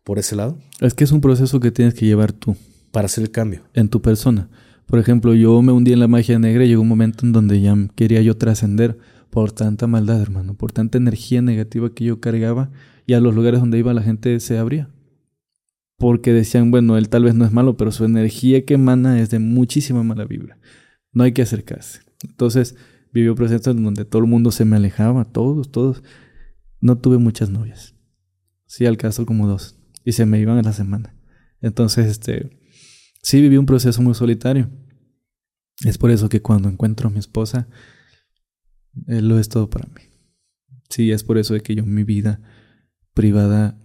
por 0.03 0.19
ese 0.19 0.35
lado? 0.35 0.59
Es 0.79 0.93
que 0.93 1.03
es 1.03 1.11
un 1.11 1.21
proceso 1.21 1.59
que 1.59 1.71
tienes 1.71 1.93
que 1.93 2.05
llevar 2.05 2.31
tú. 2.31 2.55
Para 2.91 3.05
hacer 3.05 3.23
el 3.23 3.31
cambio. 3.31 3.61
En 3.73 3.89
tu 3.89 4.01
persona. 4.01 4.49
Por 4.87 4.97
ejemplo, 4.97 5.35
yo 5.35 5.61
me 5.61 5.71
hundí 5.71 5.93
en 5.93 5.99
la 5.99 6.07
magia 6.07 6.39
negra 6.39 6.65
y 6.65 6.69
llegó 6.69 6.81
un 6.81 6.87
momento 6.87 7.23
en 7.23 7.31
donde 7.31 7.61
ya 7.61 7.75
quería 7.95 8.21
yo 8.21 8.35
trascender 8.37 8.97
por 9.29 9.51
tanta 9.51 9.85
maldad, 9.85 10.19
hermano, 10.19 10.55
por 10.55 10.71
tanta 10.71 10.97
energía 10.97 11.43
negativa 11.43 11.93
que 11.93 12.05
yo 12.05 12.19
cargaba 12.19 12.71
y 13.09 13.15
a 13.15 13.19
los 13.19 13.33
lugares 13.33 13.59
donde 13.59 13.79
iba 13.79 13.91
la 13.91 14.03
gente 14.03 14.39
se 14.39 14.59
abría. 14.59 14.87
Porque 15.97 16.31
decían, 16.31 16.69
bueno, 16.69 16.95
él 16.95 17.09
tal 17.09 17.23
vez 17.23 17.33
no 17.33 17.43
es 17.43 17.51
malo, 17.51 17.75
pero 17.75 17.91
su 17.91 18.05
energía 18.05 18.63
que 18.65 18.75
emana 18.75 19.19
es 19.19 19.31
de 19.31 19.39
muchísima 19.39 20.03
mala 20.03 20.25
vibra. 20.25 20.59
No 21.11 21.23
hay 21.23 21.31
que 21.31 21.41
acercarse. 21.41 22.01
Entonces, 22.23 22.75
vivió 23.11 23.33
procesos 23.33 23.75
en 23.75 23.83
donde 23.83 24.05
todo 24.05 24.21
el 24.21 24.27
mundo 24.27 24.51
se 24.51 24.63
me 24.63 24.75
alejaba, 24.75 25.25
todos, 25.25 25.71
todos. 25.71 26.03
No 26.81 26.99
tuve 26.99 27.17
muchas 27.17 27.49
novias. 27.49 27.95
Sí, 28.67 28.85
al 28.85 28.97
caso 28.97 29.25
como 29.25 29.47
dos. 29.47 29.79
Y 30.05 30.11
se 30.11 30.27
me 30.27 30.39
iban 30.39 30.59
a 30.59 30.61
la 30.61 30.73
semana. 30.73 31.15
Entonces, 31.61 32.05
este, 32.05 32.59
sí 33.23 33.41
viví 33.41 33.57
un 33.57 33.65
proceso 33.65 34.03
muy 34.03 34.13
solitario. 34.13 34.69
Es 35.83 35.97
por 35.97 36.11
eso 36.11 36.29
que 36.29 36.43
cuando 36.43 36.69
encuentro 36.69 37.09
a 37.09 37.11
mi 37.11 37.17
esposa, 37.17 37.69
él 39.07 39.27
lo 39.27 39.39
es 39.39 39.49
todo 39.49 39.67
para 39.67 39.87
mí. 39.87 40.03
Sí, 40.91 41.11
es 41.11 41.23
por 41.23 41.39
eso 41.39 41.55
de 41.55 41.61
que 41.61 41.73
yo 41.73 41.83
mi 41.87 42.03
vida 42.03 42.39
privada, 43.13 43.77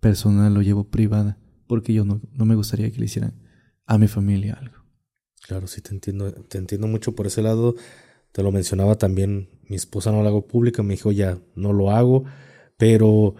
personal, 0.00 0.54
lo 0.54 0.62
llevo 0.62 0.84
privada. 0.84 1.38
Porque 1.66 1.92
yo 1.92 2.04
no, 2.04 2.20
no 2.32 2.44
me 2.44 2.54
gustaría 2.54 2.90
que 2.90 2.98
le 2.98 3.04
hicieran 3.04 3.34
a 3.86 3.98
mi 3.98 4.08
familia 4.08 4.54
algo. 4.60 4.76
Claro, 5.46 5.66
sí, 5.66 5.80
te 5.80 5.90
entiendo, 5.90 6.32
te 6.32 6.58
entiendo 6.58 6.86
mucho 6.86 7.14
por 7.14 7.26
ese 7.26 7.42
lado. 7.42 7.74
Te 8.32 8.42
lo 8.42 8.52
mencionaba 8.52 8.96
también, 8.96 9.48
mi 9.68 9.76
esposa 9.76 10.12
no 10.12 10.22
lo 10.22 10.28
hago 10.28 10.46
pública, 10.46 10.82
me 10.82 10.94
dijo 10.94 11.10
ya 11.10 11.38
no 11.56 11.72
lo 11.72 11.90
hago, 11.90 12.24
pero 12.76 13.34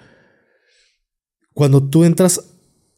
cuando 1.55 1.89
tú 1.89 2.05
entras 2.05 2.57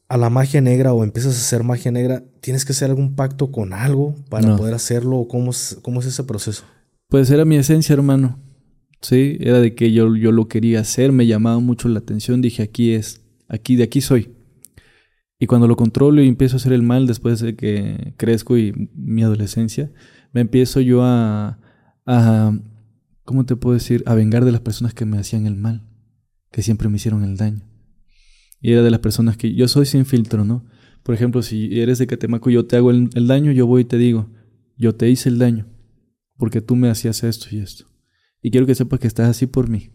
a 0.08 0.16
la 0.16 0.30
magia 0.30 0.60
negra 0.60 0.92
o 0.94 1.04
empiezas 1.04 1.34
a 1.34 1.38
hacer 1.38 1.62
magia 1.64 1.90
negra, 1.90 2.24
¿tienes 2.40 2.64
que 2.64 2.72
hacer 2.72 2.90
algún 2.90 3.14
pacto 3.14 3.50
con 3.50 3.72
algo 3.72 4.14
para 4.28 4.56
poder 4.56 4.74
hacerlo? 4.74 5.26
¿Cómo 5.28 5.50
es, 5.50 5.78
¿Cómo 5.82 6.00
es 6.00 6.06
ese 6.06 6.24
proceso? 6.24 6.64
Pues 7.08 7.30
era 7.30 7.44
mi 7.44 7.56
esencia, 7.56 7.92
hermano. 7.94 8.38
Sí, 9.02 9.36
era 9.40 9.60
de 9.60 9.74
que 9.74 9.92
yo, 9.92 10.14
yo 10.14 10.32
lo 10.32 10.48
quería 10.48 10.80
hacer, 10.80 11.12
me 11.12 11.26
llamaba 11.26 11.58
mucho 11.58 11.88
la 11.88 11.98
atención, 11.98 12.40
dije 12.40 12.62
aquí 12.62 12.92
es, 12.92 13.22
aquí, 13.48 13.76
de 13.76 13.82
aquí 13.82 14.00
soy. 14.00 14.30
Y 15.40 15.46
cuando 15.46 15.66
lo 15.66 15.74
controlo 15.74 16.22
y 16.22 16.28
empiezo 16.28 16.54
a 16.56 16.58
hacer 16.58 16.72
el 16.72 16.82
mal 16.82 17.08
después 17.08 17.40
de 17.40 17.56
que 17.56 18.14
crezco 18.16 18.56
y 18.56 18.90
mi 18.94 19.24
adolescencia, 19.24 19.90
me 20.32 20.40
empiezo 20.40 20.80
yo 20.80 21.02
a, 21.02 21.58
a, 22.06 22.58
¿cómo 23.24 23.44
te 23.44 23.56
puedo 23.56 23.74
decir? 23.74 24.04
A 24.06 24.14
vengar 24.14 24.44
de 24.44 24.52
las 24.52 24.60
personas 24.60 24.94
que 24.94 25.04
me 25.04 25.18
hacían 25.18 25.46
el 25.46 25.56
mal, 25.56 25.82
que 26.52 26.62
siempre 26.62 26.88
me 26.88 26.96
hicieron 26.96 27.24
el 27.24 27.36
daño. 27.36 27.62
Y 28.60 28.70
era 28.70 28.82
de 28.82 28.90
las 28.92 29.00
personas 29.00 29.36
que 29.36 29.52
yo 29.52 29.66
soy 29.66 29.86
sin 29.86 30.06
filtro, 30.06 30.44
¿no? 30.44 30.64
Por 31.02 31.16
ejemplo, 31.16 31.42
si 31.42 31.80
eres 31.80 31.98
de 31.98 32.06
Catemaco 32.06 32.48
y 32.48 32.54
yo 32.54 32.66
te 32.66 32.76
hago 32.76 32.92
el, 32.92 33.26
daño, 33.26 33.50
yo 33.50 33.66
voy 33.66 33.82
y 33.82 33.86
te 33.86 33.98
digo, 33.98 34.30
yo 34.76 34.94
te 34.94 35.10
hice 35.10 35.28
el 35.28 35.38
daño, 35.38 35.66
porque 36.36 36.60
tú 36.60 36.76
me 36.76 36.88
hacías 36.88 37.24
esto 37.24 37.48
y 37.50 37.58
esto. 37.58 37.91
Y 38.42 38.50
quiero 38.50 38.66
que 38.66 38.74
sepas 38.74 39.00
que 39.00 39.06
estás 39.06 39.28
así 39.28 39.46
por 39.46 39.70
mí. 39.70 39.90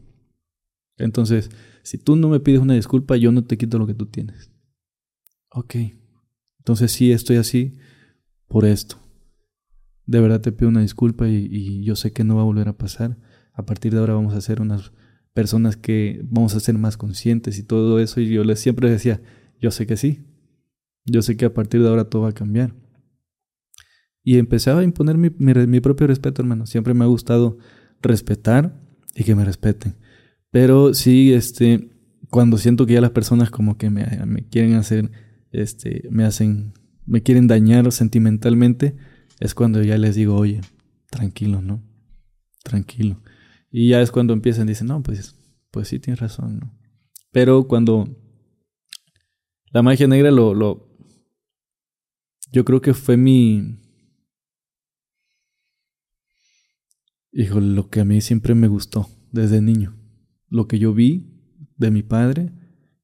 Entonces, 0.97 1.51
si 1.83 1.97
tú 1.97 2.15
no 2.15 2.29
me 2.29 2.39
pides 2.39 2.61
una 2.61 2.73
disculpa, 2.73 3.17
yo 3.17 3.31
no 3.31 3.43
te 3.43 3.57
quito 3.57 3.77
lo 3.77 3.85
que 3.85 3.93
tú 3.93 4.07
tienes. 4.07 4.51
Ok. 5.51 5.75
Entonces 6.59 6.91
sí 6.91 7.11
estoy 7.11 7.37
así 7.37 7.73
por 8.47 8.65
esto 8.65 8.99
de 10.07 10.21
verdad 10.21 10.41
te 10.41 10.51
pido 10.51 10.69
una 10.69 10.81
disculpa 10.81 11.27
y, 11.27 11.83
yo 11.83 11.95
sé 11.95 12.11
que 12.11 12.23
no 12.23 12.37
va 12.37 12.41
a 12.41 12.45
volver 12.45 12.69
a 12.69 12.77
pasar. 12.77 13.17
A 13.53 13.65
partir 13.65 13.93
de 13.93 13.99
ahora 13.99 14.13
vamos 14.13 14.33
a 14.33 14.41
ser 14.41 14.61
unas 14.61 14.93
personas 15.33 15.77
que 15.77 16.21
vamos 16.23 16.55
a 16.55 16.59
ser 16.59 16.77
más 16.77 16.97
conscientes 16.97 17.59
y 17.59 17.63
todo 17.63 17.99
eso. 17.99 18.21
Y 18.21 18.29
yo 18.29 18.43
les 18.43 18.59
siempre 18.59 18.89
decía, 18.89 19.21
yo 19.59 19.69
sé 19.69 19.85
que 19.85 19.97
sí. 19.97 20.25
Yo 21.05 21.21
sé 21.21 21.37
que 21.37 21.45
a 21.45 21.53
partir 21.53 21.81
de 21.81 21.89
ahora 21.89 22.05
todo 22.05 22.23
va 22.23 22.29
a 22.29 22.33
cambiar. 22.33 22.73
Y 24.23 24.37
empezaba 24.37 24.79
a 24.81 24.83
imponer 24.83 25.17
mi, 25.17 25.29
mi, 25.29 25.79
propio 25.81 26.07
respeto, 26.07 26.41
hermano. 26.41 26.65
Siempre 26.65 26.93
me 26.93 27.03
ha 27.03 27.07
gustado 27.07 27.57
respetar 28.01 28.79
y 29.15 29.23
que 29.23 29.35
me 29.35 29.45
respeten. 29.45 29.95
Pero 30.51 30.93
sí, 30.93 31.33
este, 31.33 31.89
cuando 32.29 32.57
siento 32.57 32.85
que 32.85 32.93
ya 32.93 33.01
las 33.01 33.11
personas 33.11 33.49
como 33.49 33.77
que 33.77 33.89
me, 33.89 34.05
me 34.25 34.47
quieren 34.47 34.75
hacer, 34.75 35.11
este, 35.51 36.07
me 36.11 36.23
hacen, 36.23 36.73
me 37.05 37.21
quieren 37.23 37.47
dañar 37.47 37.91
sentimentalmente, 37.91 38.95
es 39.39 39.53
cuando 39.53 39.83
ya 39.83 39.97
les 39.97 40.15
digo, 40.15 40.35
oye, 40.35 40.61
tranquilo, 41.09 41.61
¿no? 41.61 41.83
Tranquilo. 42.63 43.21
Y 43.71 43.89
ya 43.89 44.01
es 44.01 44.11
cuando 44.11 44.33
empiezan, 44.33 44.67
dicen, 44.67 44.87
no, 44.87 45.03
pues, 45.03 45.35
pues 45.71 45.87
sí 45.89 45.99
tienes 45.99 46.19
razón, 46.19 46.59
¿no? 46.59 46.73
Pero 47.31 47.67
cuando 47.67 48.07
La 49.71 49.81
magia 49.83 50.07
negra 50.07 50.31
lo, 50.31 50.53
lo... 50.53 50.87
Yo 52.51 52.65
creo 52.65 52.81
que 52.81 52.93
fue 52.93 53.17
mi... 53.17 53.79
Hijo, 57.37 57.59
lo 57.59 57.91
que 57.91 57.99
a 57.99 58.05
mí 58.05 58.19
siempre 58.19 58.55
me 58.55 58.67
gustó 58.67 59.07
desde 59.31 59.61
niño. 59.61 59.95
Lo 60.49 60.67
que 60.67 60.79
yo 60.79 60.91
vi 60.91 61.27
de 61.77 61.91
mi 61.91 62.01
padre 62.01 62.51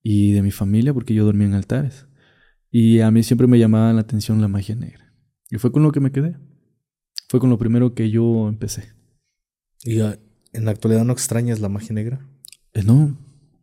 y 0.01 0.31
de 0.31 0.41
mi 0.41 0.49
familia, 0.49 0.91
porque 0.91 1.13
yo 1.13 1.23
dormía 1.23 1.45
en 1.45 1.53
altares. 1.53 2.07
Y 2.71 3.01
a 3.01 3.11
mí 3.11 3.21
siempre 3.21 3.45
me 3.45 3.59
llamaba 3.59 3.93
la 3.93 4.01
atención 4.01 4.41
la 4.41 4.47
magia 4.47 4.73
negra. 4.73 5.13
Y 5.51 5.57
fue 5.59 5.71
con 5.71 5.83
lo 5.83 5.91
que 5.91 5.99
me 5.99 6.11
quedé. 6.11 6.35
Fue 7.29 7.39
con 7.39 7.51
lo 7.51 7.59
primero 7.59 7.93
que 7.93 8.09
yo 8.09 8.47
empecé. 8.49 8.93
¿Y 9.83 9.99
en 9.99 10.65
la 10.65 10.71
actualidad 10.71 11.05
no 11.05 11.13
extrañas 11.13 11.59
la 11.59 11.69
magia 11.69 11.93
negra? 11.93 12.27
Eh, 12.73 12.81
no. 12.83 13.15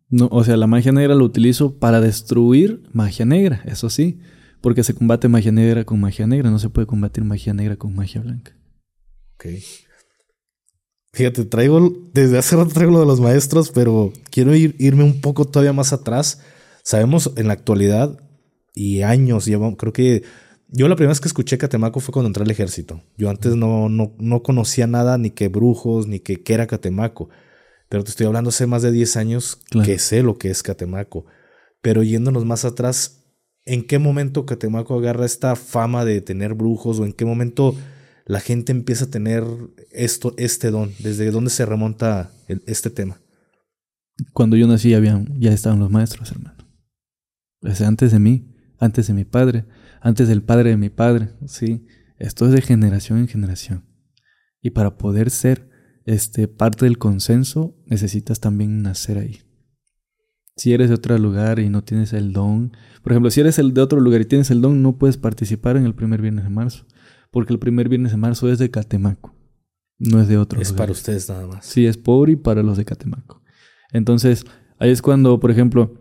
no. 0.09 0.29
O 0.31 0.45
sea, 0.45 0.57
la 0.57 0.69
magia 0.69 0.93
negra 0.93 1.17
lo 1.17 1.25
utilizo 1.25 1.81
para 1.81 2.01
destruir 2.01 2.85
magia 2.93 3.25
negra, 3.25 3.61
eso 3.65 3.91
sí. 3.91 4.21
Porque 4.61 4.85
se 4.85 4.95
combate 4.95 5.27
magia 5.27 5.51
negra 5.51 5.85
con 5.85 5.99
magia 5.99 6.29
negra. 6.29 6.49
No 6.49 6.61
se 6.61 6.71
puede 6.71 6.87
combatir 6.87 7.25
magia 7.25 7.55
negra 7.55 7.75
con 7.75 7.93
magia 7.93 8.21
blanca. 8.21 8.57
Ok. 9.35 9.47
Fíjate, 11.13 11.45
traigo, 11.45 11.93
desde 12.13 12.39
hace 12.39 12.57
rato 12.57 12.71
traigo 12.73 12.93
lo 12.93 13.01
de 13.01 13.07
los 13.07 13.21
maestros, 13.21 13.71
pero 13.71 14.13
quiero 14.31 14.55
ir, 14.55 14.77
irme 14.79 15.03
un 15.03 15.21
poco 15.21 15.45
todavía 15.45 15.73
más 15.73 15.93
atrás. 15.93 16.41
Sabemos 16.83 17.33
en 17.37 17.49
la 17.49 17.55
actualidad 17.55 18.19
y 18.75 19.03
años, 19.03 19.45
llevamos, 19.45 19.77
creo 19.77 19.93
que 19.93 20.23
yo 20.73 20.87
la 20.87 20.95
primera 20.95 21.11
vez 21.11 21.21
que 21.21 21.27
escuché 21.27 21.59
Catemaco 21.59 21.99
fue 21.99 22.13
cuando 22.13 22.29
entré 22.29 22.45
al 22.45 22.51
ejército. 22.51 23.03
Yo 23.17 23.29
antes 23.29 23.57
no, 23.57 23.89
no, 23.89 24.15
no 24.19 24.43
conocía 24.43 24.87
nada, 24.87 25.19
ni 25.19 25.31
que 25.31 25.49
brujos, 25.49 26.07
ni 26.07 26.21
que 26.21 26.43
qué 26.43 26.55
era 26.55 26.69
Catemaco. 26.69 27.29
Pero 27.89 28.05
te 28.05 28.11
estoy 28.11 28.27
hablando 28.27 28.51
hace 28.51 28.67
más 28.67 28.83
de 28.83 28.93
10 28.93 29.17
años 29.17 29.59
que 29.85 29.99
sé 29.99 30.23
lo 30.23 30.39
que 30.39 30.49
es 30.49 30.63
Catemaco. 30.63 31.27
Pero 31.83 32.05
yéndonos 32.05 32.45
más 32.45 32.65
atrás, 32.65 33.25
¿en 33.65 33.85
qué 33.85 33.99
momento 33.99 34.47
Catemaco 34.47 34.97
agarra 34.97 35.27
esta 35.27 35.57
fama 35.57 36.05
de 36.05 36.21
tener 36.21 36.55
brujos? 36.55 37.01
¿O 37.01 37.05
en 37.05 37.13
qué 37.13 37.25
momento 37.25 37.75
la 38.31 38.41
gente 38.41 38.73
empieza 38.73 39.07
a 39.07 39.11
tener 39.11 39.45
esto, 39.91 40.35
este 40.37 40.71
don? 40.71 40.93
¿Desde 40.99 41.31
dónde 41.31 41.51
se 41.51 41.67
remonta 41.67 42.31
este 42.67 42.91
tema? 42.91 43.21
Cuando 44.33 44.57
yo 44.57 44.67
nací 44.67 44.95
habían, 44.95 45.41
ya 45.41 45.53
estaban 45.53 45.79
los 45.79 45.91
maestros, 45.91 46.31
hermano. 46.31 46.57
Antes 47.85 48.13
de 48.13 48.19
mí, 48.19 48.55
antes 48.79 49.07
de 49.07 49.15
mi 49.15 49.25
padre 49.25 49.67
antes 50.01 50.29
del 50.29 50.43
padre 50.43 50.71
de 50.71 50.77
mi 50.77 50.89
padre, 50.89 51.31
¿sí? 51.47 51.87
Esto 52.19 52.47
es 52.47 52.53
de 52.53 52.63
generación 52.63 53.19
en 53.19 53.29
generación. 53.29 53.85
Y 54.63 54.71
para 54.71 54.97
poder 54.97 55.31
ser 55.31 55.69
este, 56.05 56.49
parte 56.49 56.87
del 56.87 56.99
consenso, 56.99 57.77
necesitas 57.87 58.41
también 58.41 58.83
nacer 58.83 59.19
ahí. 59.19 59.41
Si 60.57 60.73
eres 60.73 60.89
de 60.89 60.95
otro 60.95 61.17
lugar 61.17 61.59
y 61.59 61.69
no 61.69 61.85
tienes 61.85 62.13
el 62.13 62.33
don, 62.33 62.73
por 63.03 63.13
ejemplo, 63.13 63.31
si 63.31 63.41
eres 63.41 63.57
de 63.57 63.81
otro 63.81 64.01
lugar 64.01 64.21
y 64.21 64.27
tienes 64.27 64.51
el 64.51 64.61
don, 64.61 64.83
no 64.83 64.99
puedes 64.99 65.17
participar 65.17 65.77
en 65.77 65.87
el 65.87 65.95
primer 65.95 66.21
viernes 66.21 66.45
de 66.45 66.51
marzo, 66.51 66.87
porque 67.31 67.53
el 67.53 67.59
primer 67.59 67.89
viernes 67.89 68.13
de 68.13 68.19
marzo 68.19 68.51
es 68.51 68.59
de 68.59 68.71
Catemaco, 68.71 69.35
no 69.99 70.21
es 70.21 70.29
de 70.29 70.39
otro 70.39 70.61
es 70.61 70.73
para 70.73 70.93
ustedes 70.93 71.29
nada 71.29 71.47
más. 71.47 71.65
Sí, 71.65 71.87
es 71.87 71.97
pobre 71.97 72.33
y 72.33 72.37
para 72.37 72.63
los 72.63 72.77
de 72.77 72.85
Catemaco. 72.85 73.43
Entonces, 73.93 74.45
ahí 74.79 74.91
es 74.91 75.03
cuando, 75.03 75.41
por 75.41 75.51
ejemplo, 75.51 75.95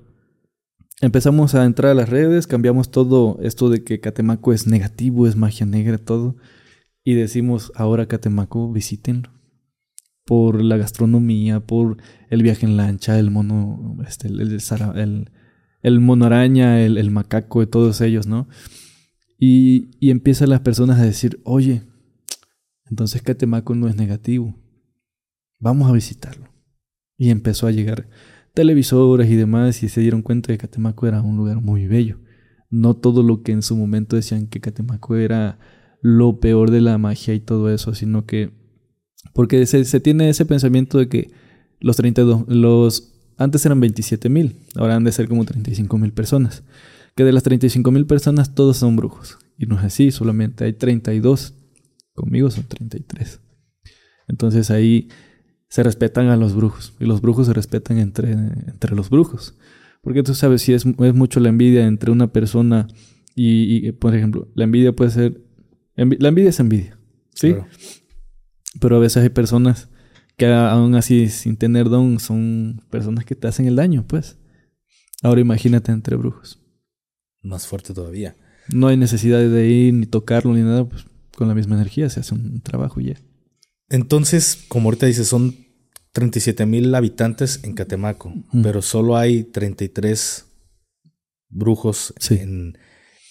empezamos 1.02 1.56
a 1.56 1.66
entrar 1.66 1.92
a 1.92 1.96
las 1.96 2.10
redes, 2.10 2.48
cambiamos 2.48 2.92
todo 2.92 3.40
esto 3.42 3.70
de 3.70 3.84
que 3.84 4.00
Catemaco 4.00 4.54
es 4.54 4.68
negativo, 4.68 5.28
es 5.28 5.36
magia 5.36 5.66
negra, 5.66 5.98
todo. 5.98 6.36
Y 7.04 7.14
decimos, 7.14 7.72
ahora 7.76 8.08
Catemaco, 8.08 8.72
visítenlo. 8.72 9.32
Por 10.26 10.64
la 10.64 10.78
gastronomía, 10.78 11.60
por 11.60 11.98
el 12.30 12.44
viaje 12.44 12.66
en 12.66 12.78
lancha, 12.78 13.18
el 13.18 13.32
mono, 13.32 13.98
este, 14.08 14.28
el, 14.28 14.42
el, 14.42 15.32
el, 15.82 16.00
mono 16.00 16.26
araña, 16.26 16.82
el, 16.82 16.98
el, 17.00 17.10
macaco, 17.10 17.62
de 17.62 17.68
todos 17.68 18.00
ellos, 18.02 18.28
¿no? 18.28 18.48
Y, 19.40 19.90
empiezan 20.02 20.50
las 20.50 20.60
personas 20.60 21.00
a 21.00 21.06
decir, 21.06 21.40
oye, 21.46 21.84
entonces 22.90 23.22
Catemaco 23.22 23.74
no 23.74 23.88
es 23.88 23.96
negativo. 23.96 24.56
Vamos 25.60 25.90
a 25.90 25.94
visitarlo. 25.94 26.50
Y 27.18 27.30
empezó 27.30 27.68
a 27.68 27.72
llegar 27.72 28.10
televisores 28.54 29.30
y 29.30 29.36
demás 29.36 29.82
y 29.84 29.90
se 29.90 30.02
dieron 30.02 30.22
cuenta 30.22 30.52
que 30.52 30.58
Catemaco 30.58 31.08
era 31.08 31.22
un 31.22 31.38
lugar 31.38 31.62
muy 31.62 31.88
bello. 31.88 32.20
No 32.70 32.96
todo 32.96 33.24
lo 33.24 33.42
que 33.42 33.54
en 33.54 33.62
su 33.62 33.78
momento 33.78 34.16
decían 34.16 34.48
que 34.48 34.60
Catemaco 34.60 35.16
era 35.16 35.60
lo 36.02 36.40
peor 36.40 36.72
de 36.72 36.82
la 36.82 36.98
magia 36.98 37.34
y 37.34 37.40
todo 37.40 37.74
eso, 37.74 37.94
sino 37.94 38.26
que 38.26 38.52
porque 39.34 39.66
se, 39.66 40.00
tiene 40.00 40.30
ese 40.30 40.46
pensamiento 40.46 40.98
de 40.98 41.10
que 41.10 41.32
los 41.80 41.96
32, 41.98 42.46
los 42.48 43.14
antes 43.38 43.66
eran 43.66 43.80
27 43.80 44.28
mil, 44.30 44.58
ahora 44.76 44.96
han 44.96 45.04
de 45.04 45.12
ser 45.12 45.28
como 45.30 45.46
35 45.46 45.98
mil 45.98 46.12
personas. 46.12 46.64
Que 47.16 47.24
de 47.24 47.32
las 47.32 47.44
35 47.44 47.92
mil 47.92 48.06
personas 48.06 48.56
todos 48.56 48.78
son 48.78 48.96
brujos. 48.96 49.38
Y 49.58 49.66
no 49.66 49.78
es 49.78 49.86
así, 49.86 50.12
solamente 50.12 50.64
hay 50.64 50.74
32. 50.74 51.54
Conmigo 52.14 52.50
son 52.50 52.64
33. 52.66 53.42
Entonces 54.28 54.72
ahí 54.72 55.10
se 55.70 55.84
respetan 55.84 56.28
a 56.28 56.38
los 56.38 56.56
brujos 56.56 56.94
y 57.00 57.06
los 57.06 57.22
brujos 57.22 57.48
se 57.48 57.54
respetan 57.54 58.00
entre, 58.00 58.32
entre 58.32 58.96
los 58.96 59.10
brujos. 59.10 59.58
Porque 60.02 60.24
tú 60.24 60.34
sabes, 60.34 60.62
si 60.62 60.74
es, 60.74 60.86
es 60.86 61.14
mucho 61.14 61.40
la 61.40 61.50
envidia 61.50 61.86
entre 61.86 62.12
una 62.12 62.32
persona 62.32 62.88
y, 63.36 63.92
por 63.94 64.16
ejemplo, 64.16 64.50
la 64.54 64.66
envidia 64.66 64.94
puede 64.94 65.12
ser... 65.12 65.42
la 65.96 66.28
envidia 66.28 66.50
es 66.50 66.60
envidia, 66.60 67.00
¿sí? 67.34 67.56
Pero 68.82 68.98
a 68.98 69.00
veces 69.00 69.24
hay 69.24 69.30
personas 69.30 69.90
que 70.38 70.48
aún 70.48 70.96
así 70.96 71.30
sin 71.30 71.58
tener 71.58 71.90
don 71.90 72.20
son 72.20 72.82
personas 72.90 73.26
que 73.26 73.36
te 73.36 73.48
hacen 73.48 73.66
el 73.66 73.76
daño, 73.76 74.06
pues. 74.08 74.38
Ahora 75.22 75.42
imagínate 75.42 75.92
entre 75.92 76.16
brujos. 76.16 76.59
Más 77.42 77.68
fuerte 77.68 77.94
todavía. 77.94 78.36
No 78.72 78.88
hay 78.88 78.98
necesidad 78.98 79.40
de 79.40 79.68
ir 79.68 79.94
ni 79.94 80.06
tocarlo 80.06 80.54
ni 80.54 80.62
nada, 80.62 80.88
pues 80.88 81.06
con 81.36 81.48
la 81.48 81.56
misma 81.56 81.76
energía 81.76 82.10
se 82.10 82.20
hace 82.20 82.36
un 82.36 82.62
trabajo 82.62 83.00
y 83.00 83.06
ya. 83.06 83.16
Entonces, 83.90 84.66
como 84.68 84.90
ahorita 84.90 85.06
dices, 85.06 85.28
son 85.28 85.56
37 86.12 86.66
mil 86.66 86.94
habitantes 86.94 87.62
en 87.64 87.74
Catemaco, 87.74 88.34
pero 88.64 88.82
solo 88.82 89.18
hay 89.18 89.44
33 89.44 90.46
brujos 91.50 92.14
en, 92.30 92.78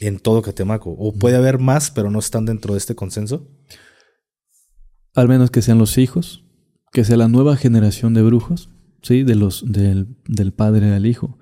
en, 0.01 0.19
todo 0.19 0.43
Catemaco. 0.43 0.91
¿O 0.91 1.13
puede 1.15 1.37
haber 1.37 1.59
más, 1.59 1.91
pero 1.91 2.11
no 2.11 2.19
están 2.19 2.45
dentro 2.47 2.75
de 2.75 2.79
este 2.79 2.95
consenso? 2.95 3.49
Al 5.15 5.29
menos 5.29 5.51
que 5.51 5.63
sean 5.63 5.79
los 5.79 5.99
hijos, 5.99 6.45
que 6.93 7.05
sea 7.05 7.17
la 7.17 7.29
nueva 7.29 7.57
generación 7.57 8.15
de 8.15 8.23
brujos, 8.23 8.71
¿sí? 9.03 9.23
De 9.23 9.35
los, 9.35 9.71
del, 9.71 10.17
del 10.27 10.53
padre 10.53 10.95
al 10.95 11.07
hijo. 11.07 11.39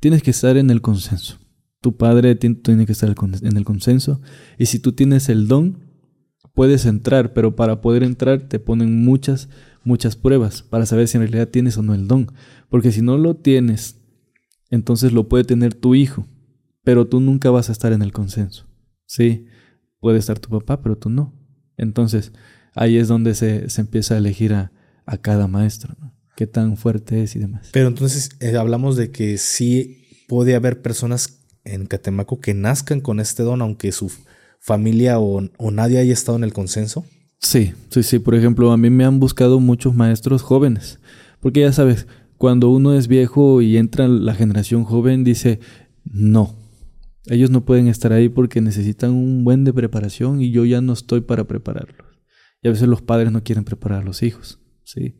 Tienes 0.00 0.22
que 0.22 0.30
estar 0.30 0.56
en 0.56 0.70
el 0.70 0.82
consenso. 0.82 1.38
Tu 1.80 1.96
padre 1.96 2.34
tiene 2.34 2.86
que 2.86 2.92
estar 2.92 3.14
en 3.42 3.56
el 3.56 3.64
consenso. 3.64 4.20
Y 4.58 4.66
si 4.66 4.78
tú 4.78 4.92
tienes 4.92 5.28
el 5.28 5.46
don, 5.46 5.86
puedes 6.54 6.86
entrar, 6.86 7.34
pero 7.34 7.54
para 7.54 7.80
poder 7.80 8.02
entrar 8.02 8.48
te 8.48 8.58
ponen 8.58 9.04
muchas, 9.04 9.48
muchas 9.84 10.16
pruebas 10.16 10.62
para 10.62 10.86
saber 10.86 11.06
si 11.06 11.18
en 11.18 11.22
realidad 11.22 11.48
tienes 11.48 11.76
o 11.76 11.82
no 11.82 11.94
el 11.94 12.08
don. 12.08 12.32
Porque 12.70 12.92
si 12.92 13.02
no 13.02 13.18
lo 13.18 13.36
tienes, 13.36 14.00
entonces 14.70 15.12
lo 15.12 15.28
puede 15.28 15.44
tener 15.44 15.74
tu 15.74 15.94
hijo, 15.94 16.26
pero 16.82 17.06
tú 17.06 17.20
nunca 17.20 17.50
vas 17.50 17.68
a 17.68 17.72
estar 17.72 17.92
en 17.92 18.02
el 18.02 18.12
consenso. 18.12 18.66
Sí, 19.04 19.46
puede 20.00 20.18
estar 20.18 20.38
tu 20.38 20.48
papá, 20.48 20.82
pero 20.82 20.96
tú 20.96 21.10
no. 21.10 21.34
Entonces, 21.76 22.32
ahí 22.74 22.96
es 22.96 23.08
donde 23.08 23.34
se, 23.34 23.66
empieza 23.78 24.14
a 24.14 24.18
elegir 24.18 24.54
a, 24.54 24.72
cada 25.20 25.46
maestro, 25.46 25.94
qué 26.36 26.46
tan 26.46 26.76
fuerte 26.76 27.22
es 27.22 27.36
y 27.36 27.38
demás. 27.38 27.68
Pero 27.72 27.88
entonces 27.88 28.30
eh, 28.40 28.56
hablamos 28.56 28.96
de 28.96 29.10
que 29.10 29.38
sí 29.38 30.24
puede 30.26 30.56
haber 30.56 30.82
personas 30.82 31.45
en 31.66 31.86
Catemaco 31.86 32.40
que 32.40 32.54
nazcan 32.54 33.00
con 33.00 33.20
este 33.20 33.42
don, 33.42 33.60
aunque 33.60 33.92
su 33.92 34.10
familia 34.60 35.18
o, 35.18 35.42
nadie 35.70 35.98
haya 35.98 36.12
estado 36.12 36.38
en 36.38 36.44
el 36.44 36.52
consenso? 36.52 37.04
Sí, 37.38 37.74
sí, 37.90 38.02
sí. 38.02 38.18
Por 38.18 38.34
ejemplo, 38.34 38.72
a 38.72 38.76
mí 38.76 38.90
me 38.90 39.04
han 39.04 39.20
buscado 39.20 39.60
muchos 39.60 39.94
maestros 39.94 40.42
jóvenes. 40.42 40.98
Porque 41.40 41.60
ya 41.60 41.72
sabes, 41.72 42.06
cuando 42.38 42.70
uno 42.70 42.94
es 42.94 43.08
viejo 43.08 43.60
y 43.62 43.76
entra 43.76 44.08
la 44.08 44.34
generación 44.34 44.84
joven, 44.84 45.22
dice, 45.22 45.60
no, 46.04 46.54
ellos 47.26 47.50
no 47.50 47.64
pueden 47.64 47.88
estar 47.88 48.12
ahí 48.12 48.28
porque 48.28 48.60
necesitan 48.60 49.10
un 49.12 49.44
buen 49.44 49.64
de 49.64 49.72
preparación 49.72 50.40
y 50.40 50.50
yo 50.50 50.64
ya 50.64 50.80
no 50.80 50.92
estoy 50.92 51.20
para 51.20 51.44
prepararlos. 51.44 52.06
Y 52.62 52.68
a 52.68 52.70
veces 52.70 52.88
los 52.88 53.02
padres 53.02 53.32
no 53.32 53.42
quieren 53.42 53.64
preparar 53.64 54.02
a 54.02 54.04
los 54.04 54.22
hijos. 54.22 54.60
¿sí? 54.84 55.16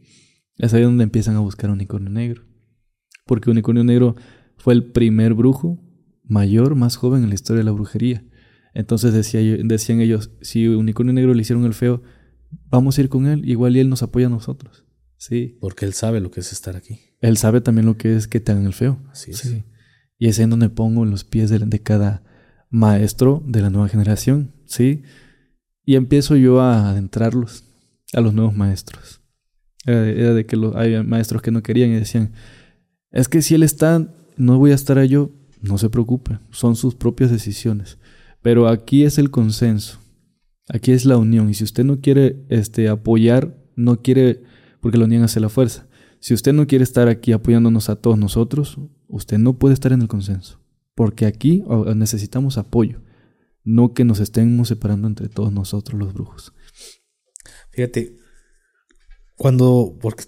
Es 0.57 0.73
ahí 0.73 0.83
donde 0.83 1.05
empiezan 1.05 1.37
a 1.37 1.41
buscar 1.41 1.71
unicornio 1.71 2.11
negro. 2.11 2.43
Porque 3.27 3.51
unicornio 3.51 3.85
negro 3.85 4.17
fue 4.57 4.73
el 4.75 4.85
primer 4.85 5.35
brujo 5.35 5.79
mayor, 6.27 6.75
más 6.75 6.97
joven 6.97 7.23
en 7.23 7.29
la 7.29 7.35
historia 7.35 7.61
de 7.61 7.65
la 7.65 7.73
brujería. 7.73 8.25
Entonces 8.75 9.13
decía, 9.13 9.41
decían 9.65 10.01
ellos, 10.01 10.31
si 10.43 10.67
Unicornio 10.69 11.15
Negro 11.15 11.33
le 11.33 11.41
hicieron 11.41 11.65
el 11.65 11.75
feo, 11.75 12.03
vamos 12.69 12.99
a 12.99 13.01
ir 13.01 13.09
con 13.09 13.27
él, 13.27 13.49
igual 13.49 13.77
y 13.77 13.81
él 13.81 13.89
nos 13.89 14.03
apoya 14.03 14.27
a 14.27 14.31
nosotros. 14.31 14.85
Sí. 15.17 15.57
Porque 15.61 15.87
él 15.87 15.95
sabe 15.95 16.21
lo 16.21 16.31
que 16.31 16.41
es 16.41 16.53
estar 16.53 16.77
aquí. 16.77 17.01
Él 17.21 17.37
sabe 17.37 17.61
también 17.61 17.87
lo 17.87 17.97
que 17.97 18.17
es 18.17 18.29
que 18.29 18.41
te 18.41 18.53
hagan 18.53 18.67
el 18.67 18.75
feo. 18.75 19.01
Así 19.11 19.31
es. 19.31 19.39
Sí. 19.39 19.65
Y 20.19 20.29
es 20.29 20.39
en 20.39 20.51
donde 20.51 20.69
pongo 20.69 21.05
los 21.05 21.25
pies 21.25 21.51
de, 21.51 21.83
cada 21.83 22.23
maestro 22.71 23.43
de 23.47 23.61
la 23.61 23.71
nueva 23.71 23.89
generación, 23.89 24.55
¿sí? 24.65 25.03
Y 25.85 25.97
empiezo 25.97 26.37
yo 26.37 26.61
a 26.61 26.91
adentrarlos 26.91 27.65
a 28.13 28.21
los 28.21 28.35
nuevos 28.35 28.57
maestros. 28.57 29.21
Era 29.85 30.35
de, 30.35 30.47
que 30.47 30.57
los, 30.57 30.75
había 30.75 31.03
maestros 31.03 31.43
que 31.43 31.51
no 31.51 31.63
querían 31.63 31.91
y 31.91 31.95
decían, 31.95 32.33
es 33.11 33.29
que 33.29 33.43
si 33.43 33.55
él 33.55 33.63
está, 33.63 34.15
no 34.37 34.59
voy 34.59 34.73
a 34.73 34.75
estar 34.75 35.03
yo. 35.05 35.31
No 35.61 35.79
se 35.79 35.91
preocupe, 35.91 36.39
son 36.51 36.77
sus 36.77 36.95
propias 36.95 37.31
decisiones. 37.31 37.99
Pero 38.43 38.69
aquí 38.69 39.05
es 39.05 39.19
el 39.19 39.31
consenso, 39.31 39.99
aquí 40.69 40.93
es 40.93 41.05
la 41.05 41.17
unión. 41.17 41.51
Y 41.51 41.55
si 41.55 41.65
usted 41.65 41.85
no 41.85 42.01
quiere 42.01 42.45
este, 42.49 42.89
apoyar, 42.89 43.57
no 43.75 44.03
quiere, 44.03 44.43
porque 44.81 44.99
la 44.99 45.05
unión 45.05 45.23
hace 45.23 45.41
la 45.41 45.49
fuerza. 45.49 45.89
Si 46.21 46.35
usted 46.35 46.53
no 46.53 46.67
quiere 46.67 46.85
estar 46.85 47.09
aquí 47.09 47.33
apoyándonos 47.33 47.89
a 47.89 47.97
todos 47.97 48.19
nosotros, 48.19 48.79
usted 49.09 49.39
no 49.39 49.59
puede 49.59 49.75
estar 49.75 49.93
en 49.93 50.03
el 50.03 50.09
consenso. 50.09 50.61
Porque 50.95 51.27
aquí 51.27 51.63
necesitamos 51.95 52.57
apoyo, 52.57 53.03
no 53.65 53.93
que 53.93 54.05
nos 54.05 54.21
estemos 54.21 54.69
separando 54.69 55.09
entre 55.09 55.29
todos 55.29 55.53
nosotros 55.53 55.99
los 55.99 56.15
brujos. 56.15 56.55
Fíjate, 57.71 58.17
cuando, 59.37 59.99
porque, 60.01 60.25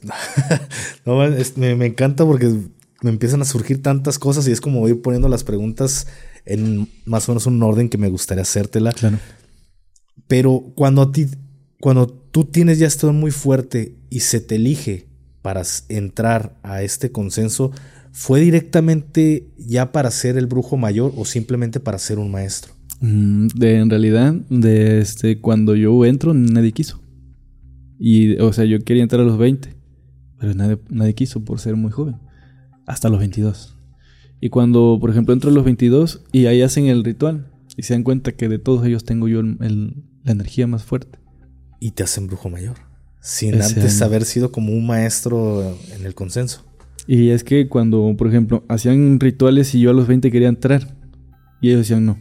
me, 1.56 1.74
me, 1.74 1.86
encanta 1.86 2.26
porque 2.26 2.54
me 3.02 3.10
empiezan 3.10 3.40
a 3.42 3.44
surgir 3.44 3.80
tantas 3.82 4.18
cosas 4.18 4.48
y 4.48 4.52
es 4.52 4.60
como 4.60 4.88
ir 4.88 5.00
poniendo 5.00 5.28
las 5.28 5.44
preguntas 5.44 6.06
en 6.44 6.88
más 7.04 7.28
o 7.28 7.32
menos 7.32 7.46
un 7.46 7.62
orden 7.62 7.88
que 7.88 7.98
me 7.98 8.08
gustaría 8.08 8.42
hacértela. 8.42 8.92
Claro. 8.92 9.18
Pero 10.26 10.72
cuando 10.74 11.02
a 11.02 11.12
ti, 11.12 11.26
cuando 11.80 12.08
tú 12.08 12.44
tienes 12.44 12.78
ya 12.78 12.86
esto 12.86 13.12
muy 13.12 13.30
fuerte 13.30 13.96
y 14.10 14.20
se 14.20 14.40
te 14.40 14.56
elige 14.56 15.06
para 15.42 15.62
entrar 15.88 16.58
a 16.62 16.82
este 16.82 17.12
consenso, 17.12 17.70
¿fue 18.10 18.40
directamente 18.40 19.48
ya 19.56 19.92
para 19.92 20.10
ser 20.10 20.36
el 20.36 20.46
brujo 20.46 20.76
mayor 20.76 21.12
o 21.16 21.24
simplemente 21.24 21.78
para 21.78 21.98
ser 21.98 22.18
un 22.18 22.30
maestro? 22.30 22.72
Mm, 23.00 23.46
de, 23.54 23.76
en 23.76 23.90
realidad, 23.90 24.34
de 24.50 25.00
este, 25.00 25.40
cuando 25.40 25.76
yo 25.76 26.04
entro, 26.04 26.34
nadie 26.34 26.72
quiso. 26.72 27.00
Y, 27.96 28.36
o 28.38 28.52
sea, 28.52 28.64
yo 28.64 28.80
quería 28.80 29.04
entrar 29.04 29.20
a 29.20 29.24
los 29.24 29.38
20, 29.38 29.72
pero 30.40 30.54
nadie, 30.54 30.78
nadie 30.88 31.14
quiso 31.14 31.44
por 31.44 31.60
ser 31.60 31.76
muy 31.76 31.92
joven 31.92 32.16
hasta 32.88 33.08
los 33.08 33.20
22. 33.20 33.76
Y 34.40 34.48
cuando, 34.48 34.98
por 35.00 35.10
ejemplo, 35.10 35.34
entro 35.34 35.50
a 35.50 35.52
los 35.52 35.64
22 35.64 36.24
y 36.32 36.46
ahí 36.46 36.62
hacen 36.62 36.86
el 36.86 37.04
ritual 37.04 37.52
y 37.76 37.82
se 37.82 37.94
dan 37.94 38.02
cuenta 38.02 38.32
que 38.32 38.48
de 38.48 38.58
todos 38.58 38.84
ellos 38.86 39.04
tengo 39.04 39.28
yo 39.28 39.42
la 39.42 39.92
energía 40.24 40.66
más 40.66 40.82
fuerte. 40.82 41.18
Y 41.80 41.92
te 41.92 42.02
hacen 42.02 42.26
brujo 42.26 42.48
mayor, 42.48 42.76
sin 43.20 43.60
antes 43.60 44.02
haber 44.02 44.24
sido 44.24 44.50
como 44.50 44.72
un 44.72 44.86
maestro 44.86 45.76
en 45.94 46.04
el 46.04 46.14
consenso. 46.14 46.64
Y 47.06 47.30
es 47.30 47.44
que 47.44 47.68
cuando, 47.68 48.14
por 48.16 48.26
ejemplo, 48.26 48.64
hacían 48.68 49.20
rituales 49.20 49.74
y 49.74 49.80
yo 49.80 49.90
a 49.90 49.94
los 49.94 50.08
20 50.08 50.30
quería 50.30 50.48
entrar 50.48 50.96
y 51.60 51.68
ellos 51.68 51.80
decían 51.80 52.04
no. 52.04 52.18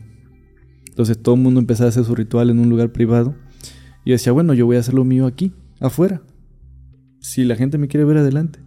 Entonces 0.90 1.18
todo 1.22 1.36
el 1.36 1.42
mundo 1.42 1.60
empezaba 1.60 1.88
a 1.88 1.90
hacer 1.90 2.04
su 2.04 2.16
ritual 2.16 2.50
en 2.50 2.60
un 2.60 2.70
lugar 2.70 2.92
privado 2.92 3.36
y 4.04 4.12
decía, 4.12 4.32
bueno, 4.32 4.54
yo 4.54 4.66
voy 4.66 4.78
a 4.78 4.80
hacer 4.80 4.94
lo 4.94 5.06
mío 5.06 5.28
aquí, 5.28 5.54
afuera. 5.80 6.22
Si 7.20 7.44
la 7.44 7.56
gente 7.56 7.78
me 7.78 7.88
quiere 7.88 8.06
ver 8.06 8.18
adelante. 8.18 8.67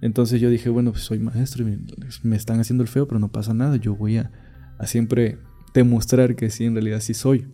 Entonces 0.00 0.40
yo 0.40 0.48
dije, 0.48 0.70
bueno, 0.70 0.92
pues 0.92 1.04
soy 1.04 1.18
maestro 1.18 1.68
y 1.68 1.78
me, 2.22 2.36
están 2.36 2.60
haciendo 2.60 2.82
el 2.82 2.88
feo, 2.88 3.06
pero 3.06 3.18
no 3.18 3.30
pasa 3.30 3.52
nada. 3.52 3.76
Yo 3.76 3.94
voy 3.94 4.16
a, 4.16 4.30
siempre 4.86 5.38
demostrar 5.74 6.36
que 6.36 6.50
sí, 6.50 6.64
en 6.64 6.74
realidad 6.74 7.00
sí 7.00 7.14
soy. 7.14 7.46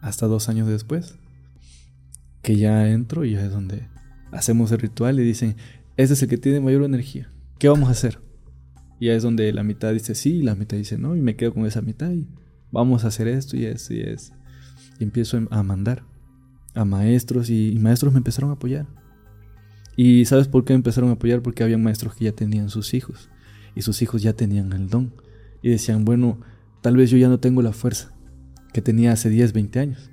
Hasta 0.00 0.26
dos 0.26 0.48
años 0.48 0.66
después, 0.66 1.16
que 2.42 2.56
ya 2.56 2.88
entro 2.88 3.24
y 3.24 3.34
es 3.34 3.50
donde 3.50 3.86
hacemos 4.32 4.72
el 4.72 4.78
ritual 4.78 5.20
y 5.20 5.24
dicen, 5.24 5.56
ese 5.96 6.14
es 6.14 6.22
el 6.22 6.28
que 6.28 6.38
tiene 6.38 6.60
mayor 6.60 6.82
energía. 6.82 7.30
¿Qué 7.58 7.68
vamos 7.68 7.88
a 7.88 7.92
hacer? 7.92 8.18
Y 8.98 9.10
es 9.10 9.22
donde 9.22 9.52
la 9.52 9.62
mitad 9.62 9.92
dice 9.92 10.14
sí 10.14 10.36
y 10.36 10.42
la 10.42 10.54
mitad 10.54 10.76
dice 10.76 10.96
no, 10.96 11.14
y 11.14 11.20
me 11.20 11.36
quedo 11.36 11.52
con 11.52 11.66
esa 11.66 11.82
mitad 11.82 12.10
y 12.10 12.26
vamos 12.70 13.04
a 13.04 13.08
hacer 13.08 13.28
esto 13.28 13.56
y 13.56 13.66
esto 13.66 13.94
y 13.94 14.00
esto. 14.00 14.34
Y 14.98 15.04
empiezo 15.04 15.38
a 15.50 15.62
mandar 15.62 16.04
a 16.74 16.84
maestros 16.84 17.50
y 17.50 17.78
maestros 17.78 18.12
me 18.12 18.18
empezaron 18.18 18.50
a 18.50 18.54
apoyar. 18.54 18.86
Y 19.96 20.24
¿sabes 20.24 20.48
por 20.48 20.64
qué 20.64 20.72
empezaron 20.72 21.10
a 21.10 21.14
apoyar? 21.14 21.42
Porque 21.42 21.62
había 21.62 21.78
maestros 21.78 22.14
que 22.14 22.24
ya 22.24 22.32
tenían 22.32 22.70
sus 22.70 22.94
hijos 22.94 23.28
y 23.74 23.82
sus 23.82 24.02
hijos 24.02 24.22
ya 24.22 24.32
tenían 24.32 24.72
el 24.72 24.88
don. 24.88 25.12
Y 25.62 25.70
decían, 25.70 26.04
bueno, 26.04 26.40
tal 26.80 26.96
vez 26.96 27.10
yo 27.10 27.18
ya 27.18 27.28
no 27.28 27.40
tengo 27.40 27.62
la 27.62 27.72
fuerza 27.72 28.12
que 28.72 28.82
tenía 28.82 29.12
hace 29.12 29.28
10, 29.28 29.52
20 29.52 29.80
años, 29.80 30.10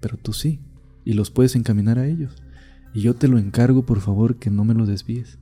pero 0.00 0.16
tú 0.16 0.32
sí, 0.32 0.60
y 1.04 1.12
los 1.12 1.30
puedes 1.30 1.54
encaminar 1.56 1.98
a 1.98 2.06
ellos. 2.06 2.42
Y 2.94 3.02
yo 3.02 3.14
te 3.14 3.28
lo 3.28 3.38
encargo, 3.38 3.86
por 3.86 4.00
favor, 4.00 4.36
que 4.36 4.50
no 4.50 4.64
me 4.64 4.74
lo 4.74 4.86
desvíes. 4.86 5.38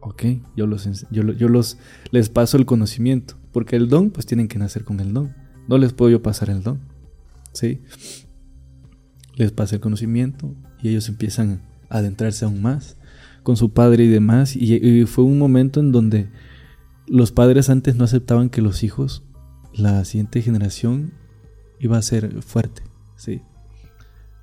Ok, 0.00 0.24
yo 0.56 0.66
los, 0.66 0.88
yo, 1.10 1.22
yo 1.32 1.48
los 1.48 1.78
les 2.10 2.30
paso 2.30 2.56
el 2.56 2.66
conocimiento, 2.66 3.36
porque 3.52 3.76
el 3.76 3.88
don, 3.88 4.10
pues 4.10 4.26
tienen 4.26 4.48
que 4.48 4.58
nacer 4.58 4.84
con 4.84 5.00
el 5.00 5.12
don. 5.12 5.34
No 5.68 5.78
les 5.78 5.92
puedo 5.92 6.10
yo 6.10 6.22
pasar 6.22 6.50
el 6.50 6.62
don. 6.62 6.80
¿Sí? 7.52 7.82
Les 9.34 9.52
paso 9.52 9.74
el 9.74 9.80
conocimiento 9.80 10.54
y 10.82 10.88
ellos 10.88 11.08
empiezan 11.08 11.62
adentrarse 11.90 12.44
aún 12.44 12.62
más 12.62 12.96
con 13.42 13.56
su 13.56 13.72
padre 13.72 14.04
y 14.04 14.08
demás. 14.08 14.56
Y, 14.56 15.04
fue 15.06 15.24
un 15.24 15.38
momento 15.38 15.80
en 15.80 15.92
donde 15.92 16.30
los 17.06 17.32
padres 17.32 17.68
antes 17.68 17.96
no 17.96 18.04
aceptaban 18.04 18.48
que 18.48 18.62
los 18.62 18.82
hijos, 18.82 19.24
la 19.74 20.04
siguiente 20.04 20.42
generación, 20.42 21.12
iba 21.78 21.98
a 21.98 22.02
ser 22.02 22.42
fuerte, 22.42 22.82
sí. 23.16 23.42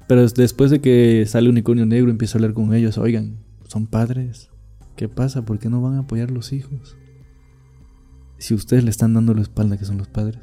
Pero 0.08 0.28
después 0.28 0.72
de 0.72 0.80
que 0.82 1.26
sale 1.28 1.50
Unicornio 1.50 1.86
Negro, 1.86 2.10
empieza 2.10 2.38
a 2.38 2.38
hablar 2.38 2.54
con 2.54 2.74
ellos, 2.74 2.98
oigan, 2.98 3.38
son 3.68 3.88
padres, 3.88 4.50
¿qué 4.95 5.10
pasa? 5.10 5.43
¿Por 5.43 5.60
qué 5.60 5.70
no 5.70 5.82
van 5.82 5.95
a 5.95 6.00
apoyar 6.00 6.32
los 6.32 6.54
hijos? 6.54 6.98
Si 8.38 8.54
ustedes 8.54 8.84
le 8.84 8.89
están 8.89 9.14
dando 9.14 9.34
la 9.34 9.41
espalda, 9.41 9.78
que 9.78 9.86
son 9.86 9.98
los 9.98 10.08
padres, 10.08 10.39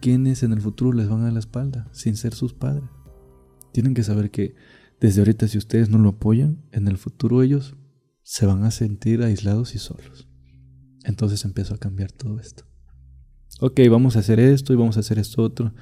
¿quiénes 0.00 0.42
en 0.42 0.52
el 0.52 0.60
futuro 0.60 0.92
les 0.92 1.08
van 1.08 1.20
a 1.20 1.24
dar 1.24 1.32
la 1.34 1.38
espalda 1.38 1.88
sin 1.92 2.16
ser 2.16 2.34
sus 2.34 2.54
padres? 2.54 2.88
Tienen 3.72 3.94
que 3.94 4.02
saber 4.02 4.30
que 4.30 4.54
desde 5.02 5.20
ahorita, 5.20 5.48
si 5.48 5.58
ustedes 5.58 5.90
no 5.90 5.98
lo 5.98 6.10
apoyan, 6.10 6.62
en 6.70 6.86
el 6.86 6.96
futuro 6.96 7.42
ellos 7.42 7.74
se 8.22 8.46
van 8.46 8.62
a 8.62 8.70
sentir 8.70 9.20
aislados 9.24 9.74
y 9.74 9.78
solos. 9.78 10.28
Entonces 11.02 11.44
empezó 11.44 11.74
a 11.74 11.78
cambiar 11.78 12.12
todo 12.12 12.38
esto. 12.38 12.62
Ok, 13.58 13.80
vamos 13.90 14.14
a 14.14 14.20
hacer 14.20 14.38
esto 14.38 14.72
y 14.72 14.76
vamos 14.76 14.96
a 14.96 15.00
hacer 15.00 15.18
esto 15.18 15.42
otro, 15.42 15.74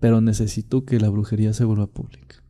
pero 0.00 0.22
necesito 0.22 0.86
que 0.86 0.98
la 0.98 1.10
brujería 1.10 1.52
se 1.52 1.66
vuelva 1.66 1.86
pública. 1.86 2.42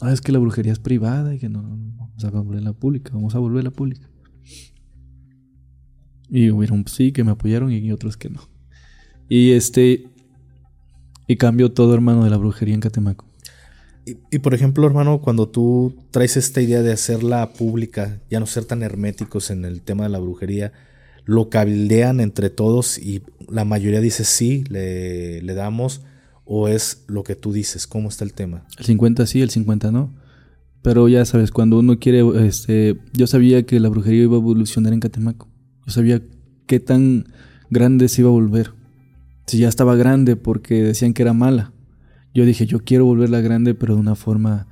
Ah, 0.00 0.10
es 0.10 0.22
que 0.22 0.32
la 0.32 0.38
brujería 0.38 0.72
es 0.72 0.78
privada 0.78 1.34
y 1.34 1.38
que 1.38 1.50
no, 1.50 1.62
vamos 1.62 2.24
a 2.24 2.30
volverla 2.30 2.72
pública, 2.72 3.12
vamos 3.12 3.34
a 3.34 3.40
volverla 3.40 3.72
pública. 3.72 4.08
Y 6.30 6.48
hubieron 6.48 6.88
sí 6.88 7.12
que 7.12 7.24
me 7.24 7.32
apoyaron 7.32 7.70
y 7.70 7.92
otros 7.92 8.16
que 8.16 8.30
no. 8.30 8.40
Y 9.28 9.50
este 9.50 10.10
y 11.28 11.36
cambió 11.36 11.72
todo 11.72 11.92
hermano 11.92 12.24
de 12.24 12.30
la 12.30 12.38
brujería 12.38 12.74
en 12.74 12.80
Catemaco. 12.80 13.33
Y, 14.06 14.38
por 14.40 14.52
ejemplo, 14.52 14.86
hermano, 14.86 15.20
cuando 15.20 15.48
tú 15.48 15.94
traes 16.10 16.36
esta 16.36 16.60
idea 16.60 16.82
de 16.82 16.92
hacerla 16.92 17.54
pública, 17.54 18.20
ya 18.30 18.38
no 18.38 18.46
ser 18.46 18.66
tan 18.66 18.82
herméticos 18.82 19.50
en 19.50 19.64
el 19.64 19.80
tema 19.80 20.04
de 20.04 20.10
la 20.10 20.18
brujería, 20.18 20.72
lo 21.24 21.48
cabildean 21.48 22.20
entre 22.20 22.50
todos 22.50 22.98
y 22.98 23.22
la 23.48 23.64
mayoría 23.64 24.02
dice 24.02 24.24
sí, 24.24 24.64
le, 24.68 25.40
le 25.40 25.54
damos, 25.54 26.02
o 26.44 26.68
es 26.68 27.04
lo 27.06 27.24
que 27.24 27.34
tú 27.34 27.54
dices, 27.54 27.86
¿cómo 27.86 28.10
está 28.10 28.24
el 28.24 28.34
tema? 28.34 28.66
El 28.78 28.84
50 28.84 29.26
sí, 29.26 29.40
el 29.40 29.48
50 29.48 29.90
no. 29.90 30.12
Pero 30.82 31.08
ya 31.08 31.24
sabes, 31.24 31.50
cuando 31.50 31.78
uno 31.78 31.98
quiere, 31.98 32.22
este, 32.46 32.98
yo 33.14 33.26
sabía 33.26 33.64
que 33.64 33.80
la 33.80 33.88
brujería 33.88 34.24
iba 34.24 34.36
a 34.36 34.40
evolucionar 34.40 34.92
en 34.92 35.00
Catemaco. 35.00 35.48
Yo 35.86 35.92
sabía 35.92 36.20
qué 36.66 36.78
tan 36.78 37.24
grande 37.70 38.08
se 38.08 38.20
iba 38.20 38.28
a 38.28 38.34
volver. 38.34 38.72
Si 39.46 39.56
ya 39.56 39.68
estaba 39.68 39.96
grande 39.96 40.36
porque 40.36 40.82
decían 40.82 41.14
que 41.14 41.22
era 41.22 41.32
mala 41.32 41.73
yo 42.34 42.44
dije, 42.44 42.66
yo 42.66 42.80
quiero 42.80 43.04
volverla 43.04 43.40
grande, 43.40 43.74
pero 43.74 43.94
de 43.94 44.00
una 44.00 44.16
forma 44.16 44.66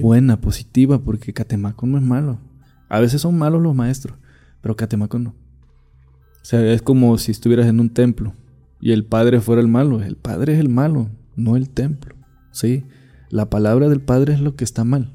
buena, 0.00 0.40
positiva, 0.40 0.98
porque 0.98 1.34
Catemaco 1.34 1.86
no 1.86 1.98
es 1.98 2.04
malo. 2.04 2.40
A 2.88 3.00
veces 3.00 3.20
son 3.20 3.36
malos 3.36 3.60
los 3.60 3.74
maestros, 3.74 4.16
pero 4.62 4.76
Catemaco 4.76 5.18
no. 5.18 5.30
O 5.30 6.44
sea, 6.44 6.60
es 6.72 6.80
como 6.80 7.16
si 7.18 7.30
estuvieras 7.30 7.66
en 7.66 7.80
un 7.80 7.90
templo 7.90 8.34
y 8.80 8.92
el 8.92 9.04
padre 9.04 9.40
fuera 9.40 9.60
el 9.60 9.68
malo. 9.68 10.02
El 10.02 10.16
padre 10.16 10.54
es 10.54 10.58
el 10.58 10.70
malo, 10.70 11.10
no 11.36 11.56
el 11.56 11.68
templo. 11.68 12.16
¿Sí? 12.50 12.84
La 13.28 13.48
palabra 13.50 13.88
del 13.88 14.00
padre 14.00 14.32
es 14.32 14.40
lo 14.40 14.56
que 14.56 14.64
está 14.64 14.84
mal, 14.84 15.14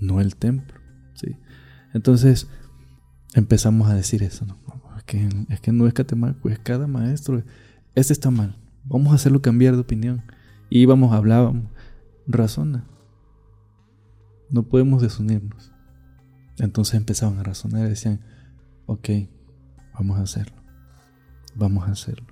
no 0.00 0.20
el 0.20 0.34
templo. 0.34 0.80
¿Sí? 1.14 1.36
Entonces 1.92 2.48
empezamos 3.34 3.90
a 3.90 3.94
decir 3.94 4.22
eso. 4.22 4.46
¿no? 4.46 4.58
Es, 4.96 5.04
que, 5.04 5.28
es 5.50 5.60
que 5.60 5.72
no 5.72 5.86
es 5.86 5.92
Catemaco, 5.92 6.48
es 6.48 6.58
cada 6.58 6.86
maestro. 6.86 7.42
Este 7.94 8.14
está 8.14 8.30
mal. 8.30 8.56
Vamos 8.84 9.12
a 9.12 9.16
hacerlo 9.16 9.42
cambiar 9.42 9.74
de 9.74 9.80
opinión. 9.80 10.22
Íbamos, 10.70 11.12
hablábamos. 11.12 11.70
Razona. 12.26 12.84
No 14.50 14.62
podemos 14.64 15.02
desunirnos. 15.02 15.72
Entonces 16.58 16.94
empezaban 16.94 17.38
a 17.38 17.42
razonar 17.42 17.86
y 17.86 17.90
decían, 17.90 18.20
ok, 18.86 19.08
vamos 19.94 20.18
a 20.18 20.22
hacerlo. 20.22 20.56
Vamos 21.54 21.88
a 21.88 21.92
hacerlo. 21.92 22.26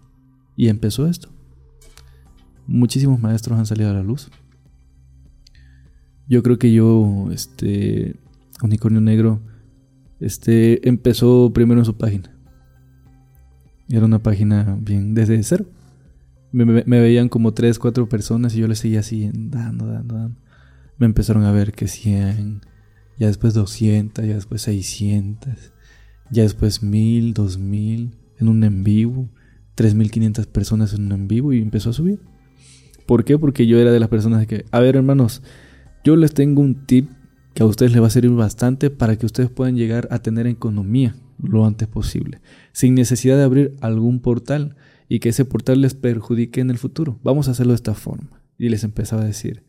Y 0.57 0.69
empezó 0.69 1.07
esto. 1.07 1.29
Muchísimos 2.67 3.21
maestros 3.21 3.59
han 3.59 3.67
salido 3.67 3.91
a 3.91 3.95
la 3.95 4.03
luz. 4.03 4.31
Yo 6.29 6.43
creo 6.43 6.59
que 6.59 6.73
yo, 6.73 7.29
este, 7.31 8.17
Unicornio 8.63 9.01
Negro, 9.01 9.41
este, 10.19 10.89
empezó 10.89 11.53
primero 11.53 11.81
en 11.81 11.85
su 11.85 11.97
página. 11.97 12.35
Era 13.89 14.05
una 14.05 14.19
página 14.19 14.77
bien 14.81 15.15
desde 15.15 15.41
cero 15.45 15.67
me, 16.65 17.01
veían 17.01 17.29
como 17.29 17.53
tres, 17.53 17.79
cuatro 17.79 18.09
personas 18.09 18.55
y 18.55 18.61
yo 18.61 18.69
les 18.69 18.79
seguía 18.79 19.01
así, 19.01 19.31
dando, 19.33 19.87
dando, 19.87 20.17
dando. 20.17 20.41
Me 20.99 21.07
empezaron 21.07 21.45
a 21.45 21.53
ver 21.53 21.73
que 21.73 21.89
100, 21.89 22.63
ya 23.19 23.27
después 23.27 23.53
200, 23.53 24.25
ya 24.25 24.35
después 24.35 24.63
600. 24.63 25.73
Ya 26.31 26.43
después 26.43 26.83
mil, 26.83 27.35
dos 27.35 27.59
mil, 27.59 28.17
en 28.39 28.49
un 28.49 28.65
en 28.65 28.83
vivo, 28.83 29.29
tres 29.75 29.95
mil 29.95 30.11
quinientas 30.11 30.47
personas 30.47 30.93
en 30.93 31.07
un 31.07 31.13
en 31.13 31.29
vivo 31.29 31.53
y 31.53 31.61
empezó 31.61 31.91
a 31.91 31.93
subir. 31.93 32.21
¿Por 33.07 33.25
qué? 33.25 33.39
Porque 33.39 33.67
yo 33.67 33.79
era 33.79 33.93
de 33.93 34.01
las 34.01 34.09
personas 34.09 34.47
que, 34.47 34.65
a 34.73 34.81
ver 34.81 34.97
hermanos, 34.97 35.43
yo 36.03 36.17
les 36.17 36.35
tengo 36.35 36.63
un 36.63 36.87
tip 36.87 37.11
que 37.55 37.63
a 37.63 37.67
ustedes 37.67 37.93
les 37.93 38.03
va 38.03 38.09
a 38.09 38.11
servir 38.11 38.33
bastante 38.33 38.91
para 38.91 39.17
que 39.17 39.27
ustedes 39.27 39.51
puedan 39.51 39.77
llegar 39.77 40.09
a 40.11 40.19
tener 40.19 40.47
economía 40.47 41.15
lo 41.41 41.65
antes 41.65 41.87
posible, 41.87 42.41
sin 42.73 42.95
necesidad 42.95 43.37
de 43.37 43.45
abrir 43.45 43.77
algún 43.81 44.21
portal 44.21 44.75
y 45.09 45.21
que 45.21 45.31
ese 45.31 45.45
portal 45.45 45.81
les 45.81 45.95
perjudique 45.95 46.61
en 46.61 46.71
el 46.71 46.79
futuro. 46.79 47.21
Vamos 47.23 47.49
a 47.49 47.53
hacerlo 47.53 47.73
de 47.73 47.77
esta 47.77 47.95
forma. 47.95 48.43
Y 48.59 48.69
les 48.69 48.85
empezaba 48.85 49.23
a 49.23 49.27
decir, 49.27 49.65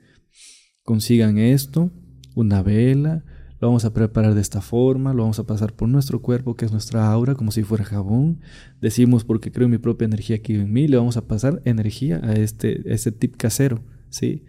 consigan 0.84 1.38
esto, 1.38 1.92
una 2.36 2.64
vela, 2.64 3.24
lo 3.60 3.70
vamos 3.70 3.86
a 3.86 3.94
preparar 3.94 4.36
de 4.36 4.42
esta 4.42 4.62
forma, 4.62 5.14
lo 5.14 5.24
vamos 5.24 5.40
a 5.40 5.46
pasar 5.46 5.74
por 5.74 5.90
nuestro 5.90 6.22
cuerpo, 6.22 6.56
que 6.56 6.66
es 6.66 6.72
nuestra 6.72 7.12
aura, 7.12 7.36
como 7.36 7.52
si 7.52 7.64
fuera 7.64 7.84
jabón. 7.84 8.40
Decimos, 8.82 9.24
porque 9.24 9.52
creo 9.52 9.68
mi 9.68 9.80
propia 9.80 10.06
energía 10.06 10.38
aquí 10.38 10.54
en 10.54 10.72
mí, 10.72 10.88
le 10.88 10.98
vamos 10.98 11.18
a 11.18 11.28
pasar 11.28 11.62
energía 11.66 12.22
a 12.24 12.34
este, 12.34 12.94
este 12.94 13.12
tip 13.12 13.36
casero, 13.36 13.84
¿sí? 14.10 14.44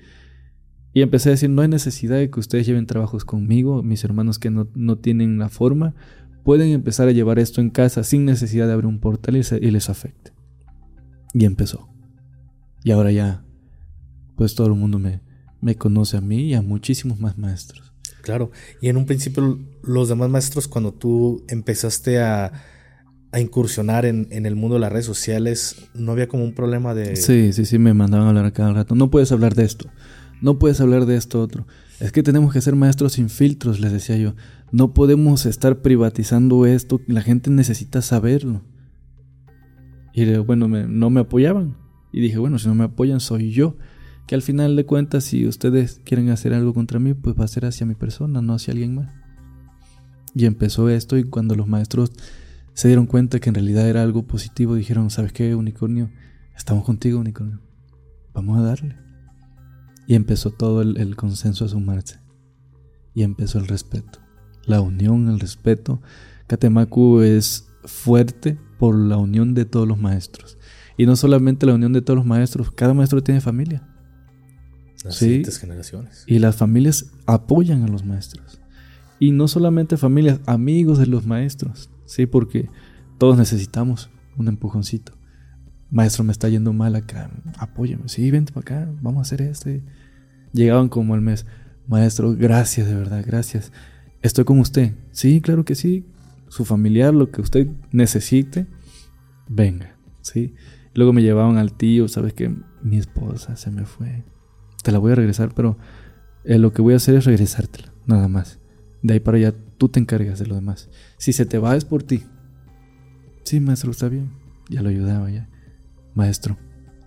Y 0.93 1.03
empecé 1.03 1.31
a 1.31 1.33
decir, 1.33 1.49
no 1.49 1.63
hay 1.63 1.69
necesidad 1.69 2.17
de 2.19 2.31
que 2.31 2.41
ustedes 2.41 2.67
lleven 2.67 2.87
trabajos 2.87 3.25
conmigo, 3.25 3.83
mis 3.83 4.05
hermanos 4.05 4.39
que 4.39 4.51
no, 4.51 4.69
no 4.75 4.99
tienen 4.99 5.39
la 5.39 5.49
forma, 5.49 5.95
pueden 6.45 6.71
empezar 6.71 7.09
a 7.09 7.13
llevar 7.13 7.39
esto 7.39 7.61
en 7.61 7.71
casa 7.71 8.05
sin 8.05 8.25
necesidad 8.25 8.67
de 8.67 8.73
abrir 8.73 8.87
un 8.87 9.01
portal 9.01 9.37
y 9.37 9.71
les 9.71 9.91
afecte. 9.91 10.38
Y 11.35 11.45
empezó. 11.45 11.89
Y 12.85 12.91
ahora 12.91 13.13
ya, 13.13 13.45
pues 14.37 14.55
todo 14.55 14.69
el 14.69 14.75
mundo 14.75 14.99
me, 14.99 15.21
me 15.61 15.77
conoce 15.77 16.17
a 16.17 16.21
mí 16.21 16.43
y 16.43 16.55
a 16.55 16.63
muchísimos 16.63 17.21
más 17.21 17.39
maestros. 17.39 17.93
Claro, 18.23 18.51
y 18.81 18.89
en 18.89 18.97
un 18.97 19.07
principio 19.07 19.59
los 19.83 20.09
demás 20.09 20.29
maestros 20.29 20.69
cuando 20.69 20.93
tú 20.93 21.45
empezaste 21.49 22.21
a, 22.21 22.53
a 23.33 23.41
incursionar 23.41 24.05
en, 24.07 24.29
en, 24.31 24.47
el 24.47 24.55
mundo 24.55 24.75
de 24.75 24.81
las 24.81 24.93
redes 24.93 25.07
sociales, 25.07 25.77
no 25.95 26.13
había 26.13 26.29
como 26.29 26.45
un 26.45 26.55
problema 26.55 26.95
de... 26.95 27.17
Sí, 27.17 27.53
sí, 27.53 27.65
sí, 27.65 27.79
me 27.79 27.95
mandaban 27.95 28.27
a 28.27 28.29
hablar 28.31 28.45
a 28.45 28.53
cada 28.53 28.73
rato. 28.73 28.95
No 28.95 29.11
puedes 29.11 29.33
hablar 29.33 29.55
de 29.55 29.65
esto, 29.65 29.91
no 30.41 30.59
puedes 30.59 30.81
hablar 30.81 31.07
de 31.07 31.17
esto 31.17 31.41
otro. 31.41 31.67
Es 32.01 32.13
que 32.13 32.23
tenemos 32.23 32.53
que 32.53 32.61
ser 32.61 32.77
maestros 32.77 33.15
sin 33.15 33.29
filtros, 33.29 33.81
les 33.81 33.93
decía 33.93 34.17
yo. 34.17 34.35
No 34.71 34.95
podemos 34.95 35.47
estar 35.47 35.81
privatizando 35.81 36.67
esto, 36.67 37.01
la 37.07 37.23
gente 37.23 37.51
necesita 37.51 38.03
saberlo. 38.03 38.63
Y 40.21 40.39
bueno, 40.39 40.67
no 40.69 41.11
me 41.11 41.21
apoyaban. 41.21 41.77
Y 42.13 42.21
dije, 42.21 42.39
bueno, 42.39 42.59
si 42.59 42.67
no 42.67 42.75
me 42.75 42.85
apoyan 42.85 43.21
soy 43.21 43.51
yo 43.51 43.77
que 44.27 44.35
al 44.35 44.43
final 44.43 44.77
de 44.77 44.85
cuentas 44.85 45.25
si 45.25 45.47
ustedes 45.47 46.03
quieren 46.05 46.29
hacer 46.29 46.53
algo 46.53 46.75
contra 46.75 46.99
mí, 46.99 47.15
pues 47.15 47.35
va 47.39 47.45
a 47.45 47.49
ser 47.49 47.65
hacia 47.65 47.87
mi 47.87 47.95
persona, 47.95 48.43
no 48.43 48.55
hacia 48.55 48.73
alguien 48.73 48.95
más. 48.95 49.11
Y 50.35 50.45
empezó 50.45 50.91
esto 50.91 51.17
y 51.17 51.25
cuando 51.25 51.55
los 51.55 51.67
maestros 51.67 52.13
se 52.75 52.89
dieron 52.89 53.07
cuenta 53.07 53.41
que 53.41 53.49
en 53.49 53.55
realidad 53.55 53.89
era 53.89 54.03
algo 54.03 54.27
positivo, 54.27 54.75
dijeron, 54.75 55.09
¿sabes 55.09 55.33
qué, 55.33 55.55
unicornio? 55.55 56.11
Estamos 56.55 56.85
contigo, 56.85 57.21
unicornio. 57.21 57.61
Vamos 58.35 58.59
a 58.59 58.63
darle. 58.63 58.97
Y 60.07 60.15
empezó 60.15 60.51
todo 60.51 60.83
el, 60.83 61.17
consenso 61.17 61.65
a 61.65 61.69
sumarse. 61.69 62.21
Y 63.15 63.23
empezó 63.23 63.59
el 63.59 63.67
respeto. 63.67 64.19
La 64.67 64.81
unión, 64.83 65.29
el 65.29 65.41
respeto. 65.41 66.03
Catemacu 66.49 67.21
es 67.21 67.71
fuerte 67.85 68.59
por 68.79 68.97
la 68.97 69.17
unión 69.17 69.55
de 69.55 69.65
todos 69.65 69.87
los 69.87 69.99
maestros. 69.99 70.59
Y 70.97 71.07
no 71.07 71.17
solamente 71.17 71.67
la 71.67 71.75
unión 71.75 71.93
de 71.93 72.03
todos 72.03 72.17
los 72.17 72.27
maestros, 72.27 72.71
cada 72.71 72.95
maestro 72.95 73.23
tiene 73.23 73.41
familia. 73.41 73.87
Las 75.05 75.17
siguientes 75.17 75.59
generaciones. 75.59 76.25
Y 76.27 76.39
las 76.39 76.57
familias 76.57 77.13
apoyan 77.27 77.85
a 77.85 77.89
los 77.89 78.05
maestros. 78.05 78.61
Y 79.21 79.33
no 79.33 79.49
solamente 79.49 79.97
familias, 79.97 80.41
amigos 80.47 80.99
de 80.99 81.07
los 81.07 81.27
maestros. 81.27 81.91
Sí, 82.05 82.27
porque 82.27 82.69
todos 83.19 83.37
necesitamos 83.37 84.11
un 84.37 84.49
empujoncito. 84.49 85.13
Maestro, 85.91 86.25
me 86.25 86.33
está 86.33 86.49
yendo 86.49 86.73
mal 86.73 86.95
acá. 86.97 87.31
Apóyame. 87.59 88.09
Sí, 88.09 88.31
vente 88.31 88.53
para 88.53 88.63
acá. 88.63 88.93
Vamos 89.01 89.19
a 89.19 89.23
hacer 89.23 89.43
este. 89.43 89.83
Llegaban 90.53 90.89
como 90.89 91.15
al 91.15 91.21
mes. 91.21 91.47
Maestro, 91.87 92.35
gracias, 92.35 92.87
de 92.87 92.95
verdad, 92.95 93.25
gracias. 93.27 93.73
Estoy 94.21 94.45
con 94.45 94.59
usted. 94.59 94.95
Sí, 95.13 95.41
claro 95.41 95.65
que 95.65 95.75
sí. 95.75 96.05
Su 96.49 96.65
familiar, 96.65 97.15
lo 97.15 97.31
que 97.31 97.41
usted 97.41 97.69
necesite, 97.93 98.67
venga. 99.49 99.97
Sí. 100.23 100.55
Luego 100.95 101.13
me 101.13 101.23
llevaban 101.23 101.59
al 101.59 101.73
tío, 101.73 102.09
sabes 102.09 102.33
que 102.33 102.55
mi 102.83 102.99
esposa 102.99 103.57
se 103.57 103.71
me 103.71 103.85
fue 103.85 104.25
te 104.83 104.93
la 104.93 104.99
voy 104.99 105.13
a 105.13 105.17
regresar, 105.17 105.53
pero 105.55 105.77
eh, 106.45 106.59
lo 106.59 106.73
que 106.73 106.83
voy 106.83 106.95
a 106.95 106.97
hacer 106.97 107.15
es 107.15 107.25
regresártela, 107.25 107.93
nada 108.07 108.29
más. 108.29 108.59
De 109.03 109.15
ahí 109.15 109.21
para 109.21 109.37
allá 109.37 109.55
tú 109.77 109.89
te 109.89 110.01
encargas 110.01 110.39
de 110.39 110.47
lo 110.47 110.55
demás. 110.55 110.89
Si 111.19 111.33
se 111.33 111.47
te 111.47 111.59
va 111.59 111.77
es 111.77 111.85
por 111.85 112.03
ti. 112.03 112.25
Sí, 113.45 113.61
maestro, 113.61 113.91
está 113.91 114.09
bien. 114.09 114.31
Ya 114.69 114.83
lo 114.83 114.89
ayudaba 114.89 115.31
ya. 115.31 115.49
Maestro, 116.15 116.57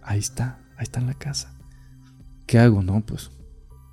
ahí 0.02 0.20
está, 0.20 0.60
ahí 0.78 0.84
está 0.84 1.00
en 1.00 1.08
la 1.08 1.14
casa. 1.14 1.58
¿Qué 2.46 2.60
hago? 2.60 2.84
No, 2.84 3.06
pues 3.06 3.32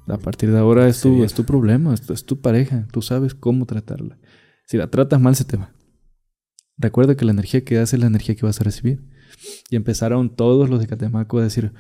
a 0.07 0.19
partir 0.19 0.51
de 0.51 0.59
ahora 0.59 0.89
es 0.89 1.01
tu, 1.01 1.23
es 1.23 1.35
tu 1.35 1.45
problema, 1.45 1.93
es, 1.93 2.09
es 2.09 2.25
tu 2.25 2.41
pareja, 2.41 2.87
tú 2.91 3.03
sabes 3.03 3.35
cómo 3.35 3.67
tratarla. 3.67 4.19
Si 4.69 4.77
la 4.77 4.91
tratas 4.91 5.19
mal, 5.19 5.35
se 5.35 5.47
te 5.47 5.57
va. 5.57 5.73
Recuerda 6.77 7.17
que 7.17 7.25
la 7.25 7.33
energía 7.33 7.65
que 7.65 7.77
das 7.77 7.95
es 7.95 8.01
la 8.01 8.07
energía 8.07 8.35
que 8.35 8.45
vas 8.45 8.61
a 8.61 8.65
recibir. 8.65 9.03
Y 9.71 9.77
empezaron 9.77 10.37
todos 10.37 10.69
los 10.69 10.79
de 10.79 10.87
Catemaco 10.87 11.39
a 11.39 11.43
decir, 11.43 11.73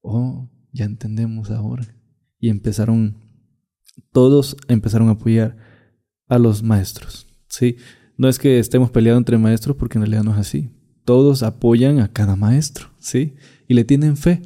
oh, 0.00 0.50
ya 0.72 0.86
entendemos 0.86 1.50
ahora. 1.50 1.84
Y 2.38 2.48
empezaron, 2.48 3.18
todos 4.12 4.56
empezaron 4.68 5.08
a 5.08 5.12
apoyar 5.12 5.58
a 6.26 6.38
los 6.38 6.62
maestros, 6.62 7.26
¿sí? 7.48 7.76
No 8.16 8.28
es 8.30 8.38
que 8.38 8.58
estemos 8.58 8.90
peleando 8.90 9.18
entre 9.18 9.36
maestros 9.36 9.76
porque 9.76 9.98
en 9.98 10.02
realidad 10.02 10.24
no 10.24 10.32
es 10.32 10.38
así. 10.38 10.70
Todos 11.04 11.42
apoyan 11.42 12.00
a 12.00 12.08
cada 12.08 12.34
maestro, 12.34 12.88
¿sí? 12.98 13.34
Y 13.68 13.74
le 13.74 13.84
tienen 13.84 14.16
fe. 14.16 14.40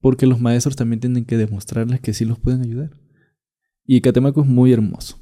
Porque 0.00 0.26
los 0.26 0.40
maestros 0.40 0.74
también 0.74 0.98
tienen 0.98 1.26
que 1.26 1.36
demostrarles 1.36 2.00
que 2.00 2.12
sí 2.12 2.24
los 2.24 2.40
pueden 2.40 2.62
ayudar. 2.62 2.90
Y 3.86 4.00
Catemaco 4.00 4.42
es 4.42 4.48
muy 4.48 4.72
hermoso. 4.72 5.21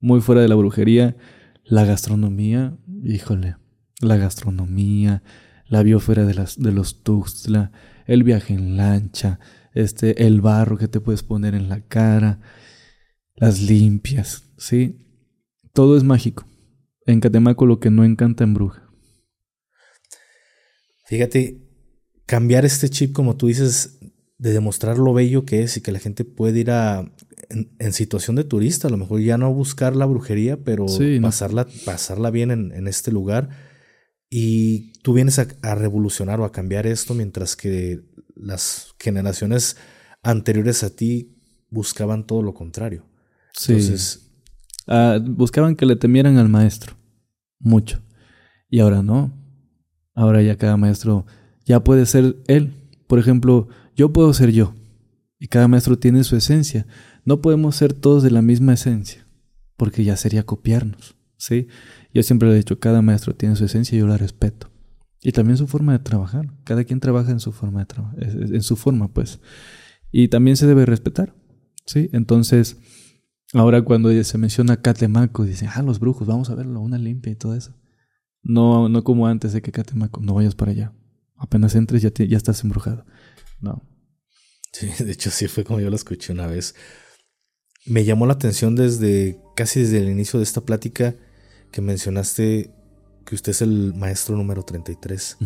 Muy 0.00 0.20
fuera 0.20 0.40
de 0.40 0.48
la 0.48 0.54
brujería. 0.54 1.16
La 1.64 1.84
gastronomía, 1.84 2.76
híjole, 3.04 3.56
la 4.00 4.16
gastronomía, 4.16 5.22
la 5.68 5.82
biosfera 5.82 6.24
de, 6.24 6.34
las, 6.34 6.58
de 6.58 6.72
los 6.72 7.02
Tuxtla, 7.02 7.70
el 8.06 8.24
viaje 8.24 8.54
en 8.54 8.76
lancha, 8.76 9.38
este, 9.72 10.26
el 10.26 10.40
barro 10.40 10.76
que 10.76 10.88
te 10.88 11.00
puedes 11.00 11.22
poner 11.22 11.54
en 11.54 11.68
la 11.68 11.80
cara, 11.80 12.40
las 13.36 13.60
limpias, 13.60 14.50
¿sí? 14.56 14.98
Todo 15.72 15.96
es 15.96 16.02
mágico. 16.02 16.44
En 17.06 17.20
Catemaco 17.20 17.66
lo 17.66 17.78
que 17.78 17.90
no 17.90 18.04
encanta 18.04 18.44
en 18.44 18.54
bruja. 18.54 18.90
Fíjate, 21.06 21.60
cambiar 22.26 22.64
este 22.64 22.88
chip, 22.88 23.12
como 23.12 23.36
tú 23.36 23.46
dices, 23.46 23.98
de 24.38 24.52
demostrar 24.52 24.98
lo 24.98 25.12
bello 25.12 25.44
que 25.44 25.62
es 25.62 25.76
y 25.76 25.80
que 25.80 25.92
la 25.92 25.98
gente 25.98 26.24
puede 26.24 26.60
ir 26.60 26.70
a, 26.70 27.12
en, 27.50 27.92
situación 27.92 28.36
de 28.36 28.44
turista, 28.44 28.88
a 28.88 28.90
lo 28.90 28.96
mejor 28.96 29.20
ya 29.20 29.36
no 29.36 29.52
buscar 29.52 29.94
la 29.96 30.06
brujería, 30.06 30.56
pero 30.62 30.86
pasarla, 31.20 31.66
pasarla 31.84 32.30
bien 32.30 32.50
en, 32.50 32.72
en 32.72 32.86
este 32.88 33.12
lugar 33.12 33.50
y 34.30 34.92
tú 35.02 35.12
vienes 35.12 35.40
a, 35.40 35.74
revolucionar 35.74 36.40
o 36.40 36.44
a 36.44 36.52
cambiar 36.52 36.86
esto 36.86 37.14
mientras 37.14 37.56
que 37.56 38.00
las 38.36 38.94
generaciones 39.00 39.76
anteriores 40.22 40.84
a 40.84 40.94
ti 40.94 41.36
buscaban 41.68 42.24
todo 42.24 42.40
lo 42.40 42.54
contrario. 42.54 43.04
Sí. 43.52 43.72
Entonces, 43.72 44.30
ah, 44.86 45.18
buscaban 45.20 45.74
que 45.74 45.84
le 45.84 45.96
temieran 45.96 46.38
al 46.38 46.48
maestro. 46.48 46.96
Mucho. 47.58 48.00
Y 48.68 48.78
ahora 48.78 49.02
no. 49.02 49.36
Ahora 50.14 50.42
ya 50.42 50.56
cada 50.56 50.76
maestro 50.76 51.26
ya 51.64 51.82
puede 51.82 52.06
ser 52.06 52.36
él. 52.46 52.72
Por 53.08 53.18
ejemplo, 53.18 53.68
yo 53.96 54.12
puedo 54.12 54.32
ser 54.32 54.52
yo. 54.52 54.74
Y 55.40 55.48
cada 55.48 55.66
maestro 55.66 55.98
tiene 55.98 56.22
su 56.22 56.36
esencia. 56.36 56.86
No 57.24 57.40
podemos 57.40 57.76
ser 57.76 57.92
todos 57.92 58.22
de 58.22 58.30
la 58.30 58.42
misma 58.42 58.74
esencia. 58.74 59.26
Porque 59.76 60.04
ya 60.04 60.16
sería 60.16 60.44
copiarnos. 60.44 61.16
¿Sí? 61.36 61.68
Yo 62.12 62.22
siempre 62.22 62.48
le 62.48 62.54
he 62.54 62.58
dicho, 62.58 62.78
cada 62.78 63.02
maestro 63.02 63.34
tiene 63.34 63.56
su 63.56 63.64
esencia 63.64 63.96
y 63.96 64.00
yo 64.00 64.06
la 64.06 64.18
respeto. 64.18 64.70
Y 65.22 65.32
también 65.32 65.56
su 65.56 65.66
forma 65.66 65.92
de 65.92 65.98
trabajar. 66.00 66.52
Cada 66.64 66.84
quien 66.84 67.00
trabaja 67.00 67.30
en 67.30 67.40
su 67.40 67.52
forma 67.52 67.80
de 67.80 67.86
trabajar, 67.86 68.22
en 68.22 68.62
su 68.62 68.76
forma, 68.76 69.08
pues. 69.12 69.40
Y 70.10 70.28
también 70.28 70.56
se 70.56 70.66
debe 70.66 70.86
respetar. 70.86 71.34
¿Sí? 71.86 72.08
Entonces, 72.12 72.78
ahora 73.52 73.82
cuando 73.82 74.10
se 74.22 74.38
menciona 74.38 74.80
Catemaco, 74.80 75.44
dicen, 75.44 75.68
ah, 75.74 75.82
los 75.82 75.98
brujos, 75.98 76.26
vamos 76.26 76.50
a 76.50 76.54
verlo, 76.54 76.80
una 76.80 76.98
limpia 76.98 77.32
y 77.32 77.36
todo 77.36 77.54
eso. 77.54 77.74
No, 78.42 78.88
no 78.88 79.04
como 79.04 79.26
antes 79.26 79.52
de 79.52 79.62
que 79.62 79.72
Catemaco, 79.72 80.20
no 80.20 80.34
vayas 80.34 80.54
para 80.54 80.72
allá. 80.72 80.92
Apenas 81.36 81.74
entres 81.74 82.02
ya, 82.02 82.10
ya 82.12 82.36
estás 82.36 82.62
embrujado. 82.64 83.04
No. 83.60 83.82
Sí, 84.72 84.88
de 85.04 85.12
hecho 85.12 85.30
sí 85.30 85.48
fue 85.48 85.64
como 85.64 85.80
yo 85.80 85.90
lo 85.90 85.96
escuché 85.96 86.32
una 86.32 86.46
vez. 86.46 86.74
Me 87.86 88.04
llamó 88.04 88.26
la 88.26 88.34
atención 88.34 88.76
desde 88.76 89.38
casi 89.56 89.80
desde 89.80 89.98
el 89.98 90.08
inicio 90.10 90.38
de 90.38 90.44
esta 90.44 90.60
plática 90.60 91.14
que 91.70 91.80
mencionaste 91.80 92.70
que 93.24 93.34
usted 93.34 93.50
es 93.52 93.62
el 93.62 93.94
maestro 93.94 94.36
número 94.36 94.62
33. 94.62 95.38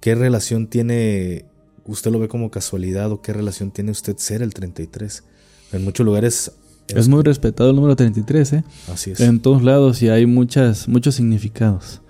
¿Qué 0.00 0.14
relación 0.14 0.66
tiene, 0.66 1.46
usted 1.84 2.10
lo 2.10 2.18
ve 2.18 2.28
como 2.28 2.50
casualidad 2.50 3.10
o 3.12 3.22
qué 3.22 3.32
relación 3.32 3.70
tiene 3.70 3.90
usted 3.90 4.16
ser 4.16 4.42
el 4.42 4.52
33? 4.52 5.24
En 5.72 5.84
muchos 5.84 6.04
lugares 6.04 6.52
Es 6.88 7.08
muy 7.08 7.22
respetado 7.22 7.70
el 7.70 7.76
número 7.76 7.96
33, 7.96 8.52
¿eh? 8.52 8.64
Así 8.92 9.12
es. 9.12 9.20
En 9.20 9.40
todos 9.40 9.62
lados 9.62 10.02
y 10.02 10.08
hay 10.08 10.26
muchas, 10.26 10.88
muchos 10.88 11.14
significados. 11.14 12.02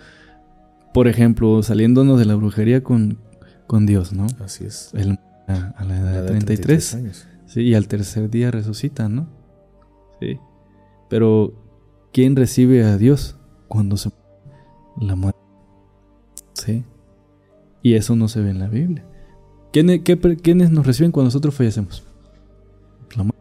Por 0.95 1.09
ejemplo, 1.09 1.63
saliéndonos 1.63 2.19
de 2.19 2.25
la 2.25 2.35
brujería 2.35 2.83
con, 2.83 3.19
con 3.67 3.87
Dios, 3.87 4.13
¿no? 4.13 4.27
Así 4.41 4.65
es. 4.65 4.91
Él 4.95 5.19
a, 5.47 5.75
a 5.77 5.85
la 5.85 5.99
edad 5.99 6.13
de 6.15 6.23
de 6.23 6.29
33. 6.29 6.95
años. 6.95 7.27
Sí, 7.47 7.61
y 7.61 7.75
al 7.75 7.87
tercer 7.87 8.31
día 8.31 8.51
resucita, 8.51 9.09
¿no? 9.09 9.29
Pero, 11.09 11.53
¿quién 12.13 12.37
recibe 12.37 12.85
a 12.85 12.97
Dios 12.97 13.37
cuando 13.69 13.97
se 13.97 14.11
la 15.01 15.15
muerte? 15.17 15.39
Sí. 16.55 16.85
Y 17.83 17.95
eso 17.95 18.17
no 18.17 18.29
se 18.29 18.41
ve 18.41 18.51
en 18.51 18.59
la 18.59 18.69
Biblia. 18.69 19.05
¿Quiénes, 19.73 20.03
qué 20.03 20.17
per- 20.17 20.37
quiénes 20.37 20.71
nos 20.71 20.87
reciben 20.87 21.13
cuando 21.13 21.29
nosotros 21.29 21.55
fallecemos? 21.55 22.05
La 23.17 23.25
muerte. 23.25 23.41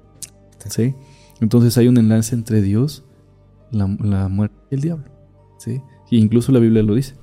Sí. 0.69 0.95
Entonces 1.39 1.77
hay 1.77 1.87
un 1.87 1.97
enlace 1.97 2.35
entre 2.35 2.61
Dios, 2.61 3.03
la, 3.71 3.87
la 4.01 4.27
muerte 4.29 4.55
y 4.71 4.75
el 4.75 4.81
diablo. 4.81 5.05
Sí. 5.57 5.81
Y 6.09 6.17
incluso 6.19 6.51
la 6.51 6.59
Biblia 6.59 6.83
lo 6.83 6.95
dice. 6.95 7.15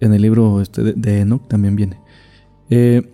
En 0.00 0.12
el 0.12 0.22
libro 0.22 0.60
este 0.60 0.82
de 0.82 1.20
Enoch 1.20 1.46
también 1.48 1.76
viene. 1.76 2.00
Eh, 2.70 3.10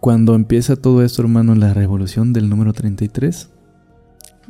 cuando 0.00 0.34
empieza 0.34 0.76
todo 0.76 1.02
esto, 1.02 1.22
hermano, 1.22 1.54
la 1.54 1.74
revolución 1.74 2.32
del 2.32 2.48
número 2.48 2.72
33, 2.72 3.50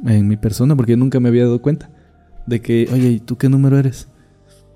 en 0.06 0.28
mi 0.28 0.36
persona, 0.36 0.76
porque 0.76 0.96
nunca 0.96 1.20
me 1.20 1.28
había 1.28 1.44
dado 1.44 1.62
cuenta 1.62 1.90
de 2.46 2.60
que, 2.60 2.88
oye, 2.92 3.10
¿y 3.10 3.20
tú 3.20 3.36
qué 3.36 3.48
número 3.48 3.78
eres? 3.78 4.08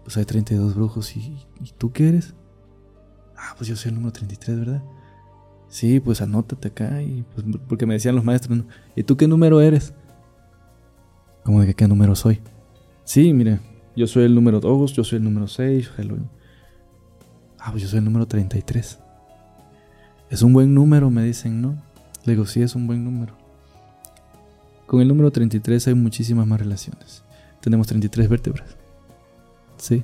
Pues 0.05 0.17
hay 0.17 0.25
32 0.25 0.75
brujos, 0.75 1.17
¿y, 1.17 1.37
¿y 1.63 1.73
tú 1.77 1.93
qué 1.93 2.09
eres? 2.09 2.35
Ah, 3.37 3.55
pues 3.57 3.69
yo 3.69 3.77
soy 3.77 3.91
el 3.91 3.95
número 3.97 4.13
33, 4.13 4.59
¿verdad? 4.59 4.83
Sí, 5.69 6.01
pues 6.01 6.21
anótate 6.21 6.69
acá, 6.69 7.01
y 7.03 7.25
pues, 7.35 7.47
porque 7.69 7.87
me 7.87 7.95
decían 7.95 8.17
los 8.17 8.25
maestros. 8.25 8.65
¿y 8.97 9.03
tú 9.05 9.17
qué 9.17 9.29
número 9.29 9.61
eres? 9.61 9.95
¿Cómo 11.45 11.61
de 11.61 11.69
que 11.69 11.75
qué 11.75 11.89
número 11.89 12.15
soy? 12.15 12.41
Sí, 13.05 13.33
mire, 13.33 13.61
yo 13.97 14.07
soy 14.07 14.25
el 14.25 14.35
número 14.35 14.61
2, 14.61 14.93
yo 14.93 15.05
soy 15.05 15.19
el 15.19 15.25
número 15.25 15.47
6, 15.47 15.93
hello. 15.97 16.17
Ah, 17.59 17.71
pues 17.71 17.83
yo 17.83 17.89
soy 17.89 17.99
el 17.99 18.05
número 18.05 18.27
33. 18.27 18.99
Es 20.31 20.43
un 20.43 20.53
buen 20.53 20.75
número, 20.75 21.11
me 21.11 21.23
dicen, 21.25 21.61
¿no? 21.61 21.77
Le 22.25 22.33
digo, 22.35 22.47
sí, 22.47 22.63
es 22.63 22.75
un 22.75 22.87
buen 22.87 23.05
número. 23.05 23.35
Con 24.87 25.01
el 25.01 25.09
número 25.09 25.31
33 25.31 25.89
hay 25.89 25.95
muchísimas 25.95 26.47
más 26.47 26.61
relaciones. 26.61 27.23
Tenemos 27.61 27.87
33 27.87 28.29
vértebras. 28.29 28.69
Sí, 29.79 30.03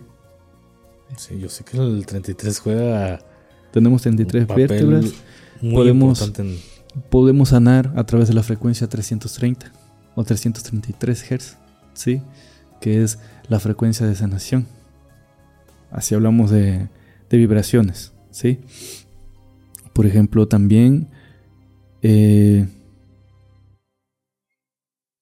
Sí, 1.17 1.39
yo 1.39 1.49
sé 1.49 1.63
que 1.65 1.77
el 1.77 2.05
33 2.05 2.59
juega 2.59 3.21
tenemos 3.71 4.03
33 4.03 4.43
un 4.43 4.47
papel 4.49 4.67
vértebras. 4.67 5.05
muy 5.63 5.73
Podemos- 5.75 6.21
importante 6.21 6.43
en- 6.43 6.77
Podemos 7.11 7.51
sanar 7.51 7.93
a 7.95 8.05
través 8.05 8.27
de 8.29 8.35
la 8.35 8.43
frecuencia 8.43 8.89
330 8.89 9.71
o 10.17 10.25
333 10.25 11.23
Hz, 11.23 11.57
¿sí? 11.95 12.23
Que 12.81 13.05
es 13.05 13.19
la 13.49 13.61
frecuencia 13.61 14.05
de 14.07 14.15
sanación. 14.17 14.67
Así 15.93 16.15
hablamos 16.17 16.51
de, 16.51 16.89
de 17.31 17.37
vibraciones, 17.37 18.13
¿sí? 18.33 18.61
Por 19.97 20.05
ejemplo, 20.05 20.47
también 20.47 21.09
eh, 22.03 22.69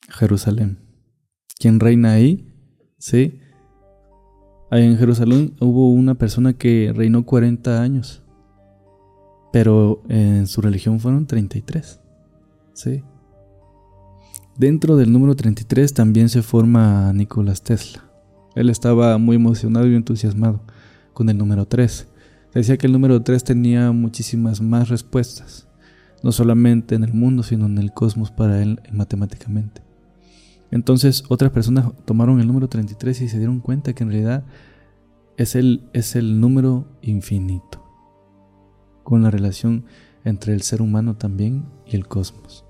Jerusalén. 0.09 0.79
¿Quién 1.61 1.79
reina 1.79 2.15
ahí? 2.15 2.53
¿Sí? 2.99 3.39
Ahí 4.73 4.83
en 4.83 4.99
Jerusalén 4.99 5.55
hubo 5.61 5.93
una 5.93 6.17
persona 6.17 6.55
que 6.55 6.93
reinó 6.93 7.25
40 7.25 7.81
años. 7.81 8.25
Pero 9.53 10.03
en 10.09 10.49
su 10.49 10.61
religión 10.61 10.99
fueron 10.99 11.29
33. 11.29 12.01
¿Sí? 12.73 13.05
Dentro 14.59 14.97
del 14.97 15.13
número 15.13 15.37
33 15.37 15.95
también 15.95 16.29
se 16.29 16.43
forma 16.43 17.13
Nicolás 17.13 17.63
Tesla. 17.63 18.11
Él 18.57 18.71
estaba 18.71 19.19
muy 19.19 19.37
emocionado 19.37 19.87
y 19.87 19.95
entusiasmado 19.95 20.63
con 21.13 21.29
el 21.29 21.39
número 21.39 21.65
3. 21.65 22.09
Decía 22.55 22.77
que 22.77 22.87
el 22.87 22.93
número 22.93 23.21
3 23.21 23.43
tenía 23.43 23.91
muchísimas 23.91 24.61
más 24.61 24.89
respuestas, 24.89 25.67
no 26.23 26.31
solamente 26.31 26.95
en 26.95 27.03
el 27.03 27.13
mundo, 27.13 27.43
sino 27.43 27.67
en 27.67 27.79
el 27.79 27.93
cosmos 27.93 28.31
para 28.31 28.63
él 28.63 28.81
matemáticamente. 28.93 29.83
Entonces 30.71 31.25
otras 31.29 31.51
personas 31.51 31.93
tomaron 32.05 32.41
el 32.41 32.47
número 32.47 32.69
33 32.69 33.23
y 33.23 33.29
se 33.29 33.39
dieron 33.39 33.61
cuenta 33.61 33.93
que 33.93 34.05
en 34.05 34.11
realidad 34.11 34.45
es 35.37 35.57
el, 35.57 35.89
es 35.93 36.17
el 36.17 36.41
número 36.41 36.87
infinito, 37.03 37.85
con 39.03 39.23
la 39.23 39.31
relación 39.31 39.85
entre 40.25 40.55
el 40.55 40.63
ser 40.63 40.81
humano 40.81 41.17
también 41.17 41.65
y 41.87 41.97
el 41.97 42.07
cosmos. 42.07 42.65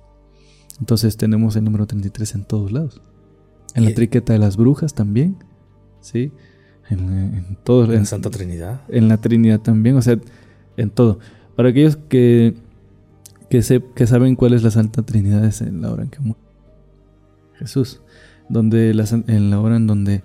Entonces 0.80 1.16
tenemos 1.16 1.56
el 1.56 1.64
número 1.64 1.86
33 1.86 2.34
en 2.34 2.44
todos 2.44 2.72
lados. 2.72 3.00
En 3.74 3.84
la 3.84 3.94
triqueta 3.94 4.32
de 4.32 4.38
las 4.38 4.56
brujas 4.56 4.94
también, 4.94 5.36
¿sí? 6.00 6.32
En, 6.90 6.98
en 7.10 7.56
todo. 7.64 7.84
en 7.84 8.00
en- 8.00 8.06
Santa 8.06 8.30
Trinidad. 8.30 8.80
en 8.88 9.08
la 9.08 9.16
Trinidad 9.18 9.60
también, 9.60 9.96
o 9.96 10.02
sea, 10.02 10.18
en 10.76 10.90
todo. 10.90 11.18
Para 11.56 11.70
aquellos 11.70 11.96
que, 11.96 12.54
que, 13.48 13.62
se- 13.62 13.82
que 13.94 14.06
saben 14.06 14.36
cuál 14.36 14.52
es 14.54 14.62
la 14.62 14.70
Santa 14.70 15.02
Trinidad, 15.02 15.44
es 15.44 15.60
en 15.62 15.80
la 15.82 15.90
hora 15.90 16.02
en 16.02 16.10
que 16.10 16.20
muere 16.20 16.40
Jesús, 17.54 18.00
donde 18.48 18.92
la 18.94 19.04
en 19.28 19.50
la 19.50 19.60
hora 19.60 19.76
en 19.76 19.86
donde 19.86 20.24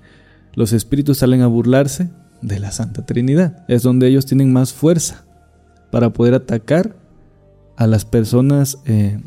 los 0.53 0.73
espíritus 0.73 1.19
salen 1.19 1.41
a 1.41 1.47
burlarse 1.47 2.09
de 2.41 2.59
la 2.59 2.71
Santa 2.71 3.05
Trinidad, 3.05 3.63
es 3.67 3.83
donde 3.83 4.07
ellos 4.07 4.25
tienen 4.25 4.51
más 4.51 4.73
fuerza 4.73 5.25
para 5.91 6.11
poder 6.11 6.33
atacar 6.33 6.95
a 7.77 7.87
las 7.87 8.03
personas 8.05 8.79
eh, 8.85 9.21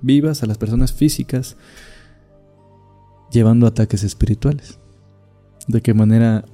vivas, 0.00 0.42
a 0.42 0.46
las 0.46 0.56
personas 0.58 0.92
físicas, 0.92 1.56
llevando 3.30 3.66
ataques 3.66 4.02
espirituales. 4.04 4.78
¿De 5.68 5.80
qué 5.80 5.94
manera 5.94 6.44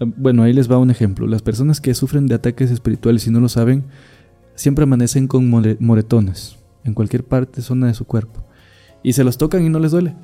bueno, 0.00 0.42
ahí 0.42 0.52
les 0.52 0.70
va 0.70 0.78
un 0.78 0.90
ejemplo. 0.90 1.26
Las 1.26 1.42
personas 1.42 1.80
que 1.80 1.94
sufren 1.94 2.26
de 2.26 2.34
ataques 2.34 2.70
espirituales 2.70 3.26
y 3.26 3.30
no 3.30 3.40
lo 3.40 3.48
saben, 3.48 3.84
siempre 4.54 4.82
amanecen 4.84 5.26
con 5.28 5.48
more- 5.48 5.76
moretones 5.80 6.56
en 6.84 6.94
cualquier 6.94 7.24
parte, 7.24 7.62
zona 7.62 7.86
de 7.88 7.94
su 7.94 8.04
cuerpo. 8.04 8.42
Y 9.02 9.12
se 9.14 9.24
los 9.24 9.38
tocan 9.38 9.64
y 9.64 9.68
no 9.68 9.78
les 9.78 9.92
duele. 9.92 10.14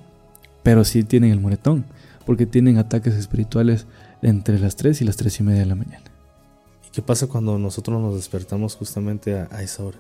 Pero 0.63 0.85
sí 0.85 1.03
tienen 1.05 1.33
el 1.33 1.41
moretón, 1.41 1.85
porque 2.27 2.47
tienen 2.47 2.79
ataques 2.79 3.15
espirituales 3.15 3.87
entre 4.23 4.59
las 4.59 4.77
3 4.77 5.01
y 5.01 5.05
las 5.05 5.17
3 5.17 5.41
y 5.41 5.43
media 5.43 5.61
de 5.61 5.67
la 5.67 5.75
mañana. 5.75 6.05
¿Y 6.87 6.91
qué 6.93 7.03
pasa 7.03 7.27
cuando 7.27 7.59
nosotros 7.59 8.01
nos 8.01 8.15
despertamos 8.15 8.77
justamente 8.77 9.39
a, 9.39 9.49
a 9.51 9.63
esa 9.63 9.83
hora? 9.85 9.99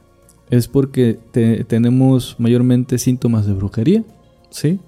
Es 0.50 0.68
porque 0.68 1.18
te- 1.32 1.64
tenemos 1.64 2.36
mayormente 2.38 2.98
síntomas 2.98 3.46
de 3.46 3.54
brujería, 3.54 4.04
¿sí? 4.50 4.78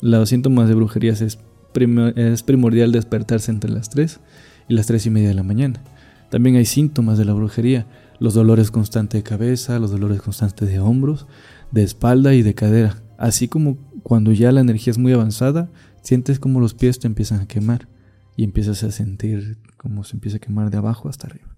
Los 0.00 0.28
síntomas 0.28 0.68
de 0.68 0.74
brujería 0.74 1.12
es, 1.12 1.38
es 1.76 2.42
primordial 2.42 2.92
despertarse 2.92 3.50
entre 3.50 3.70
las 3.70 3.90
3 3.90 4.20
y 4.68 4.74
las 4.74 4.86
3 4.86 5.06
y 5.06 5.10
media 5.10 5.28
de 5.28 5.34
la 5.34 5.42
mañana. 5.42 5.82
También 6.30 6.56
hay 6.56 6.64
síntomas 6.64 7.18
de 7.18 7.24
la 7.24 7.32
brujería, 7.32 7.86
los 8.18 8.34
dolores 8.34 8.70
constantes 8.70 9.22
de 9.22 9.28
cabeza, 9.28 9.78
los 9.78 9.90
dolores 9.90 10.20
constantes 10.20 10.68
de 10.68 10.80
hombros, 10.80 11.26
de 11.70 11.82
espalda 11.82 12.34
y 12.34 12.42
de 12.42 12.54
cadera. 12.54 13.02
Así 13.18 13.48
como 13.48 13.78
cuando 14.02 14.32
ya 14.32 14.52
la 14.52 14.60
energía 14.60 14.90
es 14.90 14.98
muy 14.98 15.12
avanzada, 15.12 15.70
sientes 16.02 16.38
como 16.38 16.60
los 16.60 16.74
pies 16.74 16.98
te 16.98 17.06
empiezan 17.06 17.40
a 17.40 17.48
quemar 17.48 17.88
y 18.36 18.44
empiezas 18.44 18.82
a 18.82 18.90
sentir 18.90 19.58
como 19.76 20.04
se 20.04 20.16
empieza 20.16 20.38
a 20.38 20.40
quemar 20.40 20.70
de 20.70 20.78
abajo 20.78 21.08
hasta 21.08 21.26
arriba. 21.26 21.56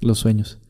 Los 0.00 0.18
sueños. 0.18 0.60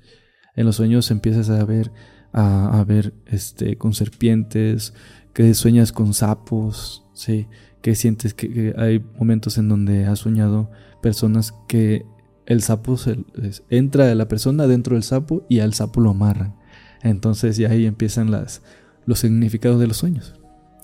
En 0.54 0.66
los 0.66 0.76
sueños 0.76 1.10
empiezas 1.10 1.48
a 1.50 1.64
ver 1.64 1.92
a, 2.32 2.78
a 2.78 2.84
ver 2.84 3.14
este 3.26 3.76
con 3.76 3.94
serpientes, 3.94 4.94
que 5.32 5.54
sueñas 5.54 5.92
con 5.92 6.14
sapos, 6.14 7.04
sí, 7.14 7.46
que 7.82 7.94
sientes 7.94 8.32
que, 8.34 8.48
que 8.52 8.74
hay 8.78 9.04
momentos 9.18 9.58
en 9.58 9.68
donde 9.68 10.06
has 10.06 10.20
soñado 10.20 10.70
personas 11.02 11.52
que 11.68 12.06
el 12.46 12.62
sapo 12.62 12.96
se- 12.96 13.24
es- 13.42 13.62
entra 13.70 14.10
a 14.10 14.14
la 14.14 14.28
persona 14.28 14.66
dentro 14.66 14.94
del 14.94 15.02
sapo 15.02 15.44
y 15.48 15.60
al 15.60 15.74
sapo 15.74 16.00
lo 16.00 16.10
amarran. 16.10 16.54
Entonces 17.02 17.56
ya 17.56 17.70
ahí 17.70 17.84
empiezan 17.86 18.30
las 18.30 18.62
los 19.04 19.18
significados 19.18 19.80
de 19.80 19.88
los 19.88 19.96
sueños. 19.96 20.34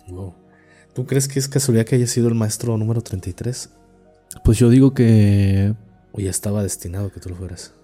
Wow. 0.09 0.34
¿Tú 0.94 1.07
crees 1.07 1.28
que 1.28 1.38
es 1.38 1.49
casualidad 1.49 1.86
que 1.86 1.94
haya 1.94 2.07
sido 2.09 2.26
el 2.28 2.34
maestro 2.34 2.76
número 2.76 3.01
33? 3.01 3.70
Pues 4.44 4.59
yo 4.59 4.68
digo 4.70 4.92
que 4.92 5.74
¿O 6.12 6.20
ya 6.20 6.30
estaba 6.30 6.62
destinado 6.64 7.12
que 7.12 7.20
tú 7.20 7.28
lo 7.28 7.36
fueras? 7.36 7.74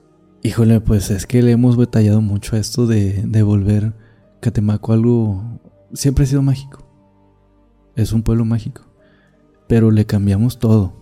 Híjole, 0.43 0.81
pues 0.81 1.11
es 1.11 1.27
que 1.27 1.41
le 1.43 1.53
hemos 1.53 1.77
batallado 1.77 2.21
mucho 2.21 2.57
a 2.57 2.59
esto 2.59 2.87
de, 2.89 3.23
de 3.25 3.43
volver 3.45 3.93
Catemaco 4.41 4.93
algo... 4.93 5.61
Siempre 5.93 6.25
ha 6.25 6.27
sido 6.27 6.43
mágico. 6.43 6.85
Es 7.97 8.13
un 8.13 8.23
pueblo 8.25 8.45
mágico. 8.45 8.83
Pero 9.69 9.91
le 9.91 10.05
cambiamos 10.07 10.59
todo. 10.59 10.93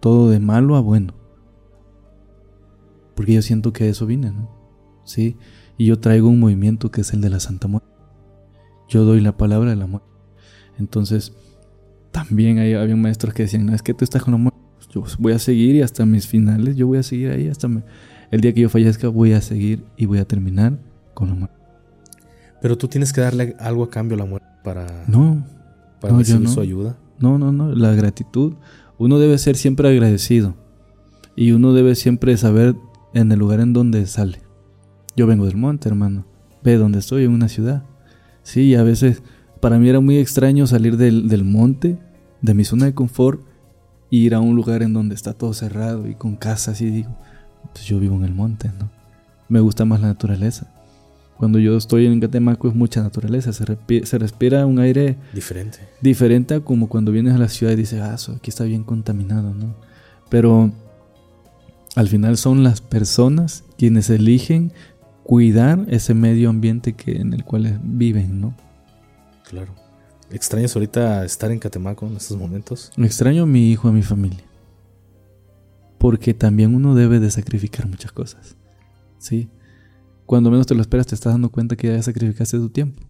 Todo 0.00 0.30
de 0.30 0.38
malo 0.40 0.76
a 0.76 0.80
bueno. 0.80 1.14
Porque 3.14 3.32
yo 3.34 3.42
siento 3.42 3.72
que 3.72 3.84
a 3.84 3.86
eso 3.88 4.06
vine, 4.06 4.30
¿no? 4.30 4.50
Sí. 5.04 5.36
Y 5.78 5.86
yo 5.86 5.98
traigo 5.98 6.28
un 6.28 6.40
movimiento 6.40 6.90
que 6.90 7.00
es 7.00 7.12
el 7.12 7.20
de 7.20 7.30
la 7.30 7.40
Santa 7.40 7.68
Muerte. 7.68 7.88
Yo 8.88 9.04
doy 9.04 9.20
la 9.20 9.36
palabra 9.36 9.70
de 9.70 9.76
la 9.76 9.86
muerte. 9.86 10.08
Entonces, 10.78 11.32
también 12.12 12.58
hay, 12.58 12.74
había 12.74 12.96
maestros 12.96 13.32
que 13.34 13.44
decían, 13.44 13.66
no, 13.66 13.74
es 13.74 13.82
que 13.82 13.94
tú 13.94 14.04
estás 14.04 14.22
con 14.22 14.32
la 14.32 14.38
muerte. 14.38 14.58
Yo 14.90 15.02
voy 15.18 15.32
a 15.32 15.38
seguir 15.38 15.74
y 15.76 15.82
hasta 15.82 16.06
mis 16.06 16.26
finales, 16.26 16.76
yo 16.76 16.86
voy 16.86 16.98
a 16.98 17.02
seguir 17.02 17.30
ahí 17.30 17.48
hasta 17.48 17.68
me- 17.68 17.82
el 18.30 18.40
día 18.40 18.52
que 18.54 18.60
yo 18.60 18.68
fallezca 18.68 19.08
voy 19.08 19.32
a 19.32 19.40
seguir 19.40 19.84
y 19.96 20.06
voy 20.06 20.18
a 20.18 20.24
terminar 20.26 20.78
con 21.14 21.28
la 21.28 21.34
muerte. 21.34 21.56
Pero 22.62 22.78
tú 22.78 22.88
tienes 22.88 23.12
que 23.12 23.20
darle 23.20 23.56
algo 23.58 23.84
a 23.84 23.90
cambio 23.90 24.14
a 24.16 24.18
la 24.18 24.24
muerte 24.26 24.46
para, 24.64 25.04
No, 25.08 25.44
para 26.00 26.12
no, 26.12 26.18
yo 26.20 26.24
recibir 26.24 26.42
no. 26.42 26.50
su 26.50 26.60
ayuda. 26.60 26.96
No, 27.18 27.38
no, 27.38 27.52
no. 27.52 27.74
La 27.74 27.94
gratitud. 27.94 28.54
Uno 28.98 29.18
debe 29.18 29.38
ser 29.38 29.56
siempre 29.56 29.88
agradecido. 29.88 30.54
Y 31.34 31.52
uno 31.52 31.72
debe 31.72 31.94
siempre 31.94 32.36
saber 32.36 32.76
en 33.14 33.30
el 33.32 33.38
lugar 33.38 33.60
en 33.60 33.72
donde 33.72 34.06
sale. 34.06 34.40
Yo 35.16 35.26
vengo 35.26 35.46
del 35.46 35.56
monte, 35.56 35.88
hermano. 35.88 36.26
Ve 36.62 36.76
donde 36.76 36.98
estoy, 36.98 37.24
en 37.24 37.32
una 37.32 37.48
ciudad. 37.48 37.84
Sí, 38.42 38.74
a 38.74 38.82
veces 38.82 39.22
para 39.60 39.78
mí 39.78 39.88
era 39.88 40.00
muy 40.00 40.18
extraño 40.18 40.66
salir 40.66 40.96
del, 40.96 41.28
del 41.28 41.44
monte, 41.44 41.98
de 42.42 42.54
mi 42.54 42.64
zona 42.64 42.86
de 42.86 42.94
confort, 42.94 43.40
e 44.10 44.16
ir 44.16 44.34
a 44.34 44.40
un 44.40 44.54
lugar 44.54 44.82
en 44.82 44.92
donde 44.92 45.14
está 45.14 45.32
todo 45.32 45.52
cerrado 45.52 46.08
y 46.08 46.14
con 46.14 46.36
casas 46.36 46.80
y 46.80 46.90
digo, 46.90 47.16
pues 47.72 47.84
yo 47.86 47.98
vivo 47.98 48.16
en 48.16 48.24
el 48.24 48.34
monte, 48.34 48.70
¿no? 48.78 48.90
Me 49.48 49.60
gusta 49.60 49.84
más 49.84 50.00
la 50.00 50.08
naturaleza. 50.08 50.72
Cuando 51.38 51.58
yo 51.58 51.76
estoy 51.76 52.06
en 52.06 52.20
Catemaco 52.20 52.68
es 52.68 52.74
mucha 52.74 53.02
naturaleza, 53.02 53.52
se, 53.52 53.64
se 54.06 54.18
respira 54.18 54.64
un 54.64 54.78
aire 54.78 55.16
Diferente. 55.34 55.78
diferente 56.00 56.54
a 56.54 56.60
como 56.60 56.88
cuando 56.88 57.12
vienes 57.12 57.34
a 57.34 57.38
la 57.38 57.48
ciudad 57.48 57.72
y 57.72 57.76
dices, 57.76 58.00
ah, 58.00 58.16
aquí 58.36 58.48
está 58.48 58.64
bien 58.64 58.84
contaminado, 58.84 59.52
¿no? 59.52 59.74
Pero 60.30 60.72
al 61.94 62.08
final 62.08 62.36
son 62.36 62.62
las 62.62 62.80
personas 62.80 63.64
quienes 63.76 64.08
eligen 64.10 64.72
cuidar 65.24 65.84
ese 65.88 66.14
medio 66.14 66.48
ambiente 66.48 66.94
que, 66.94 67.16
en 67.20 67.34
el 67.34 67.44
cual 67.44 67.80
viven, 67.82 68.40
¿no? 68.40 68.54
Claro. 69.48 69.74
¿Extrañas 70.30 70.74
ahorita 70.74 71.24
estar 71.24 71.50
en 71.52 71.58
Catemaco 71.58 72.06
en 72.06 72.16
estos 72.16 72.36
momentos? 72.36 72.92
Extraño 72.96 73.44
a 73.44 73.46
mi 73.46 73.70
hijo, 73.70 73.88
a 73.88 73.92
mi 73.92 74.02
familia. 74.02 74.44
Porque 75.98 76.34
también 76.34 76.74
uno 76.74 76.94
debe 76.94 77.20
de 77.20 77.30
sacrificar 77.30 77.86
muchas 77.86 78.12
cosas. 78.12 78.56
¿Sí? 79.18 79.48
Cuando 80.26 80.50
menos 80.50 80.66
te 80.66 80.74
lo 80.74 80.80
esperas 80.80 81.06
te 81.06 81.14
estás 81.14 81.32
dando 81.32 81.50
cuenta 81.50 81.76
que 81.76 81.88
ya 81.88 82.02
sacrificaste 82.02 82.58
tu 82.58 82.68
tiempo. 82.68 83.02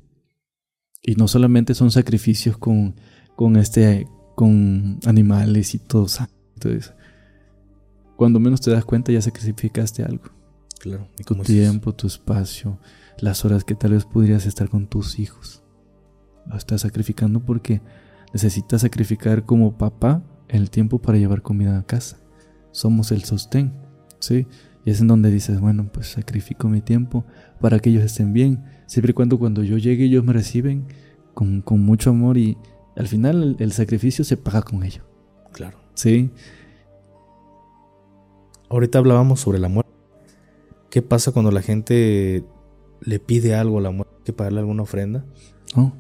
Y 1.03 1.15
no 1.15 1.29
solamente 1.29 1.75
son 1.75 1.91
sacrificios 1.91 2.59
con, 2.59 2.95
con 3.37 3.57
este 3.57 4.07
con 4.35 5.01
animales 5.07 5.75
y 5.75 5.79
todo. 5.79 6.07
eso. 6.07 6.93
Cuando 8.17 8.39
menos 8.39 8.61
te 8.61 8.71
das 8.71 8.85
cuenta 8.85 9.11
ya 9.13 9.23
sacrificaste 9.23 10.05
algo. 10.05 10.25
Claro. 10.79 11.09
¿Y 11.19 11.25
Tu 11.25 11.35
es 11.35 11.43
tiempo, 11.43 11.95
tu 11.95 12.07
espacio, 12.07 12.79
las 13.19 13.45
horas 13.45 13.65
que 13.65 13.75
tal 13.75 13.93
vez 13.93 14.05
podrías 14.05 14.47
estar 14.47 14.69
con 14.69 14.87
tus 14.87 15.19
hijos. 15.19 15.65
Lo 16.47 16.57
estás 16.57 16.83
sacrificando 16.83 17.41
porque 17.41 17.81
necesitas 18.33 18.83
sacrificar 18.83 19.45
como 19.45 19.79
papá 19.79 20.23
el 20.49 20.71
tiempo 20.71 21.01
para 21.01 21.19
llevar 21.19 21.43
comida 21.43 21.79
a 21.79 21.87
casa. 21.87 22.19
Somos 22.73 23.11
el 23.11 23.25
sostén, 23.25 23.73
¿sí? 24.21 24.47
Y 24.87 24.91
es 24.93 25.01
en 25.01 25.09
donde 25.09 25.31
dices, 25.33 25.61
bueno, 25.61 25.91
pues 25.93 26.07
sacrifico 26.13 26.69
mi 26.69 26.81
tiempo 26.81 27.25
para 27.61 27.81
que 27.81 27.91
ellos 27.91 28.05
estén 28.05 28.33
bien. 28.33 28.65
Siempre 28.87 29.11
y 29.11 29.15
cuando 29.15 29.37
cuando 29.39 29.65
yo 29.65 29.77
llegue 29.79 30.05
ellos 30.05 30.25
me 30.25 30.33
reciben 30.33 30.87
con, 31.35 31.61
con 31.61 31.81
mucho 31.83 32.11
amor 32.11 32.39
y 32.39 32.57
al 32.97 33.09
final 33.09 33.43
el, 33.43 33.57
el 33.59 33.73
sacrificio 33.73 34.25
se 34.25 34.37
paga 34.37 34.63
con 34.63 34.85
ello, 34.85 35.03
Claro. 35.53 35.77
¿sí? 35.95 36.31
Ahorita 38.71 38.99
hablábamos 38.99 39.41
sobre 39.41 39.59
la 39.59 39.69
muerte. 39.69 39.91
¿Qué 40.89 41.03
pasa 41.03 41.33
cuando 41.33 41.51
la 41.51 41.63
gente 41.63 42.45
le 43.01 43.19
pide 43.19 43.55
algo 43.55 43.79
a 43.79 43.83
la 43.83 43.91
muerte? 43.91 44.15
¿Hay 44.19 44.25
que 44.25 44.33
pagarle 44.33 44.61
alguna 44.61 44.83
ofrenda? 44.85 45.25
¿no? 45.77 45.95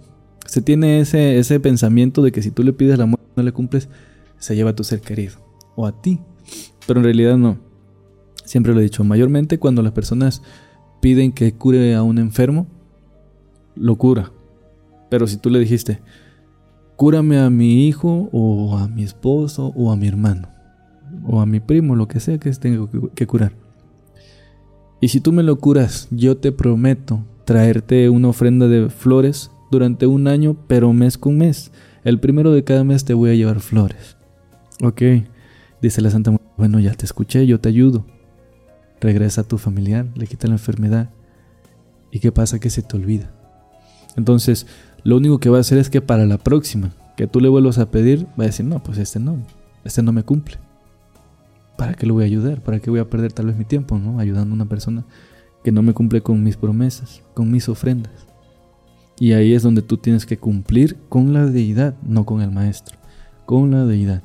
Se 0.46 0.62
tiene 0.62 1.00
ese, 1.00 1.38
ese 1.38 1.58
pensamiento 1.58 2.22
de 2.22 2.30
que 2.30 2.40
si 2.40 2.52
tú 2.52 2.62
le 2.62 2.72
pides 2.72 2.98
la 2.98 3.06
muerte 3.06 3.26
y 3.34 3.40
no 3.40 3.42
le 3.42 3.52
cumples, 3.52 3.88
se 4.38 4.54
lleva 4.54 4.70
a 4.70 4.76
tu 4.76 4.84
ser 4.84 5.00
querido 5.00 5.34
o 5.74 5.86
a 5.86 6.00
ti. 6.00 6.20
Pero 6.86 7.00
en 7.00 7.04
realidad 7.04 7.36
no. 7.36 7.65
Siempre 8.46 8.72
lo 8.72 8.80
he 8.80 8.84
dicho, 8.84 9.04
mayormente 9.04 9.58
cuando 9.58 9.82
las 9.82 9.92
personas 9.92 10.42
piden 11.02 11.32
que 11.32 11.52
cure 11.52 11.94
a 11.94 12.02
un 12.02 12.18
enfermo, 12.18 12.66
lo 13.74 13.96
cura. 13.96 14.32
Pero 15.10 15.26
si 15.26 15.36
tú 15.36 15.50
le 15.50 15.58
dijiste, 15.58 16.00
cúrame 16.96 17.38
a 17.38 17.50
mi 17.50 17.86
hijo 17.86 18.30
o 18.32 18.78
a 18.78 18.88
mi 18.88 19.02
esposo 19.02 19.72
o 19.76 19.92
a 19.92 19.96
mi 19.96 20.08
hermano 20.08 20.48
o 21.26 21.40
a 21.40 21.46
mi 21.46 21.60
primo, 21.60 21.94
lo 21.94 22.08
que 22.08 22.20
sea 22.20 22.38
que 22.38 22.50
tenga 22.52 22.88
que- 23.14 23.26
curar. 23.26 23.52
Y 25.00 25.08
si 25.08 25.20
tú 25.20 25.32
me 25.32 25.42
lo 25.42 25.56
curas, 25.58 26.08
yo 26.10 26.38
te 26.38 26.52
prometo 26.52 27.22
traerte 27.44 28.08
una 28.08 28.28
ofrenda 28.28 28.66
de 28.66 28.88
flores 28.88 29.50
durante 29.70 30.06
un 30.06 30.26
año, 30.26 30.56
pero 30.66 30.92
mes 30.92 31.18
con 31.18 31.36
mes. 31.36 31.70
El 32.02 32.18
primero 32.18 32.52
de 32.52 32.64
cada 32.64 32.82
mes 32.84 33.04
te 33.04 33.14
voy 33.14 33.30
a 33.30 33.34
llevar 33.34 33.60
flores. 33.60 34.16
Ok, 34.82 35.02
dice 35.82 36.00
la 36.00 36.10
Santa 36.10 36.30
Muerte. 36.30 36.46
Bueno, 36.56 36.80
ya 36.80 36.94
te 36.94 37.04
escuché, 37.04 37.46
yo 37.46 37.60
te 37.60 37.68
ayudo. 37.68 38.06
Regresa 39.00 39.42
a 39.42 39.44
tu 39.44 39.58
familiar, 39.58 40.06
le 40.14 40.26
quita 40.26 40.48
la 40.48 40.54
enfermedad. 40.54 41.10
¿Y 42.10 42.20
qué 42.20 42.32
pasa? 42.32 42.58
Que 42.58 42.70
se 42.70 42.82
te 42.82 42.96
olvida. 42.96 43.30
Entonces, 44.16 44.66
lo 45.04 45.16
único 45.16 45.38
que 45.38 45.50
va 45.50 45.58
a 45.58 45.60
hacer 45.60 45.78
es 45.78 45.90
que 45.90 46.00
para 46.00 46.26
la 46.26 46.38
próxima 46.38 46.92
que 47.16 47.26
tú 47.26 47.40
le 47.40 47.48
vuelvas 47.48 47.78
a 47.78 47.90
pedir, 47.90 48.26
va 48.38 48.44
a 48.44 48.46
decir, 48.46 48.66
no, 48.66 48.82
pues 48.82 48.98
este 48.98 49.18
no, 49.20 49.38
este 49.84 50.02
no 50.02 50.12
me 50.12 50.22
cumple. 50.22 50.58
¿Para 51.76 51.94
qué 51.94 52.06
lo 52.06 52.14
voy 52.14 52.24
a 52.24 52.26
ayudar? 52.26 52.62
¿Para 52.62 52.80
qué 52.80 52.90
voy 52.90 53.00
a 53.00 53.10
perder 53.10 53.32
tal 53.32 53.46
vez 53.46 53.56
mi 53.56 53.64
tiempo, 53.64 53.98
no? 53.98 54.18
Ayudando 54.18 54.52
a 54.52 54.54
una 54.54 54.68
persona 54.68 55.04
que 55.62 55.72
no 55.72 55.82
me 55.82 55.92
cumple 55.92 56.22
con 56.22 56.42
mis 56.42 56.56
promesas, 56.56 57.22
con 57.34 57.50
mis 57.50 57.68
ofrendas. 57.68 58.26
Y 59.18 59.32
ahí 59.32 59.54
es 59.54 59.62
donde 59.62 59.82
tú 59.82 59.96
tienes 59.96 60.26
que 60.26 60.38
cumplir 60.38 60.96
con 61.08 61.32
la 61.32 61.46
deidad, 61.46 61.94
no 62.02 62.24
con 62.24 62.40
el 62.42 62.50
maestro, 62.50 62.96
con 63.46 63.70
la 63.70 63.84
deidad. 63.84 64.22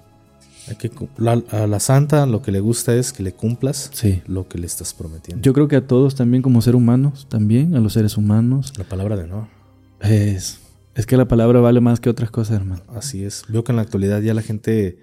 Que, 0.78 0.92
la- 1.18 1.42
a 1.52 1.68
la 1.68 1.80
santa 1.80 2.26
lo 2.26 2.42
que 2.42 2.52
le 2.52 2.60
gusta 2.60 2.96
es 2.96 3.14
que 3.14 3.24
le 3.24 3.34
cumplas 3.34 3.90
Sí. 3.94 4.22
lo 4.28 4.48
que 4.48 4.58
le 4.58 4.66
estás 4.68 4.94
prometiendo. 4.94 5.42
Yo 5.44 5.54
creo 5.54 5.68
que 5.68 5.76
a 5.78 5.88
todos 5.88 6.16
también 6.16 6.42
como 6.44 6.62
seres 6.62 6.78
humanos, 6.78 7.28
también 7.30 7.76
a 7.76 7.80
los 7.80 7.94
seres 7.94 8.18
humanos, 8.18 8.74
la 8.78 8.84
palabra 8.86 9.16
de 9.18 9.28
no. 9.28 9.48
es, 10.02 10.60
es 10.96 11.06
que 11.06 11.16
la 11.18 11.28
palabra 11.28 11.60
vale 11.60 11.80
más 11.82 12.00
que 12.00 12.10
otras 12.10 12.32
cosas, 12.32 12.58
hermano. 12.58 12.82
Así 12.90 13.24
es. 13.24 13.44
Veo 13.48 13.64
que 13.64 13.72
en 13.72 13.76
la 13.78 13.82
actualidad 13.84 14.22
ya 14.22 14.34
la 14.34 14.42
gente 14.42 14.98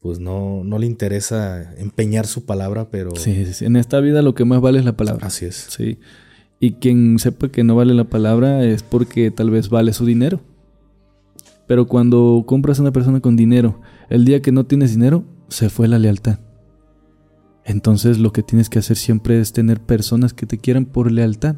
pues 0.00 0.18
no, 0.18 0.64
no 0.64 0.78
le 0.78 0.86
interesa 0.86 1.74
empeñar 1.76 2.26
su 2.26 2.46
palabra, 2.46 2.88
pero 2.90 3.14
Sí, 3.16 3.44
sí, 3.44 3.52
sí. 3.52 3.64
En 3.66 3.76
esta 3.76 4.00
vida 4.00 4.22
lo 4.22 4.34
que 4.34 4.46
más 4.46 4.60
vale 4.62 4.78
es 4.78 4.84
la 4.86 4.96
palabra. 4.96 5.26
así 5.26 5.44
es. 5.44 5.66
Sí. 5.68 5.98
Y 6.58 6.72
quien 6.72 7.18
sepa 7.18 7.48
que 7.48 7.64
no 7.64 7.74
vale 7.76 7.92
la 7.94 8.04
palabra 8.04 8.64
es 8.64 8.82
porque 8.82 9.30
tal 9.30 9.50
vez 9.50 9.68
vale 9.68 9.92
su 9.92 10.06
dinero. 10.06 10.40
Pero 11.66 11.86
cuando 11.86 12.44
compras 12.46 12.78
a 12.78 12.82
una 12.82 12.92
persona 12.92 13.20
con 13.20 13.36
dinero, 13.36 13.80
el 14.10 14.24
día 14.24 14.42
que 14.42 14.52
no 14.52 14.66
tienes 14.66 14.90
dinero, 14.90 15.24
se 15.48 15.70
fue 15.70 15.88
la 15.88 15.98
lealtad. 15.98 16.38
Entonces 17.64 18.18
lo 18.18 18.32
que 18.32 18.42
tienes 18.42 18.68
que 18.68 18.78
hacer 18.78 18.96
siempre 18.96 19.40
es 19.40 19.52
tener 19.52 19.80
personas 19.80 20.32
que 20.32 20.46
te 20.46 20.58
quieran 20.58 20.84
por 20.86 21.10
lealtad 21.12 21.56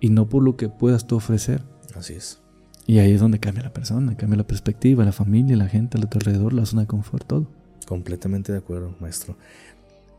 y 0.00 0.10
no 0.10 0.28
por 0.28 0.42
lo 0.42 0.56
que 0.56 0.68
puedas 0.68 1.06
tú 1.06 1.16
ofrecer. 1.16 1.62
Así 1.94 2.14
es. 2.14 2.40
Y 2.86 2.98
ahí 2.98 3.12
es 3.12 3.20
donde 3.20 3.40
cambia 3.40 3.64
la 3.64 3.72
persona, 3.72 4.16
cambia 4.16 4.36
la 4.36 4.46
perspectiva, 4.46 5.04
la 5.04 5.12
familia, 5.12 5.56
la 5.56 5.68
gente 5.68 5.98
a 5.98 6.02
tu 6.02 6.18
alrededor, 6.18 6.52
la 6.52 6.66
zona 6.66 6.82
de 6.82 6.88
confort, 6.88 7.26
todo. 7.26 7.46
Completamente 7.86 8.52
de 8.52 8.58
acuerdo, 8.58 8.94
maestro. 9.00 9.36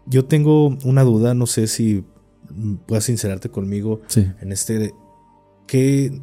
Yo 0.05 0.25
tengo 0.25 0.77
una 0.83 1.03
duda, 1.03 1.33
no 1.33 1.45
sé 1.45 1.67
si 1.67 2.03
puedas 2.85 3.03
sincerarte 3.05 3.49
conmigo 3.49 4.01
Sí. 4.07 4.25
en 4.41 4.51
este 4.51 4.93
que 5.67 6.21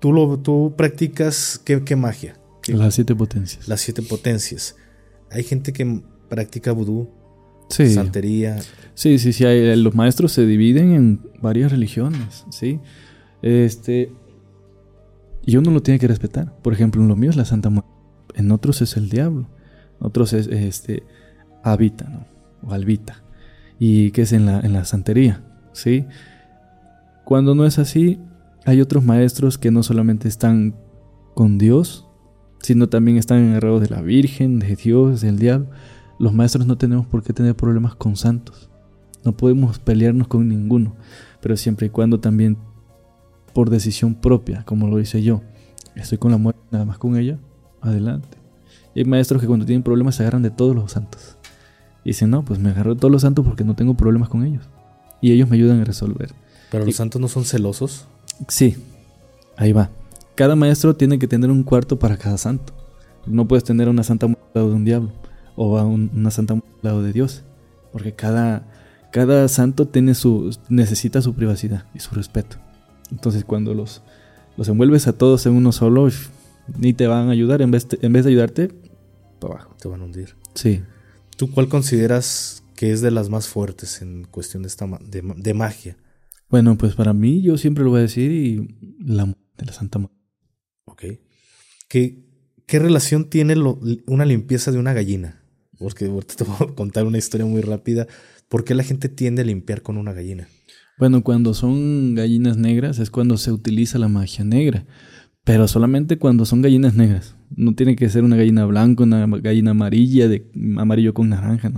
tú 0.00 0.12
lo 0.12 0.38
tú 0.38 0.74
practicas 0.76 1.60
qué, 1.62 1.84
qué 1.84 1.94
magia, 1.94 2.36
¿Qué- 2.62 2.74
Las 2.74 2.94
siete 2.94 3.14
potencias. 3.14 3.68
las 3.68 3.80
siete 3.80 4.02
potencias. 4.02 4.76
Hay 5.30 5.42
gente 5.42 5.72
que 5.72 6.00
practica 6.28 6.72
vudú, 6.72 7.08
sí. 7.68 7.92
santería, 7.92 8.58
Sí, 8.94 9.18
sí, 9.18 9.32
sí. 9.32 9.44
hay- 9.44 9.76
los 9.76 9.94
maestros 9.94 10.32
se 10.32 10.46
dividen 10.46 10.92
en 10.92 11.20
varias 11.40 11.72
religiones, 11.72 12.44
¿sí? 12.50 12.80
Este. 13.42 14.12
Y 15.44 15.56
uno 15.56 15.70
lo 15.72 15.82
tiene 15.82 15.98
que 15.98 16.06
respetar. 16.06 16.56
Por 16.62 16.72
ejemplo, 16.72 17.02
en 17.02 17.08
lo 17.08 17.16
mío 17.16 17.30
es 17.30 17.36
la 17.36 17.44
Santa 17.44 17.68
Muerte. 17.70 17.90
En 18.34 18.52
otros 18.52 18.80
es 18.80 18.96
el 18.96 19.08
diablo. 19.10 19.48
En 20.00 20.06
otros 20.06 20.32
es 20.32 20.46
este. 20.46 21.02
Habita, 21.64 22.08
¿no? 22.08 22.26
O 22.68 22.72
albita. 22.72 23.24
Y 23.80 24.12
que 24.12 24.22
es 24.22 24.32
en 24.32 24.46
la, 24.46 24.60
en 24.60 24.72
la 24.72 24.84
santería, 24.84 25.42
¿sí? 25.72 26.04
Cuando 27.24 27.54
no 27.56 27.66
es 27.66 27.78
así, 27.80 28.20
hay 28.64 28.80
otros 28.80 29.04
maestros 29.04 29.58
que 29.58 29.70
no 29.72 29.82
solamente 29.82 30.28
están 30.28 30.76
con 31.34 31.58
Dios, 31.58 32.06
sino 32.62 32.88
también 32.88 33.18
están 33.18 33.50
agarrados 33.50 33.82
de 33.82 33.88
la 33.88 34.00
Virgen, 34.00 34.58
de 34.58 34.76
Dios, 34.76 35.20
del 35.20 35.38
diablo. 35.38 35.66
Los 36.18 36.32
maestros 36.32 36.66
no 36.66 36.78
tenemos 36.78 37.06
por 37.06 37.22
qué 37.22 37.32
tener 37.32 37.54
problemas 37.54 37.94
con 37.96 38.16
santos. 38.16 38.70
No 39.24 39.36
podemos 39.36 39.78
pelearnos 39.78 40.28
con 40.28 40.48
ninguno, 40.48 40.96
pero 41.40 41.56
siempre 41.56 41.88
y 41.88 41.90
cuando 41.90 42.20
también 42.20 42.56
por 43.52 43.70
decisión 43.70 44.14
propia, 44.14 44.64
como 44.64 44.88
lo 44.88 44.98
hice 45.00 45.22
yo, 45.22 45.42
estoy 45.94 46.18
con 46.18 46.30
la 46.30 46.38
muerte 46.38 46.60
nada 46.70 46.84
más 46.84 46.98
con 46.98 47.16
ella, 47.16 47.38
adelante. 47.80 48.38
Y 48.94 49.00
hay 49.00 49.04
maestros 49.04 49.40
que 49.40 49.46
cuando 49.46 49.66
tienen 49.66 49.82
problemas 49.82 50.14
se 50.14 50.22
agarran 50.22 50.42
de 50.42 50.50
todos 50.50 50.74
los 50.74 50.92
santos. 50.92 51.36
Y 52.04 52.10
dicen, 52.10 52.30
no, 52.30 52.44
pues 52.44 52.58
me 52.58 52.70
agarro 52.70 52.94
de 52.94 53.00
todos 53.00 53.12
los 53.12 53.22
santos 53.22 53.44
porque 53.44 53.64
no 53.64 53.74
tengo 53.74 53.94
problemas 53.94 54.28
con 54.28 54.44
ellos. 54.44 54.64
Y 55.20 55.32
ellos 55.32 55.48
me 55.48 55.56
ayudan 55.56 55.80
a 55.80 55.84
resolver. 55.84 56.32
pero 56.70 56.84
los 56.84 56.96
santos 56.96 57.20
no 57.20 57.28
son 57.28 57.44
celosos. 57.44 58.06
Sí, 58.48 58.76
ahí 59.56 59.72
va. 59.72 59.90
Cada 60.34 60.56
maestro 60.56 60.96
tiene 60.96 61.18
que 61.18 61.28
tener 61.28 61.50
un 61.50 61.62
cuarto 61.62 61.98
para 61.98 62.16
cada 62.16 62.38
santo. 62.38 62.72
No 63.26 63.46
puedes 63.46 63.64
tener 63.64 63.88
una 63.88 64.02
santa 64.02 64.26
al 64.26 64.38
lado 64.54 64.70
de 64.70 64.74
un 64.74 64.84
diablo 64.84 65.12
o 65.56 65.78
a 65.78 65.84
un- 65.84 66.10
una 66.14 66.30
santa 66.30 66.54
al 66.54 66.62
lado 66.82 67.02
de 67.02 67.12
Dios, 67.12 67.44
porque 67.92 68.14
cada, 68.14 68.66
cada 69.12 69.46
santo 69.48 69.86
tiene 69.88 70.14
su, 70.14 70.56
necesita 70.68 71.20
su 71.22 71.34
privacidad 71.34 71.86
y 71.94 72.00
su 72.00 72.14
respeto. 72.14 72.56
Entonces 73.10 73.44
cuando 73.44 73.74
los, 73.74 74.02
los 74.56 74.68
envuelves 74.68 75.06
a 75.06 75.12
todos 75.12 75.44
en 75.46 75.54
uno 75.54 75.70
solo, 75.72 76.08
ni 76.78 76.92
te 76.94 77.06
van 77.06 77.28
a 77.28 77.32
ayudar, 77.32 77.60
en 77.62 77.70
vez 77.70 77.88
de, 77.88 77.98
en 78.02 78.12
vez 78.12 78.24
de 78.24 78.30
ayudarte, 78.30 78.68
para 79.38 79.54
abajo. 79.54 79.76
Te 79.80 79.88
van 79.88 80.00
a 80.00 80.04
hundir. 80.04 80.34
Sí. 80.54 80.80
¿Tú 81.36 81.50
cuál 81.50 81.68
consideras 81.68 82.64
que 82.74 82.92
es 82.92 83.00
de 83.02 83.10
las 83.10 83.28
más 83.28 83.48
fuertes 83.48 84.00
en 84.02 84.24
cuestión 84.24 84.62
de, 84.62 84.68
esta, 84.68 84.86
de, 84.86 85.22
de 85.36 85.54
magia? 85.54 85.96
Bueno, 86.48 86.76
pues 86.78 86.94
para 86.94 87.12
mí 87.12 87.42
yo 87.42 87.56
siempre 87.58 87.84
lo 87.84 87.90
voy 87.90 87.98
a 88.00 88.02
decir 88.02 88.30
y 88.30 88.76
la 88.98 89.26
de 89.26 89.66
la 89.66 89.72
Santa 89.72 89.98
Muerte. 89.98 90.16
¿Qué, 90.96 92.24
qué 92.66 92.78
relación 92.78 93.28
tiene 93.28 93.54
una 94.06 94.24
limpieza 94.24 94.70
de 94.70 94.78
una 94.78 94.92
gallina? 94.92 95.42
Porque 95.78 96.06
te 96.06 96.44
voy 96.44 96.56
a 96.60 96.74
contar 96.74 97.04
una 97.04 97.18
historia 97.18 97.46
muy 97.46 97.60
rápida. 97.60 98.06
¿Por 98.48 98.64
qué 98.64 98.74
la 98.74 98.82
gente 98.82 99.08
tiende 99.08 99.42
a 99.42 99.44
limpiar 99.44 99.82
con 99.82 99.96
una 99.96 100.12
gallina? 100.12 100.48
Bueno, 100.98 101.24
cuando 101.24 101.54
son 101.54 102.14
gallinas 102.14 102.56
negras 102.56 102.98
es 102.98 103.10
cuando 103.10 103.36
se 103.36 103.50
utiliza 103.50 103.98
la 103.98 104.08
magia 104.08 104.44
negra. 104.44 104.86
Pero 105.44 105.66
solamente 105.66 106.18
cuando 106.18 106.46
son 106.46 106.62
gallinas 106.62 106.94
negras. 106.94 107.34
No 107.54 107.74
tiene 107.74 107.96
que 107.96 108.08
ser 108.08 108.24
una 108.24 108.36
gallina 108.36 108.64
blanca, 108.64 109.02
una 109.02 109.26
gallina 109.26 109.72
amarilla, 109.72 110.28
de 110.28 110.50
amarillo 110.78 111.14
con 111.14 111.28
naranja. 111.28 111.72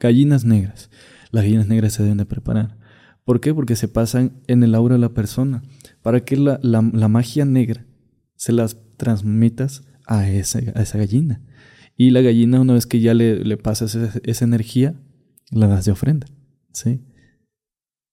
Gallinas 0.00 0.44
negras. 0.44 0.90
Las 1.30 1.44
gallinas 1.44 1.68
negras 1.68 1.92
se 1.92 2.02
deben 2.02 2.18
de 2.18 2.26
preparar. 2.26 2.76
¿Por 3.24 3.40
qué? 3.40 3.54
Porque 3.54 3.76
se 3.76 3.88
pasan 3.88 4.42
en 4.46 4.62
el 4.62 4.74
aura 4.74 4.96
de 4.96 5.00
la 5.00 5.14
persona. 5.14 5.62
Para 6.02 6.24
que 6.24 6.36
la, 6.36 6.58
la, 6.62 6.82
la 6.92 7.08
magia 7.08 7.44
negra 7.44 7.86
se 8.44 8.52
las 8.52 8.76
transmitas 8.98 9.84
a 10.06 10.28
esa, 10.28 10.58
a 10.74 10.82
esa, 10.82 10.98
gallina. 10.98 11.40
Y 11.96 12.10
la 12.10 12.20
gallina, 12.20 12.60
una 12.60 12.74
vez 12.74 12.84
que 12.84 13.00
ya 13.00 13.14
le, 13.14 13.42
le 13.42 13.56
pasas 13.56 13.94
esa, 13.94 14.20
esa, 14.22 14.44
energía, 14.44 15.00
la 15.50 15.66
das 15.66 15.86
de 15.86 15.92
ofrenda. 15.92 16.26
¿Sí? 16.70 17.00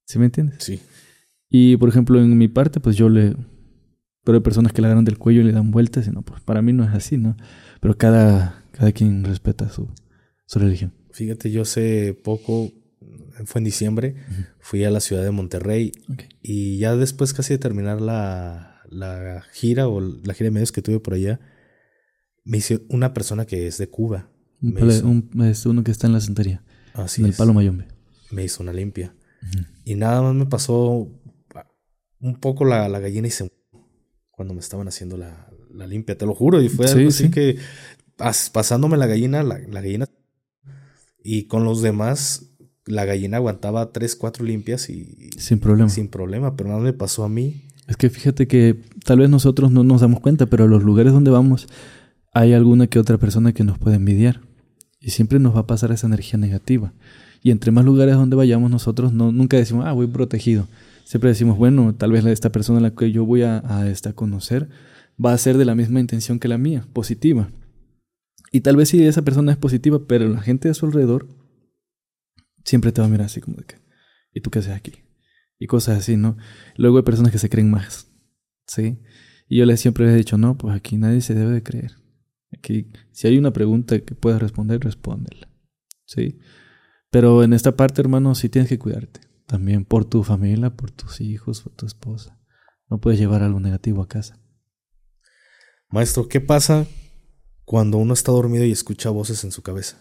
¿Sí 0.06 0.20
me 0.20 0.26
entiendes? 0.26 0.64
Sí. 0.64 0.80
Y 1.50 1.76
por 1.76 1.90
ejemplo, 1.90 2.22
en 2.22 2.38
mi 2.38 2.48
parte, 2.48 2.80
pues 2.80 2.96
yo 2.96 3.10
le, 3.10 3.36
pero 4.24 4.38
hay 4.38 4.42
personas 4.42 4.72
que 4.72 4.82
la 4.82 4.88
agarran 4.88 5.04
del 5.04 5.18
cuello 5.18 5.42
y 5.42 5.44
le 5.44 5.52
dan 5.52 5.70
vueltas. 5.70 6.08
Y 6.08 6.12
no, 6.12 6.22
pues 6.22 6.40
para 6.40 6.62
mí 6.62 6.72
no 6.72 6.86
es 6.86 6.92
así, 6.92 7.18
¿no? 7.18 7.36
Pero 7.82 7.98
cada, 7.98 8.64
cada 8.72 8.94
quien 8.94 9.26
respeta 9.26 9.68
su, 9.68 9.90
su 10.46 10.60
religión. 10.60 10.94
Fíjate, 11.12 11.52
yo 11.52 11.64
hace 11.64 12.14
poco, 12.14 12.72
fue 13.44 13.60
en 13.60 13.66
diciembre, 13.66 14.16
uh 14.16 14.32
-huh. 14.32 14.48
fui 14.62 14.86
a 14.86 14.92
la 14.92 15.02
ciudad 15.02 15.24
de 15.24 15.32
Monterrey. 15.32 15.92
Okay. 16.08 16.30
Y 16.42 16.78
ya 16.78 16.96
después 16.96 17.34
casi 17.34 17.56
de 17.56 17.58
terminar 17.58 18.00
la, 18.00 18.71
la 18.92 19.44
gira 19.54 19.88
o 19.88 20.00
la 20.00 20.34
gira 20.36 20.46
de 20.48 20.52
medios 20.52 20.72
que 20.72 20.82
tuve 20.84 21.00
por 21.00 21.16
allá, 21.16 21.40
me 22.44 22.58
hice 22.58 22.82
una 22.90 23.14
persona 23.14 23.46
que 23.46 23.66
es 23.68 23.78
de 23.78 23.88
Cuba. 23.90 24.30
Un, 24.62 24.74
pale, 24.74 25.00
un 25.02 25.30
es 25.44 25.66
uno 25.66 25.84
que 25.84 25.92
está 25.92 26.06
en 26.08 26.14
la 26.14 26.22
santería. 26.22 26.64
Así 26.94 27.22
en 27.22 27.26
el 27.26 27.32
es. 27.32 27.38
Palo 27.38 27.54
Mayombe. 27.54 27.88
Me 28.32 28.44
hizo 28.44 28.62
una 28.62 28.74
limpia. 28.74 29.16
Uh 29.42 29.46
-huh. 29.46 29.68
Y 29.86 29.96
nada 29.96 30.22
más 30.22 30.36
me 30.36 30.46
pasó 30.46 31.10
un 32.20 32.36
poco 32.40 32.66
la, 32.66 32.88
la 32.88 33.00
gallina 33.00 33.28
y 33.28 33.32
se 33.32 33.50
cuando 34.30 34.54
me 34.54 34.60
estaban 34.60 34.88
haciendo 34.88 35.18
la, 35.18 35.50
la 35.74 35.88
limpia, 35.88 36.18
te 36.18 36.26
lo 36.26 36.36
juro. 36.36 36.62
Y 36.62 36.70
fue 36.70 36.88
Sí, 36.88 36.98
algo 36.98 37.10
así 37.10 37.24
sí. 37.26 37.32
que 37.32 37.58
pas- 38.18 38.52
pasándome 38.52 38.98
la 38.98 39.08
gallina, 39.08 39.42
la, 39.44 39.58
la 39.60 39.82
gallina. 39.82 40.08
Y 41.24 41.44
con 41.48 41.64
los 41.64 41.82
demás, 41.82 42.48
la 42.86 43.06
gallina 43.06 43.38
aguantaba 43.38 43.92
tres, 43.92 44.16
cuatro 44.16 44.44
limpias 44.46 44.90
y 44.90 45.30
Sin 45.38 45.60
problema. 45.60 45.90
sin 45.90 46.08
problema. 46.08 46.56
Pero 46.56 46.70
nada 46.70 46.82
me 46.82 46.94
pasó 46.94 47.24
a 47.24 47.30
mí. 47.30 47.68
Es 47.92 47.98
que 47.98 48.10
fíjate 48.10 48.48
que 48.48 48.78
tal 49.04 49.20
vez 49.20 49.30
nosotros 49.30 49.70
no 49.70 49.84
nos 49.84 50.00
damos 50.00 50.22
cuenta, 50.22 50.46
pero 50.46 50.64
a 50.64 50.68
los 50.68 50.82
lugares 50.82 51.12
donde 51.12 51.30
vamos 51.30 51.68
hay 52.32 52.54
alguna 52.54 52.88
que 52.88 53.00
otra 53.00 53.18
persona 53.18 53.52
que 53.52 53.66
nos 53.66 53.78
puede 53.78 53.98
envidiar. 53.98 54.40
Y 55.02 55.10
siempre 55.10 55.40
nos 55.40 55.54
va 55.54 55.60
a 55.60 55.68
pasar 55.68 55.92
esa 55.92 56.08
energía 56.08 56.40
negativa. 56.40 56.94
Y 57.44 57.52
entre 57.52 57.74
más 57.74 57.84
lugares 57.84 58.16
donde 58.16 58.38
vayamos 58.38 58.72
nosotros, 58.72 59.12
no, 59.12 59.34
nunca 59.34 59.58
decimos, 59.58 59.86
ah, 59.86 59.92
voy 59.92 60.08
protegido. 60.08 60.70
Siempre 61.04 61.32
decimos, 61.32 61.58
bueno, 61.58 61.94
tal 61.94 62.14
vez 62.14 62.24
esta 62.24 62.50
persona 62.50 62.80
a 62.80 62.82
la 62.82 62.96
que 62.96 63.12
yo 63.12 63.26
voy 63.26 63.42
a, 63.42 63.62
a 63.66 63.90
esta 63.90 64.14
conocer 64.14 64.70
va 65.24 65.34
a 65.34 65.38
ser 65.38 65.58
de 65.58 65.66
la 65.66 65.76
misma 65.76 66.00
intención 66.00 66.40
que 66.40 66.48
la 66.48 66.58
mía, 66.58 66.88
positiva. 66.94 67.50
Y 68.54 68.62
tal 68.62 68.78
vez 68.78 68.88
sí 68.88 69.04
esa 69.04 69.24
persona 69.24 69.52
es 69.52 69.58
positiva, 69.58 70.00
pero 70.08 70.30
la 70.30 70.40
gente 70.40 70.70
de 70.70 70.76
su 70.76 70.86
alrededor 70.86 71.28
siempre 72.64 72.94
te 72.94 73.02
va 73.02 73.08
a 73.08 73.10
mirar 73.10 73.26
así 73.26 73.42
como 73.42 73.58
de 73.58 73.66
que, 73.66 73.76
¿y 74.34 74.40
tú 74.40 74.50
qué 74.50 74.60
haces 74.60 74.72
aquí? 74.72 74.94
Y 75.62 75.68
cosas 75.68 76.00
así, 76.00 76.18
¿no? 76.18 76.38
Luego 76.76 76.98
hay 76.98 77.04
personas 77.04 77.32
que 77.32 77.38
se 77.38 77.48
creen 77.48 77.70
más, 77.70 78.08
¿sí? 78.66 78.98
Y 79.48 79.58
yo 79.58 79.66
les 79.66 79.80
siempre 79.80 80.06
les 80.06 80.16
he 80.16 80.18
dicho, 80.18 80.36
no, 80.38 80.58
pues 80.58 80.76
aquí 80.76 80.98
nadie 80.98 81.22
se 81.22 81.36
debe 81.36 81.52
de 81.52 81.62
creer. 81.62 81.92
Aquí, 82.52 82.90
si 83.12 83.28
hay 83.28 83.38
una 83.38 83.54
pregunta 83.54 84.00
que 84.00 84.16
puedas 84.16 84.42
responder, 84.42 84.80
respóndela, 84.82 85.48
¿sí? 86.06 86.40
Pero 87.12 87.44
en 87.44 87.54
esta 87.54 87.76
parte, 87.76 88.02
hermano, 88.02 88.34
sí 88.34 88.50
tienes 88.50 88.70
que 88.70 88.80
cuidarte. 88.80 89.20
También 89.46 89.86
por 89.86 90.04
tu 90.06 90.24
familia, 90.24 90.72
por 90.76 90.90
tus 90.90 91.22
hijos, 91.22 91.62
por 91.62 91.74
tu 91.74 91.86
esposa. 91.86 92.40
No 92.90 93.00
puedes 93.00 93.20
llevar 93.20 93.44
algo 93.44 93.60
negativo 93.60 94.02
a 94.02 94.08
casa. 94.08 94.40
Maestro, 95.90 96.28
¿qué 96.28 96.42
pasa 96.42 96.88
cuando 97.66 97.98
uno 97.98 98.14
está 98.14 98.32
dormido 98.32 98.66
y 98.66 98.72
escucha 98.72 99.10
voces 99.12 99.44
en 99.44 99.52
su 99.52 99.62
cabeza? 99.62 99.98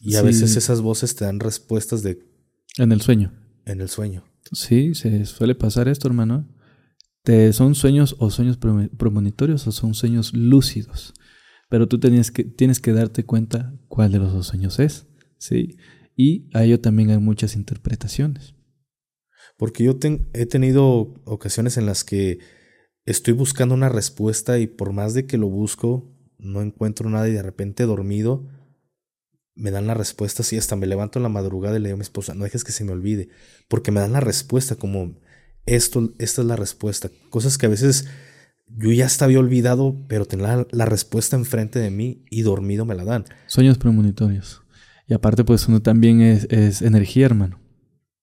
Y 0.00 0.14
a 0.16 0.20
Sí. 0.20 0.26
veces 0.26 0.56
esas 0.56 0.82
voces 0.82 1.16
te 1.16 1.24
dan 1.24 1.40
respuestas 1.40 2.02
de 2.02 2.22
En 2.76 2.92
el 2.92 3.00
sueño. 3.00 3.32
en 3.64 3.80
el 3.80 3.88
sueño. 3.88 4.22
Sí, 4.52 4.94
se 4.94 5.24
suele 5.26 5.54
pasar 5.54 5.88
esto, 5.88 6.08
hermano. 6.08 6.48
Te, 7.22 7.52
¿Son 7.52 7.74
sueños 7.74 8.16
o 8.18 8.30
sueños 8.30 8.56
pre- 8.56 8.88
premonitorios 8.96 9.66
o 9.66 9.72
son 9.72 9.94
sueños 9.94 10.32
lúcidos? 10.34 11.14
Pero 11.68 11.86
tú 11.86 12.00
tienes 12.00 12.30
que, 12.30 12.44
tienes 12.44 12.80
que 12.80 12.92
darte 12.92 13.24
cuenta 13.24 13.74
cuál 13.88 14.12
de 14.12 14.18
los 14.18 14.32
dos 14.32 14.46
sueños 14.46 14.78
es, 14.78 15.06
¿sí? 15.36 15.76
Y 16.16 16.48
a 16.54 16.64
ello 16.64 16.80
también 16.80 17.10
hay 17.10 17.18
muchas 17.18 17.56
interpretaciones. 17.56 18.54
Porque 19.58 19.84
yo 19.84 19.98
he 20.32 20.46
tenido 20.46 21.14
ocasiones 21.24 21.76
en 21.76 21.86
las 21.86 22.04
que 22.04 22.38
estoy 23.04 23.34
buscando 23.34 23.74
una 23.74 23.88
respuesta 23.88 24.58
y 24.58 24.66
por 24.66 24.92
más 24.92 25.14
de 25.14 25.26
que 25.26 25.36
lo 25.36 25.48
busco, 25.48 26.14
no 26.38 26.62
encuentro 26.62 27.10
nada 27.10 27.28
y 27.28 27.32
de 27.32 27.42
repente 27.42 27.84
dormido 27.84 28.46
me 29.58 29.70
dan 29.70 29.86
la 29.86 29.94
respuesta 29.94 30.42
y 30.50 30.56
hasta 30.56 30.76
me 30.76 30.86
levanto 30.86 31.18
en 31.18 31.24
la 31.24 31.28
madrugada 31.28 31.76
y 31.76 31.80
le 31.80 31.88
digo 31.88 31.96
a 31.96 31.98
mi 31.98 32.02
esposa, 32.02 32.34
no 32.34 32.44
dejes 32.44 32.64
que 32.64 32.72
se 32.72 32.84
me 32.84 32.92
olvide, 32.92 33.28
porque 33.68 33.90
me 33.90 34.00
dan 34.00 34.12
la 34.12 34.20
respuesta 34.20 34.76
como 34.76 35.18
esto, 35.66 36.12
esta 36.18 36.42
es 36.42 36.46
la 36.46 36.56
respuesta. 36.56 37.10
Cosas 37.28 37.58
que 37.58 37.66
a 37.66 37.68
veces 37.68 38.06
yo 38.76 38.92
ya 38.92 39.06
hasta 39.06 39.24
había 39.24 39.40
olvidado, 39.40 39.96
pero 40.08 40.24
tener 40.26 40.66
la, 40.70 40.84
respuesta 40.84 41.36
enfrente 41.36 41.78
de 41.78 41.90
mí 41.90 42.24
y 42.30 42.42
dormido 42.42 42.84
me 42.84 42.94
la 42.94 43.04
dan. 43.04 43.24
Sueños 43.46 43.78
premonitorios. 43.78 44.62
Y 45.06 45.14
aparte, 45.14 45.44
pues 45.44 45.66
uno 45.68 45.80
también 45.80 46.20
es, 46.20 46.82
energía, 46.82 47.26
hermano. 47.26 47.60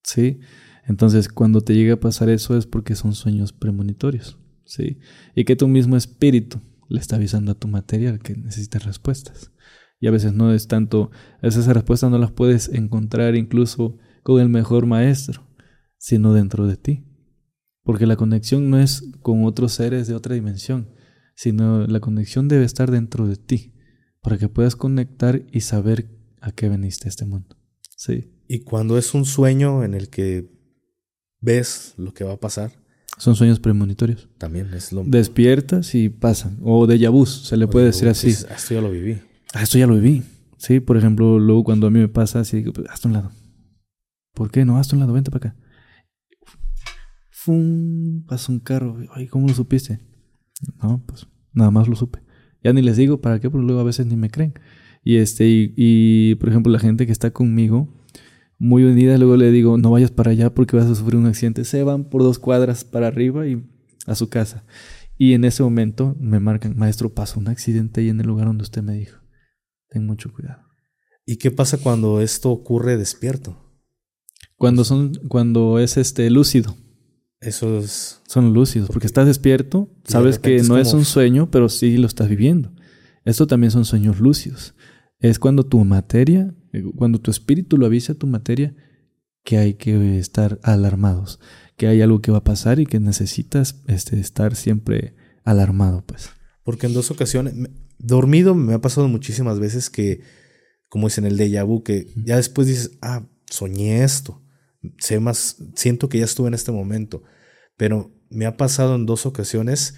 ¿Sí? 0.04 0.40
Entonces, 0.88 1.30
cuando 1.30 1.62
te 1.62 1.74
llega 1.74 1.96
a 1.96 2.00
pasar 2.00 2.30
eso 2.30 2.58
es 2.58 2.68
porque 2.68 2.96
son 2.96 3.14
sueños 3.14 3.54
premonitorios. 3.54 4.38
¿Sí? 4.66 4.99
Y 5.36 5.45
que 5.45 5.56
tu 5.56 5.68
mismo 5.68 5.98
espíritu 5.98 6.60
le 6.88 6.99
está 6.99 7.16
avisando 7.18 7.52
a 7.52 7.56
tu 7.56 7.68
material 7.68 8.20
que 8.20 8.36
necesitas 8.36 8.86
respuestas. 8.86 9.52
Y 9.99 10.07
a 10.07 10.11
veces 10.11 10.34
no 10.34 10.53
es 10.53 10.67
tanto, 10.67 11.09
a 11.39 11.45
veces 11.47 11.61
esas 11.63 11.73
respuestas 11.76 12.11
no 12.11 12.17
las 12.17 12.31
puedes 12.31 12.69
encontrar 12.69 13.35
incluso 13.35 13.97
con 14.23 14.41
el 14.41 14.49
mejor 14.49 14.85
maestro, 14.85 15.47
sino 15.97 16.34
dentro 16.34 16.67
de 16.67 16.77
ti. 16.77 17.05
Porque 17.84 18.05
la 18.07 18.15
conexión 18.15 18.69
no 18.69 18.80
es 18.80 19.03
con 19.22 19.45
otros 19.45 19.73
seres 19.73 20.07
de 20.07 20.15
otra 20.15 20.35
dimensión, 20.35 20.89
sino 21.35 21.85
la 21.88 21.99
conexión 21.99 22.47
debe 22.47 22.65
estar 22.65 22.91
dentro 22.91 23.27
de 23.27 23.35
ti, 23.35 23.73
para 24.22 24.38
que 24.38 24.49
puedas 24.49 24.76
conectar 24.76 25.43
y 25.51 25.61
saber 25.61 26.09
a 26.41 26.51
qué 26.51 26.67
veniste 26.69 27.07
a 27.07 27.09
este 27.09 27.26
mundo. 27.26 27.55
Sí. 27.95 28.31
Y 28.47 28.59
cuando 28.61 28.97
es 28.97 29.13
un 29.13 29.26
sueño 29.26 29.84
en 29.84 29.93
el 29.93 30.09
que 30.09 30.51
ves 31.41 31.93
lo 31.97 32.13
que 32.13 32.23
va 32.23 32.34
a 32.34 32.39
pasar, 32.39 32.72
Son 33.17 33.35
sueños 33.35 33.59
premonitorios. 33.59 34.27
también 34.38 34.73
es 34.73 34.91
lo 34.91 35.03
Despiertas 35.05 35.95
y 35.95 36.09
pasan. 36.09 36.57
O 36.63 36.85
de 36.88 37.07
vu, 37.07 37.26
se 37.26 37.55
le 37.55 37.67
puede 37.67 37.88
decir 37.88 38.07
así. 38.09 38.27
Dices, 38.27 38.47
"Ah, 38.49 38.55
Esto 38.55 38.73
ya 38.73 38.81
lo 38.81 38.91
viví. 38.91 39.22
Ah, 39.56 39.64
esto 39.64 39.77
ya 39.77 39.88
lo 39.88 39.95
viví. 39.95 40.22
Sí, 40.57 40.82
por 40.82 40.98
ejemplo, 40.98 41.40
luego 41.40 41.64
cuando 41.64 41.88
a 41.88 41.90
mí 41.90 41.98
me 41.98 42.10
pasa 42.10 42.41
así, 42.41 42.57
digo, 42.57 42.73
pues, 42.73 42.90
hazte 42.90 43.07
un 43.07 43.14
lado. 43.14 43.32
¿Por 44.34 44.52
qué? 44.52 44.65
No, 44.65 44.77
hazte 44.77 44.95
un 44.95 44.99
lado, 44.99 45.14
vente 45.14 45.32
para 45.32 45.49
acá. 45.49 45.60
Fum, 47.30 48.26
pasa 48.26 48.52
un 48.52 48.60
carro. 48.60 48.98
Ay, 49.14 49.27
¿cómo 49.27 49.48
lo 49.48 49.53
supiste? 49.53 50.02
No, 50.84 51.02
pues 51.06 51.27
nada 51.53 51.72
más 51.72 51.88
lo 51.88 51.95
supe. 51.95 52.19
Ya 52.65 52.73
ni 52.73 52.82
les 52.82 52.98
digo 52.98 53.22
para 53.22 53.40
qué, 53.40 53.49
porque 53.49 53.65
luego 53.65 53.80
a 53.80 53.86
veces 53.86 54.06
ni 54.07 54.18
me 54.18 54.30
creen. 54.30 54.56
Y 55.06 55.18
este, 55.18 55.48
y, 55.48 55.73
y, 55.77 56.36
por 56.36 56.49
ejemplo, 56.49 56.69
la 56.69 56.80
gente 56.80 57.06
que 57.06 57.14
está 57.14 57.32
conmigo, 57.32 57.88
muy 58.60 58.84
unida, 58.84 59.18
luego 59.18 59.38
le 59.38 59.52
digo, 59.52 59.77
no 59.77 59.90
vayas 59.90 60.11
para 60.11 60.32
allá 60.32 60.53
porque 60.53 60.76
vas 60.76 60.88
a 60.88 60.95
sufrir 60.95 61.15
un 61.15 61.27
accidente. 61.27 61.64
Se 61.64 61.82
van 61.84 62.10
por 62.10 62.23
dos 62.23 62.40
cuadras 62.40 62.84
para 62.84 63.07
arriba 63.07 63.48
y 63.48 63.64
a 64.06 64.15
su 64.15 64.27
casa. 64.27 64.65
Y 65.18 65.32
en 65.32 65.45
ese 65.45 65.64
momento 65.64 66.14
me 66.19 66.41
marcan, 66.41 66.76
maestro, 66.76 67.14
pasó 67.14 67.40
un 67.40 67.48
accidente 67.48 68.02
ahí 68.02 68.10
en 68.10 68.19
el 68.19 68.27
lugar 68.27 68.48
donde 68.48 68.64
usted 68.64 68.84
me 68.84 68.95
dijo. 68.95 69.24
Ten 69.90 70.06
mucho 70.06 70.32
cuidado. 70.34 70.62
¿Y 71.26 71.38
qué 71.38 71.52
pasa 71.52 71.78
cuando 71.78 72.22
esto 72.22 72.52
ocurre 72.52 72.98
despierto? 72.98 73.62
Cuando 74.57 74.84
son, 74.84 75.14
cuando 75.28 75.80
es 75.80 75.98
este 75.98 76.30
lúcido, 76.30 76.76
Eso 77.41 77.80
es. 77.80 78.22
son 78.28 78.53
lúcidos, 78.53 78.90
porque 78.90 79.07
estás 79.07 79.26
despierto, 79.28 79.90
de 80.06 80.12
sabes 80.12 80.40
que 80.40 80.56
es 80.57 80.70
no 80.70 80.78
es 80.78 80.90
como- 80.90 80.99
un 80.99 81.06
sueño, 81.06 81.49
pero 81.52 81.68
sí 81.70 81.98
lo 81.98 82.07
estás 82.07 82.30
viviendo. 82.30 82.72
Esto 83.26 83.48
también 83.48 83.72
son 83.72 83.86
sueños 83.86 84.20
lúcidos. 84.20 84.76
Es 85.20 85.40
cuando 85.40 85.66
tu 85.66 85.84
materia, 85.84 86.53
cuando 86.95 87.20
tu 87.20 87.32
espíritu 87.32 87.78
lo 87.78 87.86
avisa 87.88 88.14
a 88.14 88.18
tu 88.18 88.28
materia 88.28 88.76
que 89.44 89.57
hay 89.57 89.74
que 89.76 90.20
estar 90.20 90.60
alarmados, 90.64 91.40
que 91.78 91.88
hay 91.88 92.02
algo 92.02 92.22
que 92.22 92.32
va 92.32 92.40
a 92.40 92.44
pasar 92.44 92.80
y 92.80 92.86
que 92.86 92.99
necesitas 92.99 93.82
este, 93.88 94.20
estar 94.20 94.56
siempre 94.56 95.16
alarmado, 95.44 96.03
pues. 96.06 96.30
Porque 96.64 96.88
en 96.88 96.94
dos 96.94 97.12
ocasiones, 97.12 97.53
dormido 97.97 98.55
me 98.55 98.73
ha 98.73 98.81
pasado 98.81 99.07
muchísimas 99.07 99.59
veces 99.59 99.89
que, 99.89 100.22
como 100.89 101.07
dicen 101.07 101.26
el 101.26 101.38
déjà 101.38 101.65
vu, 101.65 101.84
que 101.84 102.07
ya 102.15 102.38
después 102.38 102.67
dices, 102.67 102.97
ah, 103.01 103.27
soñé 103.49 104.03
esto, 104.03 104.41
sé 104.97 105.19
más, 105.19 105.57
siento 105.76 106.09
que 106.09 106.19
ya 106.19 106.26
estuve 106.26 106.47
en 106.47 106.53
este 106.53 106.72
momento, 106.72 107.23
pero 107.77 108.11
me 108.30 108.45
ha 108.45 108.57
pasado 108.57 108.95
en 108.95 109.05
dos 109.05 109.26
ocasiones 109.26 109.95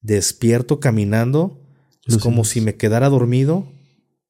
despierto 0.00 0.80
caminando, 0.80 1.60
es 2.06 2.18
como 2.18 2.44
si 2.44 2.60
me 2.60 2.76
quedara 2.76 3.08
dormido, 3.08 3.70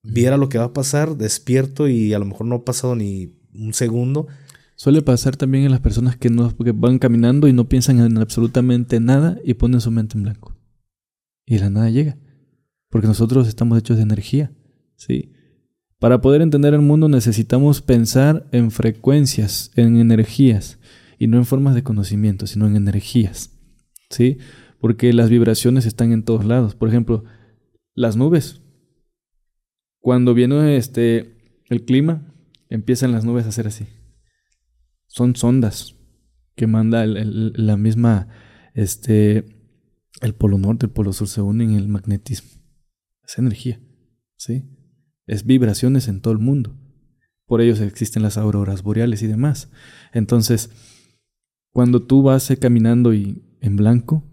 viera 0.02 0.36
lo 0.36 0.48
que 0.48 0.58
va 0.58 0.64
a 0.64 0.72
pasar, 0.72 1.16
despierto 1.16 1.88
y 1.88 2.12
a 2.12 2.18
lo 2.18 2.26
mejor 2.26 2.46
no 2.46 2.56
ha 2.56 2.64
pasado 2.64 2.94
ni 2.94 3.38
un 3.54 3.72
segundo. 3.72 4.26
Suele 4.74 5.02
pasar 5.02 5.36
también 5.36 5.64
en 5.64 5.70
las 5.70 5.80
personas 5.80 6.16
que 6.16 6.30
no 6.30 6.50
porque 6.50 6.72
van 6.72 6.98
caminando 6.98 7.48
y 7.48 7.52
no 7.52 7.68
piensan 7.68 8.00
en 8.00 8.18
absolutamente 8.18 8.98
nada 8.98 9.38
y 9.44 9.54
ponen 9.54 9.80
su 9.80 9.90
mente 9.90 10.16
en 10.16 10.24
blanco. 10.24 10.56
Y 11.46 11.58
la 11.58 11.70
nada 11.70 11.90
llega. 11.90 12.18
Porque 12.90 13.06
nosotros 13.06 13.48
estamos 13.48 13.78
hechos 13.78 13.96
de 13.96 14.02
energía. 14.02 14.52
¿sí? 14.96 15.32
Para 15.98 16.20
poder 16.20 16.42
entender 16.42 16.74
el 16.74 16.82
mundo 16.82 17.08
necesitamos 17.08 17.80
pensar 17.80 18.46
en 18.52 18.70
frecuencias, 18.70 19.70
en 19.76 19.96
energías, 19.96 20.78
y 21.18 21.26
no 21.26 21.38
en 21.38 21.46
formas 21.46 21.74
de 21.74 21.82
conocimiento, 21.82 22.46
sino 22.46 22.66
en 22.66 22.76
energías. 22.76 23.58
¿sí? 24.10 24.38
Porque 24.80 25.12
las 25.12 25.30
vibraciones 25.30 25.86
están 25.86 26.12
en 26.12 26.24
todos 26.24 26.44
lados. 26.44 26.74
Por 26.74 26.88
ejemplo, 26.88 27.24
las 27.94 28.16
nubes. 28.16 28.60
Cuando 30.00 30.34
viene 30.34 30.76
este, 30.76 31.62
el 31.68 31.84
clima, 31.84 32.34
empiezan 32.68 33.12
las 33.12 33.24
nubes 33.24 33.46
a 33.46 33.50
hacer 33.50 33.66
así. 33.66 33.86
Son 35.06 35.36
sondas 35.36 35.96
que 36.56 36.66
manda 36.66 37.04
la 37.06 37.76
misma, 37.76 38.28
este, 38.74 39.44
el 40.20 40.34
polo 40.34 40.58
norte, 40.58 40.86
el 40.86 40.92
polo 40.92 41.12
sur 41.12 41.28
se 41.28 41.40
unen 41.42 41.70
en 41.70 41.76
el 41.76 41.88
magnetismo. 41.88 42.59
Es 43.30 43.38
energía, 43.38 43.80
¿sí? 44.36 44.68
Es 45.26 45.44
vibraciones 45.44 46.08
en 46.08 46.20
todo 46.20 46.32
el 46.32 46.40
mundo. 46.40 46.76
Por 47.46 47.60
ello 47.60 47.74
existen 47.84 48.22
las 48.22 48.36
auroras 48.36 48.82
boreales 48.82 49.22
y 49.22 49.26
demás. 49.26 49.70
Entonces, 50.12 50.70
cuando 51.72 52.02
tú 52.02 52.22
vas 52.22 52.52
caminando 52.60 53.14
y 53.14 53.42
en 53.60 53.76
blanco, 53.76 54.24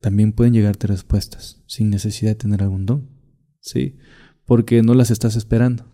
también 0.00 0.32
pueden 0.32 0.54
llegarte 0.54 0.86
respuestas 0.86 1.62
sin 1.66 1.90
necesidad 1.90 2.30
de 2.30 2.36
tener 2.36 2.62
algún 2.62 2.86
don, 2.86 3.10
¿sí? 3.60 3.98
Porque 4.46 4.82
no 4.82 4.94
las 4.94 5.10
estás 5.10 5.36
esperando. 5.36 5.84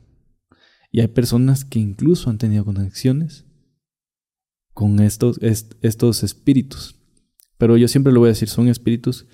Y 0.93 1.01
hay 1.01 1.09
personas 1.09 1.65
que 1.65 1.81
incluso 1.81 2.31
han 2.31 2.39
tenido 2.39 2.65
conexiones 2.65 3.45
con 4.73 5.01
estos, 5.01 5.41
estos 5.43 6.23
espíritus 6.23 6.97
pero 7.59 7.77
yo 7.77 7.89
siempre 7.89 8.13
lo 8.13 8.21
voy 8.21 8.29
a 8.29 8.33
decir, 8.33 8.49
son 8.49 8.69
espíritus 8.69 9.27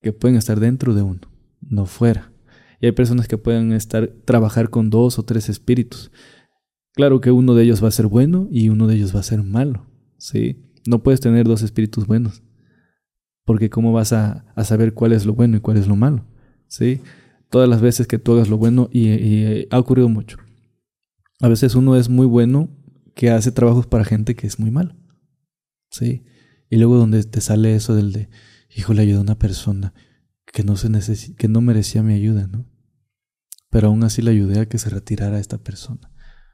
que 0.00 0.12
pueden 0.12 0.36
estar 0.36 0.60
dentro 0.60 0.94
de 0.94 1.02
uno, 1.02 1.20
no 1.68 1.86
fuera. 1.86 2.32
Y 2.80 2.86
hay 2.86 2.92
personas 2.92 3.28
que 3.28 3.38
pueden 3.38 3.72
estar, 3.72 4.08
trabajar 4.24 4.70
con 4.70 4.90
dos 4.90 5.18
o 5.18 5.22
tres 5.22 5.48
espíritus. 5.48 6.10
Claro 6.92 7.20
que 7.20 7.30
uno 7.30 7.54
de 7.54 7.64
ellos 7.64 7.82
va 7.82 7.88
a 7.88 7.92
ser 7.92 8.06
bueno 8.06 8.48
y 8.50 8.68
uno 8.68 8.86
de 8.86 8.96
ellos 8.96 9.14
va 9.14 9.20
a 9.20 9.24
ser 9.24 9.42
malo, 9.42 9.86
¿sí? 10.18 10.64
No 10.86 11.02
puedes 11.02 11.20
tener 11.20 11.46
dos 11.46 11.62
espíritus 11.62 12.06
buenos, 12.06 12.42
porque 13.44 13.70
¿cómo 13.70 13.92
vas 13.92 14.12
a, 14.12 14.44
saber 14.64 14.94
cuál 14.94 15.12
es 15.12 15.26
lo 15.26 15.34
bueno 15.34 15.56
y 15.56 15.60
cuál 15.60 15.76
es 15.76 15.88
lo 15.88 15.96
malo? 15.96 16.24
¿Sí? 16.68 17.00
Todas 17.50 17.68
las 17.68 17.80
veces 17.80 18.06
que 18.06 18.18
tú 18.18 18.34
hagas 18.34 18.48
lo 18.48 18.58
bueno, 18.58 18.88
y, 18.92 19.08
y 19.08 19.66
ha 19.70 19.78
ocurrido 19.78 20.08
mucho. 20.08 20.38
A 21.40 21.48
veces 21.48 21.74
uno 21.74 21.96
es 21.96 22.08
muy 22.08 22.26
bueno 22.26 22.68
que 23.14 23.30
hace 23.30 23.50
trabajos 23.50 23.86
para 23.86 24.04
gente 24.04 24.34
que 24.36 24.46
es 24.46 24.58
muy 24.58 24.70
malo, 24.70 24.94
¿sí? 25.90 26.22
Y 26.70 26.76
luego 26.76 26.96
donde 26.96 27.24
te 27.24 27.40
sale 27.40 27.74
eso 27.74 27.94
del 27.94 28.12
de, 28.12 28.28
hijo, 28.74 28.94
le 28.94 29.02
ayudó 29.02 29.18
a 29.18 29.22
una 29.22 29.38
persona 29.38 29.94
que 30.54 30.62
no, 30.62 30.76
se 30.76 31.34
que 31.34 31.48
no 31.48 31.60
merecía 31.60 32.04
mi 32.04 32.14
ayuda, 32.14 32.46
¿no? 32.46 32.64
Pero 33.70 33.88
aún 33.88 34.04
así 34.04 34.22
le 34.22 34.30
ayudé 34.30 34.60
a 34.60 34.66
que 34.66 34.78
se 34.78 34.88
retirara 34.88 35.40
esta 35.40 35.58
persona. 35.58 36.12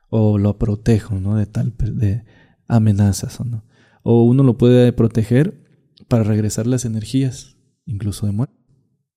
O 0.09 0.39
lo 0.39 0.59
protejo, 0.59 1.20
¿no? 1.20 1.36
De 1.36 1.44
tal, 1.44 1.74
de 1.77 2.24
amenazas, 2.66 3.39
¿o 3.40 3.44
no? 3.44 3.66
O 4.02 4.24
uno 4.24 4.43
lo 4.43 4.56
puede 4.56 4.94
proteger 4.94 5.62
para 6.09 6.24
regresar 6.24 6.66
las 6.66 6.86
energías, 6.86 7.59
incluso 7.85 8.24
de 8.24 8.32
muerte, 8.32 8.56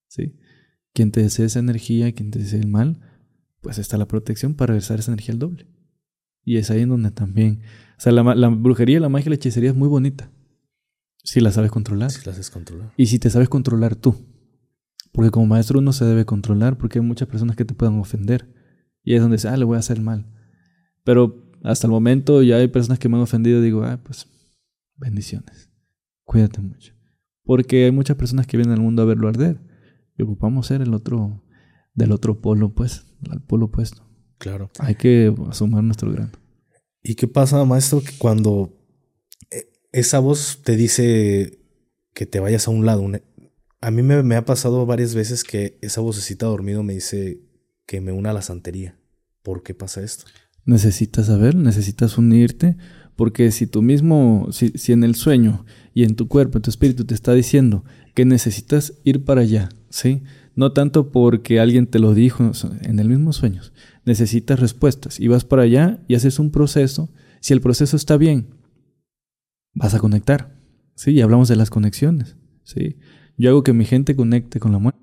¿sí? 0.10 0.35
Quien 0.91 1.11
te 1.14 1.22
desee 1.22 1.45
esa 1.45 1.60
energía, 1.60 2.11
quien 2.11 2.30
te 2.30 2.39
desee 2.39 2.60
el 2.60 2.68
mal, 2.68 2.99
pues 3.61 3.80
está 3.80 3.97
la 3.97 4.10
protección 4.10 4.53
para 4.53 4.73
regresar 4.73 4.99
esa 4.99 5.11
energía 5.11 5.31
al 5.31 5.39
doble. 5.39 5.68
Y 6.43 6.57
es 6.57 6.69
ahí 6.72 6.81
en 6.81 6.89
donde 6.89 7.11
también, 7.11 7.61
o 7.97 8.01
sea, 8.01 8.11
la, 8.11 8.35
la 8.35 8.49
brujería, 8.49 8.99
la 8.99 9.07
magia 9.07 9.27
y 9.27 9.30
la 9.30 9.35
hechicería 9.35 9.69
es 9.69 9.77
muy 9.77 9.88
bonita. 9.88 10.30
Si 11.23 11.39
la 11.39 11.53
sabes 11.53 11.72
controlar. 11.72 12.11
Si 12.11 12.26
la 12.26 12.34
sabes 12.34 12.49
controlar. 12.49 12.91
Y 12.97 13.05
si 13.05 13.18
te 13.18 13.30
sabes 13.30 13.47
controlar 13.47 13.95
tú. 13.95 14.32
Porque 15.14 15.31
como 15.31 15.45
maestro 15.45 15.80
uno 15.80 15.94
se 15.94 16.06
debe 16.06 16.26
controlar 16.26 16.77
porque 16.77 16.99
hay 16.99 17.06
muchas 17.06 17.27
personas 17.27 17.56
que 17.56 17.64
te 17.64 17.73
puedan 17.73 17.99
ofender. 17.99 18.53
Y 19.03 19.14
es 19.15 19.22
donde 19.22 19.38
dice, 19.38 19.48
ah, 19.48 19.56
le 19.56 19.64
voy 19.64 19.77
a 19.77 19.80
hacer 19.80 20.02
mal. 20.02 20.30
Pero 21.03 21.52
hasta 21.64 21.88
el 21.88 21.91
momento 21.91 22.41
ya 22.44 22.57
hay 22.57 22.68
personas 22.68 22.99
que 22.99 23.07
me 23.07 23.15
han 23.15 23.22
ofendido 23.22 23.60
y 23.60 23.64
digo, 23.64 23.84
ah, 23.84 24.02
pues 24.03 24.27
bendiciones. 24.95 25.69
Cuídate 26.23 26.60
mucho. 26.61 26.94
Porque 27.44 27.85
hay 27.85 27.91
muchas 27.91 28.18
personas 28.18 28.48
que 28.48 28.57
vienen 28.57 28.73
al 28.73 28.81
mundo 28.81 29.02
a 29.02 29.06
verlo 29.06 29.27
arder. 29.27 29.61
Y 30.18 30.23
ocupamos 30.23 30.68
ser 30.68 30.81
el 30.81 30.94
otro, 30.94 31.44
del 31.94 32.11
otro 32.11 32.41
polo, 32.41 32.73
pues, 32.73 33.06
al 33.30 33.41
polo 33.41 33.65
opuesto. 33.65 34.07
Claro. 34.38 34.69
Hay 34.80 34.95
que 34.95 35.34
asumir 35.49 35.84
nuestro 35.84 36.11
grano. 36.11 36.31
¿Y 37.02 37.15
qué 37.15 37.27
pasa, 37.27 37.64
maestro, 37.65 38.02
que 38.02 38.14
cuando 38.18 38.84
esa 39.94 40.19
voz 40.19 40.61
te 40.64 40.76
dice 40.76 41.60
que 42.14 42.26
te 42.26 42.40
vayas 42.40 42.68
a 42.68 42.72
un 42.72 42.85
lado. 42.85 43.10
A 43.84 43.91
mí 43.91 44.01
me, 44.01 44.35
ha 44.38 44.45
pasado 44.45 44.85
varias 44.85 45.14
veces 45.14 45.43
que 45.43 45.77
esa 45.81 45.99
vocecita 45.99 46.45
dormido 46.45 46.84
me 46.84 46.93
dice 46.93 47.41
que 47.85 47.99
me 47.99 48.14
una 48.14 48.30
a 48.30 48.34
la 48.34 48.41
santería. 48.41 48.97
¿Por 49.41 49.61
qué 49.61 49.73
pasa 49.73 50.01
esto? 50.01 50.23
Necesitas 50.64 51.26
saber, 51.26 51.53
necesitas 51.53 52.18
unirte, 52.18 52.77
porque 53.18 53.51
si 53.51 53.68
tú 53.68 53.81
mismo, 53.81 54.47
si, 54.51 54.69
si 54.69 54.93
en 54.93 55.03
el 55.03 55.15
sueño 55.15 55.65
y 55.93 56.05
en 56.05 56.15
tu 56.15 56.30
cuerpo, 56.30 56.57
en 56.57 56.61
tu 56.61 56.69
espíritu 56.69 57.03
te 57.03 57.14
está 57.14 57.34
diciendo 57.34 57.84
que 58.15 58.23
necesitas 58.23 58.93
ir 59.03 59.26
para 59.26 59.41
allá, 59.41 59.68
¿sí? 59.89 60.23
No 60.55 60.72
tanto 60.72 61.11
porque 61.11 61.60
alguien 61.60 61.85
te 61.88 61.99
lo 61.99 62.14
dijo 62.14 62.53
en 62.84 62.99
el 62.99 63.10
mismo 63.10 63.34
sueño. 63.34 63.64
Necesitas 64.05 64.61
respuestas 64.61 65.19
y 65.19 65.27
vas 65.27 65.43
para 65.43 65.64
allá 65.64 66.01
y 66.07 66.15
haces 66.15 66.39
un 66.39 66.51
proceso. 66.51 67.11
Si 67.41 67.51
el 67.51 67.60
proceso 67.60 67.97
está 67.97 68.15
bien, 68.15 68.47
vas 69.73 69.93
a 69.93 69.99
conectar. 69.99 70.57
Sí, 70.95 71.11
y 71.11 71.19
hablamos 71.19 71.49
de 71.49 71.57
las 71.57 71.69
conexiones. 71.69 72.38
Sí, 72.64 72.95
yo 73.38 73.49
hago 73.49 73.64
que 73.64 73.73
mi 73.73 73.85
gente 73.85 74.15
conecte 74.15 74.60
con 74.60 74.72
la 74.72 74.80
muerte. 74.80 74.99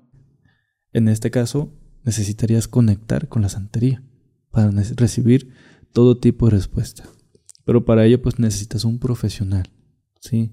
En 0.93 1.07
este 1.07 1.31
caso, 1.31 1.73
necesitarías 2.03 2.67
conectar 2.67 3.27
con 3.27 3.41
la 3.41 3.49
santería 3.49 4.03
para 4.51 4.71
recibir 4.97 5.53
todo 5.93 6.17
tipo 6.17 6.45
de 6.47 6.51
respuesta. 6.51 7.03
Pero 7.65 7.85
para 7.85 8.05
ello, 8.05 8.21
pues 8.21 8.39
necesitas 8.39 8.85
un 8.85 8.99
profesional. 8.99 9.69
Sí, 10.19 10.51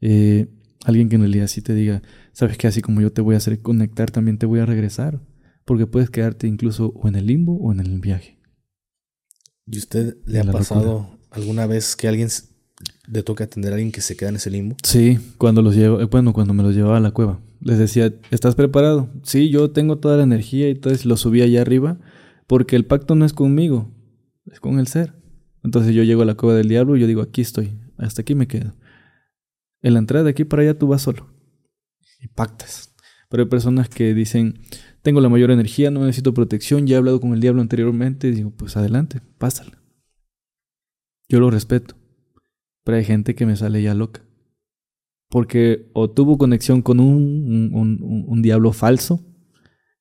eh, 0.00 0.48
alguien 0.84 1.08
que 1.08 1.16
en 1.16 1.22
realidad 1.22 1.46
sí 1.46 1.62
te 1.62 1.74
diga, 1.74 2.02
sabes 2.32 2.58
que 2.58 2.66
así 2.66 2.82
como 2.82 3.00
yo 3.00 3.12
te 3.12 3.20
voy 3.20 3.34
a 3.34 3.38
hacer 3.38 3.60
conectar, 3.60 4.10
también 4.10 4.38
te 4.38 4.46
voy 4.46 4.60
a 4.60 4.66
regresar, 4.66 5.20
porque 5.64 5.86
puedes 5.86 6.10
quedarte 6.10 6.46
incluso 6.46 6.92
o 6.94 7.08
en 7.08 7.16
el 7.16 7.26
limbo 7.26 7.56
o 7.56 7.72
en 7.72 7.80
el 7.80 7.98
viaje. 8.00 8.38
¿Y 9.66 9.78
usted 9.78 10.16
le 10.26 10.40
ha 10.40 10.44
pasado 10.44 11.18
alguna 11.30 11.66
vez 11.66 11.96
que 11.96 12.08
alguien 12.08 12.28
le 13.08 13.22
toca 13.22 13.44
atender 13.44 13.72
a 13.72 13.76
alguien 13.76 13.92
que 13.92 14.00
se 14.00 14.16
queda 14.16 14.30
en 14.30 14.36
ese 14.36 14.50
limbo? 14.50 14.76
Sí, 14.82 15.18
cuando 15.38 15.62
los 15.62 15.74
llevo, 15.74 16.00
eh, 16.00 16.04
bueno, 16.04 16.32
cuando 16.32 16.54
me 16.54 16.62
los 16.62 16.74
llevaba 16.74 16.98
a 16.98 17.00
la 17.00 17.10
cueva. 17.10 17.40
Les 17.60 17.78
decía, 17.78 18.12
¿estás 18.30 18.54
preparado? 18.54 19.08
Sí, 19.22 19.48
yo 19.50 19.70
tengo 19.70 19.98
toda 19.98 20.16
la 20.16 20.22
energía 20.22 20.68
y 20.68 20.72
entonces 20.72 21.06
lo 21.06 21.16
subí 21.16 21.42
allá 21.42 21.62
arriba 21.62 21.98
porque 22.46 22.76
el 22.76 22.84
pacto 22.84 23.14
no 23.14 23.24
es 23.24 23.32
conmigo, 23.32 23.90
es 24.46 24.60
con 24.60 24.78
el 24.78 24.86
ser. 24.86 25.14
Entonces 25.64 25.94
yo 25.94 26.02
llego 26.04 26.22
a 26.22 26.26
la 26.26 26.34
cueva 26.34 26.54
del 26.54 26.68
diablo 26.68 26.96
y 26.96 27.00
yo 27.00 27.06
digo, 27.06 27.22
aquí 27.22 27.40
estoy, 27.40 27.78
hasta 27.96 28.22
aquí 28.22 28.34
me 28.34 28.46
quedo. 28.46 28.74
En 29.82 29.94
la 29.94 29.98
entrada 29.98 30.24
de 30.24 30.30
aquí 30.30 30.44
para 30.44 30.62
allá 30.62 30.78
tú 30.78 30.86
vas 30.86 31.02
solo. 31.02 31.28
Y 32.20 32.28
pactas. 32.28 32.94
Pero 33.28 33.42
hay 33.42 33.48
personas 33.48 33.88
que 33.88 34.14
dicen, 34.14 34.60
tengo 35.02 35.20
la 35.20 35.28
mayor 35.28 35.50
energía, 35.50 35.90
no 35.90 36.00
necesito 36.00 36.34
protección, 36.34 36.86
ya 36.86 36.94
he 36.94 36.98
hablado 36.98 37.20
con 37.20 37.32
el 37.32 37.40
diablo 37.40 37.62
anteriormente, 37.62 38.28
y 38.28 38.32
digo, 38.32 38.50
pues 38.50 38.76
adelante, 38.76 39.20
pásala. 39.38 39.82
Yo 41.28 41.40
lo 41.40 41.50
respeto. 41.50 41.96
Pero 42.86 42.98
hay 42.98 43.04
gente 43.04 43.34
que 43.34 43.46
me 43.46 43.56
sale 43.56 43.82
ya 43.82 43.94
loca. 43.94 44.22
Porque 45.28 45.90
o 45.92 46.08
tuvo 46.08 46.38
conexión 46.38 46.82
con 46.82 47.00
un, 47.00 47.72
un, 47.74 48.42
diablo 48.42 48.72
falso, 48.72 49.26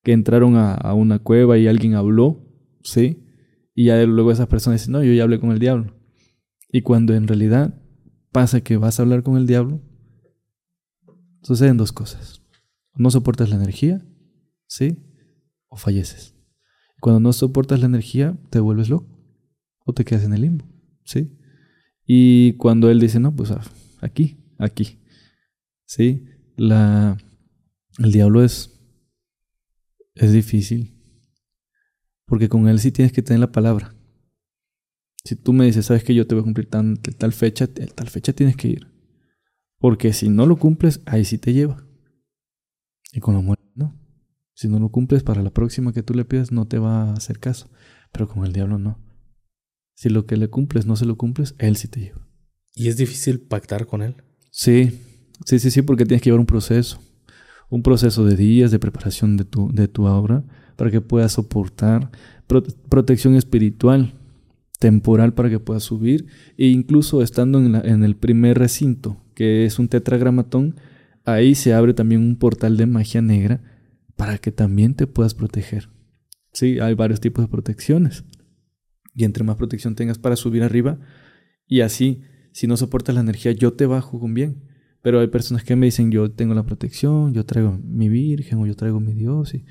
que 0.04 0.12
entraron 0.12 0.56
a, 0.56 0.94
una 0.94 1.18
cueva 1.18 1.58
y 1.58 1.68
alguien 1.68 1.96
habló, 1.96 2.48
¿sí? 2.84 3.26
Y 3.74 3.86
ya 3.86 4.04
luego 4.04 4.32
esas 4.32 4.46
personas 4.46 4.82
dicen, 4.82 4.92
no, 4.92 5.04
yo 5.04 5.14
ya 5.14 5.24
hablé 5.24 5.40
con 5.40 5.52
el 5.52 5.58
diablo. 5.58 5.96
Y 6.72 6.84
cuando 6.84 7.16
en 7.16 7.28
realidad 7.28 7.74
pasa 8.32 8.62
que 8.62 8.78
vas 8.78 9.00
a 9.00 9.02
hablar 9.02 9.24
con 9.24 9.36
el 9.38 9.48
diablo, 9.48 9.82
suceden 11.42 11.78
dos 11.78 11.92
cosas. 11.92 12.44
No 12.94 13.10
soportas 13.10 13.50
la 13.50 13.56
energía, 13.56 14.06
¿sí? 14.68 15.00
O 15.70 15.76
falleces. 15.76 16.36
Cuando 17.02 17.20
no 17.20 17.34
soportas 17.34 17.80
la 17.80 17.88
energía, 17.88 18.38
te 18.52 18.60
vuelves 18.60 18.90
loco 18.90 19.08
o 19.86 19.94
te 19.94 20.06
quedas 20.06 20.24
en 20.24 20.34
el 20.34 20.42
limbo, 20.42 20.66
¿sí? 21.04 21.36
Y 22.06 22.54
cuando 22.54 22.90
él 22.90 23.00
dice, 23.00 23.20
no, 23.20 23.36
pues 23.36 23.52
ah, 23.52 23.64
aquí, 24.02 24.38
aquí. 24.58 25.00
¿Sí? 25.86 26.26
La, 26.56 27.18
el 27.98 28.12
diablo 28.12 28.44
es, 28.44 28.80
es 30.14 30.32
difícil. 30.32 30.94
Porque 32.26 32.50
con 32.50 32.68
él 32.68 32.80
sí 32.80 32.92
tienes 32.92 33.12
que 33.12 33.22
tener 33.22 33.40
la 33.40 33.52
palabra. 33.52 33.96
Si 35.24 35.36
tú 35.36 35.54
me 35.54 35.66
dices, 35.66 35.88
sabes 35.88 36.04
que 36.04 36.14
yo 36.14 36.28
te 36.28 36.36
voy 36.36 36.42
a 36.42 36.44
cumplir 36.44 36.70
tan, 36.70 36.98
tal 36.98 37.34
fecha, 37.34 37.68
tal 37.68 38.10
fecha 38.10 38.34
tienes 38.34 38.56
que 38.56 38.68
ir. 38.68 38.88
Porque 39.80 40.14
si 40.14 40.30
no 40.30 40.46
lo 40.46 40.58
cumples, 40.58 41.02
ahí 41.06 41.26
sí 41.26 41.38
te 41.38 41.54
lleva. 41.54 41.88
Y 43.12 43.20
con 43.20 43.34
la 43.34 43.42
muerte, 43.42 43.66
no. 43.76 44.00
Si 44.54 44.68
no 44.68 44.80
lo 44.80 44.90
cumples, 44.90 45.24
para 45.24 45.42
la 45.42 45.52
próxima 45.52 45.94
que 45.94 46.04
tú 46.04 46.14
le 46.14 46.26
pidas, 46.26 46.52
no 46.52 46.68
te 46.68 46.80
va 46.80 47.10
a 47.10 47.14
hacer 47.14 47.40
caso. 47.40 47.70
Pero 48.12 48.28
con 48.28 48.46
el 48.46 48.54
diablo 48.54 48.78
no. 48.78 49.05
Si 49.96 50.10
lo 50.10 50.26
que 50.26 50.38
le 50.38 50.50
cumples 50.50 50.86
no 50.86 50.96
se 50.96 51.06
lo 51.06 51.16
cumples, 51.16 51.56
él 51.58 51.78
sí 51.78 51.88
te 51.88 52.02
lleva. 52.02 52.28
¿Y 52.76 52.90
es 52.90 52.98
difícil 52.98 53.40
pactar 53.40 53.88
con 53.88 54.02
él? 54.02 54.18
Sí, 54.52 55.00
sí, 55.46 55.60
sí, 55.60 55.72
sí, 55.72 55.82
porque 55.82 56.06
tienes 56.06 56.22
que 56.22 56.30
llevar 56.30 56.42
un 56.42 56.46
proceso. 56.46 57.02
Un 57.70 57.82
proceso 57.82 58.26
de 58.26 58.36
días 58.36 58.72
de 58.72 58.80
preparación 58.80 59.38
de 59.38 59.46
tu, 59.46 59.72
de 59.72 59.88
tu 59.88 60.06
obra 60.06 60.44
para 60.76 60.92
que 60.92 61.02
puedas 61.02 61.32
soportar 61.32 62.12
protección 62.90 63.36
espiritual, 63.36 64.14
temporal 64.78 65.34
para 65.34 65.50
que 65.50 65.60
puedas 65.60 65.84
subir. 65.84 66.28
E 66.58 66.68
incluso 66.68 67.22
estando 67.22 67.60
en, 67.60 67.76
en 67.76 68.04
el 68.04 68.18
primer 68.18 68.60
recinto, 68.60 69.18
que 69.34 69.66
es 69.66 69.80
un 69.80 69.88
tetragramatón, 69.88 70.76
ahí 71.24 71.56
se 71.56 71.74
abre 71.74 71.94
también 71.94 72.22
un 72.22 72.36
portal 72.36 72.76
de 72.76 72.86
magia 72.86 73.22
negra 73.22 73.62
para 74.18 74.38
que 74.38 74.52
también 74.52 74.94
te 74.94 75.08
puedas 75.08 75.34
proteger. 75.34 75.90
Sí, 76.52 76.80
hay 76.80 76.94
varios 76.94 77.20
tipos 77.20 77.44
de 77.44 77.50
protecciones. 77.50 78.24
Y 79.16 79.24
entre 79.24 79.44
más 79.44 79.56
protección 79.56 79.96
tengas 79.96 80.20
para 80.20 80.36
subir 80.36 80.64
arriba, 80.64 81.00
y 81.68 81.82
así, 81.82 82.22
si 82.52 82.68
no 82.68 82.78
soportas 82.78 83.16
la 83.16 83.22
energía, 83.22 83.52
yo 83.52 83.74
te 83.74 83.86
bajo 83.86 84.20
con 84.20 84.34
bien. 84.34 84.64
Pero 85.02 85.20
hay 85.20 85.28
personas 85.28 85.64
que 85.64 85.76
me 85.76 85.86
dicen, 85.86 86.12
yo 86.12 86.32
tengo 86.32 86.54
la 86.54 86.64
protección, 86.64 87.34
yo 87.34 87.46
traigo 87.46 87.80
mi 87.84 88.10
Virgen 88.10 88.60
o 88.60 88.66
yo 88.66 88.76
traigo 88.76 89.00
mi 89.00 89.14
Dios. 89.14 89.54
Y 89.54 89.66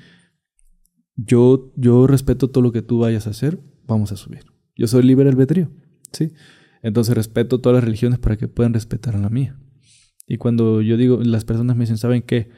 yo, 1.15 1.73
yo 1.75 2.07
respeto 2.07 2.49
todo 2.49 2.63
lo 2.63 2.71
que 2.71 2.81
tú 2.81 2.99
vayas 2.99 3.27
a 3.27 3.31
hacer, 3.31 3.59
vamos 3.85 4.11
a 4.11 4.17
subir. 4.17 4.45
Yo 4.75 4.87
soy 4.87 5.03
libre 5.03 5.29
albedrío, 5.29 5.71
¿sí? 6.11 6.31
Entonces 6.81 7.15
respeto 7.15 7.59
todas 7.59 7.75
las 7.75 7.83
religiones 7.83 8.19
para 8.19 8.37
que 8.37 8.47
puedan 8.47 8.73
respetar 8.73 9.15
a 9.15 9.19
la 9.19 9.29
mía. 9.29 9.59
Y 10.27 10.37
cuando 10.37 10.81
yo 10.81 10.97
digo, 10.97 11.19
las 11.21 11.45
personas 11.45 11.75
me 11.75 11.83
dicen, 11.83 11.97
¿saben 11.97 12.21
qué? 12.21 12.49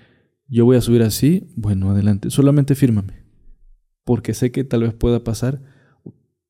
Yo 0.47 0.65
voy 0.65 0.77
a 0.77 0.81
subir 0.81 1.01
así, 1.01 1.47
bueno, 1.55 1.91
adelante, 1.91 2.29
solamente 2.29 2.75
fírmame. 2.75 3.25
Porque 4.05 4.33
sé 4.33 4.51
que 4.51 4.63
tal 4.63 4.83
vez 4.83 4.93
pueda 4.93 5.23
pasar 5.23 5.61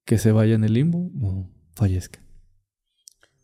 que 0.08 0.18
se 0.18 0.32
vaya 0.32 0.56
en 0.56 0.64
el 0.64 0.74
limbo 0.74 1.12
o 1.22 1.50
fallezca. 1.76 2.20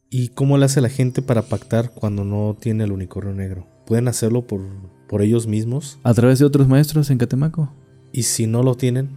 ¿Y 0.10 0.30
cómo 0.30 0.58
le 0.58 0.66
hace 0.66 0.80
la 0.80 0.90
gente 0.90 1.22
para 1.22 1.44
pactar 1.44 1.92
cuando 1.94 2.24
no 2.24 2.56
tiene 2.60 2.86
el 2.86 2.94
unicornio 2.94 3.34
negro? 3.34 3.68
¿Pueden 3.86 4.08
hacerlo 4.08 4.48
por, 4.48 4.62
por 5.10 5.22
ellos 5.22 5.46
mismos? 5.46 6.00
A 6.04 6.14
través 6.14 6.40
de 6.40 6.46
otros 6.46 6.70
maestros 6.70 7.10
en 7.10 7.18
Catemaco. 7.18 7.74
¿Y 8.14 8.24
si 8.24 8.48
no 8.48 8.64
lo 8.64 8.76
tienen? 8.76 9.10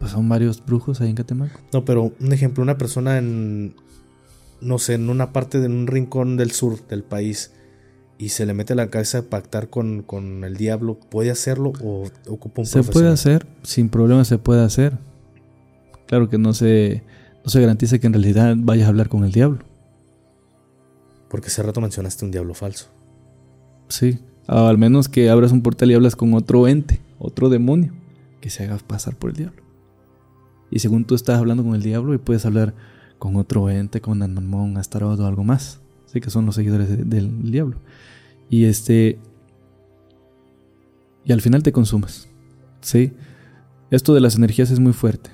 Pues 0.00 0.10
son 0.10 0.28
varios 0.28 0.64
brujos 0.66 1.00
ahí 1.00 1.10
en 1.10 1.14
Catemaco. 1.14 1.60
No, 1.72 1.84
pero 1.84 2.12
un 2.18 2.32
ejemplo, 2.32 2.62
una 2.64 2.76
persona 2.76 3.18
en, 3.18 3.76
no 4.60 4.78
sé, 4.78 4.94
en 4.94 5.10
una 5.10 5.32
parte 5.32 5.60
de 5.60 5.68
un 5.68 5.86
rincón 5.86 6.36
del 6.36 6.50
sur 6.50 6.88
del 6.88 7.04
país 7.04 7.52
y 8.18 8.30
se 8.30 8.46
le 8.46 8.52
mete 8.52 8.72
a 8.72 8.76
la 8.76 8.90
cabeza 8.90 9.22
pactar 9.22 9.70
con, 9.70 10.02
con 10.02 10.42
el 10.42 10.56
diablo, 10.56 10.98
¿puede 10.98 11.30
hacerlo 11.30 11.72
o 11.84 12.08
ocupa 12.26 12.62
un 12.62 12.66
Se 12.66 12.82
puede 12.82 13.08
hacer, 13.08 13.46
sin 13.62 13.90
problema 13.90 14.24
se 14.24 14.38
puede 14.38 14.64
hacer. 14.64 14.98
Claro 16.10 16.28
que 16.28 16.38
no 16.38 16.52
se, 16.54 17.04
no 17.44 17.50
se 17.50 17.60
garantiza 17.60 18.00
que 18.00 18.08
en 18.08 18.12
realidad 18.14 18.56
vayas 18.58 18.86
a 18.86 18.88
hablar 18.88 19.08
con 19.08 19.22
el 19.22 19.30
diablo. 19.30 19.60
Porque 21.28 21.46
hace 21.46 21.62
rato 21.62 21.80
mencionaste 21.80 22.24
un 22.24 22.32
diablo 22.32 22.52
falso. 22.52 22.88
Sí, 23.86 24.18
al 24.48 24.76
menos 24.76 25.08
que 25.08 25.30
abras 25.30 25.52
un 25.52 25.62
portal 25.62 25.88
y 25.88 25.94
hablas 25.94 26.16
con 26.16 26.34
otro 26.34 26.66
ente, 26.66 27.00
otro 27.20 27.48
demonio 27.48 27.92
que 28.40 28.50
se 28.50 28.64
haga 28.64 28.76
pasar 28.78 29.14
por 29.14 29.30
el 29.30 29.36
diablo. 29.36 29.62
Y 30.68 30.80
según 30.80 31.04
tú 31.04 31.14
estás 31.14 31.38
hablando 31.38 31.62
con 31.62 31.76
el 31.76 31.82
diablo 31.84 32.12
y 32.12 32.18
puedes 32.18 32.44
hablar 32.44 32.74
con 33.20 33.36
otro 33.36 33.70
ente, 33.70 34.00
con 34.00 34.20
Anamón, 34.24 34.78
Astaroth 34.78 35.20
o 35.20 35.26
algo 35.26 35.44
más. 35.44 35.78
Así 36.06 36.20
que 36.20 36.30
son 36.30 36.44
los 36.44 36.56
seguidores 36.56 37.08
del 37.08 37.52
diablo. 37.52 37.76
Y 38.48 38.64
este. 38.64 39.20
Y 41.24 41.30
al 41.30 41.40
final 41.40 41.62
te 41.62 41.70
consumes. 41.70 42.28
¿Sí? 42.80 43.12
Esto 43.92 44.12
de 44.12 44.20
las 44.20 44.34
energías 44.34 44.72
es 44.72 44.80
muy 44.80 44.92
fuerte. 44.92 45.30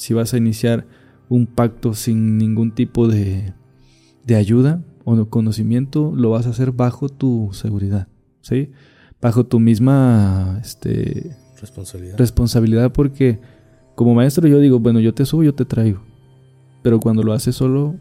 Si 0.00 0.14
vas 0.14 0.32
a 0.32 0.38
iniciar 0.38 0.86
un 1.28 1.46
pacto 1.46 1.92
sin 1.92 2.38
ningún 2.38 2.74
tipo 2.74 3.06
de, 3.06 3.52
de 4.24 4.34
ayuda 4.34 4.82
o 5.04 5.28
conocimiento, 5.28 6.14
lo 6.16 6.30
vas 6.30 6.46
a 6.46 6.50
hacer 6.50 6.72
bajo 6.72 7.10
tu 7.10 7.50
seguridad. 7.52 8.08
¿Sí? 8.40 8.70
Bajo 9.20 9.44
tu 9.44 9.60
misma 9.60 10.58
este, 10.62 11.36
Responsabilidad. 11.60 12.16
Responsabilidad 12.16 12.92
porque 12.92 13.40
como 13.94 14.14
maestro 14.14 14.48
yo 14.48 14.58
digo, 14.58 14.80
bueno, 14.80 15.00
yo 15.00 15.12
te 15.12 15.26
subo, 15.26 15.42
yo 15.42 15.54
te 15.54 15.66
traigo. 15.66 16.00
Pero 16.82 16.98
cuando 16.98 17.22
lo 17.22 17.34
haces 17.34 17.54
solo, 17.54 17.96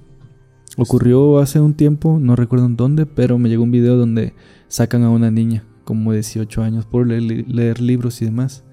ocurrió 0.77 1.39
hace 1.39 1.59
un 1.59 1.73
tiempo, 1.73 2.17
no 2.21 2.37
recuerdo 2.37 2.67
en 2.67 2.77
dónde, 2.77 3.05
pero 3.07 3.37
me 3.37 3.49
llegó 3.49 3.63
un 3.63 3.71
video 3.71 3.97
donde 3.97 4.33
sacan 4.69 5.03
a 5.03 5.09
una 5.09 5.31
niña 5.31 5.65
como 5.83 6.11
de 6.11 6.19
18 6.19 6.63
años 6.63 6.85
por 6.85 7.05
leer, 7.05 7.81
libros 7.81 8.21
y 8.21 8.25
demás. 8.25 8.63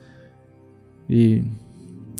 Y 1.08 1.42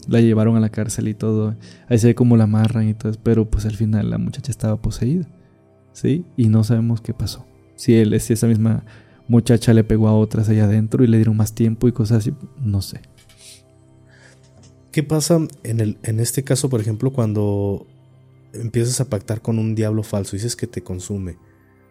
la 0.09 0.21
llevaron 0.21 0.57
a 0.57 0.61
la 0.61 0.69
cárcel 0.69 1.09
y 1.09 1.15
todo. 1.15 1.57
Ahí 1.89 1.99
se 1.99 2.09
ve 2.09 2.15
como 2.15 2.37
la 2.37 2.45
amarran 2.45 2.89
y 2.89 2.95
todo. 2.95 3.13
Pero 3.23 3.49
pues 3.51 3.67
al 3.67 3.77
final 3.77 4.11
la 4.11 4.19
muchacha 4.19 4.51
estaba 4.51 4.81
poseída. 4.81 5.27
¿Sí? 5.93 6.25
Y 6.37 6.49
no 6.49 6.63
sabemos 6.65 7.01
qué 7.01 7.15
pasó. 7.15 7.47
Si, 7.75 7.95
él, 7.95 8.19
si 8.21 8.33
esa 8.33 8.47
misma 8.47 8.85
muchacha 9.29 9.73
le 9.73 9.85
pegó 9.85 10.09
a 10.09 10.17
otras 10.17 10.49
allá 10.49 10.65
adentro 10.65 11.05
y 11.05 11.07
le 11.07 11.17
dieron 11.17 11.37
más 11.37 11.55
tiempo 11.55 11.89
y 11.89 11.93
cosas 11.93 12.19
así, 12.19 12.35
no 12.63 12.83
sé. 12.83 13.01
¿Qué 14.93 15.03
pasa 15.03 15.39
en, 15.63 15.81
el, 15.81 15.99
en 16.03 16.21
este 16.21 16.43
caso, 16.43 16.71
por 16.71 16.81
ejemplo, 16.81 17.13
cuando 17.13 17.87
empiezas 18.55 19.01
a 19.01 19.11
pactar 19.11 19.43
con 19.43 19.59
un 19.59 19.75
diablo 19.75 20.03
falso? 20.03 20.37
Dices 20.37 20.57
que 20.57 20.67
te 20.67 20.83
consume, 20.83 21.37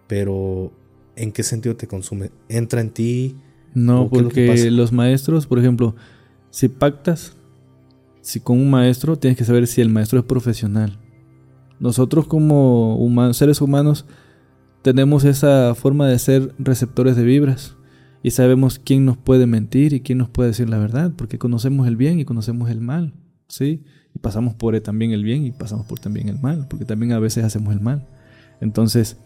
pero 0.07 0.71
¿en 1.15 1.31
qué 1.31 1.43
sentido 1.43 1.75
te 1.75 1.87
consume? 1.87 2.31
¿Entra 2.49 2.81
en 2.81 2.89
ti? 2.89 3.37
No, 3.75 4.09
porque 4.09 4.71
los 4.71 4.91
maestros, 4.91 5.45
por 5.45 5.59
ejemplo, 5.59 5.95
si 6.49 6.69
pactas, 6.69 7.37
si 8.25 8.39
con 8.39 8.59
un 8.59 8.71
maestro, 8.71 9.17
tienes 9.17 9.37
que 9.37 9.45
saber 9.45 9.67
si 9.67 9.81
el 9.81 9.89
maestro 9.89 10.17
es 10.17 10.25
profesional. 10.25 10.97
Nosotros 11.79 12.25
como 12.25 12.99
seres 13.33 13.61
humanos 13.61 14.07
tenemos 14.81 15.23
esa 15.25 15.75
forma 15.75 16.07
de 16.07 16.17
ser 16.17 16.55
receptores 16.57 17.15
de 17.15 17.23
vibras 17.23 17.75
y 18.23 18.31
sabemos 18.31 18.79
quién 18.79 19.05
nos 19.05 19.15
puede 19.15 19.45
mentir 19.45 19.93
y 19.93 19.99
quién 19.99 20.17
nos 20.17 20.29
puede 20.29 20.49
decir 20.49 20.67
la 20.67 20.79
verdad, 20.79 21.13
porque 21.15 21.37
conocemos 21.37 21.87
el 21.87 21.97
bien 21.97 22.17
y 22.17 22.25
conocemos 22.25 22.71
el 22.71 22.81
mal, 22.81 23.13
¿sí? 23.47 23.83
Y 24.15 24.17
pasamos 24.17 24.55
por 24.55 24.79
también 24.79 25.11
el 25.11 25.23
bien 25.23 25.45
y 25.45 25.51
pasamos 25.51 25.85
por 25.85 25.99
también 25.99 26.27
el 26.27 26.39
mal, 26.39 26.67
porque 26.67 26.85
también 26.85 27.11
a 27.11 27.19
veces 27.19 27.43
hacemos 27.43 27.75
el 27.75 27.79
mal. 27.79 28.07
Entonces, 28.59 29.17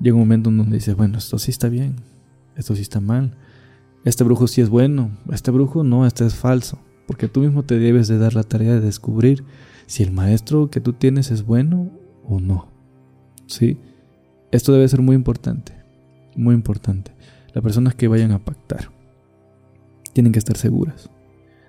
llega 0.00 0.16
un 0.16 0.22
momento 0.22 0.50
en 0.50 0.56
donde 0.56 0.78
dices, 0.78 0.96
bueno, 0.96 1.16
esto 1.18 1.38
sí 1.38 1.52
está 1.52 1.68
bien, 1.68 1.94
esto 2.56 2.74
sí 2.74 2.82
está 2.82 2.98
mal, 3.00 3.36
este 4.04 4.24
brujo 4.24 4.48
sí 4.48 4.62
es 4.62 4.68
bueno, 4.68 5.16
este 5.30 5.52
brujo 5.52 5.84
no, 5.84 6.08
este 6.08 6.26
es 6.26 6.34
falso, 6.34 6.80
porque 7.06 7.28
tú 7.28 7.40
mismo 7.40 7.62
te 7.62 7.78
debes 7.78 8.08
de 8.08 8.18
dar 8.18 8.34
la 8.34 8.42
tarea 8.42 8.74
de 8.74 8.80
descubrir 8.80 9.44
si 9.86 10.02
el 10.02 10.10
maestro 10.10 10.70
que 10.70 10.80
tú 10.80 10.92
tienes 10.92 11.30
es 11.30 11.44
bueno 11.44 11.90
o 12.24 12.40
no, 12.40 12.68
¿sí? 13.46 13.78
Esto 14.50 14.72
debe 14.72 14.88
ser 14.88 15.02
muy 15.02 15.14
importante, 15.14 15.72
muy 16.34 16.54
importante. 16.54 17.12
Las 17.52 17.62
personas 17.62 17.94
que 17.94 18.08
vayan 18.08 18.32
a 18.32 18.44
pactar 18.44 18.90
tienen 20.12 20.32
que 20.32 20.38
estar 20.38 20.56
seguras 20.56 21.10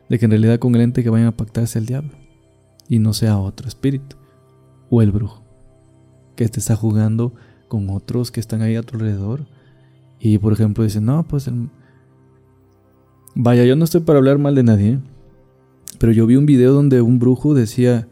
de 0.10 0.20
que 0.20 0.26
en 0.26 0.32
realidad 0.32 0.60
con 0.60 0.74
el 0.76 0.82
ente 0.82 1.04
que 1.04 1.10
vayan 1.10 1.28
a 1.28 1.38
pactar 1.38 1.68
sea 1.68 1.80
el 1.80 1.86
diablo 1.86 2.12
y 2.88 3.00
no 3.00 3.14
sea 3.14 3.38
otro 3.38 3.68
espíritu 3.68 4.16
o 4.90 5.02
el 5.02 5.12
brujo 5.12 5.44
que 6.36 6.48
te 6.48 6.60
está 6.60 6.76
jugando 6.76 7.34
con 7.68 7.90
otros 7.90 8.32
que 8.32 8.40
están 8.40 8.62
ahí 8.62 8.76
a 8.76 8.84
tu 8.84 8.96
alrededor 8.96 9.46
y 10.20 10.38
por 10.38 10.54
ejemplo 10.54 10.84
dicen 10.84 11.06
no 11.06 11.28
pues 11.28 11.50
vaya 13.36 13.66
yo 13.66 13.76
no 13.76 13.84
estoy 13.84 14.02
para 14.02 14.20
hablar 14.20 14.38
mal 14.38 14.56
de 14.56 14.64
nadie 14.64 15.00
pero 16.00 16.12
yo 16.12 16.26
vi 16.26 16.36
un 16.36 16.46
video 16.46 16.74
donde 16.74 17.02
un 17.02 17.20
brujo 17.20 17.54
decía 17.54 18.08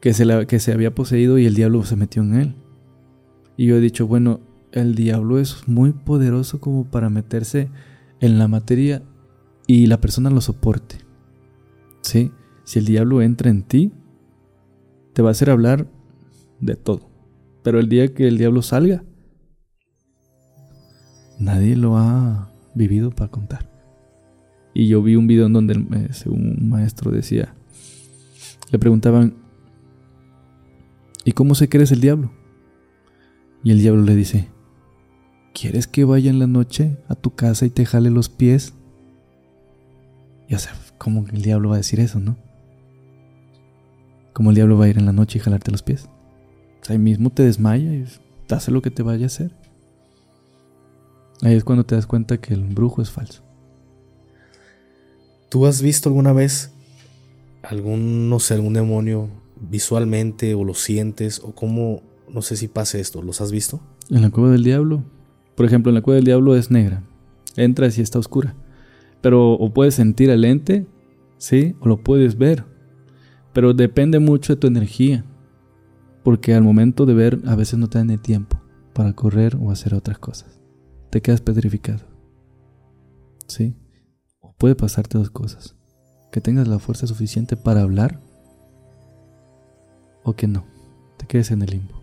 que 0.00 0.12
se, 0.14 0.46
que 0.46 0.58
se 0.60 0.72
había 0.72 0.94
poseído 0.94 1.38
y 1.38 1.46
el 1.46 1.54
diablo 1.54 1.84
se 1.84 1.96
metió 1.96 2.22
en 2.22 2.34
él 2.34 2.54
y 3.60 3.66
yo 3.66 3.76
he 3.76 3.80
dicho, 3.80 4.06
bueno, 4.06 4.40
el 4.72 4.94
diablo 4.94 5.38
es 5.38 5.68
muy 5.68 5.92
poderoso 5.92 6.62
como 6.62 6.86
para 6.86 7.10
meterse 7.10 7.68
en 8.18 8.38
la 8.38 8.48
materia 8.48 9.02
y 9.66 9.84
la 9.84 10.00
persona 10.00 10.30
lo 10.30 10.40
soporte. 10.40 10.96
¿Sí? 12.00 12.32
Si 12.64 12.78
el 12.78 12.86
diablo 12.86 13.20
entra 13.20 13.50
en 13.50 13.62
ti, 13.62 13.92
te 15.12 15.20
va 15.20 15.28
a 15.28 15.32
hacer 15.32 15.50
hablar 15.50 15.88
de 16.58 16.74
todo. 16.74 17.10
Pero 17.62 17.78
el 17.80 17.90
día 17.90 18.14
que 18.14 18.28
el 18.28 18.38
diablo 18.38 18.62
salga, 18.62 19.04
nadie 21.38 21.76
lo 21.76 21.98
ha 21.98 22.50
vivido 22.74 23.10
para 23.10 23.30
contar. 23.30 23.69
Y 24.72 24.88
yo 24.88 25.02
vi 25.02 25.16
un 25.16 25.26
video 25.26 25.46
en 25.46 25.52
donde 25.52 25.74
un 26.26 26.68
maestro 26.68 27.10
decía, 27.10 27.54
le 28.70 28.78
preguntaban, 28.78 29.34
¿y 31.24 31.32
cómo 31.32 31.54
se 31.54 31.68
crees 31.68 31.90
el 31.92 32.00
diablo? 32.00 32.30
Y 33.64 33.72
el 33.72 33.80
diablo 33.80 34.02
le 34.02 34.14
dice, 34.14 34.48
¿quieres 35.52 35.86
que 35.86 36.04
vaya 36.04 36.30
en 36.30 36.38
la 36.38 36.46
noche 36.46 36.98
a 37.08 37.14
tu 37.14 37.34
casa 37.34 37.66
y 37.66 37.70
te 37.70 37.84
jale 37.84 38.10
los 38.10 38.28
pies? 38.28 38.74
Y 40.48 40.54
o 40.54 40.58
sea, 40.58 40.72
¿cómo 40.98 41.26
el 41.32 41.42
diablo 41.42 41.70
va 41.70 41.74
a 41.74 41.78
decir 41.78 42.00
eso, 42.00 42.20
no? 42.20 42.36
¿Cómo 44.32 44.50
el 44.50 44.56
diablo 44.56 44.78
va 44.78 44.86
a 44.86 44.88
ir 44.88 44.98
en 44.98 45.06
la 45.06 45.12
noche 45.12 45.38
y 45.38 45.42
jalarte 45.42 45.70
los 45.70 45.82
pies? 45.82 46.08
O 46.80 46.84
sea, 46.84 46.94
ahí 46.94 46.98
mismo 46.98 47.30
te 47.30 47.42
desmaya 47.42 47.92
y 47.92 48.06
hace 48.48 48.70
lo 48.70 48.82
que 48.82 48.90
te 48.90 49.02
vaya 49.02 49.24
a 49.24 49.26
hacer. 49.26 49.52
Ahí 51.42 51.54
es 51.54 51.64
cuando 51.64 51.84
te 51.84 51.94
das 51.94 52.06
cuenta 52.06 52.38
que 52.38 52.54
el 52.54 52.62
brujo 52.64 53.02
es 53.02 53.10
falso. 53.10 53.42
¿Tú 55.50 55.66
has 55.66 55.82
visto 55.82 56.08
alguna 56.08 56.32
vez 56.32 56.72
algún, 57.62 58.30
no 58.30 58.38
sé, 58.38 58.54
algún 58.54 58.72
demonio 58.72 59.28
visualmente 59.60 60.54
o 60.54 60.62
lo 60.62 60.74
sientes 60.74 61.40
o 61.40 61.54
cómo, 61.56 62.02
no 62.32 62.40
sé 62.40 62.56
si 62.56 62.68
pase 62.68 63.00
esto, 63.00 63.20
¿los 63.20 63.40
has 63.40 63.50
visto? 63.50 63.80
En 64.10 64.22
la 64.22 64.30
cueva 64.30 64.50
del 64.50 64.62
diablo. 64.62 65.02
Por 65.56 65.66
ejemplo, 65.66 65.90
en 65.90 65.96
la 65.96 66.02
cueva 66.02 66.16
del 66.16 66.24
diablo 66.24 66.54
es 66.54 66.70
negra. 66.70 67.02
Entras 67.56 67.98
y 67.98 68.00
está 68.00 68.20
oscura. 68.20 68.54
Pero 69.20 69.54
o 69.54 69.74
puedes 69.74 69.94
sentir 69.94 70.30
el 70.30 70.44
ente, 70.44 70.86
¿sí? 71.36 71.74
O 71.80 71.88
lo 71.88 71.98
puedes 71.98 72.38
ver. 72.38 72.64
Pero 73.52 73.74
depende 73.74 74.20
mucho 74.20 74.54
de 74.54 74.60
tu 74.60 74.68
energía. 74.68 75.24
Porque 76.22 76.54
al 76.54 76.62
momento 76.62 77.06
de 77.06 77.14
ver 77.14 77.40
a 77.44 77.56
veces 77.56 77.76
no 77.76 77.88
te 77.88 77.98
dan 77.98 78.16
tiempo 78.18 78.60
para 78.92 79.14
correr 79.14 79.56
o 79.60 79.72
hacer 79.72 79.94
otras 79.94 80.20
cosas. 80.20 80.60
Te 81.10 81.20
quedas 81.20 81.40
petrificado. 81.40 82.04
¿Sí? 83.48 83.74
Puede 84.60 84.74
pasarte 84.74 85.16
dos 85.16 85.30
cosas. 85.30 85.74
Que 86.30 86.42
tengas 86.42 86.68
la 86.68 86.78
fuerza 86.78 87.06
suficiente 87.06 87.56
para 87.56 87.80
hablar 87.80 88.20
o 90.22 90.34
que 90.34 90.46
no. 90.46 90.66
Te 91.16 91.26
quedes 91.26 91.50
en 91.50 91.62
el 91.62 91.70
limbo. 91.70 92.02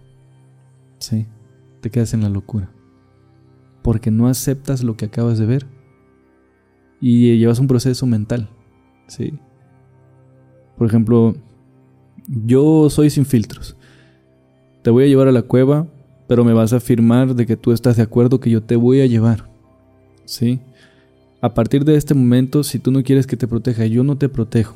¿Sí? 0.98 1.28
Te 1.82 1.92
quedas 1.92 2.16
en 2.16 2.24
la 2.24 2.30
locura. 2.30 2.72
Porque 3.84 4.10
no 4.10 4.28
aceptas 4.28 4.84
lo 4.84 4.98
que 4.98 5.06
acabas 5.06 5.38
de 5.38 5.46
ver. 5.46 5.68
Y 7.00 7.38
llevas 7.38 7.60
un 7.60 7.68
proceso 7.68 8.08
mental. 8.08 8.50
¿Sí? 9.06 9.38
Por 10.80 10.88
ejemplo, 10.88 11.36
yo 12.28 12.90
soy 12.90 13.12
sin 13.12 13.28
filtros. 13.28 13.78
Te 14.82 14.90
voy 14.90 15.04
a 15.04 15.08
llevar 15.08 15.28
a 15.28 15.32
la 15.32 15.44
cueva, 15.44 15.86
pero 16.28 16.44
me 16.44 16.54
vas 16.54 16.74
a 16.74 16.78
afirmar 16.78 17.36
de 17.36 17.46
que 17.46 17.56
tú 17.56 17.72
estás 17.72 17.98
de 17.98 18.04
acuerdo 18.04 18.40
que 18.40 18.50
yo 18.50 18.64
te 18.64 18.78
voy 18.78 19.02
a 19.02 19.06
llevar. 19.06 19.48
¿Sí? 20.26 20.60
A 21.40 21.54
partir 21.54 21.86
de 21.86 21.96
este 21.96 22.16
momento, 22.16 22.64
si 22.64 22.80
tú 22.80 22.92
no 22.92 23.04
quieres 23.04 23.28
que 23.28 23.38
te 23.38 23.48
proteja, 23.48 23.86
yo 23.86 24.04
no 24.04 24.18
te 24.18 24.28
protejo. 24.28 24.76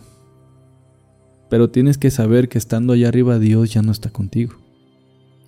Pero 1.49 1.69
tienes 1.69 1.97
que 1.97 2.11
saber 2.11 2.49
que 2.49 2.57
estando 2.57 2.93
allá 2.93 3.07
arriba 3.07 3.39
Dios 3.39 3.73
ya 3.73 3.81
no 3.81 3.91
está 3.91 4.09
contigo. 4.11 4.53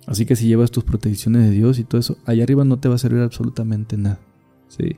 Así 0.06 0.26
que 0.26 0.36
si 0.36 0.46
llevas 0.46 0.70
tus 0.70 0.84
protecciones 0.84 1.44
de 1.44 1.50
Dios 1.50 1.78
y 1.78 1.84
todo 1.84 2.00
eso, 2.00 2.18
allá 2.26 2.42
arriba 2.42 2.64
no 2.64 2.78
te 2.78 2.88
va 2.88 2.96
a 2.96 2.98
servir 2.98 3.22
absolutamente 3.22 3.96
nada. 3.96 4.20
¿Sí? 4.68 4.96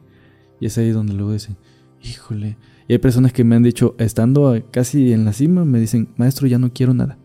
Y 0.58 0.66
es 0.66 0.78
ahí 0.78 0.90
donde 0.90 1.12
luego 1.12 1.32
dicen, 1.32 1.56
híjole. 2.02 2.56
Y 2.88 2.94
hay 2.94 2.98
personas 2.98 3.32
que 3.32 3.44
me 3.44 3.54
han 3.54 3.62
dicho, 3.62 3.94
estando 3.98 4.60
casi 4.70 5.12
en 5.12 5.24
la 5.24 5.32
cima, 5.32 5.64
me 5.64 5.78
dicen, 5.78 6.08
maestro, 6.16 6.46
ya 6.46 6.58
no 6.58 6.72
quiero 6.72 6.94
nada. 6.94 7.18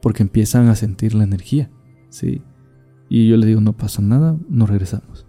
Porque 0.00 0.22
empiezan 0.22 0.68
a 0.68 0.76
sentir 0.76 1.14
la 1.14 1.24
energía. 1.24 1.70
¿Sí? 2.08 2.40
Y 3.08 3.28
yo 3.28 3.36
le 3.36 3.46
digo, 3.46 3.60
no 3.60 3.72
pasa 3.72 4.00
nada, 4.00 4.38
nos 4.48 4.70
regresamos. 4.70 5.26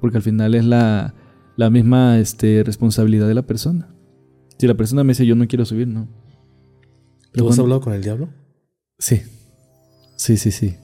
Porque 0.00 0.16
al 0.16 0.22
final 0.22 0.54
es 0.54 0.64
la, 0.64 1.14
la 1.58 1.70
misma 1.70 2.20
este, 2.20 2.62
responsabilidad 2.62 3.26
de 3.26 3.34
la 3.34 3.42
persona. 3.42 3.88
Si 4.58 4.68
la 4.68 4.76
persona 4.76 5.02
me 5.02 5.10
dice 5.10 5.26
yo 5.26 5.34
no 5.34 5.48
quiero 5.48 5.64
subir, 5.64 5.88
no. 5.88 6.06
¿Tú 7.32 7.48
has 7.48 7.58
hablado 7.58 7.80
con 7.80 7.92
el 7.92 8.00
diablo? 8.00 8.28
Sí. 8.96 9.22
Sí, 10.14 10.36
sí, 10.36 10.52
sí. 10.52 10.76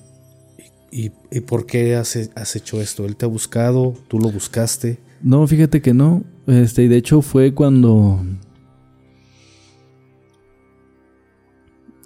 ¿Y, 0.90 1.12
y 1.30 1.40
por 1.40 1.64
qué 1.66 1.94
has, 1.94 2.18
has, 2.34 2.56
hecho 2.56 2.80
esto? 2.80 3.06
¿Él 3.06 3.14
te 3.14 3.24
ha 3.24 3.28
buscado? 3.28 3.94
¿Tú 4.08 4.18
lo 4.18 4.32
buscaste? 4.32 4.98
No, 5.22 5.46
fíjate 5.46 5.80
que 5.80 5.94
no. 5.94 6.24
Este, 6.48 6.88
de 6.88 6.96
hecho 6.96 7.22
fue 7.22 7.54
cuando 7.54 8.20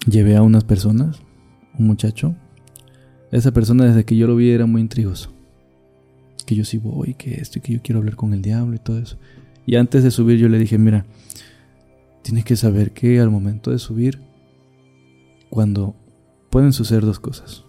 llevé 0.07 0.36
a 0.36 0.43
unas 0.43 0.65
personas, 0.65 1.23
un 1.78 1.86
muchacho. 1.86 2.36
Esa 3.32 3.51
persona 3.51 3.86
desde 3.86 4.05
que 4.05 4.15
yo 4.15 4.27
lo 4.27 4.36
vi 4.36 4.51
era 4.51 4.66
muy 4.66 4.82
intrigoso. 4.82 5.38
Que 6.49 6.55
yo 6.55 6.65
sí 6.65 6.79
voy, 6.79 7.12
que 7.12 7.35
esto 7.35 7.59
y 7.59 7.61
que 7.61 7.75
yo 7.75 7.83
quiero 7.83 7.99
hablar 7.99 8.16
con 8.16 8.33
el 8.33 8.41
diablo 8.41 8.75
y 8.75 8.79
todo 8.79 8.99
eso. 8.99 9.19
Y 9.66 9.77
antes 9.77 10.03
de 10.03 10.11
subir 10.11 10.39
yo 10.39 10.49
le 10.49 10.59
dije, 10.59 10.79
mira, 10.79 11.05
tienes 12.23 12.47
que 12.47 12.57
saber 12.57 12.93
que 12.93 13.20
al 13.20 13.29
momento 13.29 13.70
de 13.70 13.79
subir, 13.79 14.19
cuando 15.51 15.95
pueden 16.49 16.73
suceder 16.73 17.05
dos 17.05 17.20
cosas, 17.20 17.65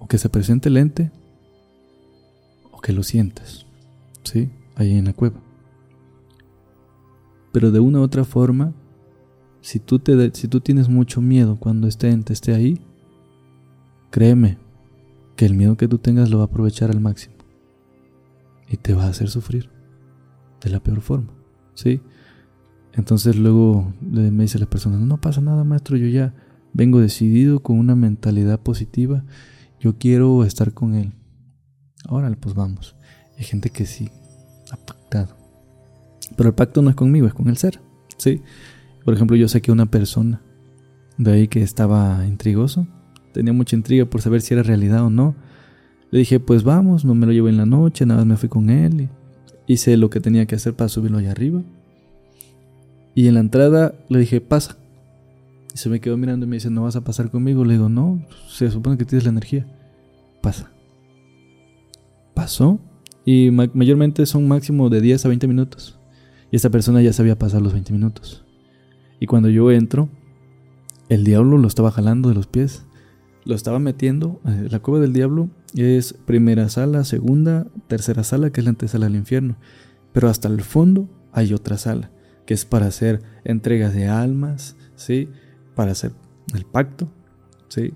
o 0.00 0.08
que 0.08 0.18
se 0.18 0.28
presente 0.28 0.68
el 0.68 0.76
ente, 0.76 1.12
o 2.72 2.80
que 2.80 2.92
lo 2.92 3.04
sientas, 3.04 3.64
¿sí? 4.24 4.50
Ahí 4.74 4.98
en 4.98 5.04
la 5.04 5.12
cueva. 5.12 5.40
Pero 7.52 7.70
de 7.70 7.78
una 7.78 8.00
u 8.00 8.02
otra 8.02 8.24
forma, 8.24 8.72
si 9.60 9.78
tú, 9.78 10.00
te, 10.00 10.34
si 10.34 10.48
tú 10.48 10.60
tienes 10.60 10.88
mucho 10.88 11.20
miedo 11.20 11.60
cuando 11.60 11.86
este 11.86 12.10
ente 12.10 12.32
esté 12.32 12.54
ahí, 12.54 12.80
créeme 14.10 14.63
que 15.36 15.46
el 15.46 15.54
miedo 15.54 15.76
que 15.76 15.88
tú 15.88 15.98
tengas 15.98 16.30
lo 16.30 16.38
va 16.38 16.44
a 16.44 16.46
aprovechar 16.46 16.90
al 16.90 17.00
máximo 17.00 17.34
y 18.68 18.76
te 18.76 18.94
va 18.94 19.04
a 19.04 19.08
hacer 19.08 19.28
sufrir 19.28 19.70
de 20.60 20.70
la 20.70 20.80
peor 20.80 21.00
forma, 21.00 21.32
¿sí? 21.74 22.00
Entonces 22.92 23.36
luego 23.36 23.92
me 24.00 24.44
dice 24.44 24.58
la 24.58 24.66
persona, 24.66 24.96
no 24.98 25.20
pasa 25.20 25.40
nada 25.40 25.64
maestro, 25.64 25.96
yo 25.96 26.06
ya 26.06 26.34
vengo 26.72 27.00
decidido 27.00 27.60
con 27.60 27.78
una 27.78 27.96
mentalidad 27.96 28.60
positiva, 28.60 29.24
yo 29.80 29.98
quiero 29.98 30.44
estar 30.44 30.72
con 30.72 30.94
él. 30.94 31.12
Órale, 32.08 32.36
pues 32.36 32.54
vamos. 32.54 32.96
Hay 33.36 33.44
gente 33.44 33.70
que 33.70 33.86
sí, 33.86 34.10
ha 34.70 34.76
pactado. 34.76 35.36
Pero 36.36 36.48
el 36.48 36.54
pacto 36.54 36.82
no 36.82 36.90
es 36.90 36.96
conmigo, 36.96 37.26
es 37.26 37.34
con 37.34 37.48
el 37.48 37.56
ser. 37.56 37.80
¿sí? 38.16 38.42
Por 39.04 39.14
ejemplo, 39.14 39.36
yo 39.36 39.48
sé 39.48 39.60
que 39.60 39.72
una 39.72 39.86
persona 39.86 40.42
de 41.18 41.32
ahí 41.32 41.48
que 41.48 41.62
estaba 41.62 42.24
intrigoso, 42.26 42.86
tenía 43.34 43.52
mucha 43.52 43.76
intriga 43.76 44.06
por 44.06 44.22
saber 44.22 44.40
si 44.40 44.54
era 44.54 44.62
realidad 44.62 45.04
o 45.04 45.10
no. 45.10 45.34
Le 46.10 46.20
dije, 46.20 46.40
pues 46.40 46.62
vamos, 46.62 47.04
no 47.04 47.14
me 47.14 47.26
lo 47.26 47.32
llevo 47.32 47.48
en 47.48 47.56
la 47.56 47.66
noche, 47.66 48.06
nada 48.06 48.20
más 48.20 48.26
me 48.26 48.36
fui 48.36 48.48
con 48.48 48.70
él. 48.70 49.10
Y 49.66 49.74
hice 49.74 49.96
lo 49.96 50.08
que 50.08 50.20
tenía 50.20 50.46
que 50.46 50.54
hacer 50.54 50.74
para 50.74 50.88
subirlo 50.88 51.18
allá 51.18 51.32
arriba. 51.32 51.62
Y 53.14 53.26
en 53.26 53.34
la 53.34 53.40
entrada 53.40 53.94
le 54.08 54.20
dije, 54.20 54.40
pasa. 54.40 54.76
Y 55.74 55.78
se 55.78 55.90
me 55.90 56.00
quedó 56.00 56.16
mirando 56.16 56.46
y 56.46 56.48
me 56.48 56.56
dice, 56.56 56.70
¿no 56.70 56.84
vas 56.84 56.96
a 56.96 57.02
pasar 57.02 57.30
conmigo? 57.30 57.64
Le 57.64 57.74
digo, 57.74 57.88
no, 57.88 58.24
se 58.48 58.70
supone 58.70 58.96
que 58.96 59.04
tienes 59.04 59.24
la 59.24 59.30
energía. 59.30 59.66
Pasa. 60.40 60.70
Pasó. 62.32 62.78
Y 63.24 63.50
mayormente 63.50 64.24
son 64.26 64.46
máximo 64.46 64.90
de 64.90 65.00
10 65.00 65.24
a 65.24 65.28
20 65.28 65.48
minutos. 65.48 65.98
Y 66.52 66.56
esta 66.56 66.70
persona 66.70 67.02
ya 67.02 67.12
sabía 67.12 67.36
pasar 67.36 67.60
los 67.60 67.72
20 67.72 67.92
minutos. 67.92 68.44
Y 69.18 69.26
cuando 69.26 69.48
yo 69.48 69.72
entro, 69.72 70.08
el 71.08 71.24
diablo 71.24 71.58
lo 71.58 71.66
estaba 71.66 71.90
jalando 71.90 72.28
de 72.28 72.34
los 72.36 72.46
pies. 72.46 72.84
Lo 73.44 73.54
estaba 73.54 73.78
metiendo. 73.78 74.40
Eh, 74.46 74.68
la 74.70 74.80
cueva 74.80 75.00
del 75.00 75.12
diablo 75.12 75.50
es 75.74 76.12
primera 76.12 76.68
sala, 76.68 77.04
segunda, 77.04 77.66
tercera 77.88 78.24
sala, 78.24 78.50
que 78.50 78.60
es 78.60 78.64
la 78.64 78.70
antesala 78.70 79.06
del 79.06 79.16
infierno. 79.16 79.56
Pero 80.12 80.28
hasta 80.28 80.48
el 80.48 80.62
fondo 80.62 81.08
hay 81.32 81.52
otra 81.52 81.76
sala 81.76 82.10
que 82.46 82.54
es 82.54 82.64
para 82.64 82.86
hacer 82.86 83.22
entregas 83.44 83.94
de 83.94 84.08
almas, 84.08 84.76
¿sí? 84.96 85.28
Para 85.74 85.92
hacer 85.92 86.12
el 86.54 86.64
pacto, 86.64 87.10
¿sí? 87.68 87.94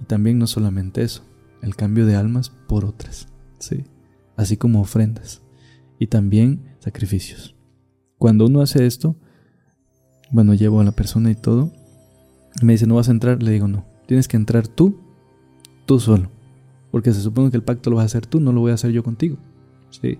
Y 0.00 0.04
también 0.04 0.38
no 0.38 0.46
solamente 0.46 1.02
eso, 1.02 1.24
el 1.62 1.76
cambio 1.76 2.06
de 2.06 2.16
almas 2.16 2.50
por 2.50 2.84
otras, 2.84 3.28
¿sí? 3.58 3.84
Así 4.36 4.56
como 4.56 4.80
ofrendas 4.80 5.42
y 5.98 6.06
también 6.06 6.74
sacrificios. 6.80 7.54
Cuando 8.18 8.46
uno 8.46 8.62
hace 8.62 8.86
esto, 8.86 9.16
bueno, 10.30 10.54
llevo 10.54 10.80
a 10.80 10.84
la 10.84 10.92
persona 10.92 11.30
y 11.30 11.34
todo, 11.34 11.72
me 12.62 12.72
dice, 12.72 12.86
¿no 12.86 12.96
vas 12.96 13.08
a 13.08 13.12
entrar? 13.12 13.42
Le 13.42 13.50
digo, 13.50 13.68
no, 13.68 13.86
tienes 14.06 14.28
que 14.28 14.36
entrar 14.36 14.68
tú, 14.68 14.96
tú 15.86 16.00
solo, 16.00 16.30
porque 16.90 17.12
se 17.12 17.20
supone 17.20 17.50
que 17.50 17.56
el 17.56 17.62
pacto 17.62 17.90
lo 17.90 17.96
vas 17.96 18.04
a 18.04 18.06
hacer 18.06 18.26
tú, 18.26 18.40
no 18.40 18.52
lo 18.52 18.60
voy 18.60 18.70
a 18.70 18.74
hacer 18.74 18.92
yo 18.92 19.02
contigo, 19.02 19.36
¿sí? 19.90 20.18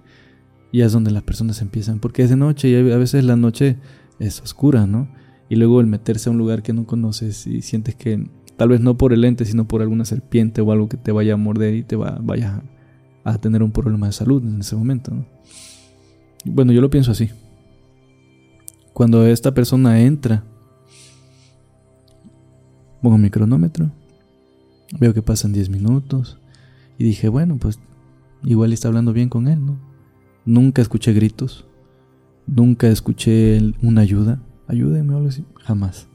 Y 0.72 0.80
es 0.80 0.92
donde 0.92 1.10
las 1.10 1.22
personas 1.22 1.60
empiezan, 1.60 1.98
porque 2.00 2.22
es 2.22 2.30
de 2.30 2.36
noche 2.36 2.68
y 2.68 2.74
a 2.74 2.96
veces 2.96 3.24
la 3.24 3.36
noche 3.36 3.76
es 4.18 4.40
oscura, 4.40 4.86
¿no? 4.86 5.08
Y 5.48 5.56
luego 5.56 5.80
el 5.80 5.86
meterse 5.86 6.30
a 6.30 6.32
un 6.32 6.38
lugar 6.38 6.62
que 6.62 6.72
no 6.72 6.86
conoces 6.86 7.46
y 7.46 7.60
sientes 7.60 7.94
que 7.94 8.26
tal 8.56 8.70
vez 8.70 8.80
no 8.80 8.96
por 8.96 9.12
el 9.12 9.24
ente, 9.24 9.44
sino 9.44 9.68
por 9.68 9.82
alguna 9.82 10.04
serpiente 10.04 10.60
o 10.60 10.72
algo 10.72 10.88
que 10.88 10.96
te 10.96 11.12
vaya 11.12 11.34
a 11.34 11.36
morder 11.36 11.74
y 11.74 11.82
te 11.82 11.96
va, 11.96 12.18
vaya 12.22 12.62
a 13.24 13.38
tener 13.38 13.62
un 13.62 13.72
problema 13.72 14.06
de 14.06 14.12
salud 14.12 14.42
en 14.42 14.60
ese 14.60 14.76
momento, 14.76 15.12
¿no? 15.12 15.26
Bueno, 16.44 16.72
yo 16.72 16.80
lo 16.80 16.90
pienso 16.90 17.12
así. 17.12 17.30
Cuando 18.92 19.26
esta 19.26 19.54
persona 19.54 20.00
entra, 20.00 20.44
pongo 23.02 23.18
mi 23.18 23.30
cronómetro, 23.30 23.90
veo 24.98 25.12
que 25.12 25.22
pasan 25.22 25.52
10 25.52 25.68
minutos 25.68 26.38
y 26.98 27.04
dije, 27.04 27.28
bueno, 27.28 27.56
pues 27.58 27.80
igual 28.44 28.72
está 28.72 28.88
hablando 28.88 29.12
bien 29.12 29.28
con 29.28 29.48
él, 29.48 29.64
¿no? 29.64 29.78
Nunca 30.44 30.82
escuché 30.82 31.12
gritos. 31.12 31.66
Nunca 32.46 32.88
escuché 32.88 33.60
una 33.82 34.00
ayuda. 34.00 34.40
Ayúdenme 34.66 35.14
o 35.14 35.16
algo 35.18 35.28
así. 35.28 35.44
Jamás. 35.60 36.08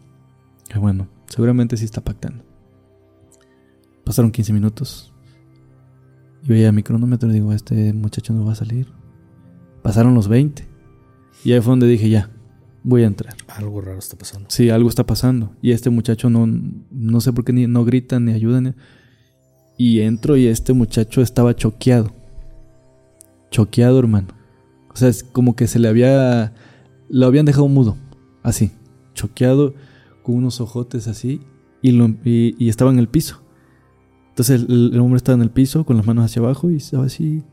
Bueno, 0.80 1.08
seguramente 1.28 1.78
sí 1.78 1.86
está 1.86 2.02
pactando. 2.02 2.44
Pasaron 4.04 4.32
15 4.32 4.54
minutos. 4.54 5.14
Y 6.44 6.50
veía 6.50 6.72
mi 6.72 6.84
cronómetro 6.84 7.30
y 7.30 7.34
digo, 7.34 7.54
este 7.54 7.94
muchacho 7.94 8.34
no 8.34 8.46
va 8.46 8.52
a 8.52 8.56
salir. 8.56 8.88
Pasaron 9.82 10.14
los 10.14 10.28
20. 10.28 10.68
Y 11.44 11.54
ahí 11.54 11.62
fue 11.62 11.72
donde 11.72 11.88
dije, 11.88 12.10
ya, 12.10 12.30
voy 12.84 13.04
a 13.04 13.08
entrar. 13.08 13.34
Algo 13.48 13.82
raro 13.82 14.00
está 14.00 14.18
pasando. 14.18 14.48
Sí, 14.50 14.70
algo 14.70 14.90
está 14.90 15.06
pasando. 15.06 15.52
Y 15.62 15.72
este 15.72 15.90
muchacho 15.90 16.30
no, 16.30 16.48
no 16.48 17.22
sé 17.22 17.34
por 17.34 17.44
qué 17.46 17.54
ni, 17.54 17.68
no 17.68 17.84
grita 17.86 18.20
ni 18.20 18.32
ayuda. 18.34 18.62
ni- 18.62 18.74
Y 19.78 20.02
entro 20.02 20.38
y 20.38 20.48
este 20.48 20.74
muchacho 20.74 21.22
estaba 21.22 21.56
choqueado. 21.56 22.12
Choqueado, 23.52 24.00
hermano. 24.00 24.28
O 24.92 24.96
sea, 24.96 25.10
es 25.10 25.24
como 25.24 25.56
que 25.56 25.68
se 25.68 25.80
le 25.80 25.88
había... 25.88 26.54
Lo 27.10 27.26
habían 27.28 27.46
dejado 27.46 27.68
mudo. 27.68 27.98
Así. 28.44 28.72
Choqueado, 29.14 29.74
con 30.24 30.36
unos 30.36 30.60
ojotes 30.62 31.08
así. 31.08 31.42
Y, 31.82 31.92
lo- 31.92 32.16
y, 32.26 32.56
y 32.58 32.70
estaba 32.70 32.92
en 32.92 33.00
el 33.00 33.08
piso. 33.08 33.42
Entonces 34.30 34.62
el, 34.68 34.92
el 34.94 35.00
hombre 35.00 35.18
estaba 35.18 35.36
en 35.36 35.42
el 35.42 35.50
piso 35.52 35.86
con 35.86 35.98
las 35.98 36.06
manos 36.06 36.26
hacia 36.26 36.42
abajo 36.42 36.70
y 36.70 36.78
estaba 36.78 37.06
así. 37.06 37.44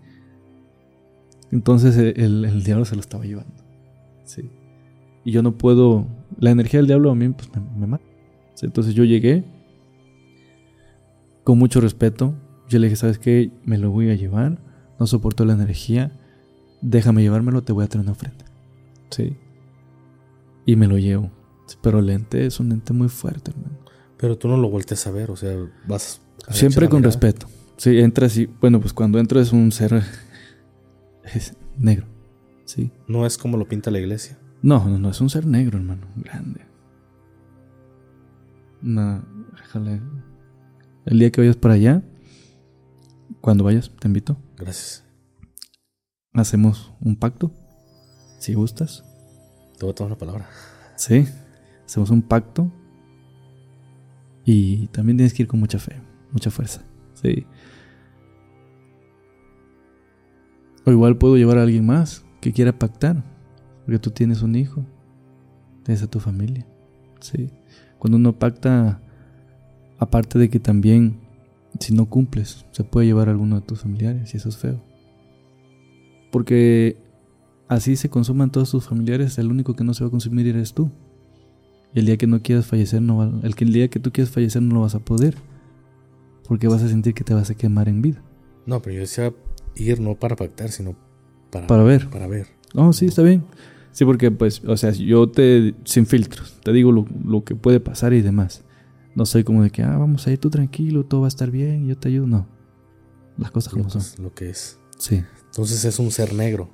Entonces 1.50 1.96
el, 1.96 2.20
el- 2.20 2.44
el 2.44 2.62
diablo 2.64 2.84
se 2.84 2.94
lo 2.94 3.00
estaba 3.00 3.24
llevando. 3.24 3.54
Sí. 4.24 4.50
Y 5.24 5.32
yo 5.32 5.42
no 5.42 5.56
puedo. 5.56 6.06
La 6.38 6.50
energía 6.50 6.78
del 6.80 6.86
diablo 6.86 7.10
a 7.10 7.14
mí 7.14 7.28
pues, 7.30 7.50
me, 7.54 7.60
me 7.78 7.86
mata. 7.86 8.04
Entonces 8.62 8.94
yo 8.94 9.04
llegué 9.04 9.44
con 11.44 11.58
mucho 11.58 11.80
respeto. 11.80 12.34
Yo 12.68 12.78
le 12.78 12.86
dije, 12.86 12.96
¿sabes 12.96 13.18
qué? 13.18 13.50
Me 13.64 13.78
lo 13.78 13.90
voy 13.90 14.10
a 14.10 14.14
llevar. 14.14 14.58
No 14.98 15.06
soporto 15.06 15.44
la 15.44 15.52
energía. 15.54 16.12
Déjame 16.80 17.22
llevármelo, 17.22 17.62
te 17.62 17.72
voy 17.72 17.84
a 17.84 17.88
traer 17.88 18.04
una 18.04 18.12
ofrenda. 18.12 18.44
Sí. 19.10 19.36
Y 20.66 20.76
me 20.76 20.86
lo 20.86 20.98
llevo. 20.98 21.30
Pero 21.82 21.98
el 21.98 22.10
ente 22.10 22.46
es 22.46 22.60
un 22.60 22.72
ente 22.72 22.92
muy 22.92 23.08
fuerte, 23.08 23.50
hermano. 23.50 23.78
Pero 24.16 24.38
tú 24.38 24.48
no 24.48 24.56
lo 24.56 24.68
volteas 24.70 25.06
a 25.06 25.10
ver, 25.10 25.30
o 25.30 25.36
sea, 25.36 25.54
vas. 25.86 26.20
a 26.46 26.52
Siempre 26.52 26.88
con 26.88 27.00
mirada. 27.00 27.12
respeto. 27.12 27.46
Sí, 27.76 27.98
entras 27.98 28.36
y. 28.36 28.46
Bueno, 28.46 28.80
pues 28.80 28.92
cuando 28.92 29.18
entro 29.18 29.40
es 29.40 29.52
un 29.52 29.72
ser. 29.72 30.02
Es 31.34 31.54
negro. 31.78 32.06
Sí. 32.66 32.90
No 33.08 33.24
es 33.24 33.38
como 33.38 33.56
lo 33.56 33.66
pinta 33.66 33.90
la 33.90 33.98
iglesia. 33.98 34.38
No, 34.64 34.88
no, 34.88 34.98
no, 34.98 35.10
es 35.10 35.20
un 35.20 35.28
ser 35.28 35.44
negro, 35.44 35.76
hermano. 35.76 36.06
Grande. 36.16 36.62
No, 38.80 39.22
déjale. 39.58 40.00
El 41.04 41.18
día 41.18 41.30
que 41.30 41.42
vayas 41.42 41.56
para 41.56 41.74
allá, 41.74 42.02
cuando 43.42 43.62
vayas, 43.62 43.90
te 44.00 44.08
invito. 44.08 44.38
Gracias. 44.56 45.04
Hacemos 46.32 46.94
un 47.02 47.14
pacto. 47.14 47.52
Si 48.38 48.54
gustas. 48.54 49.04
Te 49.76 49.84
voy 49.84 49.92
a 49.92 49.94
tomar 49.94 50.12
la 50.12 50.18
palabra. 50.18 50.48
Sí. 50.96 51.26
Hacemos 51.84 52.08
un 52.08 52.22
pacto. 52.22 52.72
Y 54.46 54.86
también 54.86 55.18
tienes 55.18 55.34
que 55.34 55.42
ir 55.42 55.48
con 55.48 55.60
mucha 55.60 55.78
fe, 55.78 56.00
mucha 56.32 56.50
fuerza. 56.50 56.80
Sí. 57.22 57.46
O 60.86 60.90
igual 60.90 61.18
puedo 61.18 61.36
llevar 61.36 61.58
a 61.58 61.64
alguien 61.64 61.84
más 61.84 62.24
que 62.40 62.54
quiera 62.54 62.78
pactar. 62.78 63.33
Porque 63.84 63.98
tú 63.98 64.10
tienes 64.10 64.42
un 64.42 64.56
hijo. 64.56 64.84
Tienes 65.84 66.02
a 66.02 66.06
tu 66.06 66.20
familia. 66.20 66.66
Sí. 67.20 67.50
Cuando 67.98 68.16
uno 68.16 68.38
pacta, 68.38 69.00
aparte 69.98 70.38
de 70.38 70.48
que 70.48 70.60
también, 70.60 71.20
si 71.80 71.94
no 71.94 72.06
cumples, 72.06 72.64
se 72.72 72.84
puede 72.84 73.06
llevar 73.06 73.28
a 73.28 73.32
alguno 73.32 73.56
de 73.56 73.66
tus 73.66 73.80
familiares 73.80 74.34
y 74.34 74.36
eso 74.36 74.48
es 74.48 74.56
feo. 74.56 74.82
Porque 76.30 76.96
así 77.68 77.96
se 77.96 78.10
consuman 78.10 78.50
todos 78.50 78.70
tus 78.70 78.88
familiares, 78.88 79.38
el 79.38 79.50
único 79.50 79.74
que 79.74 79.84
no 79.84 79.94
se 79.94 80.04
va 80.04 80.08
a 80.08 80.10
consumir 80.10 80.46
eres 80.48 80.74
tú. 80.74 80.90
Y 81.94 82.00
el 82.00 82.06
día 82.06 82.16
que 82.16 82.26
no 82.26 82.42
quieras 82.42 82.66
fallecer, 82.66 83.00
no 83.00 83.18
va- 83.18 83.32
el, 83.42 83.72
día 83.72 83.88
que 83.88 84.00
tú 84.00 84.10
quieras 84.10 84.32
fallecer 84.32 84.60
no 84.62 84.74
lo 84.74 84.80
vas 84.80 84.94
a 84.94 84.98
poder. 84.98 85.36
Porque 86.48 86.68
vas 86.68 86.82
a 86.82 86.88
sentir 86.88 87.14
que 87.14 87.24
te 87.24 87.32
vas 87.34 87.50
a 87.50 87.54
quemar 87.54 87.88
en 87.88 88.02
vida. 88.02 88.22
No, 88.66 88.82
pero 88.82 88.96
yo 88.96 89.00
decía 89.02 89.32
ir 89.76 90.00
no 90.00 90.14
para 90.14 90.36
pactar, 90.36 90.70
sino 90.70 90.96
para, 91.50 91.66
Para 91.66 91.82
ver. 91.84 92.10
Para 92.10 92.26
ver. 92.26 92.48
Oh, 92.74 92.92
sí, 92.92 93.06
está 93.06 93.22
bien. 93.22 93.44
Sí, 93.94 94.04
porque 94.04 94.32
pues, 94.32 94.60
o 94.66 94.76
sea, 94.76 94.90
yo 94.90 95.28
te, 95.28 95.72
sin 95.84 96.04
filtros, 96.04 96.58
te 96.64 96.72
digo 96.72 96.90
lo, 96.90 97.06
lo 97.24 97.44
que 97.44 97.54
puede 97.54 97.78
pasar 97.78 98.12
y 98.12 98.22
demás. 98.22 98.64
No 99.14 99.24
soy 99.24 99.44
como 99.44 99.62
de 99.62 99.70
que, 99.70 99.84
ah, 99.84 99.96
vamos 99.96 100.26
a 100.26 100.32
ir 100.32 100.38
tú 100.38 100.50
tranquilo, 100.50 101.04
todo 101.04 101.20
va 101.20 101.28
a 101.28 101.28
estar 101.28 101.48
bien, 101.52 101.86
yo 101.86 101.96
te 101.96 102.08
ayudo. 102.08 102.26
No. 102.26 102.48
Las 103.38 103.52
cosas 103.52 103.72
como 103.72 103.88
son. 103.88 104.00
es, 104.00 104.18
lo 104.18 104.34
que 104.34 104.50
es. 104.50 104.80
Sí. 104.98 105.22
Entonces 105.46 105.84
es 105.84 106.00
un 106.00 106.10
ser 106.10 106.34
negro. 106.34 106.68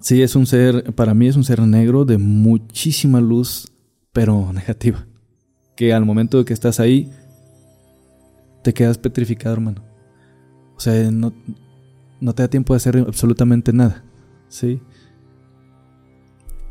Sí, 0.00 0.22
es 0.22 0.34
un 0.34 0.46
ser, 0.46 0.94
para 0.94 1.12
mí 1.12 1.28
es 1.28 1.36
un 1.36 1.44
ser 1.44 1.60
negro 1.60 2.06
de 2.06 2.16
muchísima 2.16 3.20
luz, 3.20 3.70
pero 4.14 4.50
negativa. 4.54 5.06
Que 5.76 5.92
al 5.92 6.06
momento 6.06 6.38
de 6.38 6.46
que 6.46 6.54
estás 6.54 6.80
ahí, 6.80 7.10
te 8.64 8.72
quedas 8.72 8.96
petrificado, 8.96 9.52
hermano. 9.54 9.84
O 10.74 10.80
sea, 10.80 11.10
no, 11.10 11.34
no 12.18 12.34
te 12.34 12.42
da 12.42 12.48
tiempo 12.48 12.72
de 12.72 12.78
hacer 12.78 12.96
absolutamente 12.96 13.74
nada. 13.74 14.02
¿Sí? 14.48 14.80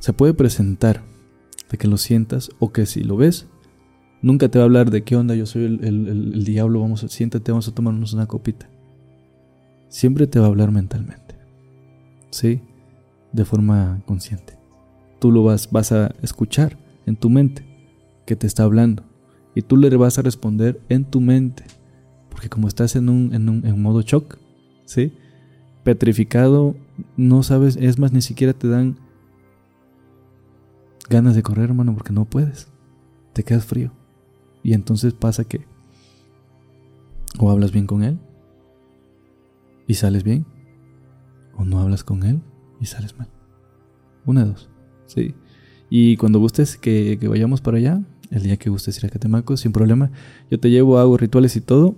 Se 0.06 0.14
puede 0.14 0.36
presentar 0.36 1.02
de 1.72 1.80
que 1.80 1.88
lo 1.88 1.98
sientas 1.98 2.52
o 2.60 2.72
que 2.72 2.86
si 2.86 3.03
lo 3.03 3.18
ves, 3.18 3.48
nunca 4.22 4.49
te 4.49 4.60
va 4.60 4.61
a 4.61 4.68
hablar 4.68 4.91
de 4.91 5.03
qué 5.03 5.15
onda, 5.15 5.34
yo 5.34 5.48
soy 5.48 5.64
el, 5.64 6.44
diablo, 6.45 6.80
vamos 6.80 7.03
a, 7.03 7.07
siéntate, 7.07 7.52
vamos 7.52 7.68
a 7.68 7.73
tomarnos 7.73 8.14
una 8.14 8.27
copita. 8.27 8.69
Siempre 9.90 10.27
te 10.27 10.38
va 10.38 10.45
a 10.45 10.49
hablar 10.49 10.69
mentalmente. 10.69 11.36
¿Sí? 12.30 12.61
de 13.34 13.45
forma 13.45 13.99
consciente. 14.06 14.60
Tú 15.18 15.32
lo 15.32 15.44
vas, 15.44 15.72
vas 15.72 15.91
a 15.91 16.14
escuchar 16.22 16.77
en 17.07 17.15
tu 17.15 17.32
mente 17.32 17.65
que 18.27 18.36
te 18.36 18.45
está 18.45 18.61
hablando 18.61 19.02
y 19.56 19.64
tú 19.64 19.76
le 19.76 19.90
vas 19.98 20.19
a 20.19 20.22
responder 20.22 20.80
en 20.88 21.06
tu 21.06 21.19
mente 21.19 21.64
porque 22.30 22.48
como 22.48 22.68
estás 22.68 22.95
en 22.95 23.10
un, 23.10 23.34
en 23.34 23.49
un 23.49 23.65
en 23.65 23.82
modo 23.82 24.03
shock, 24.03 24.38
¿sí? 24.86 25.14
Petrificado, 25.84 26.76
no 27.18 27.41
sabes, 27.41 27.76
es 27.76 27.98
más, 27.98 28.14
ni 28.14 28.22
siquiera 28.22 28.53
te 28.53 28.68
dan 28.68 29.03
ganas 31.10 31.36
de 31.36 31.44
correr, 31.44 31.65
hermano, 31.65 31.94
porque 31.94 32.14
no 32.14 32.26
puedes. 32.26 32.68
Te 33.34 33.44
quedas 33.44 33.65
frío. 33.65 33.91
Y 34.64 34.73
entonces 34.73 35.14
pasa 35.14 35.44
que 35.44 35.65
o 37.40 37.49
hablas 37.49 37.72
bien 37.72 37.88
con 37.88 38.03
él 38.03 38.18
y 39.88 39.95
sales 39.95 40.23
bien, 40.23 40.45
o 41.56 41.64
no 41.64 41.80
hablas 41.80 42.03
con 42.03 42.23
él 42.23 42.41
y 42.80 42.86
sales 42.86 43.18
mal. 43.18 43.27
Una 44.26 44.44
de 44.44 44.52
dos. 44.52 44.69
Sí. 45.06 45.36
Y 45.90 46.18
cuando 46.18 46.40
gustes 46.40 46.77
que, 46.77 47.18
que 47.19 47.27
vayamos 47.27 47.61
para 47.61 47.77
allá, 47.77 48.02
el 48.32 48.44
día 48.44 48.57
que 48.57 48.69
gustes 48.69 48.98
ir 48.98 49.06
a 49.06 49.10
Catemaco, 49.10 49.56
sin 49.57 49.72
problema, 49.72 50.11
yo 50.49 50.60
te 50.60 50.69
llevo, 50.69 50.98
hago 50.98 51.18
rituales 51.18 51.56
y 51.56 51.61
todo. 51.61 51.95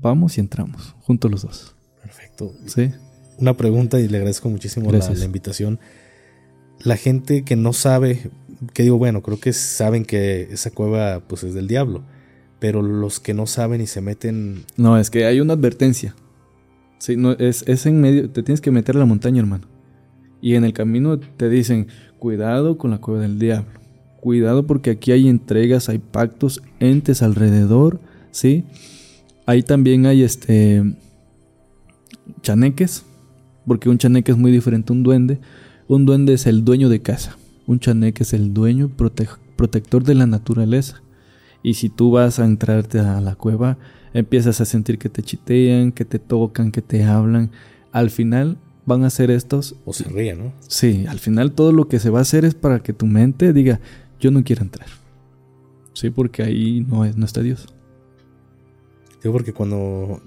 Vamos 0.00 0.38
y 0.38 0.40
entramos, 0.40 0.94
juntos 1.00 1.30
los 1.30 1.42
dos. 1.42 1.74
Perfecto. 2.02 2.52
Sí. 2.66 2.92
Una 3.38 3.56
pregunta 3.56 3.98
y 4.00 4.08
le 4.08 4.18
agradezco 4.18 4.48
muchísimo 4.48 4.90
la, 4.92 4.98
la 4.98 5.24
invitación. 5.24 5.80
La 6.82 6.96
gente 6.96 7.44
que 7.44 7.56
no 7.56 7.72
sabe, 7.72 8.30
que 8.72 8.82
digo, 8.82 8.98
bueno, 8.98 9.22
creo 9.22 9.38
que 9.38 9.52
saben 9.52 10.04
que 10.04 10.48
esa 10.50 10.70
cueva 10.70 11.20
pues 11.26 11.44
es 11.44 11.54
del 11.54 11.68
diablo, 11.68 12.02
pero 12.58 12.82
los 12.82 13.20
que 13.20 13.34
no 13.34 13.46
saben 13.46 13.80
y 13.80 13.86
se 13.86 14.00
meten, 14.00 14.64
No, 14.76 14.98
es 14.98 15.10
que 15.10 15.24
hay 15.26 15.40
una 15.40 15.54
advertencia. 15.54 16.14
Sí, 16.98 17.16
no, 17.16 17.32
es, 17.32 17.64
es 17.66 17.86
en 17.86 18.00
medio, 18.00 18.30
te 18.30 18.42
tienes 18.42 18.60
que 18.60 18.70
meter 18.70 18.96
a 18.96 18.98
la 18.98 19.06
montaña, 19.06 19.40
hermano. 19.40 19.66
Y 20.42 20.54
en 20.54 20.64
el 20.64 20.72
camino 20.72 21.18
te 21.18 21.48
dicen, 21.48 21.88
cuidado 22.18 22.78
con 22.78 22.90
la 22.90 22.98
cueva 22.98 23.20
del 23.20 23.38
diablo. 23.38 23.80
Cuidado 24.20 24.66
porque 24.66 24.90
aquí 24.90 25.12
hay 25.12 25.28
entregas, 25.28 25.88
hay 25.88 25.98
pactos, 25.98 26.62
entes 26.78 27.22
alrededor, 27.22 28.00
¿sí? 28.30 28.64
Ahí 29.46 29.62
también 29.62 30.06
hay 30.06 30.22
este 30.22 30.84
chaneques, 32.42 33.04
porque 33.66 33.88
un 33.88 33.98
chaneque 33.98 34.32
es 34.32 34.38
muy 34.38 34.52
diferente 34.52 34.92
a 34.92 34.96
un 34.96 35.02
duende. 35.02 35.40
Un 35.90 36.06
duende 36.06 36.34
es 36.34 36.46
el 36.46 36.64
dueño 36.64 36.88
de 36.88 37.02
casa. 37.02 37.36
Un 37.66 37.80
chaneque 37.80 38.22
es 38.22 38.32
el 38.32 38.54
dueño 38.54 38.92
prote- 38.96 39.38
protector 39.56 40.04
de 40.04 40.14
la 40.14 40.26
naturaleza. 40.26 41.02
Y 41.64 41.74
si 41.74 41.88
tú 41.88 42.12
vas 42.12 42.38
a 42.38 42.44
entrarte 42.44 43.00
a 43.00 43.20
la 43.20 43.34
cueva, 43.34 43.76
empiezas 44.14 44.60
a 44.60 44.64
sentir 44.66 44.98
que 44.98 45.08
te 45.08 45.24
chitean, 45.24 45.90
que 45.90 46.04
te 46.04 46.20
tocan, 46.20 46.70
que 46.70 46.80
te 46.80 47.02
hablan. 47.02 47.50
Al 47.90 48.10
final 48.10 48.56
van 48.86 49.02
a 49.02 49.10
ser 49.10 49.32
estos. 49.32 49.74
o 49.84 49.92
se 49.92 50.04
ríen, 50.04 50.38
¿no? 50.38 50.52
Sí, 50.68 51.06
al 51.08 51.18
final 51.18 51.50
todo 51.52 51.72
lo 51.72 51.88
que 51.88 51.98
se 51.98 52.10
va 52.10 52.20
a 52.20 52.22
hacer 52.22 52.44
es 52.44 52.54
para 52.54 52.84
que 52.84 52.92
tu 52.92 53.06
mente 53.06 53.52
diga, 53.52 53.80
yo 54.20 54.30
no 54.30 54.44
quiero 54.44 54.62
entrar. 54.62 54.86
Sí, 55.92 56.10
porque 56.10 56.44
ahí 56.44 56.86
no, 56.88 57.04
es, 57.04 57.16
no 57.16 57.24
está 57.26 57.42
Dios. 57.42 57.66
Digo 59.24 59.32
porque 59.32 59.52
cuando 59.52 60.22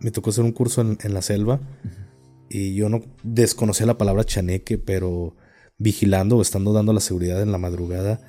me 0.00 0.10
tocó 0.10 0.30
hacer 0.30 0.44
un 0.44 0.52
curso 0.52 0.80
en, 0.80 0.96
en 1.02 1.12
la 1.12 1.20
selva 1.20 1.60
y 2.48 2.74
yo 2.74 2.88
no 2.88 3.02
desconocía 3.22 3.86
la 3.86 3.98
palabra 3.98 4.24
chaneque, 4.24 4.78
pero 4.78 5.36
vigilando 5.78 6.36
o 6.36 6.42
estando 6.42 6.72
dando 6.72 6.92
la 6.92 7.00
seguridad 7.00 7.42
en 7.42 7.52
la 7.52 7.58
madrugada, 7.58 8.20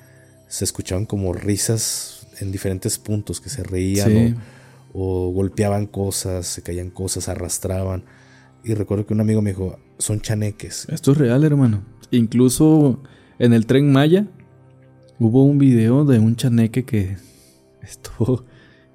se 0.48 0.64
escuchaban 0.64 1.06
como 1.06 1.32
risas 1.32 2.26
en 2.40 2.52
diferentes 2.52 2.98
puntos 2.98 3.40
que 3.40 3.48
se 3.48 3.62
reían 3.62 4.10
Sí. 4.10 4.34
o, 4.92 5.28
o 5.28 5.32
golpeaban 5.32 5.86
cosas, 5.86 6.46
se 6.46 6.62
caían 6.62 6.90
cosas, 6.90 7.28
arrastraban. 7.28 8.04
Y 8.64 8.74
recuerdo 8.74 9.06
que 9.06 9.14
un 9.14 9.20
amigo 9.20 9.42
me 9.42 9.50
dijo, 9.50 9.78
son 9.98 10.20
chaneques. 10.20 10.86
Esto 10.90 11.12
es 11.12 11.18
real, 11.18 11.44
hermano. 11.44 11.84
Incluso 12.10 13.00
en 13.38 13.52
el 13.52 13.66
tren 13.66 13.92
Maya 13.92 14.26
hubo 15.18 15.44
un 15.44 15.58
video 15.58 16.04
de 16.04 16.18
un 16.18 16.36
chaneque 16.36 16.84
que 16.84 17.16
estuvo 17.82 18.44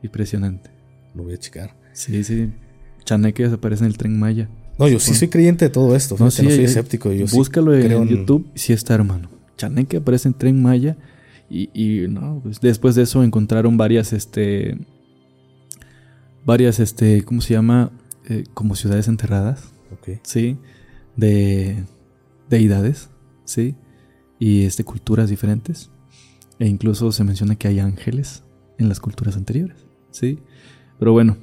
impresionante. 0.03 0.69
Lo 1.15 1.23
voy 1.23 1.33
a 1.33 1.37
checar. 1.37 1.75
Sí, 1.93 2.23
sí. 2.23 2.51
Chaneques 3.05 3.51
aparece 3.51 3.83
en 3.83 3.91
el 3.91 3.97
tren 3.97 4.17
Maya. 4.19 4.49
No, 4.81 4.87
yo 4.87 4.99
sí 4.99 5.13
soy 5.13 5.27
creyente 5.27 5.65
de 5.65 5.69
todo 5.69 5.95
esto. 5.95 6.15
No, 6.17 6.31
sí, 6.31 6.41
no 6.41 6.49
soy 6.49 6.63
escéptico. 6.63 7.11
Yo 7.11 7.27
búscalo 7.27 7.75
en, 7.75 8.07
YouTube, 8.07 8.47
sí 8.55 8.73
está, 8.73 8.95
hermano. 8.95 9.29
Chaneque 9.55 9.97
aparece 9.97 10.27
en 10.27 10.33
tren 10.33 10.61
Maya. 10.61 10.97
Y, 11.49 11.69
y 11.73 12.07
no, 12.07 12.39
pues 12.41 12.59
después 12.61 12.95
de 12.95 13.03
eso 13.03 13.23
encontraron 13.23 13.77
varias, 13.77 14.11
este. 14.11 14.79
Varias, 16.45 16.79
este. 16.79 17.23
¿Cómo 17.23 17.41
se 17.41 17.53
llama? 17.53 17.91
Eh, 18.27 18.45
como 18.55 18.75
ciudades 18.75 19.07
enterradas. 19.07 19.65
Ok. 19.91 20.19
Sí. 20.23 20.57
De 21.15 21.83
deidades. 22.49 23.09
Sí. 23.45 23.75
Y 24.39 24.63
este, 24.63 24.83
culturas 24.83 25.29
diferentes. 25.29 25.91
E 26.57 26.67
incluso 26.67 27.11
se 27.11 27.23
menciona 27.23 27.55
que 27.55 27.67
hay 27.67 27.79
ángeles 27.79 28.43
en 28.79 28.89
las 28.89 28.99
culturas 28.99 29.37
anteriores. 29.37 29.77
Sí. 30.09 30.39
Pero 30.97 31.11
bueno, 31.11 31.37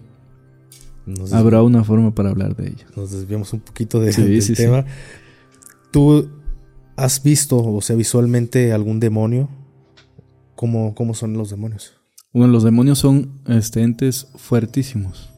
habrá 1.33 1.63
una 1.63 1.85
forma 1.85 2.15
para 2.15 2.31
hablar 2.31 2.57
de 2.57 2.69
ello. 2.69 2.87
Nos 2.97 3.11
desviamos 3.13 3.53
un 3.53 3.61
poquito 3.61 4.01
de, 4.01 4.13
del 4.13 4.57
tema. 4.57 4.85
¿Tú 5.91 6.29
has 6.97 7.23
visto, 7.23 7.57
o 7.57 7.81
sea, 7.81 7.97
visualmente 7.97 8.73
algún 8.73 9.01
demonio? 9.01 9.49
¿Cómo, 10.55 10.95
cómo 10.95 11.15
son 11.15 11.35
los 11.35 11.51
demonios? 11.51 11.95
Bueno, 12.33 12.53
los 12.53 12.65
demonios 12.65 12.99
son 12.99 13.41
este, 13.47 13.83
entes 13.83 14.29
fuertísimos. 14.37 15.31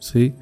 ¿sí? 0.00 0.34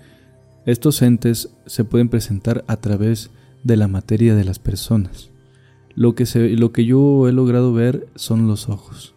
Estos 0.67 1.03
entes 1.03 1.51
se 1.67 1.85
pueden 1.85 2.09
presentar 2.09 2.65
a 2.67 2.77
través 2.77 3.31
de 3.65 3.77
la 3.77 3.89
materia 3.89 4.35
de 4.35 4.45
las 4.45 4.59
personas. 4.59 5.31
Lo 5.95 6.15
que, 6.15 6.27
se, 6.27 6.51
lo 6.51 6.73
que 6.73 6.85
yo 6.85 7.27
he 7.29 7.33
logrado 7.33 7.73
ver 7.73 8.09
son 8.15 8.47
los 8.47 8.69
ojos 8.69 9.15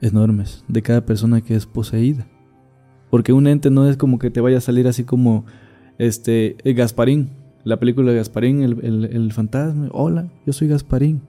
enormes 0.00 0.64
de 0.68 0.82
cada 0.82 1.04
persona 1.04 1.40
que 1.40 1.54
es 1.56 1.66
poseída. 1.66 2.28
Porque 3.10 3.32
un 3.32 3.46
ente 3.46 3.70
no 3.70 3.88
es 3.88 3.96
como 3.96 4.18
que 4.18 4.30
te 4.30 4.40
vaya 4.40 4.58
a 4.58 4.62
salir 4.62 4.86
así 4.86 5.04
como 5.04 5.44
este 5.98 6.56
Gasparín, 6.64 7.30
la 7.64 7.78
película 7.78 8.12
de 8.12 8.18
Gasparín, 8.18 8.62
el, 8.62 9.32
fantasma. 9.32 9.88
Hola, 9.92 10.30
yo 10.46 10.52
soy 10.52 10.68
Gasparín. 10.68 11.22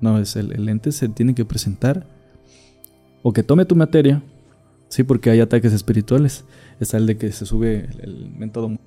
No, 0.00 0.18
es 0.18 0.36
el, 0.36 0.68
ente 0.68 0.92
se 0.92 1.08
tiene 1.08 1.34
que 1.34 1.44
presentar 1.44 2.06
o 3.22 3.32
que 3.32 3.42
tome 3.42 3.64
tu 3.64 3.76
materia, 3.76 4.22
sí, 4.88 5.02
porque 5.02 5.30
hay 5.30 5.40
ataques 5.40 5.72
espirituales. 5.72 6.44
Está 6.78 6.96
el 6.96 7.06
de 7.06 7.16
que 7.16 7.32
se 7.32 7.44
sube 7.44 7.88
el, 8.00 8.30
método 8.30 8.78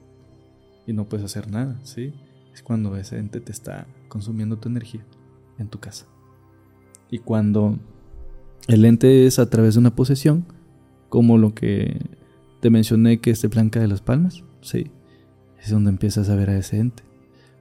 y 0.87 0.93
no 0.93 1.05
puedes 1.05 1.25
hacer 1.25 1.51
nada, 1.51 1.79
sí. 1.83 2.13
Es 2.53 2.61
cuando 2.61 2.95
ese 2.95 3.17
ente 3.17 3.39
te 3.39 3.51
está 3.51 3.87
consumiendo 4.07 4.57
tu 4.57 4.69
energía 4.69 5.05
en 5.59 5.67
tu 5.67 5.79
casa. 5.79 6.05
Y 7.09 7.19
cuando 7.19 7.77
el 8.67 8.85
ente 8.85 9.25
es 9.25 9.39
a 9.39 9.49
través 9.49 9.75
de 9.75 9.81
una 9.81 9.95
posesión, 9.95 10.45
como 11.09 11.37
lo 11.37 11.53
que 11.53 11.99
te 12.63 12.69
mencioné 12.69 13.19
que 13.19 13.29
este 13.29 13.49
Blanca 13.49 13.81
de 13.81 13.89
las 13.89 13.99
Palmas, 13.99 14.45
sí, 14.61 14.89
es 15.61 15.69
donde 15.69 15.89
empiezas 15.89 16.29
a 16.29 16.35
ver 16.37 16.49
a 16.49 16.57
ese 16.57 16.77
ente. 16.77 17.03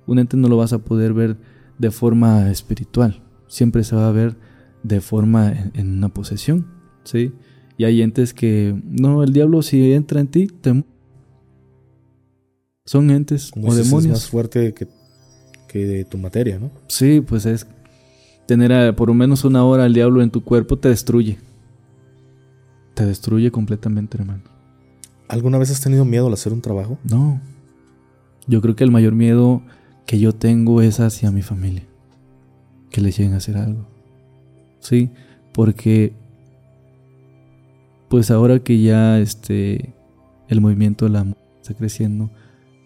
Un 0.07 0.20
ente 0.20 0.37
no 0.37 0.47
lo 0.47 0.57
vas 0.57 0.73
a 0.73 0.79
poder 0.79 1.12
ver 1.12 1.37
de 1.77 1.91
forma 1.91 2.49
espiritual, 2.53 3.20
siempre 3.49 3.83
se 3.83 3.97
va 3.97 4.07
a 4.07 4.12
ver 4.12 4.37
de 4.85 5.01
forma 5.01 5.53
en, 5.74 5.99
una 5.99 6.09
posesión, 6.09 6.69
sí. 7.03 7.33
Y 7.77 7.83
hay 7.83 8.01
entes 8.01 8.33
que, 8.33 8.81
no, 8.85 9.24
el 9.24 9.33
diablo 9.33 9.62
si 9.62 9.93
entra 9.93 10.20
en 10.20 10.29
ti, 10.29 10.47
te 10.47 10.85
son 12.85 13.11
entes 13.11 13.51
o 13.57 13.74
demonios. 13.74 14.05
Es 14.05 14.23
más 14.23 14.27
fuerte 14.29 14.73
que, 14.73 14.87
que 15.66 15.85
de 15.85 16.05
tu 16.05 16.16
materia, 16.16 16.61
¿no? 16.61 16.70
Sí, 16.87 17.20
pues 17.20 17.45
es 17.45 17.66
tener 18.47 18.95
por 18.95 19.09
lo 19.09 19.15
menos 19.15 19.45
una 19.45 19.65
hora 19.65 19.83
al 19.83 19.95
diablo 19.95 20.23
en 20.23 20.31
tu 20.31 20.45
cuerpo 20.45 20.79
te 20.79 20.91
destruye. 20.91 21.41
Te 22.95 23.05
destruye 23.05 23.51
completamente, 23.51 24.16
hermano. 24.16 24.52
¿Alguna 25.32 25.56
vez 25.56 25.70
has 25.70 25.80
tenido 25.80 26.04
miedo 26.04 26.26
al 26.26 26.34
hacer 26.34 26.52
un 26.52 26.60
trabajo? 26.60 26.98
No. 27.04 27.40
Yo 28.46 28.60
creo 28.60 28.76
que 28.76 28.84
el 28.84 28.90
mayor 28.90 29.14
miedo 29.14 29.62
que 30.04 30.18
yo 30.18 30.34
tengo 30.34 30.82
es 30.82 31.00
hacia 31.00 31.30
mi 31.30 31.40
familia. 31.40 31.84
Que 32.90 33.00
les 33.00 33.16
lleguen 33.16 33.32
a 33.32 33.38
hacer 33.38 33.56
algo. 33.56 33.88
Sí, 34.80 35.09
porque 35.54 36.12
pues 38.10 38.30
ahora 38.30 38.59
que 38.59 38.82
ya 38.82 39.18
este 39.20 39.94
el 40.48 40.60
movimiento 40.60 41.06
de 41.06 41.12
la 41.12 41.26
está 41.62 41.72
creciendo, 41.72 42.30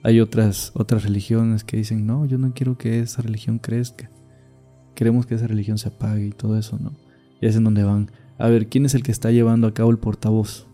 hay 0.05 0.21
otras 0.21 0.71
otras 0.75 1.03
religiones 1.03 1.65
que 1.65 1.79
dicen, 1.79 2.07
"No, 2.07 2.27
yo 2.27 2.39
no 2.39 2.55
quiero 2.55 2.79
que 2.79 3.01
esa 3.01 3.23
religión 3.23 3.59
crezca." 3.59 4.09
queremos 4.95 5.27
que 5.27 5.35
esa 5.35 5.49
religión 5.49 5.79
se 5.79 5.89
apague 5.89 6.29
y 6.29 6.31
todo 6.31 6.57
eso, 6.57 6.79
¿no? 6.81 6.93
Y 7.41 7.47
es 7.49 7.57
en 7.57 7.65
donde 7.65 7.83
van. 7.83 8.09
A 8.39 8.49
ver, 8.49 8.69
¿quién 8.69 8.87
es 8.87 8.95
el 8.95 9.03
que 9.03 9.11
está 9.11 9.33
llevando 9.33 9.67
a 9.67 9.75
cabo 9.75 9.91
el 9.91 9.99
portavoz? 9.99 10.69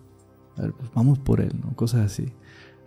A 0.56 0.62
ver, 0.62 0.72
pues 0.72 0.90
vamos 0.94 1.18
por 1.18 1.40
él, 1.40 1.52
¿no? 1.62 1.74
Cosas 1.74 2.00
así. 2.00 2.26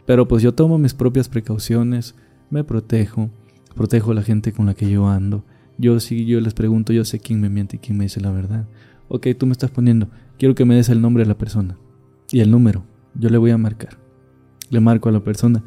Pero 0.06 0.28
pues 0.28 0.44
yo 0.44 0.54
tomo 0.54 0.78
mis 0.78 0.94
propias 0.94 1.30
precauciones, 1.30 2.16
me 2.50 2.64
protejo, 2.64 3.30
protejo 3.76 4.12
a 4.12 4.16
la 4.16 4.24
gente 4.24 4.52
con 4.52 4.66
la 4.66 4.74
que 4.74 4.90
yo 4.90 5.08
ando. 5.08 5.44
Yo 5.78 6.00
sí, 6.00 6.26
yo 6.26 6.40
les 6.40 6.54
pregunto, 6.54 6.94
yo 6.94 7.04
sé 7.06 7.20
quién 7.20 7.42
me 7.42 7.50
miente 7.50 7.78
y 7.78 7.80
quién 7.80 7.98
me 7.98 8.06
dice 8.06 8.22
la 8.22 8.32
verdad. 8.32 8.68
Ok, 9.08 9.28
tú 9.38 9.46
me 9.46 9.52
estás 9.52 9.72
poniendo, 9.72 10.10
quiero 10.38 10.56
que 10.56 10.66
me 10.66 10.76
des 10.76 10.90
el 10.90 11.02
nombre 11.02 11.24
de 11.24 11.28
la 11.28 11.38
persona 11.38 11.78
y 12.32 12.40
el 12.40 12.52
número. 12.52 12.84
Yo 13.16 13.30
le 13.30 13.38
voy 13.38 13.52
a 13.52 13.58
marcar. 13.58 13.98
Le 14.70 14.80
marco 14.80 15.10
a 15.10 15.12
la 15.12 15.24
persona. 15.24 15.64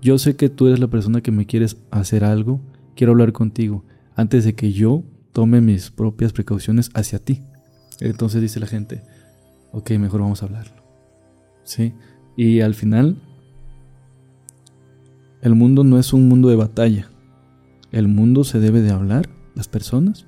Yo 0.00 0.18
sé 0.18 0.36
que 0.36 0.48
tú 0.48 0.66
eres 0.66 0.78
la 0.78 0.88
persona 0.88 1.20
que 1.20 1.30
me 1.30 1.46
quieres 1.46 1.76
hacer 1.90 2.24
algo, 2.24 2.60
quiero 2.96 3.12
hablar 3.12 3.32
contigo 3.32 3.84
antes 4.14 4.44
de 4.44 4.54
que 4.54 4.72
yo 4.72 5.04
tome 5.32 5.60
mis 5.60 5.90
propias 5.90 6.32
precauciones 6.32 6.90
hacia 6.94 7.18
ti. 7.18 7.42
Entonces 8.00 8.40
dice 8.40 8.60
la 8.60 8.66
gente, 8.66 9.02
ok, 9.72 9.90
mejor 9.92 10.20
vamos 10.20 10.42
a 10.42 10.46
hablarlo. 10.46 10.79
¿Sí? 11.70 11.92
Y 12.36 12.62
al 12.62 12.74
final, 12.74 13.16
el 15.40 15.54
mundo 15.54 15.84
no 15.84 16.00
es 16.00 16.12
un 16.12 16.28
mundo 16.28 16.48
de 16.48 16.56
batalla. 16.56 17.08
El 17.92 18.08
mundo 18.08 18.42
se 18.42 18.58
debe 18.58 18.80
de 18.80 18.90
hablar, 18.90 19.28
las 19.54 19.68
personas, 19.68 20.26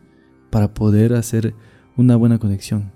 para 0.50 0.72
poder 0.72 1.14
hacer 1.14 1.52
una 1.96 2.14
buena 2.14 2.38
conexión. 2.38 2.92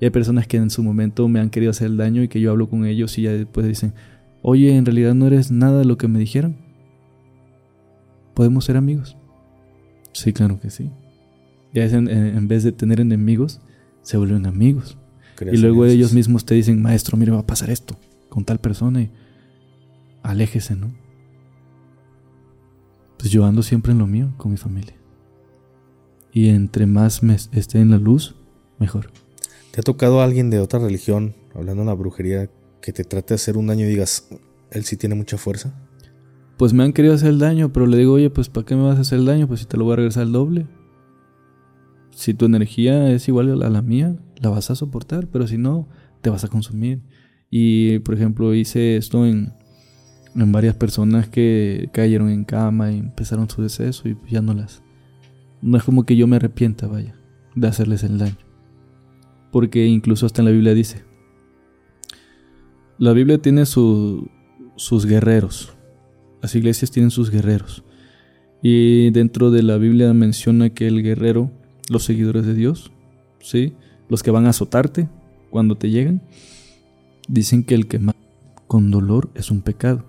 Y 0.00 0.04
hay 0.04 0.10
personas 0.10 0.46
que 0.46 0.58
en 0.58 0.70
su 0.70 0.84
momento 0.84 1.26
me 1.26 1.40
han 1.40 1.50
querido 1.50 1.70
hacer 1.70 1.88
el 1.88 1.96
daño 1.96 2.22
y 2.22 2.28
que 2.28 2.40
yo 2.40 2.52
hablo 2.52 2.68
con 2.68 2.86
ellos 2.86 3.18
y 3.18 3.22
ya 3.22 3.32
después 3.32 3.66
dicen, 3.66 3.94
oye, 4.42 4.76
en 4.76 4.86
realidad 4.86 5.14
no 5.14 5.26
eres 5.26 5.50
nada 5.50 5.80
de 5.80 5.84
lo 5.84 5.98
que 5.98 6.06
me 6.06 6.20
dijeron. 6.20 6.54
Podemos 8.34 8.64
ser 8.64 8.76
amigos. 8.76 9.16
Sí, 10.12 10.32
claro 10.32 10.60
que 10.60 10.70
sí. 10.70 10.92
Ya 11.74 11.84
en, 11.84 12.46
vez 12.46 12.62
de 12.62 12.70
tener 12.70 13.00
enemigos, 13.00 13.60
se 14.02 14.18
vuelven 14.18 14.46
amigos. 14.46 14.97
Y 15.40 15.56
luego 15.56 15.84
ellos 15.84 16.12
mismos 16.12 16.44
te 16.44 16.54
dicen, 16.54 16.82
maestro, 16.82 17.16
mire, 17.16 17.32
va 17.32 17.40
a 17.40 17.46
pasar 17.46 17.70
esto 17.70 17.96
con 18.28 18.44
tal 18.44 18.58
persona 18.58 19.02
y 19.02 19.10
aléjese, 20.22 20.76
¿no? 20.76 20.92
Pues 23.18 23.30
yo 23.30 23.44
ando 23.44 23.62
siempre 23.62 23.92
en 23.92 23.98
lo 23.98 24.06
mío, 24.06 24.32
con 24.36 24.50
mi 24.50 24.56
familia. 24.56 24.94
Y 26.32 26.48
entre 26.48 26.86
más 26.86 27.22
me 27.22 27.34
esté 27.34 27.80
en 27.80 27.90
la 27.90 27.98
luz, 27.98 28.36
mejor. 28.78 29.10
¿Te 29.72 29.80
ha 29.80 29.82
tocado 29.82 30.20
alguien 30.20 30.50
de 30.50 30.60
otra 30.60 30.78
religión, 30.78 31.34
hablando 31.54 31.82
de 31.82 31.86
la 31.86 31.94
brujería, 31.94 32.48
que 32.80 32.92
te 32.92 33.04
trate 33.04 33.28
de 33.28 33.36
hacer 33.36 33.56
un 33.56 33.66
daño 33.66 33.84
y 33.86 33.88
digas, 33.88 34.28
él 34.70 34.84
sí 34.84 34.96
tiene 34.96 35.14
mucha 35.14 35.36
fuerza? 35.36 35.74
pues 36.58 36.72
me 36.74 36.82
han 36.82 36.92
querido 36.92 37.14
hacer 37.14 37.28
el 37.28 37.38
daño, 37.38 37.72
pero 37.72 37.86
le 37.86 37.96
digo, 37.96 38.14
oye, 38.14 38.30
pues 38.30 38.48
¿para 38.48 38.66
qué 38.66 38.74
me 38.74 38.82
vas 38.82 38.98
a 38.98 39.02
hacer 39.02 39.20
el 39.20 39.26
daño? 39.26 39.46
Pues 39.46 39.60
si 39.60 39.66
te 39.66 39.76
lo 39.76 39.84
voy 39.84 39.92
a 39.92 39.96
regresar 39.96 40.24
el 40.24 40.32
doble. 40.32 40.66
Si 42.10 42.34
tu 42.34 42.46
energía 42.46 43.12
es 43.12 43.28
igual 43.28 43.62
a 43.62 43.70
la 43.70 43.80
mía, 43.80 44.16
la 44.40 44.50
vas 44.50 44.70
a 44.70 44.74
soportar, 44.74 45.28
pero 45.28 45.46
si 45.46 45.58
no, 45.58 45.88
te 46.20 46.30
vas 46.30 46.44
a 46.44 46.48
consumir. 46.48 47.02
Y, 47.50 48.00
por 48.00 48.14
ejemplo, 48.14 48.54
hice 48.54 48.96
esto 48.96 49.26
en, 49.26 49.52
en 50.34 50.52
varias 50.52 50.74
personas 50.74 51.28
que 51.28 51.88
cayeron 51.92 52.30
en 52.30 52.44
cama 52.44 52.92
y 52.92 52.98
empezaron 52.98 53.48
su 53.48 53.62
deceso 53.62 54.08
y 54.08 54.16
ya 54.28 54.42
no 54.42 54.54
las... 54.54 54.82
No 55.60 55.76
es 55.76 55.82
como 55.82 56.04
que 56.04 56.16
yo 56.16 56.26
me 56.26 56.36
arrepienta, 56.36 56.86
vaya, 56.86 57.16
de 57.54 57.66
hacerles 57.66 58.04
el 58.04 58.18
daño. 58.18 58.36
Porque 59.50 59.86
incluso 59.86 60.26
hasta 60.26 60.42
en 60.42 60.46
la 60.46 60.52
Biblia 60.52 60.74
dice, 60.74 61.04
la 62.98 63.12
Biblia 63.12 63.38
tiene 63.38 63.64
sus 63.66 64.26
guerreros, 65.06 65.76
las 66.42 66.54
iglesias 66.54 66.90
tienen 66.90 67.10
sus 67.10 67.30
guerreros. 67.30 67.84
Y 68.62 69.10
dentro 69.10 69.50
de 69.50 69.62
la 69.62 69.78
Biblia 69.78 70.12
menciona 70.14 70.70
que 70.70 70.86
el 70.86 71.02
guerrero, 71.02 71.50
los 71.88 72.04
seguidores 72.04 72.44
de 72.44 72.54
Dios, 72.54 72.92
¿sí? 73.40 73.74
Los 74.08 74.22
que 74.22 74.30
van 74.30 74.46
a 74.46 74.50
azotarte 74.50 75.08
cuando 75.50 75.76
te 75.76 75.90
llegan, 75.90 76.22
dicen 77.28 77.64
que 77.64 77.74
el 77.74 77.86
que 77.88 77.98
mata 77.98 78.18
con 78.66 78.90
dolor 78.90 79.30
es 79.34 79.50
un 79.50 79.62
pecado. 79.62 80.04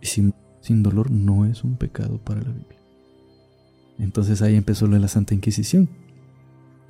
Y 0.00 0.06
sin, 0.06 0.34
sin 0.60 0.82
dolor 0.82 1.10
no 1.10 1.46
es 1.46 1.64
un 1.64 1.76
pecado 1.76 2.18
para 2.18 2.42
la 2.42 2.50
Biblia. 2.50 2.78
Entonces 3.98 4.42
ahí 4.42 4.56
empezó 4.56 4.86
lo 4.86 4.94
de 4.94 5.00
la 5.00 5.08
Santa 5.08 5.34
Inquisición. 5.34 5.88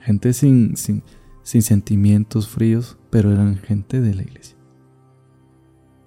Gente 0.00 0.32
sin, 0.32 0.76
sin, 0.76 1.02
sin 1.42 1.62
sentimientos 1.62 2.48
fríos, 2.48 2.96
pero 3.10 3.32
eran 3.32 3.56
gente 3.56 4.00
de 4.00 4.14
la 4.14 4.22
iglesia. 4.22 4.56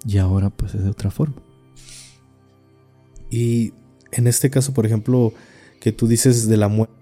Y 0.06 0.18
ahora 0.18 0.50
pues 0.50 0.74
es 0.74 0.82
de 0.82 0.90
otra 0.90 1.10
forma. 1.10 1.36
Y 3.30 3.72
en 4.12 4.26
este 4.26 4.50
caso, 4.50 4.74
por 4.74 4.86
ejemplo, 4.86 5.32
que 5.80 5.92
tú 5.92 6.06
dices 6.06 6.48
de 6.48 6.56
la 6.56 6.68
muerte 6.68 6.94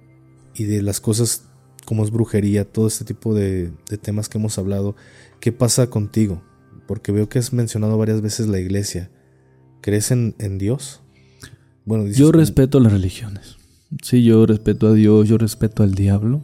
y 0.55 0.65
de 0.65 0.83
las 0.83 1.01
cosas 1.01 1.48
como 1.89 2.05
es 2.05 2.11
brujería, 2.11 2.71
todo 2.71 2.87
este 2.87 3.07
tipo 3.07 3.33
de, 3.33 3.73
temas 4.03 4.29
que 4.29 4.37
hemos 4.37 4.59
hablado, 4.59 4.95
¿qué 5.41 5.53
pasa 5.53 5.89
contigo? 5.89 6.43
porque 6.87 7.13
veo 7.13 7.29
que 7.29 7.39
has 7.39 7.53
mencionado 7.53 7.99
varias 7.99 8.23
veces 8.23 8.49
la 8.49 8.59
iglesia. 8.59 9.11
¿Crees 9.83 10.11
en, 10.11 10.59
Dios? 10.59 11.03
Bueno, 11.85 12.07
yo 12.09 12.33
respeto 12.33 12.81
las 12.81 12.93
religiones. 12.93 13.59
Sí, 14.03 14.25
yo 14.25 14.47
respeto 14.47 14.89
a 14.89 14.95
Dios, 14.95 15.29
yo 15.29 15.37
respeto 15.37 15.83
al 15.83 15.95
diablo. 15.95 16.41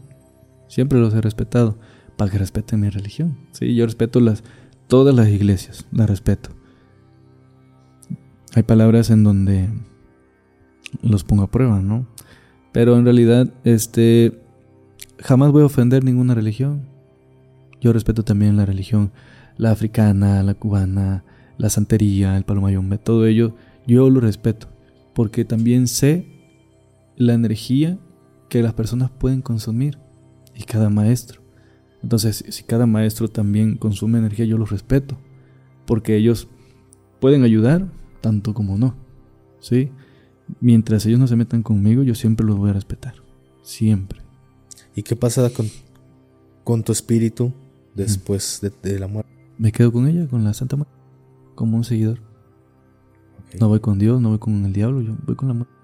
Siempre 0.69 1.01
los 1.01 1.15
he 1.15 1.23
respetado 1.23 1.79
para 2.19 2.31
que 2.31 2.37
respeten 2.37 2.81
mi 2.81 2.91
religión. 2.91 3.39
Sí, 3.53 3.75
yo 3.75 3.87
respeto 3.87 4.21
las 4.21 4.45
todas 4.87 5.15
las 5.15 5.29
iglesias, 5.29 5.87
las 5.93 6.11
respeto. 6.11 6.51
Hay 8.55 8.65
palabras 8.65 9.09
en 9.09 9.25
donde 9.25 9.71
los 11.03 11.25
pongo 11.25 11.43
a 11.43 11.51
prueba, 11.51 11.81
¿no? 11.81 12.07
Pero 12.73 12.99
en 12.99 13.05
realidad, 13.05 13.51
este, 13.65 14.44
jamás 15.25 15.53
voy 15.53 15.63
a 15.63 15.67
ofender 15.67 16.05
ninguna 16.05 16.35
religión. 16.35 16.83
Yo 17.81 17.95
respeto 17.95 18.25
también 18.25 18.59
la 18.59 18.67
religión, 18.67 19.11
la 19.57 19.71
africana, 19.71 20.43
la 20.43 20.53
cubana, 20.53 21.25
la 21.57 21.71
santería, 21.71 22.37
el 22.37 22.45
palomayombe, 22.45 22.99
todo 22.99 23.27
ello, 23.27 23.55
yo 23.87 24.11
lo 24.11 24.21
respeto, 24.21 24.69
porque 25.15 25.47
también 25.47 25.89
sé 25.89 26.27
la 27.17 27.33
energía 27.33 27.99
que 28.51 28.63
las 28.63 28.75
personas 28.75 29.11
pueden 29.11 29.41
consumir 29.41 29.99
y 30.55 30.65
cada 30.65 30.91
maestro. 30.91 31.41
Entonces, 32.03 32.45
si 32.49 32.63
cada 32.65 32.87
maestro 32.87 33.29
también 33.29 33.77
consume 33.79 34.19
energía, 34.19 34.45
yo 34.45 34.59
los 34.59 34.71
respeto, 34.71 35.17
porque 35.87 36.17
ellos 36.17 36.49
pueden 37.19 37.45
ayudar 37.45 37.91
tanto 38.21 38.53
como 38.53 38.77
no. 38.77 38.95
¿Sí? 39.59 39.91
Mientras 40.61 41.07
ellos 41.07 41.19
no 41.19 41.27
se 41.27 41.37
metan 41.37 41.63
conmigo, 41.63 42.03
yo 42.03 42.15
siempre 42.15 42.45
los 42.45 42.59
voy 42.59 42.71
a 42.71 42.75
respetar. 42.75 43.15
Siempre. 43.63 44.24
¿Y 44.95 45.03
qué 45.03 45.17
pasa 45.17 45.51
con, 45.51 45.69
con 46.63 46.83
tu 46.83 46.93
espíritu 46.93 47.53
después 47.95 48.61
de, 48.83 48.99
la 48.99 49.09
muerte? 49.09 49.31
Me 49.59 49.73
quedo 49.73 49.93
con 49.93 50.07
ella, 50.07 50.29
con 50.29 50.45
la 50.45 50.55
Santa 50.55 50.77
Muerte, 50.77 50.95
como 51.55 51.77
un 51.77 51.85
seguidor. 51.85 52.21
No 53.59 53.69
voy 53.69 53.81
con 53.81 53.99
Dios, 53.99 54.21
no 54.21 54.31
voy 54.31 54.39
con 54.39 54.65
el 54.65 54.73
diablo, 54.73 55.01
yo 55.01 55.17
voy 55.27 55.37
con 55.37 55.49
la 55.49 55.55
muerte. 55.55 55.75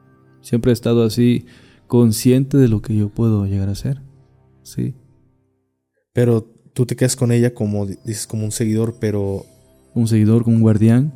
Siempre 0.40 0.70
he 0.70 0.72
estado 0.72 1.04
así, 1.04 1.46
consciente 1.86 2.56
de 2.56 2.68
lo 2.68 2.82
que 2.82 2.96
yo 2.96 3.08
puedo 3.08 3.46
llegar 3.46 3.68
a 3.68 3.74
ser. 3.74 4.00
Sí. 4.62 4.94
Pero 6.12 6.42
tú 6.72 6.86
te 6.86 6.96
quedas 6.96 7.16
con 7.16 7.32
ella 7.32 7.54
como, 7.54 7.86
dices, 7.86 8.26
como 8.26 8.44
un 8.44 8.52
seguidor, 8.52 8.96
pero... 9.00 9.44
Un 9.94 10.06
seguidor, 10.06 10.44
como 10.44 10.56
un 10.56 10.62
guardián. 10.62 11.12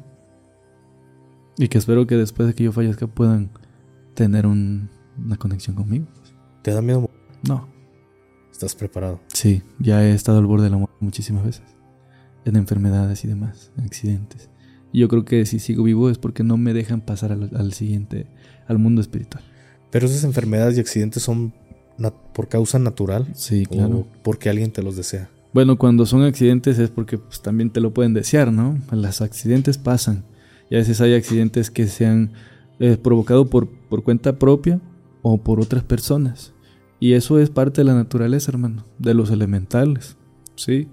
Y 1.59 1.69
que 1.69 1.79
espero 1.79 2.07
que 2.07 2.17
después 2.17 2.49
de 2.49 2.55
que 2.55 2.65
yo 2.65 2.73
fallezca 2.73 3.07
puedan 3.07 3.51
tener 4.15 4.47
una 4.47 4.89
conexión 5.39 5.77
conmigo. 5.77 6.07
¿Te 6.63 6.73
da 6.73 6.83
miedo? 6.83 7.09
No. 7.47 7.74
¿Estás 8.55 8.77
preparado? 8.77 9.19
Sí, 9.33 9.63
ya 9.81 10.05
he 10.05 10.15
estado 10.15 10.39
al 10.39 10.47
borde 10.47 10.67
de 10.67 10.71
la 10.71 10.77
muerte 10.77 10.95
muchísimas 11.01 11.45
veces. 11.45 11.65
En 12.45 12.55
enfermedades 12.55 13.25
y 13.25 13.27
demás, 13.27 13.73
en 13.77 13.83
accidentes. 13.83 14.49
Y 14.93 15.01
yo 15.01 15.09
creo 15.09 15.25
que 15.25 15.45
si 15.45 15.59
sigo 15.59 15.83
vivo 15.83 16.09
es 16.09 16.19
porque 16.19 16.45
no 16.45 16.57
me 16.57 16.73
dejan 16.73 17.01
pasar 17.01 17.33
al, 17.33 17.73
siguiente, 17.73 18.29
al 18.69 18.79
mundo 18.79 19.01
espiritual. 19.01 19.43
Pero 19.91 20.07
esas 20.07 20.23
enfermedades 20.23 20.77
y 20.77 20.81
accidentes 20.81 21.25
son 21.25 21.53
por 22.33 22.49
causa 22.49 22.79
natural. 22.79 23.27
Sí, 23.35 23.67
claro. 23.67 23.99
O 23.99 24.07
porque 24.23 24.51
alguien 24.51 24.71
te 24.71 24.85
los 24.85 24.95
desea. 24.95 25.29
Bueno, 25.53 25.77
cuando 25.77 26.07
son 26.07 26.23
accidentes 26.23 26.79
es 26.79 26.91
porque 26.91 27.19
pues, 27.19 27.43
también 27.43 27.71
te 27.71 27.81
lo 27.81 27.93
pueden 27.93 28.15
desear, 28.15 28.53
¿no? 28.53 28.79
Los 28.93 29.21
accidentes 29.21 29.79
pasan 29.79 30.23
y 30.71 30.77
a 30.77 30.79
veces 30.79 31.01
hay 31.01 31.15
accidentes 31.15 31.73
que 31.73 31.89
se 31.89 32.07
han 32.07 32.31
eh, 32.79 32.97
provocado 33.03 33.51
por, 33.51 33.69
por 33.69 34.05
cuenta 34.05 34.39
propia 34.39 34.81
o 35.23 35.39
por 35.39 35.59
otras 35.59 35.83
personas. 35.83 36.54
Y 37.05 37.13
eso 37.13 37.39
es 37.39 37.51
parte 37.51 37.83
de 37.83 37.85
la 37.85 37.93
naturaleza, 37.93 38.51
hermano, 38.51 38.87
de 38.99 39.13
los 39.13 39.31
elementales. 39.31 40.17
¿sí? 40.57 40.89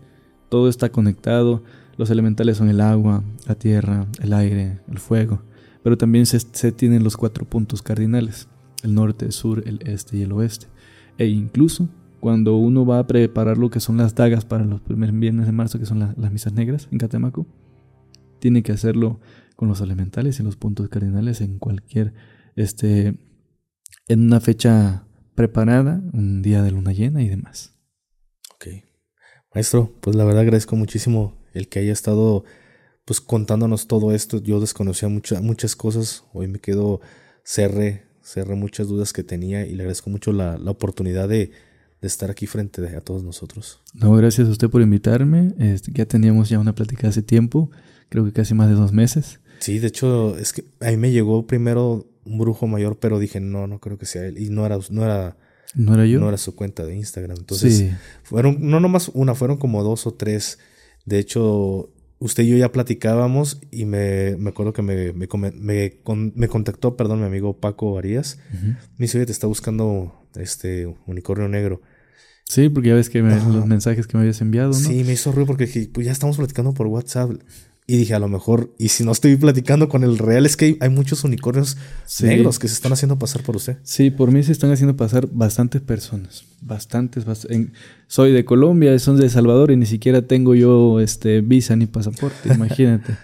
Todo 0.49 0.67
está 0.67 0.91
conectado. 0.91 1.63
Los 1.95 2.09
elementales 2.09 2.57
son 2.57 2.67
el 2.67 2.81
agua, 2.81 3.23
la 3.47 3.55
tierra, 3.55 4.07
el 4.21 4.33
aire, 4.33 4.81
el 4.89 4.99
fuego. 4.99 5.41
Pero 5.81 5.97
también 5.97 6.25
se, 6.25 6.73
tienen 6.73 7.05
los 7.05 7.15
cuatro 7.15 7.45
puntos 7.45 7.81
cardinales. 7.81 8.49
El 8.83 8.93
norte, 8.93 9.23
el 9.23 9.31
sur, 9.31 9.63
el 9.65 9.79
este 9.85 10.17
y 10.17 10.23
el 10.23 10.33
oeste. 10.33 10.67
E 11.17 11.27
incluso 11.27 11.88
cuando 12.19 12.57
uno 12.57 12.85
va 12.85 12.99
a 12.99 13.07
preparar 13.07 13.57
lo 13.57 13.69
que 13.69 13.79
son 13.79 13.95
las 13.95 14.13
dagas 14.13 14.43
para 14.43 14.65
los 14.65 14.81
primeros 14.81 15.17
viernes 15.17 15.45
de 15.45 15.53
marzo, 15.53 15.79
que 15.79 15.85
son 15.85 15.99
las 15.99 16.31
misas 16.33 16.51
negras 16.51 16.89
en 16.91 16.97
Catemaco, 16.97 17.47
tiene 18.39 18.63
que 18.63 18.73
hacerlo 18.73 19.21
con 19.55 19.69
los 19.69 19.79
elementales 19.79 20.41
y 20.41 20.43
los 20.43 20.57
puntos 20.57 20.89
cardinales 20.89 21.39
en 21.39 21.57
cualquier, 21.57 22.13
este, 22.57 23.17
en 24.09 24.19
una 24.19 24.41
fecha 24.41 25.05
preparada, 25.36 26.02
un 26.14 26.41
día 26.41 26.62
de 26.62 26.72
luna 26.72 26.91
llena 26.94 27.22
y 27.22 27.30
demás. 27.30 27.74
Ok. 28.56 28.68
Maestro, 29.53 29.94
pues 30.02 30.16
la 30.16 30.24
verdad 30.24 30.41
agradezco 30.41 30.76
muchísimo 30.76 31.38
el 31.53 31.68
que 31.68 31.80
haya 31.80 31.94
estado 31.94 32.44
pues 33.06 33.20
contándonos 33.20 33.88
todo 33.88 34.14
esto. 34.14 34.41
Yo 34.41 34.60
desconocía 34.60 35.10
muchas 35.10 35.41
muchas 35.41 35.76
cosas. 35.76 36.24
Hoy 36.32 36.48
me 36.48 36.60
quedo 36.60 37.02
cerré, 37.44 38.06
cerré 38.24 38.56
muchas 38.56 38.88
dudas 38.88 39.12
que 39.12 39.24
tenía 39.24 39.66
y 39.66 39.74
le 39.74 39.84
agradezco 39.84 40.10
mucho 40.10 40.32
la, 40.32 40.58
la 40.58 40.72
oportunidad 40.72 41.28
de, 41.28 41.52
de, 41.99 42.08
estar 42.08 42.32
aquí 42.32 42.48
frente 42.48 42.86
a 42.95 43.02
todos 43.02 43.24
nosotros. 43.24 43.82
No, 43.94 44.14
gracias 44.14 44.48
a 44.48 44.52
usted 44.52 44.70
por 44.70 44.82
invitarme. 44.82 45.53
Este, 45.60 45.91
ya 45.94 46.06
teníamos 46.06 46.48
ya 46.48 46.60
una 46.60 46.74
plática 46.74 47.10
hace 47.10 47.22
tiempo, 47.22 47.72
creo 48.08 48.24
que 48.24 48.32
casi 48.32 48.53
más 48.53 48.70
de 48.70 48.76
dos 48.76 48.94
meses. 48.94 49.40
Sí, 49.61 49.79
de 49.79 49.88
hecho, 49.88 50.38
es 50.38 50.51
que 50.51 50.65
a 50.81 50.89
mí 50.89 50.97
me 50.97 51.11
llegó 51.11 51.47
primero 51.47 52.07
un 52.25 52.38
brujo 52.38 52.67
mayor, 52.67 52.97
pero 52.99 53.19
dije, 53.19 53.39
no, 53.39 53.67
no 53.67 53.79
creo 53.79 53.97
que 53.97 54.05
sea 54.05 54.25
él. 54.25 54.38
Y 54.38 54.49
no 54.49 54.65
era, 54.65 54.77
no 54.89 55.05
era, 55.05 55.38
¿No 55.75 55.93
era 55.93 56.05
yo? 56.05 56.19
No 56.19 56.27
era 56.27 56.38
su 56.38 56.55
cuenta 56.55 56.85
de 56.85 56.95
Instagram. 56.95 57.38
Entonces, 57.38 57.91
fueron, 58.23 58.57
no 58.59 58.79
nomás 58.79 59.09
una, 59.13 59.35
fueron 59.35 59.57
como 59.57 59.83
dos 59.83 60.05
o 60.07 60.13
tres. 60.13 60.59
De 61.05 61.19
hecho, 61.19 61.93
usted 62.19 62.43
y 62.43 62.49
yo 62.49 62.57
ya 62.57 62.71
platicábamos 62.71 63.61
y 63.71 63.85
me, 63.85 64.35
me 64.38 64.49
acuerdo 64.49 64.73
que 64.73 64.81
me, 64.81 65.13
me, 65.13 65.27
me, 66.35 66.47
contactó, 66.47 66.97
perdón, 66.97 67.21
mi 67.21 67.25
amigo 67.25 67.59
Paco 67.59 67.97
Arias. 67.97 68.39
Me 68.97 69.05
dice, 69.05 69.17
oye, 69.17 69.25
te 69.25 69.31
está 69.31 69.47
buscando 69.47 70.27
este 70.35 70.93
unicornio 71.05 71.47
negro. 71.47 71.81
Sí, 72.45 72.67
porque 72.67 72.89
ya 72.89 72.95
ves 72.95 73.09
que 73.09 73.21
los 73.21 73.65
mensajes 73.65 74.07
que 74.07 74.17
me 74.17 74.23
habías 74.23 74.41
enviado, 74.41 74.69
¿no? 74.69 74.73
Sí, 74.73 75.03
me 75.05 75.13
hizo 75.13 75.31
ruido 75.31 75.47
porque 75.47 75.67
dije, 75.67 75.89
pues 75.91 76.05
ya 76.05 76.11
estamos 76.11 76.35
platicando 76.35 76.73
por 76.73 76.88
WhatsApp. 76.88 77.31
Y 77.91 77.97
dije, 77.97 78.13
a 78.13 78.19
lo 78.19 78.30
mejor, 78.30 78.73
y 78.77 78.88
si 78.88 79.03
no 79.03 79.11
estoy 79.11 79.35
platicando 79.35 79.89
con 79.89 80.05
el 80.05 80.18
real, 80.18 80.45
es 80.45 80.55
que 80.55 80.77
hay, 80.80 80.89
muchos 80.89 81.26
unicornios 81.26 81.76
negros 82.22 82.57
que 82.57 82.69
se 82.69 82.73
están 82.73 82.93
haciendo 82.93 83.19
pasar 83.19 83.43
por 83.43 83.57
usted. 83.57 83.80
Sí, 83.84 84.11
por 84.11 84.31
mí 84.31 84.41
se 84.43 84.53
están 84.53 84.72
haciendo 84.72 84.95
pasar 84.95 85.27
bastantes 85.30 85.81
personas. 85.81 86.45
Bastantes. 86.61 87.26
soy 88.07 88.31
de 88.31 88.45
Colombia, 88.45 88.97
son 88.97 89.19
de 89.19 89.30
Salvador 89.30 89.72
y 89.72 89.76
ni 89.76 89.85
siquiera 89.85 90.22
tengo 90.22 90.55
yo 90.55 91.01
este, 91.01 91.41
visa 91.41 91.76
ni 91.76 91.85
pasaporte, 91.85 92.53
imagínate. 92.55 93.18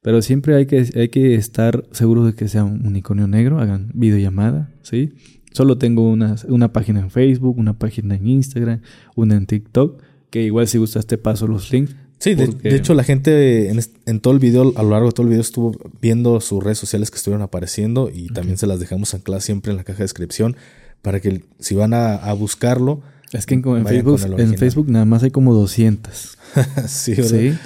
Pero 0.00 0.22
siempre 0.22 0.56
hay 0.56 0.64
que, 0.64 0.88
hay 0.94 1.10
que 1.10 1.34
estar 1.34 1.84
seguro 1.90 2.24
de 2.24 2.34
que 2.34 2.48
sea 2.48 2.64
un 2.64 2.86
unicornio 2.86 3.26
negro, 3.26 3.60
hagan 3.60 3.90
videollamada, 3.92 4.72
¿sí? 4.80 5.12
Solo 5.52 5.76
tengo 5.76 6.08
una, 6.08 6.36
una 6.48 6.72
página 6.72 7.00
en 7.00 7.10
Facebook, 7.10 7.58
una 7.58 7.78
página 7.78 8.14
en 8.14 8.26
Instagram, 8.26 8.80
una 9.14 9.36
en 9.36 9.44
TikTok, 9.44 10.00
que 10.30 10.42
igual 10.42 10.66
si 10.68 10.78
gustas 10.78 11.06
te 11.06 11.18
paso 11.18 11.46
los 11.46 11.70
links 11.70 11.94
Sí, 12.18 12.34
de, 12.34 12.74
hecho 12.74 12.94
la 12.94 13.04
gente 13.04 13.68
en, 13.68 14.20
todo 14.20 14.32
el 14.32 14.40
video, 14.40 14.72
a 14.76 14.82
lo 14.82 14.90
largo 14.90 15.08
de 15.08 15.12
todo 15.12 15.24
el 15.24 15.28
video 15.28 15.42
estuvo 15.42 15.76
viendo 16.00 16.40
sus 16.40 16.64
redes 16.64 16.78
sociales 16.78 17.10
que 17.10 17.18
estuvieron 17.18 17.42
apareciendo 17.42 18.10
y 18.12 18.28
también 18.28 18.56
se 18.56 18.66
las 18.66 18.80
dejamos 18.80 19.12
ancladas 19.14 19.44
siempre 19.44 19.70
en 19.70 19.76
la 19.76 19.84
caja 19.84 19.98
de 19.98 20.04
descripción 20.04 20.56
para 21.02 21.20
que 21.20 21.42
si 21.58 21.74
van 21.74 21.92
a, 21.94 22.32
buscarlo... 22.32 23.02
Es 23.32 23.44
que 23.44 23.54
en, 23.54 23.62
Facebook, 23.86 24.20
en 24.38 24.56
Facebook 24.56 24.88
nada 24.88 25.04
más 25.04 25.22
hay 25.22 25.30
como 25.30 25.52
200. 25.52 26.38
sí, 26.86 27.16
sí. 27.16 27.58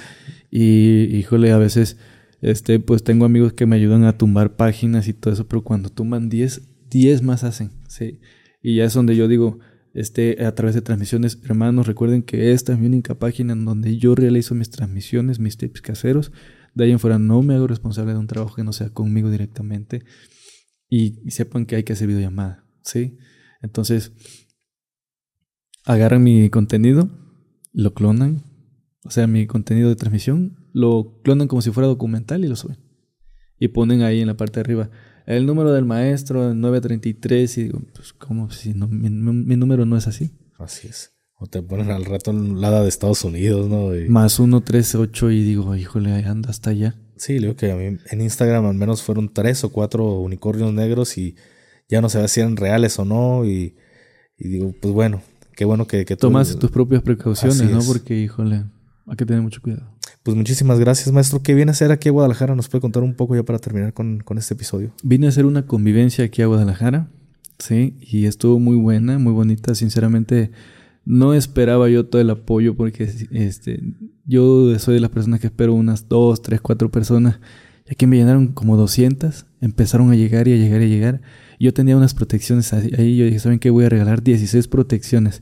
Y 0.49 1.15
híjole, 1.15 1.51
a 1.51 1.57
veces 1.57 1.97
este, 2.41 2.79
pues 2.79 3.03
tengo 3.03 3.25
amigos 3.25 3.53
que 3.53 3.65
me 3.65 3.75
ayudan 3.75 4.03
a 4.03 4.17
tumbar 4.17 4.55
páginas 4.55 5.07
y 5.07 5.13
todo 5.13 5.33
eso, 5.33 5.47
pero 5.47 5.63
cuando 5.63 5.89
tumban 5.89 6.29
10, 6.29 6.61
10 6.89 7.21
más 7.21 7.43
hacen, 7.43 7.71
sí. 7.87 8.19
Y 8.63 8.75
ya 8.77 8.85
es 8.85 8.93
donde 8.93 9.15
yo 9.15 9.27
digo, 9.27 9.59
este, 9.93 10.45
a 10.45 10.55
través 10.55 10.75
de 10.75 10.81
transmisiones. 10.81 11.39
Hermanos, 11.43 11.87
recuerden 11.87 12.23
que 12.23 12.53
esta 12.53 12.73
es 12.73 12.79
mi 12.79 12.87
única 12.87 13.15
página 13.15 13.53
en 13.53 13.65
donde 13.65 13.97
yo 13.97 14.15
realizo 14.15 14.55
mis 14.55 14.69
transmisiones, 14.69 15.39
mis 15.39 15.57
tips 15.57 15.81
caseros. 15.81 16.31
De 16.73 16.85
ahí 16.85 16.91
en 16.91 16.99
fuera 16.99 17.19
no 17.19 17.41
me 17.41 17.55
hago 17.55 17.67
responsable 17.67 18.13
de 18.13 18.19
un 18.19 18.27
trabajo 18.27 18.55
que 18.55 18.63
no 18.63 18.73
sea 18.73 18.89
conmigo 18.89 19.29
directamente. 19.29 20.03
Y, 20.89 21.29
sepan 21.31 21.65
que 21.65 21.77
hay 21.77 21.83
que 21.83 21.93
hacer 21.93 22.07
videollamada, 22.07 22.65
¿sí? 22.83 23.17
Entonces, 23.61 24.11
agarran 25.85 26.23
mi 26.23 26.49
contenido, 26.49 27.09
lo 27.71 27.93
clonan, 27.93 28.43
o 29.03 29.09
sea, 29.09 29.25
mi 29.25 29.47
contenido 29.47 29.87
de 29.87 29.95
transmisión, 29.95 30.67
lo 30.73 31.21
clonan 31.23 31.47
como 31.47 31.61
si 31.61 31.71
fuera 31.71 31.87
documental 31.87 32.43
y 32.43 32.49
lo 32.49 32.57
suben. 32.57 32.77
Y 33.57 33.69
ponen 33.69 34.01
ahí 34.01 34.19
en 34.19 34.27
la 34.27 34.35
parte 34.35 34.55
de 34.55 34.61
arriba, 34.61 34.89
el 35.25 35.45
número 35.45 35.71
del 35.71 35.85
maestro, 35.85 36.53
933, 36.53 37.57
y 37.57 37.63
digo, 37.63 37.81
pues, 37.93 38.13
¿cómo? 38.13 38.51
Si 38.51 38.73
no, 38.73 38.87
mi, 38.87 39.09
número 39.55 39.85
no 39.85 39.97
es 39.97 40.07
así. 40.07 40.31
Así 40.57 40.87
es. 40.87 41.13
O 41.37 41.47
te 41.47 41.61
ponen 41.61 41.89
al 41.89 42.05
rato 42.05 42.31
en 42.31 42.61
lado 42.61 42.83
de 42.83 42.89
Estados 42.89 43.23
Unidos, 43.23 43.67
¿no? 43.67 43.89
Más 44.09 44.33
138 44.33 45.31
y 45.31 45.43
digo, 45.43 45.75
híjole, 45.75 46.13
anda 46.25 46.49
hasta 46.49 46.69
allá. 46.69 46.95
Sí, 47.17 47.39
digo 47.39 47.55
que 47.55 47.71
a 47.71 47.75
mí 47.75 47.97
en 48.09 48.21
Instagram 48.21 48.65
al 48.65 48.75
menos 48.75 49.01
fueron 49.01 49.31
tres 49.33 49.63
o 49.63 49.71
cuatro 49.71 50.19
unicornios 50.19 50.73
negros 50.73 51.17
y 51.17 51.35
ya 51.87 52.01
no 52.01 52.09
se 52.09 52.27
si 52.27 52.39
eran 52.39 52.57
reales 52.57 52.97
o 52.99 53.05
no. 53.05 53.45
Y, 53.45 53.75
digo, 54.37 54.73
pues 54.79 54.93
bueno, 54.93 55.21
qué 55.55 55.65
bueno 55.65 55.87
que, 55.87 56.05
que 56.05 56.15
Tomas 56.15 56.57
tus 56.57 56.71
propias 56.71 57.01
precauciones, 57.03 57.69
¿no? 57.69 57.81
Porque, 57.83 58.19
híjole, 58.19 58.65
hay 59.07 59.15
que 59.15 59.25
tener 59.25 59.41
mucho 59.41 59.61
cuidado. 59.61 59.87
Pues 60.23 60.37
muchísimas 60.37 60.79
gracias, 60.79 61.11
maestro. 61.11 61.41
¿Qué 61.41 61.55
viene 61.55 61.71
a 61.71 61.73
hacer 61.73 61.91
aquí 61.91 62.09
a 62.09 62.11
Guadalajara? 62.11 62.55
¿Nos 62.55 62.69
puede 62.69 62.81
contar 62.81 63.01
un 63.03 63.15
poco 63.15 63.35
ya 63.35 63.43
para 63.43 63.59
terminar 63.59 63.93
con, 63.93 64.19
con 64.19 64.37
este 64.37 64.53
episodio? 64.53 64.93
Vine 65.03 65.25
a 65.25 65.29
hacer 65.29 65.45
una 65.45 65.65
convivencia 65.65 66.25
aquí 66.25 66.41
a 66.41 66.45
Guadalajara, 66.45 67.07
sí, 67.57 67.97
y 67.99 68.25
estuvo 68.25 68.59
muy 68.59 68.77
buena, 68.77 69.17
muy 69.17 69.33
bonita. 69.33 69.73
Sinceramente, 69.73 70.51
no 71.05 71.33
esperaba 71.33 71.89
yo 71.89 72.05
todo 72.05 72.21
el 72.21 72.29
apoyo 72.29 72.75
porque 72.75 73.09
este, 73.31 73.81
yo 74.25 74.77
soy 74.79 74.95
de 74.95 74.99
las 74.99 75.09
personas 75.09 75.39
que 75.39 75.47
espero 75.47 75.73
unas 75.73 76.07
dos, 76.07 76.41
tres, 76.41 76.61
cuatro 76.61 76.91
personas. 76.91 77.39
Y 77.87 77.93
aquí 77.93 78.05
me 78.05 78.17
llenaron 78.17 78.49
como 78.49 78.77
200, 78.77 79.45
empezaron 79.59 80.11
a 80.11 80.15
llegar 80.15 80.47
y 80.47 80.53
a 80.53 80.57
llegar 80.57 80.81
y 80.81 80.85
a 80.85 80.87
llegar. 80.87 81.21
Yo 81.59 81.73
tenía 81.73 81.97
unas 81.97 82.13
protecciones 82.13 82.73
ahí, 82.73 83.17
yo 83.17 83.25
dije, 83.25 83.39
¿saben 83.39 83.59
qué? 83.59 83.69
Voy 83.69 83.85
a 83.85 83.89
regalar 83.89 84.23
16 84.23 84.67
protecciones. 84.67 85.41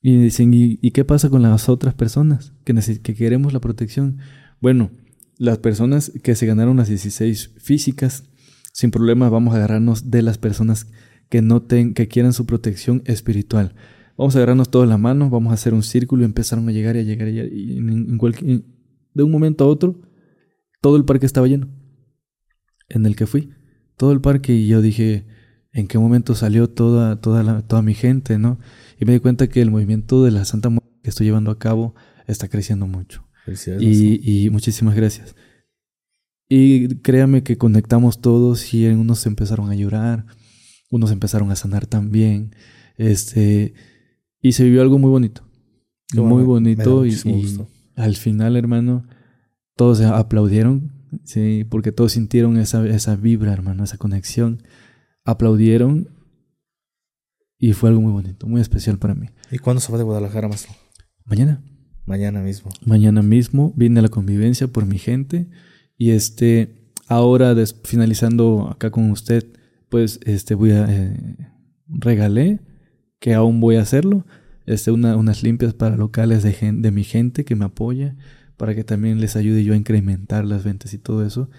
Y 0.00 0.16
dicen, 0.16 0.52
¿y, 0.54 0.90
qué 0.92 1.04
pasa 1.04 1.28
con 1.28 1.42
las 1.42 1.68
otras 1.68 1.94
personas 1.94 2.52
que, 2.64 2.74
que 3.02 3.14
queremos 3.14 3.52
la 3.52 3.60
protección? 3.60 4.18
Bueno, 4.60 4.90
las 5.38 5.58
personas 5.58 6.12
que 6.22 6.34
se 6.34 6.46
ganaron 6.46 6.76
las 6.76 6.88
16 6.88 7.54
físicas, 7.58 8.24
sin 8.72 8.90
problema 8.90 9.28
vamos 9.28 9.54
a 9.54 9.56
agarrarnos 9.56 10.10
de 10.10 10.22
las 10.22 10.38
personas 10.38 10.88
que 11.28 11.42
no 11.42 11.62
ten, 11.62 11.94
que 11.94 12.08
quieran 12.08 12.32
su 12.32 12.46
protección 12.46 13.02
espiritual. 13.06 13.74
Vamos 14.16 14.34
a 14.34 14.38
agarrarnos 14.38 14.70
todos 14.70 14.88
la 14.88 14.98
mano, 14.98 15.30
vamos 15.30 15.52
a 15.52 15.54
hacer 15.54 15.74
un 15.74 15.82
círculo 15.82 16.22
y 16.22 16.26
empezaron 16.26 16.68
a 16.68 16.72
llegar 16.72 16.96
y 16.96 17.00
a 17.00 17.02
llegar 17.02 17.28
y, 17.28 17.80
de 19.14 19.22
un 19.22 19.30
momento 19.30 19.64
a 19.64 19.66
otro 19.68 20.00
todo 20.80 20.96
el 20.96 21.04
parque 21.04 21.26
estaba 21.26 21.46
lleno. 21.46 21.68
En 22.88 23.04
el 23.04 23.16
que 23.16 23.26
fui, 23.26 23.50
todo 23.96 24.12
el 24.12 24.20
parque 24.20 24.54
y 24.54 24.66
yo 24.68 24.80
dije, 24.80 25.26
¿en 25.72 25.86
qué 25.86 25.98
momento 25.98 26.34
salió 26.34 26.68
toda 26.68 27.20
toda 27.20 27.62
toda 27.62 27.82
mi 27.82 27.94
gente, 27.94 28.38
no? 28.38 28.58
Y 29.00 29.04
me 29.04 29.12
di 29.12 29.20
cuenta 29.20 29.46
que 29.48 29.62
el 29.62 29.70
movimiento 29.70 30.24
de 30.24 30.30
la 30.30 30.44
Santa 30.44 30.68
Muerte 30.68 30.88
que 31.02 31.10
estoy 31.10 31.26
llevando 31.26 31.50
a 31.50 31.58
cabo 31.58 31.94
está 32.26 32.48
creciendo 32.48 32.86
mucho. 32.86 33.24
Y, 33.80 34.44
y, 34.44 34.50
muchísimas 34.50 34.94
gracias. 34.94 35.34
Y 36.48 36.96
créame 36.96 37.42
que 37.42 37.56
conectamos 37.56 38.20
todos 38.20 38.74
y 38.74 38.86
unos 38.86 39.26
empezaron 39.26 39.70
a 39.70 39.74
llorar, 39.74 40.26
unos 40.90 41.12
empezaron 41.12 41.50
a 41.50 41.56
sanar 41.56 41.86
también. 41.86 42.54
Este, 42.96 43.74
y 44.42 44.52
se 44.52 44.64
vivió 44.64 44.82
algo 44.82 44.98
muy 44.98 45.10
bonito. 45.10 45.42
muy 46.14 46.42
bonito 46.42 47.06
y, 47.06 47.16
al 47.96 48.16
final, 48.16 48.56
hermano, 48.56 49.06
todos 49.76 50.00
aplaudieron, 50.00 50.92
sí, 51.24 51.64
porque 51.68 51.92
todos 51.92 52.12
sintieron 52.12 52.58
esa, 52.58 52.86
esa 52.86 53.16
vibra, 53.16 53.52
hermano, 53.52 53.84
esa 53.84 53.96
conexión. 53.96 54.62
Aplaudieron 55.24 56.08
y 57.58 57.72
fue 57.72 57.90
algo 57.90 58.00
muy 58.00 58.12
bonito, 58.12 58.46
muy 58.46 58.60
especial 58.60 58.98
para 58.98 59.14
mí. 59.14 59.28
¿Y 59.50 59.58
cuándo 59.58 59.80
se 59.80 59.90
va 59.90 59.98
de 59.98 60.04
Guadalajara, 60.04 60.48
maestro? 60.48 60.72
Mañana. 61.24 61.60
Mañana 62.06 62.40
mismo. 62.40 62.70
Mañana 62.86 63.20
mismo 63.20 63.74
vine 63.76 63.98
a 63.98 64.02
la 64.02 64.08
convivencia 64.08 64.68
por 64.68 64.86
mi 64.86 64.98
gente 64.98 65.48
y 65.98 66.10
este 66.10 66.90
ahora 67.06 67.54
finalizando 67.84 68.68
acá 68.70 68.90
con 68.90 69.10
usted, 69.10 69.44
pues 69.90 70.20
este 70.24 70.54
voy 70.54 70.70
a 70.70 70.86
eh, 70.88 71.36
regalé 71.86 72.60
que 73.18 73.34
aún 73.34 73.60
voy 73.60 73.76
a 73.76 73.82
hacerlo, 73.82 74.24
este 74.64 74.90
una, 74.90 75.16
unas 75.16 75.42
limpias 75.42 75.74
para 75.74 75.96
locales 75.96 76.42
de, 76.42 76.56
de 76.72 76.90
mi 76.90 77.04
gente 77.04 77.44
que 77.44 77.56
me 77.56 77.64
apoya 77.64 78.16
para 78.56 78.74
que 78.74 78.84
también 78.84 79.20
les 79.20 79.36
ayude 79.36 79.64
yo 79.64 79.74
a 79.74 79.76
incrementar 79.76 80.44
las 80.44 80.64
ventas 80.64 80.94
y 80.94 80.98
todo 80.98 81.26
eso. 81.26 81.50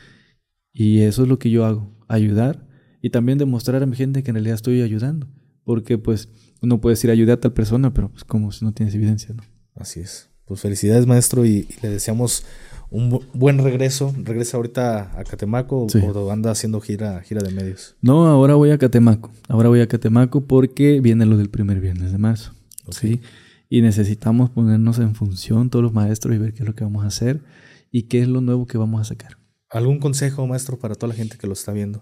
Y 0.73 1.01
eso 1.01 1.23
es 1.23 1.29
lo 1.29 1.39
que 1.39 1.49
yo 1.49 1.65
hago, 1.65 1.95
ayudar 2.07 2.67
y 3.01 3.09
también 3.09 3.37
demostrar 3.37 3.83
a 3.83 3.85
mi 3.85 3.95
gente 3.95 4.23
que 4.23 4.31
en 4.31 4.35
realidad 4.35 4.55
estoy 4.55 4.81
ayudando 4.81 5.27
porque 5.69 5.99
pues 5.99 6.29
uno 6.63 6.81
puede 6.81 6.95
decir 6.95 7.11
ayuda 7.11 7.33
a 7.33 7.39
tal 7.39 7.53
persona, 7.53 7.93
pero 7.93 8.09
pues 8.09 8.23
como 8.23 8.51
si 8.51 8.65
no 8.65 8.71
tienes 8.71 8.95
evidencia, 8.95 9.35
¿no? 9.35 9.43
Así 9.75 9.99
es. 9.99 10.31
Pues 10.45 10.61
felicidades 10.61 11.05
maestro 11.05 11.45
y, 11.45 11.67
le 11.83 11.89
deseamos 11.89 12.43
un 12.89 13.21
buen 13.35 13.59
regreso. 13.59 14.11
¿Regresa 14.17 14.57
ahorita 14.57 15.11
a 15.15 15.23
Catemaco 15.25 15.85
o 15.85 16.31
anda 16.31 16.49
haciendo 16.49 16.81
gira, 16.81 17.21
gira 17.21 17.43
de 17.43 17.51
medios? 17.51 17.95
No, 18.01 18.25
ahora 18.25 18.55
voy 18.55 18.71
a 18.71 18.79
Catemaco. 18.79 19.29
Ahora 19.47 19.69
voy 19.69 19.81
a 19.81 19.87
Catemaco 19.87 20.41
porque 20.41 21.01
viene 21.01 21.27
lo 21.27 21.37
del 21.37 21.51
primer 21.51 21.79
viernes 21.79 22.11
de 22.11 22.17
marzo. 22.17 22.55
¿sí? 22.89 23.21
Y 23.69 23.83
necesitamos 23.83 24.49
ponernos 24.49 24.97
en 24.97 25.13
función 25.13 25.69
todos 25.69 25.83
los 25.83 25.93
maestros 25.93 26.33
y 26.33 26.39
ver 26.39 26.55
qué 26.55 26.63
es 26.63 26.67
lo 26.67 26.73
que 26.73 26.83
vamos 26.83 27.03
a 27.03 27.09
hacer 27.09 27.43
y 27.91 28.07
qué 28.07 28.21
es 28.21 28.27
lo 28.27 28.41
nuevo 28.41 28.65
que 28.65 28.79
vamos 28.79 29.01
a 29.01 29.03
sacar. 29.03 29.37
¿Algún 29.69 29.99
consejo, 29.99 30.47
maestro, 30.47 30.79
para 30.79 30.95
toda 30.95 31.09
la 31.09 31.15
gente 31.15 31.37
que 31.37 31.45
lo 31.45 31.53
está 31.53 31.73
viendo? 31.73 32.01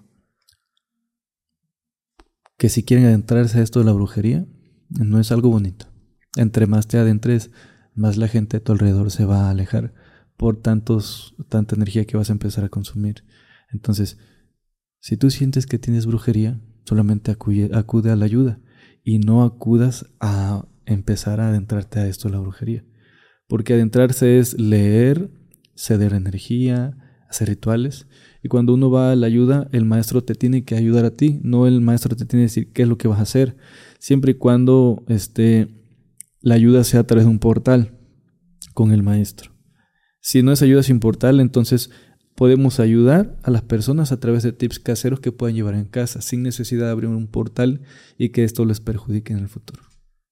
Que 2.57 2.69
si 2.69 2.83
quieren 2.83 3.05
adentrarse 3.05 3.59
a 3.59 3.63
esto 3.63 3.79
de 3.79 3.85
la 3.85 3.91
brujería, 3.93 4.45
no 4.89 5.19
es 5.19 5.31
algo 5.31 5.49
bonito. 5.49 5.87
Entre 6.35 6.65
más 6.65 6.87
te 6.87 6.97
adentres, 6.97 7.51
más 7.93 8.17
la 8.17 8.27
gente 8.27 8.57
a 8.57 8.59
tu 8.59 8.71
alrededor 8.71 9.11
se 9.11 9.25
va 9.25 9.47
a 9.47 9.49
alejar 9.49 9.93
por 10.37 10.61
tantos, 10.61 11.35
tanta 11.49 11.75
energía 11.75 12.05
que 12.05 12.17
vas 12.17 12.29
a 12.29 12.33
empezar 12.33 12.63
a 12.63 12.69
consumir. 12.69 13.23
Entonces, 13.71 14.17
si 14.99 15.17
tú 15.17 15.31
sientes 15.31 15.65
que 15.65 15.79
tienes 15.79 16.05
brujería, 16.05 16.61
solamente 16.85 17.31
acude, 17.31 17.71
acude 17.73 18.11
a 18.11 18.15
la 18.15 18.25
ayuda 18.25 18.59
y 19.03 19.19
no 19.19 19.43
acudas 19.43 20.05
a 20.19 20.67
empezar 20.85 21.39
a 21.39 21.49
adentrarte 21.49 21.99
a 21.99 22.07
esto 22.07 22.27
de 22.27 22.35
la 22.35 22.39
brujería. 22.39 22.85
Porque 23.47 23.73
adentrarse 23.73 24.39
es 24.39 24.59
leer, 24.59 25.31
ceder 25.75 26.13
energía, 26.13 26.97
hacer 27.29 27.49
rituales 27.49 28.07
cuando 28.47 28.73
uno 28.73 28.89
va 28.89 29.11
a 29.11 29.15
la 29.15 29.27
ayuda, 29.27 29.67
el 29.71 29.85
maestro 29.85 30.23
te 30.23 30.35
tiene 30.35 30.63
que 30.63 30.75
ayudar 30.75 31.05
a 31.05 31.11
ti, 31.11 31.39
no 31.43 31.67
el 31.67 31.81
maestro 31.81 32.15
te 32.15 32.25
tiene 32.25 32.43
que 32.43 32.49
decir 32.49 32.73
qué 32.73 32.83
es 32.83 32.87
lo 32.87 32.97
que 32.97 33.07
vas 33.07 33.19
a 33.19 33.23
hacer, 33.23 33.57
siempre 33.99 34.31
y 34.31 34.35
cuando 34.35 35.03
este, 35.07 35.67
la 36.41 36.55
ayuda 36.55 36.83
sea 36.83 37.01
a 37.01 37.03
través 37.05 37.25
de 37.25 37.31
un 37.31 37.39
portal 37.39 37.97
con 38.73 38.91
el 38.91 39.03
maestro. 39.03 39.51
Si 40.21 40.43
no 40.43 40.51
es 40.51 40.61
ayuda 40.61 40.83
sin 40.83 40.99
portal, 40.99 41.39
entonces 41.39 41.89
podemos 42.35 42.79
ayudar 42.79 43.35
a 43.43 43.49
las 43.49 43.63
personas 43.63 44.11
a 44.11 44.19
través 44.19 44.43
de 44.43 44.51
tips 44.51 44.79
caseros 44.79 45.19
que 45.19 45.31
puedan 45.31 45.55
llevar 45.55 45.73
en 45.73 45.85
casa, 45.85 46.21
sin 46.21 46.43
necesidad 46.43 46.85
de 46.85 46.91
abrir 46.91 47.09
un 47.09 47.27
portal 47.27 47.81
y 48.17 48.29
que 48.29 48.43
esto 48.43 48.63
les 48.65 48.79
perjudique 48.79 49.33
en 49.33 49.39
el 49.39 49.47
futuro. 49.47 49.81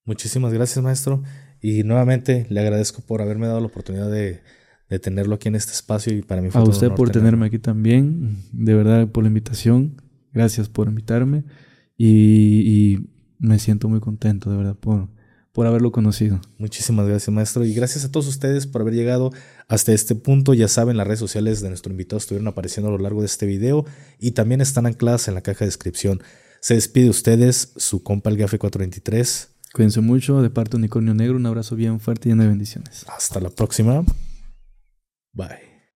Muchísimas 0.06 0.54
gracias, 0.54 0.84
maestro. 0.84 1.24
Y 1.62 1.84
nuevamente 1.84 2.46
le 2.50 2.60
agradezco 2.60 3.02
por 3.02 3.24
haberme 3.24 3.48
dado 3.48 3.60
la 3.60 3.66
oportunidad 3.66 4.12
de 4.12 4.42
de 4.90 5.00
tenerlo 5.00 5.36
aquí 5.36 5.48
en 5.48 5.56
este 5.56 5.72
espacio 5.72 6.16
y 6.16 6.22
para 6.22 6.42
mí 6.42 6.50
fue 6.50 6.62
A 6.62 6.64
usted 6.64 6.92
por 6.92 7.10
tenerme 7.10 7.48
aquí 7.48 7.60
también, 7.60 8.38
de 8.52 8.74
verdad 8.76 9.08
por 9.08 9.24
la 9.24 9.30
invitación, 9.30 10.02
gracias 10.32 10.70
por 10.70 10.88
invitarme 10.88 11.44
y, 11.98 13.08
me 13.38 13.60
siento 13.60 13.90
muy 13.90 14.00
contento 14.00 14.50
de 14.50 14.56
verdad 14.56 14.76
por, 14.76 15.10
por 15.52 15.68
haberlo 15.68 15.92
conocido. 15.92 16.40
Muchísimas 16.58 17.06
gracias 17.06 17.34
maestro 17.34 17.66
y 17.66 17.74
gracias 17.74 18.06
a 18.06 18.12
todos 18.12 18.28
ustedes 18.28 18.66
por 18.66 18.82
haber 18.82 18.94
llegado 18.94 19.32
hasta 19.68 19.92
este 19.92 20.16
punto. 20.16 20.54
Ya 20.54 20.70
saben, 20.70 20.96
las 20.96 21.06
redes 21.06 21.20
sociales 21.20 21.62
de 21.62 21.68
nuestro 21.68 21.92
invitado 21.92 22.18
estuvieron 22.18 22.48
apareciendo 22.48 22.88
a 22.88 22.92
lo 22.94 22.98
largo 22.98 23.20
de 23.20 23.26
este 23.26 23.46
video 23.46 23.86
y 24.20 24.32
también 24.32 24.62
están 24.62 24.86
ancladas 24.86 25.28
en 25.28 25.34
la 25.34 25.42
caja 25.42 25.60
de 25.60 25.66
descripción. 25.66 26.24
Se 26.62 26.76
despide 26.76 27.10
ustedes 27.10 27.74
su 27.76 28.02
compa 28.02 28.30
el 28.30 28.38
Gafe 28.38 28.58
423. 28.58 29.50
Cuídense 29.74 30.00
mucho, 30.00 30.42
de 30.42 30.50
parte 30.50 30.78
Unicornio 30.78 31.14
Negro, 31.14 31.36
un 31.36 31.46
abrazo 31.46 31.76
bien 31.76 32.00
fuerte 32.00 32.30
y 32.30 32.32
lleno 32.32 32.44
de 32.44 32.50
bendiciones. 32.50 33.06
Hasta 33.10 33.42
la 33.42 33.50
próxima. 33.50 34.06
Bye. 35.36 35.75